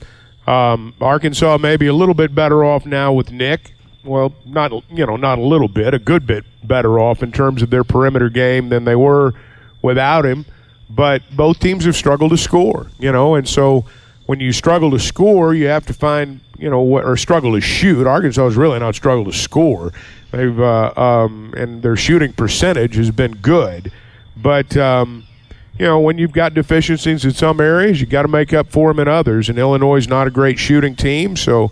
Um, 0.45 0.93
Arkansas 1.01 1.57
may 1.57 1.76
be 1.76 1.88
a 1.88 1.93
little 1.93 2.13
bit 2.13 2.36
better 2.36 2.63
off 2.63 2.86
now 2.86 3.11
with 3.11 3.32
Nick 3.32 3.76
well, 4.05 4.34
not 4.45 4.72
you 4.89 5.05
know, 5.05 5.16
not 5.16 5.39
a 5.39 5.41
little 5.41 5.68
bit, 5.68 5.93
a 5.93 5.99
good 5.99 6.26
bit 6.26 6.45
better 6.63 6.99
off 6.99 7.24
in 7.24 7.32
terms 7.32 7.61
of 7.61 7.70
their 7.70 7.84
perimeter 7.84 8.30
game 8.30 8.70
than 8.70 8.86
they 8.86 8.95
were 8.95 9.34
without 9.82 10.26
him. 10.26 10.45
But 10.89 11.24
both 11.36 11.59
teams 11.59 11.86
have 11.86 11.95
struggled 11.95 12.32
to 12.32 12.38
score, 12.38 12.88
you 12.99 13.11
know, 13.11 13.36
and 13.36 13.47
so 13.47 13.86
when 14.28 14.39
you 14.39 14.51
struggle 14.51 14.91
to 14.91 14.99
score, 14.99 15.53
you 15.53 15.68
have 15.68 15.86
to 15.88 15.93
find, 15.93 16.39
you 16.58 16.70
know, 16.70 16.82
or 16.82 17.18
struggle 17.18 17.53
to 17.53 17.62
shoot. 17.62 18.08
Arkansas 18.08 18.43
has 18.43 18.56
really 18.56 18.80
not 18.80 18.95
struggled 18.95 19.28
to 19.28 19.34
score. 19.34 19.91
They've 20.32 20.60
uh, 20.60 20.93
um, 20.95 21.53
and 21.56 21.82
their 21.82 21.95
shooting 21.95 22.34
percentage 22.34 22.95
has 22.95 23.12
been 23.12 23.36
good, 23.38 23.91
but 24.36 24.76
um, 24.78 25.26
you 25.78 25.86
know, 25.86 25.99
when 25.99 26.18
you've 26.18 26.32
got 26.32 26.53
deficiencies 26.53 27.26
in 27.26 27.32
some 27.32 27.60
areas, 27.60 27.99
you 27.99 28.08
got 28.08 28.22
to 28.22 28.28
make 28.28 28.53
up 28.53 28.68
for 28.68 28.89
them 28.91 28.99
in 28.99 29.08
others. 29.08 29.49
And 29.49 29.60
Illinois 29.60 29.97
is 29.97 30.08
not 30.08 30.28
a 30.28 30.32
great 30.32 30.58
shooting 30.58 30.95
team, 30.95 31.36
so 31.36 31.72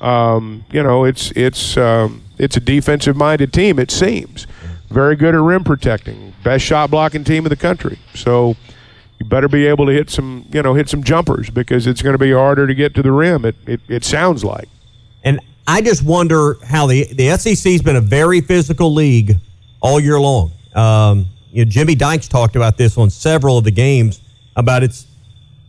um, 0.00 0.64
you 0.70 0.82
know, 0.82 1.04
it's 1.04 1.30
it's 1.32 1.76
um, 1.76 2.22
it's 2.38 2.56
a 2.56 2.60
defensive 2.60 3.16
minded 3.16 3.52
team. 3.52 3.78
It 3.78 3.90
seems 3.90 4.46
very 4.88 5.14
good 5.14 5.34
at 5.34 5.40
rim 5.40 5.62
protecting, 5.62 6.34
best 6.42 6.64
shot 6.64 6.90
blocking 6.90 7.24
team 7.24 7.44
in 7.44 7.50
the 7.50 7.56
country. 7.56 7.98
So 8.14 8.56
you 9.20 9.26
better 9.26 9.48
be 9.48 9.66
able 9.66 9.86
to 9.86 9.92
hit 9.92 10.08
some 10.08 10.46
you 10.50 10.62
know 10.62 10.74
hit 10.74 10.88
some 10.88 11.04
jumpers 11.04 11.50
because 11.50 11.86
it's 11.86 12.00
going 12.00 12.14
to 12.14 12.18
be 12.18 12.32
harder 12.32 12.66
to 12.66 12.74
get 12.74 12.94
to 12.94 13.02
the 13.02 13.12
rim. 13.12 13.44
It 13.44 13.54
it, 13.66 13.80
it 13.86 14.04
sounds 14.04 14.42
like. 14.42 14.68
And 15.22 15.38
I 15.66 15.82
just 15.82 16.02
wonder 16.02 16.56
how 16.64 16.86
the 16.86 17.04
the 17.12 17.36
SEC's 17.36 17.82
been 17.82 17.96
a 17.96 18.00
very 18.00 18.40
physical 18.40 18.92
league 18.92 19.36
all 19.80 20.00
year 20.00 20.18
long. 20.18 20.52
Um, 20.74 21.26
you 21.52 21.64
know, 21.64 21.70
Jimmy 21.70 21.94
Dykes 21.94 22.28
talked 22.28 22.56
about 22.56 22.78
this 22.78 22.96
on 22.96 23.10
several 23.10 23.58
of 23.58 23.64
the 23.64 23.70
games 23.70 24.20
about 24.56 24.82
its, 24.82 25.06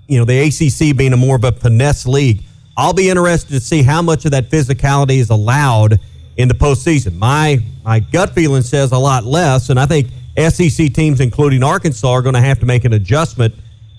you 0.07 0.17
know, 0.17 0.25
the 0.25 0.39
ACC 0.39 0.95
being 0.95 1.11
a 1.13 1.17
more 1.17 1.35
of 1.35 1.43
a 1.43 1.51
finesse 1.51 2.05
league. 2.05 2.43
I'll 2.77 2.93
be 2.93 3.09
interested 3.09 3.49
to 3.49 3.59
see 3.59 3.83
how 3.83 4.01
much 4.01 4.23
of 4.25 4.31
that 4.31 4.49
physicality 4.49 5.17
is 5.17 5.29
allowed 5.29 5.99
in 6.37 6.47
the 6.47 6.53
postseason. 6.53 7.17
My 7.17 7.59
my 7.83 7.99
gut 7.99 8.29
feeling 8.29 8.61
says 8.61 8.93
a 8.93 8.97
lot 8.97 9.25
less, 9.25 9.69
and 9.69 9.77
I 9.77 9.85
think 9.85 10.07
SEC 10.37 10.93
teams, 10.93 11.19
including 11.19 11.63
Arkansas, 11.63 12.09
are 12.09 12.21
going 12.21 12.35
to 12.35 12.41
have 12.41 12.59
to 12.59 12.65
make 12.65 12.85
an 12.85 12.93
adjustment 12.93 13.53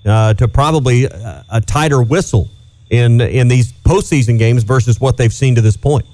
uh, 0.05 0.35
to 0.35 0.49
probably 0.49 1.05
a, 1.05 1.45
a 1.51 1.61
tighter 1.61 2.03
whistle 2.03 2.49
in 2.91 3.21
in 3.21 3.49
these 3.49 3.73
postseason 3.73 4.39
games 4.39 4.63
versus 4.63 5.01
what 5.01 5.17
they've 5.17 5.33
seen 5.33 5.55
to 5.55 5.61
this 5.61 5.77
point. 5.77 6.07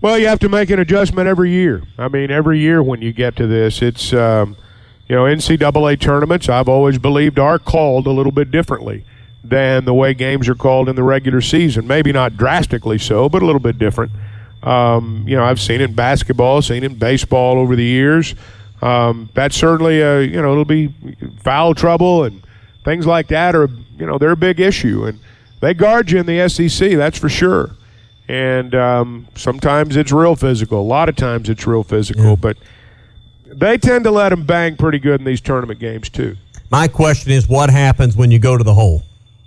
Well, 0.00 0.18
you 0.18 0.28
have 0.28 0.38
to 0.40 0.48
make 0.48 0.70
an 0.70 0.78
adjustment 0.78 1.28
every 1.28 1.50
year. 1.50 1.82
I 1.98 2.08
mean, 2.08 2.30
every 2.30 2.58
year 2.58 2.82
when 2.82 3.02
you 3.02 3.12
get 3.12 3.36
to 3.36 3.46
this, 3.46 3.82
it's 3.82 4.12
um, 4.12 4.56
you 5.08 5.16
know 5.16 5.24
NCAA 5.24 6.00
tournaments. 6.00 6.48
I've 6.48 6.68
always 6.68 6.98
believed 6.98 7.38
are 7.38 7.58
called 7.58 8.06
a 8.06 8.10
little 8.10 8.32
bit 8.32 8.50
differently 8.50 9.04
than 9.44 9.84
the 9.84 9.94
way 9.94 10.14
games 10.14 10.48
are 10.48 10.54
called 10.54 10.88
in 10.88 10.96
the 10.96 11.02
regular 11.02 11.40
season. 11.40 11.86
Maybe 11.86 12.12
not 12.12 12.36
drastically 12.36 12.98
so, 12.98 13.28
but 13.28 13.42
a 13.42 13.46
little 13.46 13.60
bit 13.60 13.78
different. 13.78 14.12
Um, 14.62 15.24
you 15.26 15.36
know, 15.36 15.44
I've 15.44 15.60
seen 15.60 15.80
it 15.80 15.90
in 15.90 15.94
basketball, 15.94 16.62
seen 16.62 16.82
it 16.82 16.92
in 16.92 16.98
baseball 16.98 17.58
over 17.58 17.76
the 17.76 17.84
years. 17.84 18.34
Um, 18.82 19.28
that's 19.34 19.56
certainly 19.56 20.00
a 20.00 20.22
you 20.22 20.40
know 20.40 20.52
it'll 20.52 20.64
be 20.64 20.94
foul 21.42 21.74
trouble 21.74 22.24
and 22.24 22.42
things 22.84 23.06
like 23.06 23.28
that 23.28 23.54
are 23.54 23.68
you 23.98 24.06
know 24.06 24.16
they're 24.16 24.30
a 24.30 24.36
big 24.36 24.58
issue 24.58 25.04
and 25.04 25.20
they 25.60 25.74
guard 25.74 26.10
you 26.10 26.18
in 26.18 26.26
the 26.26 26.48
SEC 26.48 26.92
that's 26.92 27.18
for 27.18 27.28
sure. 27.28 27.70
And 28.28 28.74
um, 28.76 29.26
sometimes 29.34 29.96
it's 29.96 30.12
real 30.12 30.36
physical. 30.36 30.80
A 30.80 30.82
lot 30.82 31.08
of 31.08 31.16
times 31.16 31.48
it's 31.48 31.66
real 31.66 31.82
physical, 31.82 32.24
yeah. 32.24 32.36
but 32.36 32.56
they 33.44 33.76
tend 33.76 34.04
to 34.04 34.12
let 34.12 34.28
them 34.28 34.46
bang 34.46 34.76
pretty 34.76 35.00
good 35.00 35.20
in 35.20 35.24
these 35.24 35.40
tournament 35.40 35.80
games 35.80 36.08
too. 36.08 36.36
My 36.70 36.86
question 36.86 37.32
is, 37.32 37.48
what 37.48 37.70
happens 37.70 38.16
when 38.16 38.30
you 38.30 38.38
go 38.38 38.56
to 38.56 38.62
the 38.62 38.74
hole? 38.74 39.02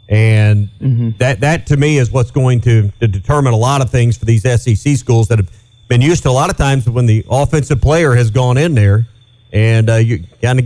And 0.10 0.70
mm-hmm. 0.80 1.10
that, 1.18 1.40
that 1.42 1.68
to 1.68 1.78
me 1.78 1.98
is 1.98 2.12
what's 2.12 2.32
going 2.32 2.62
to, 2.62 2.90
to 3.00 3.08
determine 3.08 3.54
a 3.54 3.58
lot 3.58 3.82
of 3.82 3.90
things 3.90 4.18
for 4.18 4.26
these 4.26 4.44
SEC 4.44 4.98
schools 4.98 5.28
that 5.30 5.40
have 5.40 5.50
been 5.88 6.02
used 6.02 6.24
to 6.24 6.30
a 6.30 6.32
lot 6.32 6.50
of 6.50 6.58
times 6.58 6.90
when 6.90 7.06
the 7.06 7.26
offensive 7.30 7.82
player 7.82 8.14
has 8.14 8.30
gone 8.30 8.58
in 8.58 8.74
there 8.74 9.08
and 9.52 9.90
uh, 9.90 9.96
you 9.96 10.24
kind 10.42 10.60
of 10.60 10.66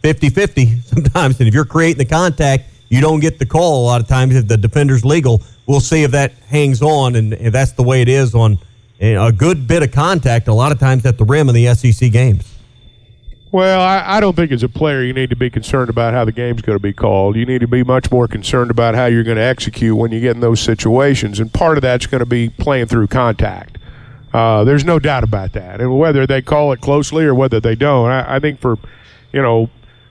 50 0.00 0.30
50 0.30 0.80
sometimes. 0.80 1.38
And 1.38 1.48
if 1.48 1.54
you're 1.54 1.64
creating 1.64 1.98
the 1.98 2.04
contact, 2.04 2.64
you 2.88 3.00
don't 3.00 3.20
get 3.20 3.38
the 3.38 3.46
call 3.46 3.84
a 3.84 3.86
lot 3.86 4.00
of 4.00 4.08
times 4.08 4.34
if 4.34 4.48
the 4.48 4.56
defender's 4.56 5.04
legal. 5.04 5.42
We'll 5.66 5.80
see 5.80 6.02
if 6.02 6.10
that 6.10 6.32
hangs 6.48 6.82
on 6.82 7.16
and 7.16 7.32
if 7.34 7.52
that's 7.52 7.72
the 7.72 7.82
way 7.82 8.02
it 8.02 8.08
is 8.08 8.34
on 8.34 8.58
a 9.00 9.32
good 9.32 9.66
bit 9.66 9.82
of 9.82 9.90
contact 9.90 10.48
a 10.48 10.54
lot 10.54 10.72
of 10.72 10.78
times 10.78 11.06
at 11.06 11.18
the 11.18 11.24
rim 11.24 11.48
in 11.48 11.54
the 11.54 11.74
SEC 11.74 12.12
games. 12.12 12.51
Well, 13.52 13.82
I, 13.82 14.16
I, 14.16 14.20
don't 14.20 14.34
think 14.34 14.50
as 14.50 14.62
a 14.62 14.68
player 14.68 15.02
you 15.02 15.12
need 15.12 15.28
to 15.28 15.36
be 15.36 15.50
concerned 15.50 15.90
about 15.90 16.14
how 16.14 16.24
the 16.24 16.32
game's 16.32 16.62
going 16.62 16.76
to 16.76 16.82
be 16.82 16.94
called. 16.94 17.36
You 17.36 17.44
need 17.44 17.60
to 17.60 17.68
be 17.68 17.84
much 17.84 18.10
more 18.10 18.26
concerned 18.26 18.70
about 18.70 18.94
how 18.94 19.04
you're 19.04 19.22
going 19.22 19.36
to 19.36 19.42
execute 19.42 19.94
when 19.94 20.10
you 20.10 20.20
get 20.20 20.34
in 20.34 20.40
those 20.40 20.58
situations. 20.58 21.38
And 21.38 21.52
part 21.52 21.76
of 21.76 21.82
that's 21.82 22.06
going 22.06 22.20
to 22.20 22.26
be 22.26 22.48
playing 22.48 22.86
through 22.86 23.08
contact. 23.08 23.76
Uh, 24.32 24.64
there's 24.64 24.86
no 24.86 24.98
doubt 24.98 25.22
about 25.22 25.52
that. 25.52 25.82
And 25.82 25.98
whether 25.98 26.26
they 26.26 26.40
call 26.40 26.72
it 26.72 26.80
closely 26.80 27.26
or 27.26 27.34
whether 27.34 27.60
they 27.60 27.74
don't, 27.74 28.10
I, 28.10 28.36
I 28.36 28.38
think 28.40 28.58
for, 28.58 28.78
you 29.34 29.42
know, 29.42 29.68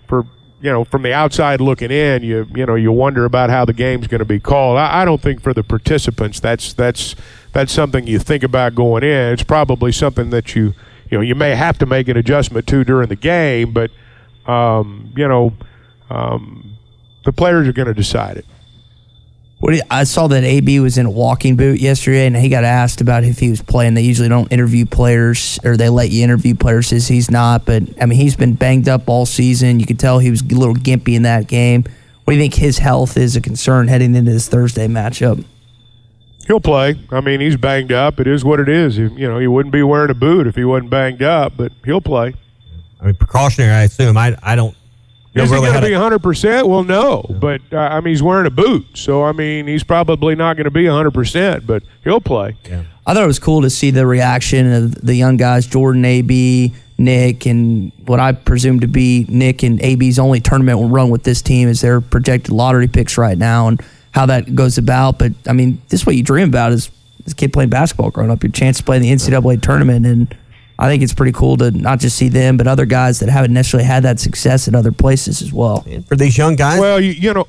for 0.07 0.27
you 0.61 0.71
know, 0.71 0.83
from 0.83 1.01
the 1.01 1.11
outside 1.11 1.59
looking 1.59 1.89
in, 1.89 2.21
you 2.21 2.47
you 2.53 2.67
know, 2.67 2.75
you 2.75 2.91
wonder 2.91 3.25
about 3.25 3.49
how 3.49 3.65
the 3.65 3.73
game's 3.73 4.05
going 4.05 4.19
to 4.19 4.25
be 4.25 4.39
called. 4.39 4.77
I, 4.77 5.01
I 5.01 5.05
don't 5.05 5.19
think 5.19 5.41
for 5.41 5.55
the 5.55 5.63
participants 5.63 6.39
that's 6.39 6.73
that's 6.73 7.15
that's 7.53 7.73
something 7.73 8.05
you 8.05 8.19
think 8.19 8.43
about 8.43 8.75
going 8.75 9.01
in. 9.01 9.33
It's 9.33 9.41
probably 9.41 9.91
something 9.91 10.29
that 10.29 10.55
you 10.55 10.75
you 11.11 11.17
know 11.17 11.21
you 11.21 11.35
may 11.35 11.53
have 11.53 11.77
to 11.79 11.85
make 11.85 12.07
an 12.07 12.17
adjustment 12.17 12.65
to 12.67 12.83
during 12.83 13.09
the 13.09 13.15
game, 13.15 13.73
but 13.73 13.91
um, 14.47 15.13
you 15.15 15.27
know 15.27 15.53
um, 16.09 16.77
the 17.25 17.33
players 17.33 17.67
are 17.67 17.73
going 17.73 17.87
to 17.87 17.93
decide 17.93 18.37
it. 18.37 18.45
What 19.59 19.75
you, 19.75 19.81
I 19.91 20.05
saw 20.05 20.25
that 20.27 20.43
AB 20.43 20.79
was 20.79 20.97
in 20.97 21.05
a 21.05 21.11
walking 21.11 21.55
boot 21.55 21.79
yesterday, 21.79 22.25
and 22.25 22.35
he 22.35 22.49
got 22.49 22.63
asked 22.63 22.99
about 22.99 23.23
if 23.23 23.37
he 23.37 23.51
was 23.51 23.61
playing. 23.61 23.93
They 23.93 24.01
usually 24.01 24.29
don't 24.29 24.51
interview 24.51 24.87
players, 24.87 25.59
or 25.63 25.77
they 25.77 25.89
let 25.89 26.09
you 26.09 26.23
interview 26.23 26.55
players. 26.55 26.87
Says 26.87 27.07
he's 27.07 27.29
not, 27.29 27.65
but 27.65 27.83
I 28.01 28.07
mean 28.07 28.17
he's 28.17 28.35
been 28.35 28.55
banged 28.55 28.89
up 28.89 29.07
all 29.07 29.27
season. 29.27 29.79
You 29.79 29.85
could 29.85 29.99
tell 29.99 30.17
he 30.17 30.31
was 30.31 30.41
a 30.41 30.45
little 30.45 30.73
gimpy 30.73 31.15
in 31.15 31.23
that 31.23 31.47
game. 31.47 31.83
What 32.23 32.33
do 32.33 32.37
you 32.37 32.41
think 32.41 32.55
his 32.55 32.77
health 32.77 33.17
is 33.17 33.35
a 33.35 33.41
concern 33.41 33.87
heading 33.87 34.15
into 34.15 34.31
this 34.31 34.47
Thursday 34.47 34.87
matchup? 34.87 35.43
He'll 36.47 36.59
play. 36.59 36.99
I 37.11 37.21
mean, 37.21 37.39
he's 37.39 37.57
banged 37.57 37.91
up. 37.91 38.19
It 38.19 38.27
is 38.27 38.43
what 38.43 38.59
it 38.59 38.67
is. 38.67 38.97
You 38.97 39.09
know, 39.09 39.39
he 39.39 39.47
wouldn't 39.47 39.73
be 39.73 39.83
wearing 39.83 40.09
a 40.09 40.15
boot 40.15 40.47
if 40.47 40.55
he 40.55 40.63
wasn't 40.63 40.89
banged 40.89 41.21
up, 41.21 41.53
but 41.55 41.71
he'll 41.85 42.01
play. 42.01 42.33
I 42.99 43.05
mean, 43.05 43.15
precautionary, 43.15 43.71
I 43.71 43.83
assume. 43.83 44.17
I, 44.17 44.37
I 44.43 44.55
don't. 44.55 44.75
Is 45.33 45.49
he 45.49 45.55
going 45.55 45.73
to 45.73 45.81
be 45.81 45.93
100%? 45.93 46.67
Well, 46.67 46.83
no. 46.83 47.25
But, 47.39 47.61
uh, 47.71 47.77
I 47.77 48.01
mean, 48.01 48.11
he's 48.11 48.21
wearing 48.21 48.47
a 48.47 48.51
boot. 48.51 48.85
So, 48.95 49.23
I 49.23 49.31
mean, 49.31 49.65
he's 49.65 49.83
probably 49.83 50.35
not 50.35 50.57
going 50.57 50.65
to 50.65 50.71
be 50.71 50.83
100%, 50.83 51.65
but 51.65 51.83
he'll 52.03 52.19
play. 52.19 52.57
Yeah. 52.69 52.83
I 53.05 53.13
thought 53.13 53.23
it 53.23 53.27
was 53.27 53.39
cool 53.39 53.61
to 53.61 53.69
see 53.69 53.91
the 53.91 54.05
reaction 54.05 54.71
of 54.73 54.95
the 54.95 55.15
young 55.15 55.37
guys, 55.37 55.65
Jordan 55.65 56.03
A.B., 56.03 56.73
Nick 56.97 57.45
and 57.47 57.91
what 58.05 58.19
I 58.19 58.31
presume 58.31 58.79
to 58.81 58.87
be 58.87 59.25
Nick 59.27 59.63
and 59.63 59.81
AB's 59.81 60.19
only 60.19 60.39
tournament 60.39 60.91
run 60.91 61.09
with 61.09 61.23
this 61.23 61.41
team 61.41 61.67
is 61.67 61.81
their 61.81 61.99
projected 61.99 62.51
lottery 62.51 62.87
picks 62.87 63.17
right 63.17 63.37
now 63.37 63.67
and 63.67 63.81
how 64.11 64.25
that 64.27 64.55
goes 64.55 64.77
about. 64.77 65.17
But 65.19 65.33
I 65.47 65.53
mean, 65.53 65.81
this 65.89 66.01
is 66.01 66.05
what 66.05 66.15
you 66.15 66.23
dream 66.23 66.49
about 66.49 66.71
is 66.71 66.89
this 67.23 67.33
kid 67.33 67.53
playing 67.53 67.69
basketball 67.69 68.11
growing 68.11 68.31
up, 68.31 68.43
your 68.43 68.51
chance 68.51 68.77
to 68.77 68.83
play 68.83 68.97
in 68.97 69.01
the 69.03 69.11
NCAA 69.11 69.61
tournament. 69.61 70.05
And 70.05 70.35
I 70.79 70.87
think 70.89 71.03
it's 71.03 71.13
pretty 71.13 71.31
cool 71.31 71.57
to 71.57 71.71
not 71.71 71.99
just 71.99 72.17
see 72.17 72.29
them, 72.29 72.57
but 72.57 72.67
other 72.67 72.85
guys 72.85 73.19
that 73.19 73.29
haven't 73.29 73.53
necessarily 73.53 73.85
had 73.85 74.03
that 74.03 74.19
success 74.19 74.67
at 74.67 74.75
other 74.75 74.91
places 74.91 75.41
as 75.41 75.53
well. 75.53 75.85
For 76.07 76.15
these 76.15 76.37
young 76.37 76.55
guys, 76.55 76.79
Well, 76.79 76.99
you, 76.99 77.11
you 77.11 77.33
know, 77.33 77.47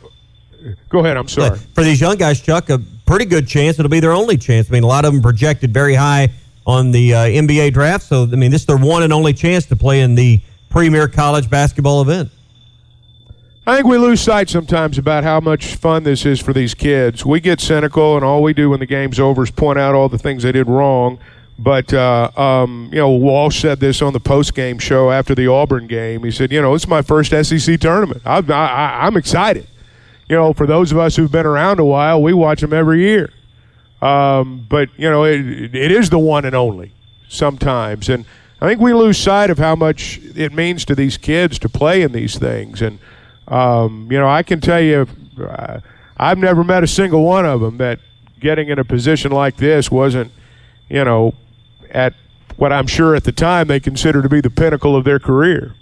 go 0.88 1.00
ahead. 1.00 1.16
I'm 1.16 1.28
sorry. 1.28 1.58
for 1.74 1.82
these 1.82 2.00
young 2.00 2.16
guys, 2.16 2.40
Chuck, 2.40 2.68
a 2.70 2.78
pretty 3.06 3.24
good 3.24 3.48
chance 3.48 3.78
it'll 3.78 3.90
be 3.90 4.00
their 4.00 4.12
only 4.12 4.36
chance. 4.36 4.68
I 4.70 4.72
mean, 4.72 4.84
a 4.84 4.86
lot 4.86 5.04
of 5.04 5.12
them 5.12 5.22
projected 5.22 5.72
very 5.72 5.94
high 5.94 6.28
on 6.66 6.92
the 6.92 7.14
uh, 7.14 7.18
NBA 7.24 7.72
draft. 7.72 8.04
So, 8.04 8.22
I 8.24 8.36
mean, 8.36 8.50
this 8.50 8.60
is 8.62 8.66
their 8.66 8.76
one 8.76 9.02
and 9.02 9.12
only 9.12 9.32
chance 9.32 9.66
to 9.66 9.76
play 9.76 10.02
in 10.02 10.14
the 10.14 10.40
premier 10.68 11.08
college 11.08 11.50
basketball 11.50 12.02
event. 12.02 12.30
I 13.64 13.76
think 13.76 13.86
we 13.86 13.96
lose 13.96 14.20
sight 14.20 14.48
sometimes 14.48 14.98
about 14.98 15.22
how 15.22 15.38
much 15.38 15.76
fun 15.76 16.02
this 16.02 16.26
is 16.26 16.40
for 16.40 16.52
these 16.52 16.74
kids. 16.74 17.24
We 17.24 17.38
get 17.38 17.60
cynical, 17.60 18.16
and 18.16 18.24
all 18.24 18.42
we 18.42 18.52
do 18.52 18.70
when 18.70 18.80
the 18.80 18.86
game's 18.86 19.20
over 19.20 19.44
is 19.44 19.52
point 19.52 19.78
out 19.78 19.94
all 19.94 20.08
the 20.08 20.18
things 20.18 20.42
they 20.42 20.50
did 20.50 20.66
wrong. 20.66 21.20
But 21.60 21.94
uh, 21.94 22.32
um, 22.36 22.88
you 22.92 22.98
know, 22.98 23.10
Walsh 23.10 23.60
said 23.60 23.78
this 23.78 24.02
on 24.02 24.14
the 24.14 24.20
post-game 24.20 24.80
show 24.80 25.12
after 25.12 25.32
the 25.32 25.46
Auburn 25.46 25.86
game. 25.86 26.24
He 26.24 26.32
said, 26.32 26.50
"You 26.50 26.60
know, 26.60 26.74
it's 26.74 26.88
my 26.88 27.02
first 27.02 27.30
SEC 27.30 27.78
tournament. 27.78 28.22
I, 28.24 28.38
I, 28.38 29.06
I'm 29.06 29.16
excited. 29.16 29.68
You 30.28 30.34
know, 30.34 30.52
for 30.52 30.66
those 30.66 30.90
of 30.90 30.98
us 30.98 31.14
who've 31.14 31.30
been 31.30 31.46
around 31.46 31.78
a 31.78 31.84
while, 31.84 32.20
we 32.20 32.32
watch 32.32 32.62
them 32.62 32.72
every 32.72 33.02
year. 33.02 33.30
Um, 34.00 34.66
but 34.68 34.88
you 34.96 35.08
know, 35.08 35.22
it, 35.22 35.38
it 35.72 35.92
is 35.92 36.10
the 36.10 36.18
one 36.18 36.44
and 36.44 36.56
only 36.56 36.90
sometimes, 37.28 38.08
and 38.08 38.24
I 38.60 38.66
think 38.66 38.80
we 38.80 38.92
lose 38.92 39.18
sight 39.18 39.50
of 39.50 39.58
how 39.58 39.76
much 39.76 40.18
it 40.34 40.52
means 40.52 40.84
to 40.86 40.96
these 40.96 41.16
kids 41.16 41.60
to 41.60 41.68
play 41.68 42.02
in 42.02 42.10
these 42.10 42.36
things. 42.36 42.82
And 42.82 42.98
um, 43.48 44.08
you 44.10 44.18
know, 44.18 44.28
I 44.28 44.42
can 44.42 44.60
tell 44.60 44.80
you, 44.80 45.06
uh, 45.40 45.80
I've 46.16 46.38
never 46.38 46.62
met 46.64 46.82
a 46.82 46.86
single 46.86 47.24
one 47.24 47.44
of 47.44 47.60
them 47.60 47.78
that 47.78 47.98
getting 48.40 48.68
in 48.68 48.78
a 48.78 48.84
position 48.84 49.32
like 49.32 49.56
this 49.56 49.90
wasn't, 49.90 50.30
you 50.88 51.04
know, 51.04 51.34
at 51.90 52.14
what 52.56 52.72
I'm 52.72 52.86
sure 52.86 53.14
at 53.14 53.24
the 53.24 53.32
time 53.32 53.68
they 53.68 53.80
consider 53.80 54.22
to 54.22 54.28
be 54.28 54.40
the 54.40 54.50
pinnacle 54.50 54.96
of 54.96 55.04
their 55.04 55.18
career. 55.18 55.74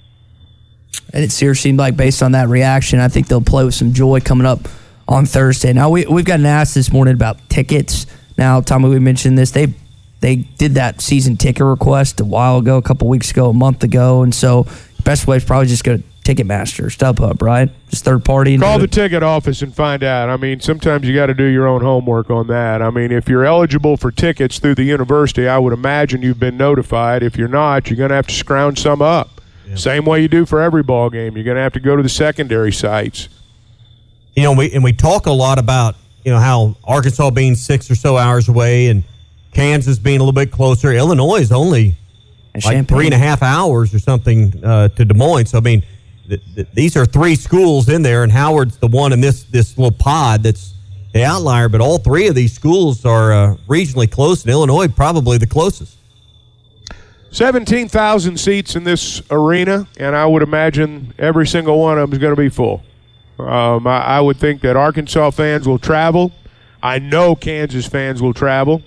And 1.12 1.24
it 1.24 1.32
seriously 1.32 1.70
seemed 1.70 1.78
like 1.78 1.96
based 1.96 2.22
on 2.22 2.32
that 2.32 2.48
reaction, 2.48 3.00
I 3.00 3.08
think 3.08 3.28
they'll 3.28 3.40
play 3.40 3.64
with 3.64 3.74
some 3.74 3.92
joy 3.92 4.20
coming 4.20 4.46
up 4.46 4.68
on 5.08 5.26
Thursday. 5.26 5.72
Now 5.72 5.90
we 5.90 6.06
we've 6.06 6.24
gotten 6.24 6.46
asked 6.46 6.74
this 6.74 6.92
morning 6.92 7.14
about 7.14 7.48
tickets. 7.48 8.06
Now, 8.38 8.60
Tommy, 8.60 8.88
we 8.88 8.98
mentioned 8.98 9.36
this. 9.36 9.50
They 9.50 9.74
they 10.20 10.36
did 10.36 10.74
that 10.74 11.00
season 11.00 11.36
ticket 11.36 11.64
request 11.64 12.20
a 12.20 12.24
while 12.24 12.58
ago, 12.58 12.76
a 12.76 12.82
couple 12.82 13.08
weeks 13.08 13.30
ago, 13.30 13.50
a 13.50 13.52
month 13.52 13.82
ago, 13.82 14.22
and 14.22 14.34
so 14.34 14.66
best 15.04 15.26
way 15.26 15.36
is 15.36 15.44
probably 15.44 15.66
just 15.66 15.82
go 15.82 15.96
to 15.96 16.02
Ticketmaster, 16.24 16.86
StubHub, 16.94 17.40
right? 17.42 17.70
Just 17.88 18.04
third 18.04 18.24
party. 18.24 18.56
Call 18.58 18.76
do 18.78 18.82
the 18.82 18.84
it. 18.84 18.92
ticket 18.92 19.22
office 19.22 19.62
and 19.62 19.74
find 19.74 20.04
out. 20.04 20.28
I 20.28 20.36
mean, 20.36 20.60
sometimes 20.60 21.06
you 21.08 21.14
got 21.14 21.26
to 21.26 21.34
do 21.34 21.44
your 21.44 21.66
own 21.66 21.80
homework 21.80 22.30
on 22.30 22.46
that. 22.48 22.82
I 22.82 22.90
mean, 22.90 23.10
if 23.10 23.28
you're 23.28 23.44
eligible 23.44 23.96
for 23.96 24.12
tickets 24.12 24.58
through 24.58 24.74
the 24.74 24.84
university, 24.84 25.48
I 25.48 25.58
would 25.58 25.72
imagine 25.72 26.22
you've 26.22 26.38
been 26.38 26.56
notified. 26.56 27.22
If 27.22 27.36
you're 27.36 27.48
not, 27.48 27.88
you're 27.88 27.96
going 27.96 28.10
to 28.10 28.16
have 28.16 28.26
to 28.26 28.34
scrounge 28.34 28.80
some 28.80 29.00
up. 29.02 29.40
Same 29.76 30.04
way 30.04 30.20
you 30.20 30.26
do 30.28 30.46
for 30.46 30.60
every 30.60 30.82
ball 30.82 31.10
game. 31.10 31.36
You're 31.36 31.44
going 31.44 31.56
to 31.56 31.62
have 31.62 31.72
to 31.74 31.80
go 31.80 31.94
to 31.96 32.02
the 32.02 32.08
secondary 32.08 32.72
sites. 32.72 33.28
You 34.34 34.42
know, 34.42 34.52
we 34.52 34.72
and 34.72 34.82
we 34.82 34.92
talk 34.92 35.26
a 35.26 35.32
lot 35.32 35.58
about 35.58 35.94
you 36.24 36.32
know 36.32 36.38
how 36.40 36.76
Arkansas 36.82 37.30
being 37.30 37.54
six 37.54 37.88
or 37.90 37.94
so 37.94 38.16
hours 38.16 38.48
away 38.48 38.88
and 38.88 39.04
Kansas 39.52 39.98
being 39.98 40.16
a 40.16 40.24
little 40.24 40.32
bit 40.32 40.50
closer. 40.50 40.92
Illinois 40.92 41.40
is 41.40 41.52
only 41.52 41.94
like 42.54 42.64
Champaign. 42.64 42.84
three 42.84 43.04
and 43.06 43.14
a 43.14 43.18
half 43.18 43.42
hours 43.44 43.94
or 43.94 44.00
something 44.00 44.64
uh, 44.64 44.88
to 44.88 45.04
Des 45.04 45.14
Moines. 45.14 45.46
So 45.46 45.58
I 45.58 45.60
mean, 45.60 45.84
th- 46.30 46.54
th- 46.54 46.68
these 46.72 46.96
are 46.96 47.04
three 47.04 47.34
schools 47.34 47.88
in 47.88 48.02
there, 48.02 48.22
and 48.22 48.32
Howard's 48.32 48.78
the 48.78 48.86
one 48.86 49.12
in 49.12 49.20
this 49.20 49.42
this 49.44 49.76
little 49.76 49.96
pod 49.96 50.42
that's 50.42 50.74
the 51.12 51.24
outlier. 51.24 51.68
But 51.68 51.80
all 51.80 51.98
three 51.98 52.28
of 52.28 52.34
these 52.34 52.52
schools 52.52 53.04
are 53.04 53.32
uh, 53.32 53.56
regionally 53.68 54.10
close, 54.10 54.42
and 54.42 54.50
Illinois 54.50 54.88
probably 54.88 55.38
the 55.38 55.46
closest. 55.46 55.96
17,000 57.32 58.38
seats 58.38 58.74
in 58.74 58.82
this 58.82 59.22
arena, 59.30 59.86
and 59.98 60.16
I 60.16 60.26
would 60.26 60.42
imagine 60.42 61.14
every 61.16 61.46
single 61.46 61.78
one 61.78 61.96
of 61.96 62.10
them 62.10 62.16
is 62.16 62.18
going 62.18 62.34
to 62.34 62.40
be 62.40 62.48
full. 62.48 62.82
Um, 63.38 63.86
I, 63.86 64.00
I 64.00 64.20
would 64.20 64.36
think 64.36 64.62
that 64.62 64.76
Arkansas 64.76 65.30
fans 65.30 65.68
will 65.68 65.78
travel. 65.78 66.32
I 66.82 66.98
know 66.98 67.36
Kansas 67.36 67.86
fans 67.86 68.20
will 68.20 68.34
travel. 68.34 68.82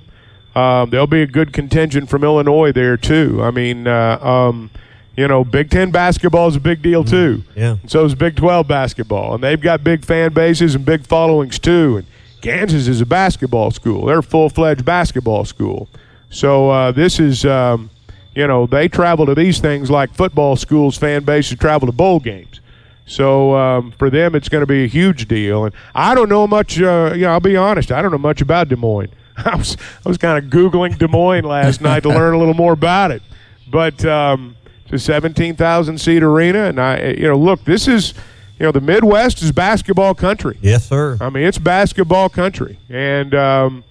Um, 0.56 0.90
there'll 0.90 1.08
be 1.08 1.22
a 1.22 1.28
good 1.28 1.54
contingent 1.54 2.10
from 2.10 2.24
Illinois 2.24 2.72
there 2.72 2.98
too. 2.98 3.42
I 3.42 3.52
mean, 3.52 3.88
uh, 3.88 4.20
um, 4.20 4.70
you 5.16 5.28
know, 5.28 5.44
Big 5.44 5.70
Ten 5.70 5.92
basketball 5.92 6.48
is 6.48 6.56
a 6.56 6.60
big 6.60 6.82
deal 6.82 7.04
too. 7.04 7.44
Yeah. 7.56 7.78
And 7.82 7.90
so 7.90 8.06
is 8.06 8.16
Big 8.16 8.36
Twelve 8.36 8.68
basketball, 8.68 9.36
and 9.36 9.44
they've 9.44 9.62
got 9.62 9.84
big 9.84 10.06
fan 10.06 10.34
bases 10.34 10.76
and 10.76 10.86
big 10.86 11.06
followings 11.06 11.60
too. 11.60 11.98
And 11.98 12.08
Kansas 12.42 12.88
is 12.88 13.02
a 13.02 13.06
basketball 13.06 13.72
school; 13.72 14.06
they're 14.06 14.20
a 14.20 14.24
full-fledged 14.24 14.84
basketball 14.86 15.46
school. 15.46 15.88
So 16.30 16.72
uh, 16.72 16.92
this 16.92 17.20
is, 17.20 17.46
um, 17.46 17.92
you 18.34 18.48
know, 18.48 18.66
they 18.66 18.88
travel 18.88 19.28
to 19.28 19.36
these 19.36 19.60
things 19.60 19.92
like 19.92 20.14
football 20.14 20.56
schools' 20.56 20.98
fan 20.98 21.24
bases 21.24 21.60
travel 21.60 21.86
to 21.88 21.92
bowl 21.92 22.20
games. 22.20 22.60
So 23.06 23.56
um, 23.56 23.92
for 23.92 24.10
them, 24.10 24.34
it's 24.34 24.50
going 24.50 24.62
to 24.62 24.68
be 24.68 24.84
a 24.84 24.88
huge 24.88 25.28
deal. 25.28 25.66
And 25.66 25.76
I 25.94 26.16
don't 26.16 26.30
know 26.30 26.48
much. 26.48 26.82
Uh, 26.82 27.12
you 27.14 27.22
know, 27.22 27.34
I'll 27.34 27.40
be 27.40 27.56
honest. 27.56 27.92
I 27.92 28.02
don't 28.02 28.12
know 28.12 28.18
much 28.18 28.42
about 28.42 28.70
Des 28.70 28.76
Moines. 28.76 29.12
I 29.38 29.56
was 29.56 29.78
I 30.04 30.10
was 30.10 30.18
kind 30.18 30.44
of 30.44 30.50
googling 30.50 30.98
Des 30.98 31.08
Moines 31.08 31.46
last 31.46 31.82
night 31.82 32.02
to 32.04 32.10
learn 32.10 32.34
a 32.34 32.40
little 32.40 32.54
more 32.54 32.74
about 32.74 33.12
it. 33.12 33.22
But 33.68 34.04
um, 34.06 34.56
seventeen 34.98 35.56
thousand 35.56 36.00
seat 36.00 36.24
arena, 36.24 36.66
and 36.66 36.80
I, 36.80 37.12
you 37.12 37.28
know, 37.28 37.38
look, 37.38 37.64
this 37.66 37.88
is, 37.88 38.14
you 38.60 38.66
know, 38.66 38.72
the 38.72 38.82
Midwest 38.82 39.42
is 39.42 39.52
basketball 39.52 40.14
country. 40.14 40.58
Yes, 40.62 40.88
sir. 40.88 41.18
I 41.20 41.30
mean, 41.30 41.44
it's 41.44 41.58
basketball 41.58 42.30
country, 42.30 42.80
and 42.90 43.34
um, 43.34 43.84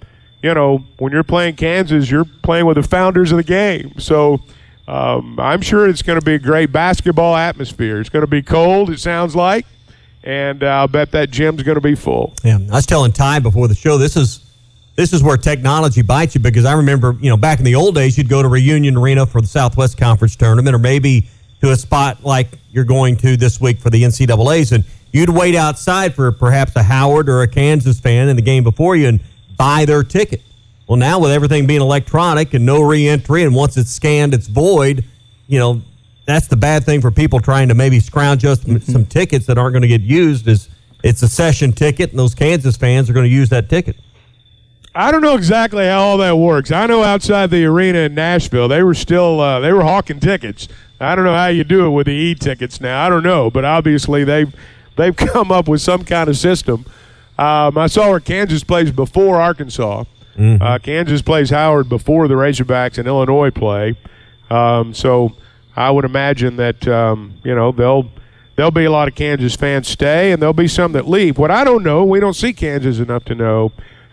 you 0.43 0.55
know, 0.55 0.85
when 0.99 1.13
you're 1.13 1.23
playing 1.23 1.57
Kansas, 1.57 2.11
you're 2.11 2.25
playing 2.43 2.67
with 2.67 2.77
the 2.77 2.83
founders 2.83 3.31
of 3.31 3.37
the 3.37 3.45
game. 3.45 3.99
So 3.99 4.41
um, 4.89 5.39
I'm 5.39 5.61
sure 5.61 5.89
it's 5.89 6.03
going 6.03 6.19
to 6.19 6.25
be 6.25 6.35
a 6.35 6.39
great 6.39 6.73
basketball 6.73 7.37
atmosphere. 7.37 8.01
It's 8.01 8.09
going 8.11 8.25
to 8.25 8.27
be 8.31 8.43
cold. 8.43 8.91
It 8.91 8.99
sounds 8.99 9.37
like, 9.37 9.67
and 10.25 10.63
uh, 10.63 10.67
I'll 10.67 10.89
bet 10.89 11.13
that 11.13 11.31
gym's 11.31 11.63
going 11.63 11.77
to 11.77 11.81
be 11.81 11.95
full. 11.95 12.35
Yeah, 12.43 12.59
I 12.71 12.75
was 12.75 12.87
telling 12.87 13.13
Ty 13.13 13.39
before 13.39 13.69
the 13.69 13.75
show. 13.75 13.99
This 13.99 14.17
is 14.17 14.41
this 14.97 15.13
is 15.13 15.23
where 15.23 15.37
technology 15.37 16.03
bites 16.03 16.35
you 16.35 16.41
because 16.41 16.65
I 16.65 16.75
remember, 16.75 17.17
you 17.21 17.31
know, 17.31 17.37
back 17.37 17.59
in 17.59 17.65
the 17.65 17.75
old 17.75 17.95
days, 17.95 18.19
you'd 18.19 18.29
go 18.29 18.43
to 18.43 18.49
Reunion 18.49 18.97
Arena 18.97 19.25
for 19.27 19.41
the 19.41 19.47
Southwest 19.47 19.97
Conference 19.97 20.37
tournament, 20.37 20.75
or 20.75 20.79
maybe 20.79 21.29
to 21.61 21.71
a 21.71 21.77
spot 21.77 22.25
like 22.25 22.49
you're 22.71 22.85
going 22.85 23.17
to 23.19 23.37
this 23.37 23.61
week 23.61 23.79
for 23.79 23.89
the 23.89 24.03
NCAA's, 24.03 24.73
and 24.73 24.85
you'd 25.13 25.31
wait 25.31 25.55
outside 25.55 26.15
for 26.15 26.31
perhaps 26.31 26.77
a 26.77 26.83
Howard 26.83 27.29
or 27.29 27.43
a 27.43 27.49
Kansas 27.49 28.01
fan 28.01 28.29
in 28.29 28.37
the 28.37 28.43
game 28.43 28.65
before 28.65 28.97
you 28.97 29.09
and 29.09 29.21
buy 29.57 29.85
their 29.85 30.03
ticket. 30.03 30.43
Well, 30.87 30.99
now 30.99 31.21
with 31.21 31.31
everything 31.31 31.67
being 31.67 31.81
electronic 31.81 32.53
and 32.53 32.67
no 32.67 32.83
re-entry, 32.83 33.45
and 33.45 33.55
once 33.55 33.77
it's 33.77 33.91
scanned, 33.91 34.35
it's 34.35 34.49
void. 34.49 35.05
You 35.47 35.59
know, 35.59 35.83
that's 36.27 36.49
the 36.49 36.57
bad 36.57 36.85
thing 36.85 37.01
for 37.01 37.11
people 37.11 37.41
trying 37.41 37.69
to 37.69 37.75
maybe 37.75 37.99
scrounge 37.99 38.45
us 38.45 38.61
some, 38.61 38.75
mm-hmm. 38.75 38.93
some 38.93 39.07
tickets 39.07 39.47
that 39.47 39.57
aren't 39.57 39.73
going 39.73 39.83
to 39.83 39.89
get 39.89 40.03
used. 40.03 40.49
Is 40.49 40.69
it's 41.03 41.23
a 41.23 41.29
session 41.29 41.73
ticket, 41.73 42.11
and 42.11 42.19
those 42.19 42.35
Kansas 42.35 42.77
fans 42.77 43.09
are 43.09 43.13
going 43.13 43.25
to 43.25 43.35
use 43.35 43.49
that 43.51 43.71
ticket. 43.71 43.97
I 44.95 45.11
don't 45.11 45.23
know 45.23 45.35
exactly 45.35 45.85
how 45.87 46.01
all 46.01 46.19
that 46.19 46.37
works. 46.37 46.71
I 46.71 46.87
know 46.87 47.03
outside 47.03 47.51
the 47.51 47.65
arena 47.65 48.01
in 48.01 48.15
Nashville, 48.15 48.69
they 48.69 48.83
were 48.83 48.95
still 48.95 49.41
uh, 49.41 49.61
they 49.61 49.73
were 49.73 49.83
hawking 49.83 50.21
tickets. 50.21 50.69
I 51.01 51.15
don't 51.15 51.25
know 51.25 51.35
how 51.35 51.47
you 51.49 51.65
do 51.65 51.87
it 51.87 51.91
with 51.91 52.07
the 52.07 52.13
e-tickets 52.13 52.81
now. 52.81 53.05
I 53.05 53.09
don't 53.09 53.25
know, 53.25 53.51
but 53.51 53.65
obviously 53.65 54.23
they've 54.25 54.55
they've 54.97 55.17
come 55.33 55.51
up 55.51 55.67
with 55.67 55.81
some 55.81 56.05
kind 56.05 56.29
of 56.29 56.37
system. 56.37 56.85
Um, 57.39 57.79
I 57.79 57.87
saw 57.87 58.11
where 58.11 58.21
Kansas 58.21 58.63
plays 58.63 58.91
before 58.93 59.41
Arkansas. 59.41 60.05
Uh, 60.63 60.79
Kansas 60.79 61.23
plays 61.23 61.51
Howard 61.51 61.89
before 61.89 62.29
the 62.29 62.35
Razorbacks 62.35 62.99
and 62.99 63.07
Illinois 63.09 63.51
play. 63.51 63.97
Um, 64.51 64.95
so 64.95 65.33
I 65.75 65.91
would 65.91 66.05
imagine 66.05 66.57
that 66.57 66.87
um, 66.87 67.35
you 67.43 67.55
know 67.55 67.73
they'll 67.73 68.11
there'll 68.57 68.71
be 68.71 68.85
a 68.85 68.91
lot 68.91 69.09
of 69.09 69.15
Kansas 69.15 69.57
fans 69.57 69.89
stay, 69.89 70.33
and 70.33 70.41
there'll 70.41 70.53
be 70.53 70.69
some 70.69 70.93
that 70.93 71.09
leave. 71.09 71.39
What 71.39 71.51
I 71.51 71.65
don't 71.65 71.83
know, 71.83 72.05
we 72.05 72.21
don't 72.21 72.35
see 72.35 72.53
Kansas 72.53 72.99
enough 72.99 73.25
to 73.25 73.35
know. 73.35 73.73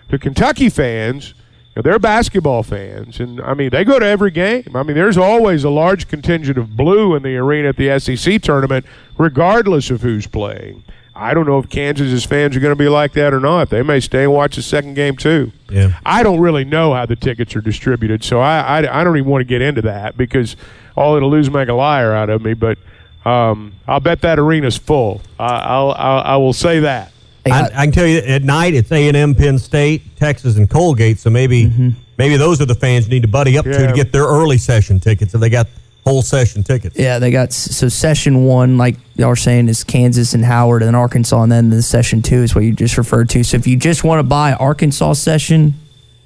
The 0.10 0.20
Kentucky 0.20 0.70
fans, 0.70 1.30
you 1.30 1.74
know, 1.78 1.82
they're 1.84 2.00
basketball 2.00 2.64
fans, 2.64 3.20
and 3.20 3.40
I 3.42 3.54
mean 3.54 3.70
they 3.70 3.84
go 3.84 4.00
to 4.00 4.06
every 4.06 4.32
game. 4.32 4.76
I 4.76 4.84
mean 4.84 4.96
there's 4.96 5.18
always 5.18 5.64
a 5.64 5.70
large 5.70 6.08
contingent 6.08 6.58
of 6.58 6.76
blue 6.76 7.16
in 7.16 7.24
the 7.24 7.38
arena 7.38 7.70
at 7.70 7.78
the 7.78 8.00
SEC 8.00 8.42
tournament, 8.42 8.86
regardless 9.18 9.90
of 9.90 10.02
who's 10.02 10.28
playing. 10.28 10.84
I 11.20 11.34
don't 11.34 11.46
know 11.46 11.60
if 11.60 11.70
Kansas's 11.70 12.24
fans 12.24 12.56
are 12.56 12.62
going 12.62 12.72
to 12.72 12.82
be 12.82 12.88
like 12.88 13.12
that 13.14 13.34
or 13.34 13.42
not. 13.42 13.70
They 13.70 13.84
may 13.84 14.00
stay 14.00 14.24
and 14.24 14.32
watch 14.32 14.56
the 14.56 14.62
second 14.62 14.94
game 14.94 15.18
too. 15.18 15.52
Yeah. 15.70 16.00
I 16.06 16.24
don't 16.24 16.40
really 16.40 16.64
know 16.64 16.94
how 16.94 17.06
the 17.06 17.18
tickets 17.18 17.56
are 17.58 17.62
distributed, 17.62 18.24
so 18.24 18.40
I, 18.40 18.60
I, 18.60 19.02
I 19.02 19.04
don't 19.04 19.18
even 19.18 19.30
want 19.30 19.42
to 19.42 19.46
get 19.46 19.62
into 19.62 19.82
that 19.82 20.16
because 20.16 20.56
all 20.96 21.18
it'll 21.18 21.30
lose 21.30 21.50
make 21.52 21.68
a 21.68 21.74
liar 21.74 22.14
out 22.14 22.30
of 22.30 22.42
me. 22.42 22.54
But 22.54 22.78
um, 23.26 23.74
I'll 23.86 24.00
bet 24.00 24.22
that 24.22 24.40
arena's 24.40 24.78
full. 24.78 25.22
I, 25.38 25.46
I'll, 25.46 25.92
I'll 25.92 26.20
I 26.22 26.38
will 26.38 26.54
say 26.54 26.80
that. 26.80 27.12
I, 27.52 27.70
I 27.74 27.84
can 27.86 27.92
tell 27.92 28.06
you 28.08 28.20
at 28.20 28.44
night 28.44 28.74
it's 28.74 28.92
A 28.92 29.08
and 29.08 29.18
M, 29.18 29.36
Penn 29.36 29.58
State, 29.60 30.16
Texas, 30.16 30.58
and 30.58 30.70
Colgate. 30.70 31.20
So 31.20 31.30
maybe 31.30 31.96
maybe 32.18 32.38
those 32.38 32.62
are 32.62 32.66
the 32.66 32.76
fans 32.76 33.06
you 33.08 33.12
need 33.12 33.22
to 33.24 33.28
buddy 33.28 33.58
up 33.58 33.66
to 33.66 33.72
Yeah. 33.72 33.88
to 33.88 33.94
get 33.94 34.12
their 34.12 34.26
early 34.26 34.58
session 34.58 35.00
tickets 35.00 35.34
if 35.34 35.42
they 35.42 35.50
got 35.50 35.68
whole 36.06 36.22
session 36.22 36.64
tickets. 36.64 36.98
Yeah, 36.98 37.20
they 37.20 37.30
got 37.30 37.52
so 37.54 37.88
session 37.90 38.46
one, 38.46 38.78
like 38.78 38.96
y'all 39.16 39.30
are 39.30 39.36
saying, 39.36 39.68
is 39.68 39.84
Kansas 39.84 40.34
and 40.34 40.44
Howard 40.46 40.82
and 40.82 40.96
Arkansas, 40.96 41.44
and 41.44 41.52
then 41.52 41.70
the 41.70 41.82
session 41.82 42.22
two 42.22 42.38
is 42.44 42.56
what 42.56 42.64
you 42.64 42.72
just 42.74 42.98
referred 42.98 43.30
to. 43.30 43.44
So 43.44 43.58
if 43.58 43.68
you 43.68 43.76
just 43.78 44.04
want 44.04 44.20
to 44.20 44.24
buy 44.24 44.54
Arkansas 44.54 45.14
session, 45.14 45.74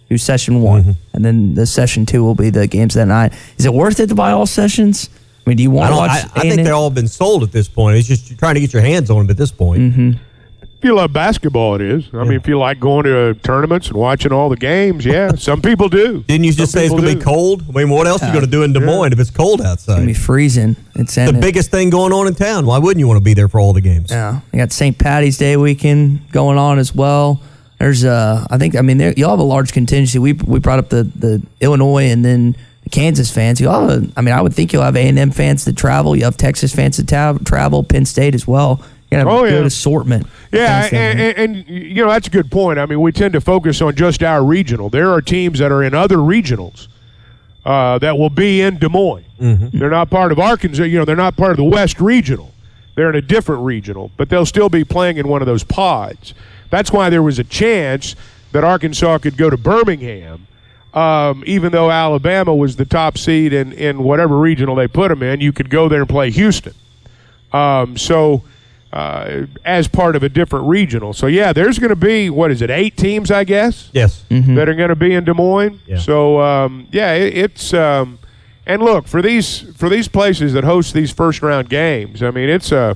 do 0.10 0.18
session 0.18 0.62
one, 0.62 0.82
Mm-hmm. 0.84 0.92
and 1.16 1.26
then 1.26 1.56
the 1.56 1.66
session 1.66 2.06
two 2.06 2.24
will 2.24 2.36
be 2.36 2.50
the 2.50 2.68
games 2.68 2.94
that 2.94 3.08
night. 3.08 3.34
Is 3.58 3.66
it 3.66 3.74
worth 3.74 4.00
it 4.00 4.08
to 4.10 4.16
buy 4.16 4.32
all 4.32 4.46
sessions? 4.46 5.10
I 5.46 5.50
mean, 5.50 5.58
do 5.58 5.64
you 5.64 5.72
want 5.72 5.92
to 5.92 5.98
watch? 5.98 6.12
I, 6.12 6.30
I 6.36 6.40
think 6.42 6.56
they've 6.64 6.74
all 6.74 6.90
been 6.90 7.08
sold 7.10 7.44
at 7.44 7.52
this 7.52 7.68
point. 7.68 7.98
It's 7.98 8.08
just 8.08 8.30
you're 8.30 8.38
trying 8.40 8.54
to 8.54 8.62
get 8.62 8.72
your 8.72 8.82
hands 8.84 9.10
on 9.10 9.18
them 9.18 9.30
at 9.30 9.36
this 9.38 9.52
point. 9.52 9.82
Mm-hmm. 9.82 10.12
If 10.84 10.88
you 10.88 10.96
love 10.96 11.14
basketball, 11.14 11.76
it 11.76 11.82
is. 11.82 12.10
I 12.14 12.26
mean, 12.26 12.34
if 12.34 12.46
you 12.46 12.60
like 12.60 12.78
going 12.78 13.06
to 13.06 13.36
tournaments 13.36 13.88
and 13.88 13.96
watching 13.96 14.34
all 14.34 14.50
the 14.50 14.58
games, 14.58 15.06
yeah, 15.06 15.32
some 15.38 15.62
people 15.62 15.88
do. 15.88 16.24
Didn't 16.24 16.44
you 16.44 16.52
just 16.52 16.74
say 16.74 16.88
it's 16.88 16.90
going 16.94 17.06
to 17.06 17.16
be 17.16 17.22
cold? 17.22 17.64
I 17.70 17.72
mean, 17.72 17.90
what 17.90 18.06
else 18.06 18.22
are 18.22 18.26
you 18.26 18.34
going 18.34 18.44
to 18.44 18.52
do 18.52 18.64
in 18.64 18.74
Des 18.74 18.82
Moines 18.82 19.14
if 19.14 19.20
it's 19.20 19.30
cold 19.32 19.62
outside? 19.62 19.94
It's 19.94 20.00
gonna 20.00 20.06
be 20.08 20.14
freezing. 20.14 20.76
It's 20.96 21.16
the 21.16 21.38
biggest 21.40 21.72
thing 21.72 21.90
going 21.90 22.12
on 22.12 22.28
in 22.28 22.36
town. 22.36 22.66
Why 22.66 22.80
wouldn't 22.80 23.00
you 23.00 23.08
want 23.08 23.18
to 23.18 23.24
be 23.24 23.34
there 23.34 23.48
for 23.48 23.62
all 23.62 23.72
the 23.72 23.80
games? 23.80 24.12
Yeah, 24.12 24.42
you 24.52 24.60
got 24.60 24.74
St. 24.74 24.98
Patty's 24.98 25.38
Day 25.38 25.56
weekend 25.56 26.30
going 26.34 26.58
on 26.58 26.80
as 26.80 26.94
well. 26.94 27.42
There's, 27.80 28.04
uh, 28.04 28.46
I 28.52 28.58
think, 28.58 28.76
I 28.76 28.82
mean, 28.82 28.98
there, 28.98 29.14
y'all 29.16 29.30
have 29.30 29.40
a 29.40 29.44
large 29.44 29.72
contingency. 29.72 30.20
We 30.20 30.34
we 30.34 30.60
brought 30.60 30.80
up 30.80 30.90
the 30.90 31.04
the 31.04 31.42
Illinois 31.62 32.10
and 32.12 32.26
then 32.26 32.58
the 32.84 32.90
Kansas 32.90 33.32
fans. 33.32 33.62
You 33.62 33.70
all, 33.70 33.90
I 33.90 34.22
mean, 34.22 34.36
I 34.36 34.42
would 34.42 34.54
think 34.54 34.74
you'll 34.74 34.84
have 34.84 34.98
A 34.98 35.08
and 35.08 35.18
M 35.18 35.32
fans 35.32 35.64
that 35.64 35.78
travel. 35.78 36.14
You 36.14 36.26
have 36.26 36.36
Texas 36.36 36.76
fans 36.76 36.98
that 36.98 37.08
ta- 37.08 37.38
travel. 37.46 37.86
Penn 37.86 38.04
State 38.04 38.36
as 38.36 38.46
well. 38.46 38.84
You 39.14 39.20
have 39.20 39.28
Oh, 39.28 39.46
a 39.46 39.50
good 39.50 39.62
yeah. 39.62 39.66
assortment. 39.68 40.28
Yeah, 40.52 40.90
and, 40.92 41.20
and, 41.20 41.38
and 41.58 41.68
you 41.70 42.04
know 42.04 42.10
that's 42.10 42.28
a 42.28 42.32
good 42.32 42.52
point. 42.52 42.80
I 42.80 42.86
mean, 42.86 43.00
we 43.02 43.12
tend 43.12 43.34
to 43.34 43.42
focus 43.42 43.82
on 43.82 43.96
just 43.96 44.24
our 44.24 44.44
regional. 44.44 44.90
There 44.90 45.12
are 45.12 45.22
teams 45.22 45.60
that 45.60 45.72
are 45.72 45.84
in 45.84 45.94
other 45.94 46.18
regionals 46.18 46.88
uh, 47.66 47.98
that 48.00 48.18
will 48.18 48.30
be 48.30 48.62
in 48.62 48.78
Des 48.78 48.90
Moines. 48.90 49.26
They're 49.40 49.90
not 49.90 50.10
part 50.10 50.32
of 50.32 50.40
Arkansas. 50.40 50.84
You 50.84 51.00
know, 51.00 51.06
they're 51.06 51.16
not 51.16 51.36
part 51.36 51.52
of 51.52 51.58
the 51.58 51.64
West 51.64 52.00
Regional. 52.00 52.52
They're 52.96 53.10
in 53.10 53.16
a 53.16 53.22
different 53.22 53.64
regional, 53.64 54.12
but 54.18 54.30
they'll 54.30 54.46
still 54.46 54.70
be 54.70 54.84
playing 54.84 55.18
in 55.18 55.28
one 55.28 55.42
of 55.42 55.48
those 55.48 55.64
pods. 55.64 56.34
That's 56.70 56.92
why 56.92 57.10
there 57.10 57.24
was 57.24 57.40
a 57.40 57.44
chance 57.44 58.16
that 58.52 58.64
Arkansas 58.64 59.18
could 59.18 59.36
go 59.36 59.50
to 59.50 59.58
Birmingham, 59.58 60.48
um, 60.94 61.44
even 61.48 61.72
though 61.72 61.90
Alabama 61.92 62.54
was 62.56 62.76
the 62.76 62.86
top 62.86 63.18
seed 63.18 63.52
in, 63.52 63.74
in 63.74 64.04
whatever 64.04 64.38
regional 64.38 64.76
they 64.76 64.88
put 64.88 65.10
them 65.10 65.24
in. 65.24 65.42
You 65.42 65.52
could 65.52 65.70
go 65.72 65.90
there 65.90 66.02
and 66.02 66.10
play 66.10 66.30
Houston. 66.32 66.74
Um, 67.52 67.98
so, 67.98 68.44
uh, 68.94 69.48
as 69.66 69.88
part 69.88 70.16
of 70.16 70.24
a 70.24 70.30
different 70.30 70.68
regional. 70.68 71.14
So, 71.14 71.28
yeah, 71.28 71.52
there's 71.52 71.80
going 71.80 71.90
to 71.90 71.96
be, 71.96 72.30
what 72.30 72.52
is 72.52 72.62
it, 72.62 72.70
eight 72.70 72.96
teams, 72.96 73.32
I 73.32 73.44
guess? 73.44 73.90
Yes. 73.92 74.24
That 74.30 74.70
are 74.70 74.76
going 74.76 74.90
to 74.90 74.96
be 74.96 75.14
in 75.14 75.24
Des 75.24 75.34
Moines. 75.34 75.82
Yeah. 75.88 75.98
So, 75.98 76.40
um, 76.40 76.88
yeah, 76.92 77.14
it, 77.14 77.38
it's. 77.38 77.74
Um, 77.74 78.20
and 78.66 78.82
look 78.82 79.08
for 79.08 79.22
these 79.22 79.62
for 79.76 79.90
these 79.90 80.08
places 80.08 80.54
that 80.54 80.64
host 80.64 80.94
these 80.94 81.12
first 81.12 81.42
round 81.42 81.70
games. 81.70 82.24
I 82.24 82.32
mean, 82.32 82.50
it's 82.50 82.72
a 82.72 82.96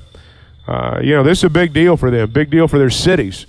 uh, 0.66 1.00
you 1.02 1.14
know 1.14 1.22
this 1.22 1.38
is 1.38 1.44
a 1.44 1.50
big 1.50 1.72
deal 1.72 1.96
for 1.96 2.10
them, 2.10 2.30
big 2.30 2.50
deal 2.50 2.68
for 2.68 2.78
their 2.78 2.90
cities, 2.90 3.46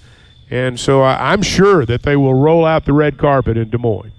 and 0.49 0.79
so 0.79 1.01
I, 1.01 1.31
I'm 1.31 1.41
sure 1.41 1.85
that 1.85 2.03
they 2.03 2.15
will 2.15 2.33
roll 2.33 2.65
out 2.65 2.85
the 2.85 2.93
red 2.93 3.17
carpet 3.17 3.57
in 3.57 3.69
Des 3.69 3.77
Moines. 3.77 4.11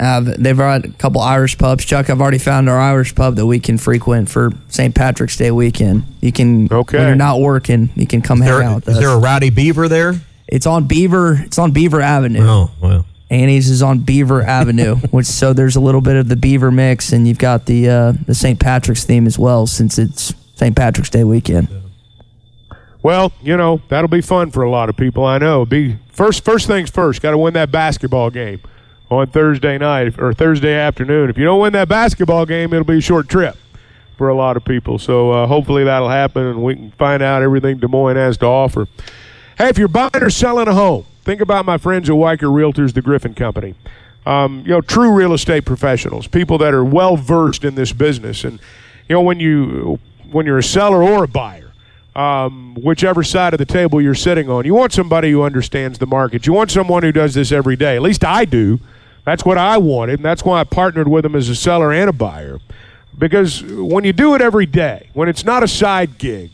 Uh, 0.00 0.20
they've 0.38 0.56
got 0.56 0.84
a 0.84 0.88
couple 0.90 1.20
Irish 1.20 1.58
pubs. 1.58 1.84
Chuck, 1.84 2.08
I've 2.08 2.20
already 2.20 2.38
found 2.38 2.68
our 2.68 2.78
Irish 2.78 3.14
pub 3.14 3.34
that 3.36 3.46
we 3.46 3.58
can 3.58 3.78
frequent 3.78 4.28
for 4.30 4.52
St. 4.68 4.94
Patrick's 4.94 5.36
Day 5.36 5.50
weekend. 5.50 6.04
You 6.20 6.30
can, 6.30 6.68
Okay. 6.70 6.98
when 6.98 7.06
you're 7.08 7.16
not 7.16 7.40
working, 7.40 7.90
you 7.96 8.06
can 8.06 8.22
come 8.22 8.38
Is 8.40 8.48
hang 8.48 8.58
there, 8.58 8.62
out 8.68 8.74
with 8.76 8.88
is 8.88 8.94
us. 8.96 9.00
there 9.00 9.10
a 9.10 9.18
rowdy 9.18 9.50
beaver 9.50 9.88
there? 9.88 10.14
It's 10.46 10.66
on 10.66 10.84
Beaver. 10.86 11.34
It's 11.44 11.58
on 11.58 11.72
Beaver 11.72 12.00
Avenue. 12.00 12.40
Oh, 12.42 12.70
well. 12.80 13.04
Annie's 13.30 13.68
is 13.68 13.82
on 13.82 13.98
Beaver 13.98 14.42
Avenue, 14.42 14.94
which 15.10 15.26
so 15.26 15.52
there's 15.52 15.76
a 15.76 15.80
little 15.80 16.00
bit 16.00 16.16
of 16.16 16.28
the 16.28 16.36
Beaver 16.36 16.70
mix, 16.70 17.12
and 17.12 17.26
you've 17.28 17.36
got 17.38 17.66
the 17.66 17.88
uh, 17.90 18.12
the 18.26 18.34
St. 18.34 18.58
Patrick's 18.58 19.04
theme 19.04 19.26
as 19.26 19.38
well, 19.38 19.66
since 19.66 19.98
it's 19.98 20.32
St. 20.54 20.74
Patrick's 20.74 21.10
Day 21.10 21.24
weekend. 21.24 21.68
Well, 23.02 23.32
you 23.42 23.56
know 23.56 23.80
that'll 23.88 24.08
be 24.08 24.20
fun 24.22 24.50
for 24.50 24.62
a 24.62 24.70
lot 24.70 24.88
of 24.88 24.96
people. 24.96 25.24
I 25.26 25.38
know. 25.38 25.64
Be 25.66 25.98
first 26.10 26.44
first 26.44 26.66
things 26.66 26.88
first. 26.90 27.20
Got 27.20 27.32
to 27.32 27.38
win 27.38 27.52
that 27.54 27.70
basketball 27.70 28.30
game 28.30 28.60
on 29.10 29.26
Thursday 29.28 29.78
night 29.78 30.18
or 30.18 30.32
Thursday 30.34 30.74
afternoon. 30.74 31.30
If 31.30 31.38
you 31.38 31.44
don't 31.44 31.60
win 31.60 31.72
that 31.72 31.88
basketball 31.88 32.46
game, 32.46 32.72
it'll 32.72 32.84
be 32.84 32.98
a 32.98 33.00
short 33.02 33.28
trip 33.28 33.56
for 34.16 34.28
a 34.28 34.34
lot 34.34 34.56
of 34.56 34.64
people. 34.64 34.98
So 34.98 35.30
uh, 35.30 35.46
hopefully 35.46 35.84
that'll 35.84 36.08
happen, 36.08 36.44
and 36.44 36.62
we 36.62 36.74
can 36.74 36.90
find 36.92 37.22
out 37.22 37.42
everything 37.42 37.78
Des 37.78 37.86
Moines 37.86 38.16
has 38.16 38.36
to 38.38 38.46
offer. 38.46 38.86
Hey, 39.56 39.68
if 39.68 39.78
you're 39.78 39.88
buying 39.88 40.10
or 40.14 40.30
selling 40.30 40.68
a 40.68 40.74
home, 40.74 41.06
think 41.22 41.40
about 41.40 41.64
my 41.64 41.78
friends 41.78 42.10
at 42.10 42.14
Weichert 42.14 42.52
Realtors, 42.52 42.92
the 42.92 43.02
Griffin 43.02 43.34
Company. 43.34 43.74
Um, 44.26 44.60
you 44.60 44.72
know, 44.72 44.80
true 44.80 45.12
real 45.12 45.32
estate 45.32 45.64
professionals, 45.64 46.26
people 46.26 46.58
that 46.58 46.74
are 46.74 46.84
well 46.84 47.16
versed 47.16 47.64
in 47.64 47.76
this 47.76 47.92
business, 47.92 48.44
and 48.44 48.60
you 49.08 49.14
know 49.14 49.22
when 49.22 49.40
you 49.40 49.98
when 50.30 50.44
you're 50.44 50.58
a 50.58 50.62
seller 50.62 51.02
or 51.02 51.24
a 51.24 51.28
buyer, 51.28 51.72
um, 52.14 52.74
whichever 52.74 53.22
side 53.22 53.54
of 53.54 53.58
the 53.58 53.64
table 53.64 54.02
you're 54.02 54.14
sitting 54.14 54.50
on, 54.50 54.66
you 54.66 54.74
want 54.74 54.92
somebody 54.92 55.30
who 55.30 55.42
understands 55.42 55.98
the 55.98 56.06
market. 56.06 56.46
You 56.46 56.52
want 56.52 56.70
someone 56.70 57.02
who 57.02 57.12
does 57.12 57.32
this 57.32 57.52
every 57.52 57.76
day. 57.76 57.96
At 57.96 58.02
least 58.02 58.22
I 58.22 58.44
do. 58.44 58.80
That's 59.28 59.44
what 59.44 59.58
I 59.58 59.76
wanted, 59.76 60.20
and 60.20 60.24
that's 60.24 60.42
why 60.42 60.58
I 60.58 60.64
partnered 60.64 61.06
with 61.06 61.22
them 61.22 61.36
as 61.36 61.50
a 61.50 61.54
seller 61.54 61.92
and 61.92 62.08
a 62.08 62.14
buyer. 62.14 62.60
Because 63.18 63.62
when 63.62 64.04
you 64.04 64.14
do 64.14 64.34
it 64.34 64.40
every 64.40 64.64
day, 64.64 65.10
when 65.12 65.28
it's 65.28 65.44
not 65.44 65.62
a 65.62 65.68
side 65.68 66.16
gig, 66.16 66.50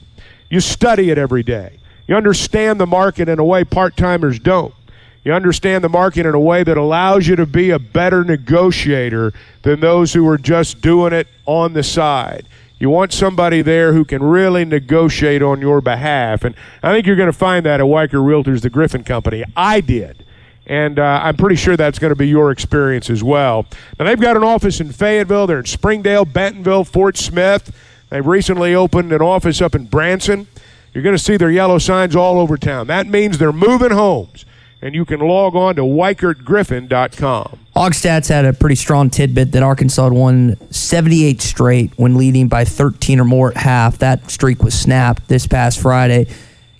you 0.50 0.58
study 0.58 1.10
it 1.10 1.16
every 1.16 1.44
day. 1.44 1.78
You 2.08 2.16
understand 2.16 2.80
the 2.80 2.86
market 2.86 3.28
in 3.28 3.38
a 3.38 3.44
way 3.44 3.62
part 3.62 3.96
timers 3.96 4.40
don't. 4.40 4.74
You 5.22 5.32
understand 5.34 5.84
the 5.84 5.88
market 5.88 6.26
in 6.26 6.34
a 6.34 6.40
way 6.40 6.64
that 6.64 6.76
allows 6.76 7.28
you 7.28 7.36
to 7.36 7.46
be 7.46 7.70
a 7.70 7.78
better 7.78 8.24
negotiator 8.24 9.32
than 9.62 9.78
those 9.78 10.12
who 10.12 10.26
are 10.26 10.36
just 10.36 10.80
doing 10.80 11.12
it 11.12 11.28
on 11.46 11.74
the 11.74 11.84
side. 11.84 12.44
You 12.80 12.90
want 12.90 13.12
somebody 13.12 13.62
there 13.62 13.92
who 13.92 14.04
can 14.04 14.20
really 14.20 14.64
negotiate 14.64 15.42
on 15.42 15.60
your 15.60 15.80
behalf. 15.80 16.42
And 16.42 16.56
I 16.82 16.92
think 16.92 17.06
you're 17.06 17.14
going 17.14 17.30
to 17.30 17.32
find 17.32 17.64
that 17.66 17.78
at 17.78 17.86
Weichert 17.86 18.14
Realtors, 18.14 18.62
the 18.62 18.68
Griffin 18.68 19.04
Company. 19.04 19.44
I 19.56 19.80
did. 19.80 20.23
And 20.66 20.98
uh, 20.98 21.20
I'm 21.22 21.36
pretty 21.36 21.56
sure 21.56 21.76
that's 21.76 21.98
going 21.98 22.10
to 22.12 22.16
be 22.16 22.28
your 22.28 22.50
experience 22.50 23.10
as 23.10 23.22
well. 23.22 23.66
Now, 23.98 24.06
they've 24.06 24.20
got 24.20 24.36
an 24.36 24.44
office 24.44 24.80
in 24.80 24.92
Fayetteville. 24.92 25.46
They're 25.46 25.58
in 25.58 25.66
Springdale, 25.66 26.24
Bentonville, 26.24 26.84
Fort 26.84 27.16
Smith. 27.16 27.74
They've 28.10 28.26
recently 28.26 28.74
opened 28.74 29.12
an 29.12 29.20
office 29.20 29.60
up 29.60 29.74
in 29.74 29.86
Branson. 29.86 30.46
You're 30.94 31.02
going 31.02 31.16
to 31.16 31.22
see 31.22 31.36
their 31.36 31.50
yellow 31.50 31.78
signs 31.78 32.14
all 32.14 32.38
over 32.38 32.56
town. 32.56 32.86
That 32.86 33.06
means 33.08 33.38
they're 33.38 33.52
moving 33.52 33.90
homes. 33.90 34.44
And 34.80 34.94
you 34.94 35.04
can 35.04 35.20
log 35.20 35.56
on 35.56 35.76
to 35.76 35.82
WeichertGriffin.com. 35.82 37.58
Hogstats 37.74 38.28
had 38.28 38.44
a 38.44 38.52
pretty 38.52 38.76
strong 38.76 39.10
tidbit 39.10 39.52
that 39.52 39.62
Arkansas 39.62 40.04
had 40.04 40.12
won 40.12 40.56
78 40.70 41.40
straight 41.42 41.92
when 41.96 42.16
leading 42.16 42.48
by 42.48 42.64
13 42.64 43.18
or 43.18 43.24
more 43.24 43.50
at 43.50 43.56
half. 43.56 43.98
That 43.98 44.30
streak 44.30 44.62
was 44.62 44.78
snapped 44.78 45.26
this 45.26 45.46
past 45.46 45.80
Friday. 45.80 46.26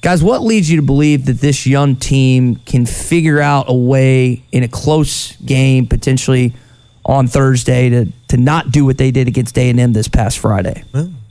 Guys, 0.04 0.22
what 0.22 0.42
leads 0.42 0.68
you 0.68 0.76
to 0.76 0.82
believe 0.82 1.24
that 1.24 1.40
this 1.40 1.64
young 1.64 1.96
team 1.96 2.56
can 2.56 2.84
figure 2.84 3.40
out 3.40 3.70
a 3.70 3.74
way 3.74 4.42
in 4.52 4.62
a 4.62 4.68
close 4.68 5.34
game, 5.36 5.86
potentially 5.86 6.52
on 7.06 7.26
Thursday, 7.26 7.88
to, 7.88 8.12
to 8.28 8.36
not 8.36 8.70
do 8.70 8.84
what 8.84 8.98
they 8.98 9.10
did 9.10 9.28
against 9.28 9.56
A&M 9.56 9.94
this 9.94 10.06
past 10.06 10.40
Friday? 10.40 10.84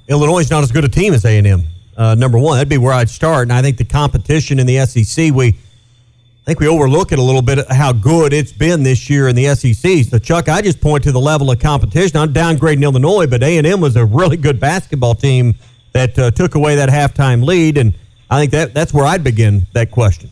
Illinois 0.08 0.40
is 0.40 0.50
not 0.50 0.64
as 0.64 0.72
good 0.72 0.84
a 0.84 0.90
team 0.90 1.14
as 1.14 1.24
A 1.24 1.38
and 1.38 1.46
M. 1.46 1.64
Uh, 1.96 2.16
number 2.16 2.40
one, 2.40 2.58
that'd 2.58 2.68
be 2.68 2.80
where 2.80 2.94
I'd 2.94 3.12
start. 3.12 3.44
And 3.44 3.54
I 3.54 3.62
think 3.62 3.78
the 3.78 3.86
competition 3.86 4.58
in 4.58 4.66
the 4.66 4.84
SEC, 4.88 5.32
we 5.32 5.50
I 5.50 6.46
think 6.46 6.60
we 6.60 6.68
overlook 6.68 7.12
it 7.12 7.20
a 7.20 7.22
little 7.22 7.44
bit 7.44 7.70
how 7.70 7.94
good 7.94 8.34
it's 8.34 8.52
been 8.52 8.82
this 8.82 9.08
year 9.08 9.28
in 9.28 9.36
the 9.36 9.54
SEC. 9.54 10.04
So 10.06 10.18
Chuck, 10.18 10.50
I 10.50 10.64
just 10.64 10.82
point 10.82 11.04
to 11.04 11.12
the 11.12 11.20
level 11.20 11.52
of 11.52 11.60
competition. 11.60 12.18
I'm 12.18 12.34
downgrading 12.34 12.82
Illinois, 12.82 13.28
but 13.28 13.44
A 13.44 13.60
and 13.60 13.68
M 13.68 13.82
was 13.82 13.96
a 13.96 14.04
really 14.04 14.36
good 14.36 14.60
basketball 14.60 15.14
team 15.14 15.54
that 15.92 16.18
uh, 16.18 16.32
took 16.32 16.56
away 16.56 16.76
that 16.78 16.90
halftime 16.90 17.46
lead, 17.46 17.78
and 17.78 17.94
I 18.34 18.40
think 18.40 18.52
that 18.54 18.74
that's 18.74 18.92
where 18.92 19.06
I'd 19.06 19.24
begin 19.24 19.68
that 19.74 19.92
question. 19.92 20.32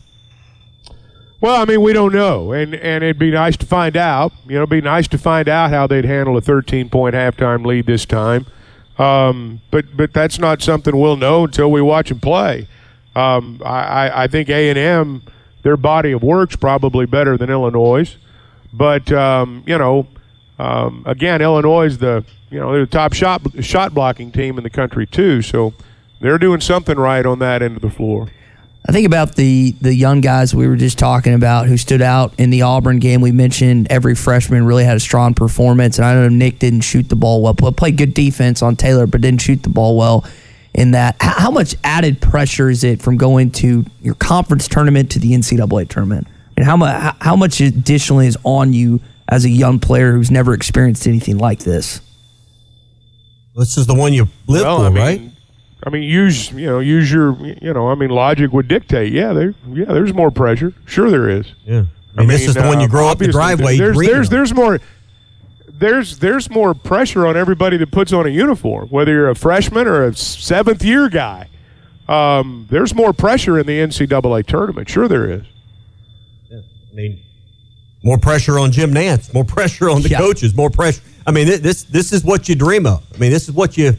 Well, 1.40 1.62
I 1.62 1.64
mean, 1.64 1.82
we 1.82 1.92
don't 1.92 2.12
know, 2.12 2.50
and 2.50 2.74
and 2.74 3.04
it'd 3.04 3.16
be 3.20 3.30
nice 3.30 3.56
to 3.58 3.66
find 3.66 3.96
out. 3.96 4.32
You 4.44 4.54
know, 4.54 4.62
it'd 4.62 4.70
be 4.70 4.80
nice 4.80 5.06
to 5.08 5.18
find 5.18 5.48
out 5.48 5.70
how 5.70 5.86
they'd 5.86 6.04
handle 6.04 6.36
a 6.36 6.40
13 6.40 6.88
point 6.88 7.14
halftime 7.14 7.64
lead 7.64 7.86
this 7.86 8.04
time. 8.04 8.46
Um, 8.98 9.60
but 9.70 9.96
but 9.96 10.12
that's 10.12 10.40
not 10.40 10.62
something 10.62 10.98
we'll 10.98 11.16
know 11.16 11.44
until 11.44 11.70
we 11.70 11.80
watch 11.80 12.08
them 12.08 12.18
play. 12.18 12.66
Um, 13.14 13.62
I, 13.64 14.24
I 14.24 14.26
think 14.26 14.48
A 14.48 14.68
and 14.68 14.78
M, 14.78 15.22
their 15.62 15.76
body 15.76 16.10
of 16.10 16.24
work's 16.24 16.56
probably 16.56 17.06
better 17.06 17.36
than 17.36 17.50
Illinois, 17.50 18.16
but 18.72 19.12
um, 19.12 19.62
you 19.64 19.78
know, 19.78 20.08
um, 20.58 21.04
again, 21.06 21.40
Illinois 21.40 21.86
is 21.86 21.98
the 21.98 22.24
you 22.50 22.58
know 22.58 22.72
they're 22.72 22.84
the 22.84 22.90
top 22.90 23.12
shot 23.12 23.42
shot 23.64 23.94
blocking 23.94 24.32
team 24.32 24.58
in 24.58 24.64
the 24.64 24.70
country 24.70 25.06
too, 25.06 25.40
so 25.40 25.72
they're 26.22 26.38
doing 26.38 26.60
something 26.60 26.96
right 26.96 27.26
on 27.26 27.40
that 27.40 27.62
end 27.62 27.76
of 27.76 27.82
the 27.82 27.90
floor. 27.90 28.28
I 28.88 28.90
think 28.90 29.06
about 29.06 29.36
the 29.36 29.72
the 29.80 29.94
young 29.94 30.20
guys 30.20 30.54
we 30.54 30.66
were 30.66 30.76
just 30.76 30.98
talking 30.98 31.34
about 31.34 31.68
who 31.68 31.76
stood 31.76 32.02
out 32.02 32.34
in 32.38 32.50
the 32.50 32.62
Auburn 32.62 32.98
game. 32.98 33.20
We 33.20 33.30
mentioned 33.30 33.86
every 33.90 34.14
freshman 34.16 34.64
really 34.64 34.84
had 34.84 34.96
a 34.96 35.00
strong 35.00 35.34
performance, 35.34 35.98
and 35.98 36.04
I 36.04 36.14
know 36.14 36.28
Nick 36.28 36.58
didn't 36.58 36.80
shoot 36.80 37.08
the 37.08 37.16
ball 37.16 37.42
well, 37.42 37.52
but 37.52 37.76
played 37.76 37.96
good 37.96 38.14
defense 38.14 38.60
on 38.60 38.74
Taylor, 38.74 39.06
but 39.06 39.20
didn't 39.20 39.40
shoot 39.40 39.62
the 39.62 39.68
ball 39.68 39.96
well 39.96 40.26
in 40.74 40.92
that. 40.92 41.16
How, 41.20 41.32
how 41.42 41.50
much 41.52 41.76
added 41.84 42.20
pressure 42.20 42.70
is 42.70 42.82
it 42.82 43.00
from 43.00 43.18
going 43.18 43.52
to 43.52 43.84
your 44.00 44.16
conference 44.16 44.66
tournament 44.66 45.12
to 45.12 45.20
the 45.20 45.30
NCAA 45.32 45.88
tournament? 45.88 46.26
And 46.56 46.66
how 46.66 46.76
much 46.76 47.14
how 47.20 47.36
much 47.36 47.60
additionally 47.60 48.26
is 48.26 48.36
on 48.42 48.72
you 48.72 49.00
as 49.28 49.44
a 49.44 49.50
young 49.50 49.78
player 49.78 50.12
who's 50.12 50.30
never 50.30 50.54
experienced 50.54 51.06
anything 51.06 51.38
like 51.38 51.60
this? 51.60 52.00
This 53.54 53.78
is 53.78 53.86
the 53.86 53.94
one 53.94 54.12
you 54.12 54.28
live 54.48 54.62
Well, 54.62 54.78
for, 54.78 54.86
I 54.86 54.88
mean, 54.88 54.98
right? 54.98 55.32
I 55.84 55.90
mean, 55.90 56.02
use 56.04 56.50
you 56.52 56.66
know, 56.66 56.78
use 56.78 57.10
your 57.10 57.34
you 57.60 57.72
know, 57.72 57.88
I 57.88 57.94
mean, 57.94 58.10
logic 58.10 58.52
would 58.52 58.68
dictate. 58.68 59.12
Yeah, 59.12 59.32
there, 59.32 59.54
yeah, 59.68 59.86
there's 59.86 60.14
more 60.14 60.30
pressure. 60.30 60.72
Sure, 60.86 61.10
there 61.10 61.28
is. 61.28 61.52
Yeah. 61.64 61.84
I 62.16 62.20
mean, 62.20 62.28
this 62.28 62.46
is 62.46 62.54
the 62.54 62.62
one 62.62 62.78
you 62.80 62.88
grow 62.88 63.08
up 63.08 63.20
in 63.22 63.26
the 63.28 63.32
driveway 63.32 63.78
There's 63.78 63.98
there's 63.98 64.28
there's 64.28 64.54
more. 64.54 64.78
There's 65.66 66.18
there's 66.18 66.48
more 66.50 66.74
pressure 66.74 67.26
on 67.26 67.36
everybody 67.36 67.76
that 67.78 67.90
puts 67.90 68.12
on 68.12 68.26
a 68.26 68.28
uniform, 68.28 68.88
whether 68.90 69.10
you're 69.12 69.30
a 69.30 69.34
freshman 69.34 69.88
or 69.88 70.04
a 70.04 70.14
seventh 70.14 70.84
year 70.84 71.08
guy. 71.08 71.48
Um, 72.08 72.66
there's 72.70 72.94
more 72.94 73.12
pressure 73.12 73.58
in 73.58 73.66
the 73.66 73.78
NCAA 73.78 74.46
tournament. 74.46 74.88
Sure, 74.88 75.08
there 75.08 75.28
is. 75.30 75.42
Yeah, 76.50 76.58
I 76.58 76.94
mean, 76.94 77.20
more 78.04 78.18
pressure 78.18 78.58
on 78.58 78.70
Jim 78.70 78.92
Nantz, 78.92 79.32
more 79.34 79.44
pressure 79.56 79.88
on 79.90 80.02
the 80.02 80.10
Yeah. 80.10 80.18
coaches, 80.18 80.54
more 80.54 80.70
pressure. 80.70 81.02
I 81.26 81.30
mean, 81.32 81.46
this 81.46 81.82
this 81.84 82.12
is 82.12 82.22
what 82.22 82.48
you 82.48 82.54
dream 82.54 82.86
of. 82.86 83.02
I 83.14 83.18
mean, 83.18 83.32
this 83.32 83.48
is 83.48 83.52
what 83.54 83.76
you 83.78 83.96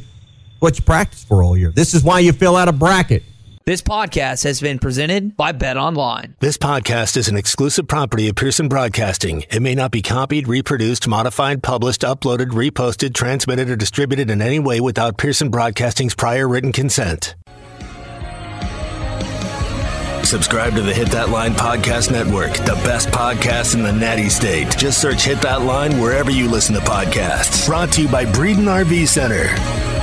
what 0.64 0.80
you 0.80 0.84
practice 0.85 1.26
for 1.26 1.44
all 1.44 1.57
year. 1.57 1.72
This 1.76 1.94
is 1.94 2.03
why 2.03 2.19
you 2.19 2.31
fill 2.31 2.56
out 2.56 2.69
a 2.69 2.72
bracket. 2.72 3.22
This 3.65 3.81
podcast 3.81 4.45
has 4.45 4.61
been 4.61 4.80
presented 4.80 5.35
by 5.35 5.52
Bet 5.52 5.76
Online. 5.76 6.35
This 6.40 6.57
podcast 6.57 7.18
is 7.18 7.27
an 7.27 7.35
exclusive 7.35 7.88
property 7.88 8.30
of 8.30 8.35
Pearson 8.35 8.69
Broadcasting. 8.69 9.44
It 9.52 9.61
may 9.61 9.76
not 9.76 9.91
be 9.91 10.02
copied, 10.02 10.48
reproduced, 10.48 11.07
modified, 11.07 11.64
published, 11.64 12.02
uploaded, 12.02 12.52
reposted, 12.52 13.14
transmitted, 13.14 13.69
or 13.69 13.76
distributed 13.76 14.30
in 14.30 14.41
any 14.41 14.60
way 14.60 14.80
without 14.80 15.18
Pearson 15.18 15.49
Broadcasting's 15.49 16.15
prior 16.15 16.48
written 16.48 16.72
consent. 16.72 17.35
Subscribe 20.23 20.76
to 20.76 20.81
the 20.81 20.94
Hit 20.94 21.10
That 21.10 21.30
Line 21.30 21.53
Podcast 21.53 22.10
Network, 22.10 22.53
the 22.53 22.80
best 22.85 23.10
podcast 23.10 23.76
in 23.76 23.84
the 23.84 23.91
natty 23.91 24.30
state. 24.30 24.77
Just 24.77 25.02
search 25.02 25.23
Hit 25.23 25.41
That 25.41 25.64
Line 25.64 25.99
wherever 25.99 26.31
you 26.31 26.49
listen 26.49 26.73
to 26.76 26.81
podcasts. 26.81 27.68
Brought 27.68 27.91
to 27.94 28.02
you 28.02 28.07
by 28.07 28.23
Breeden 28.23 28.64
RV 28.64 29.07
Center. 29.07 30.02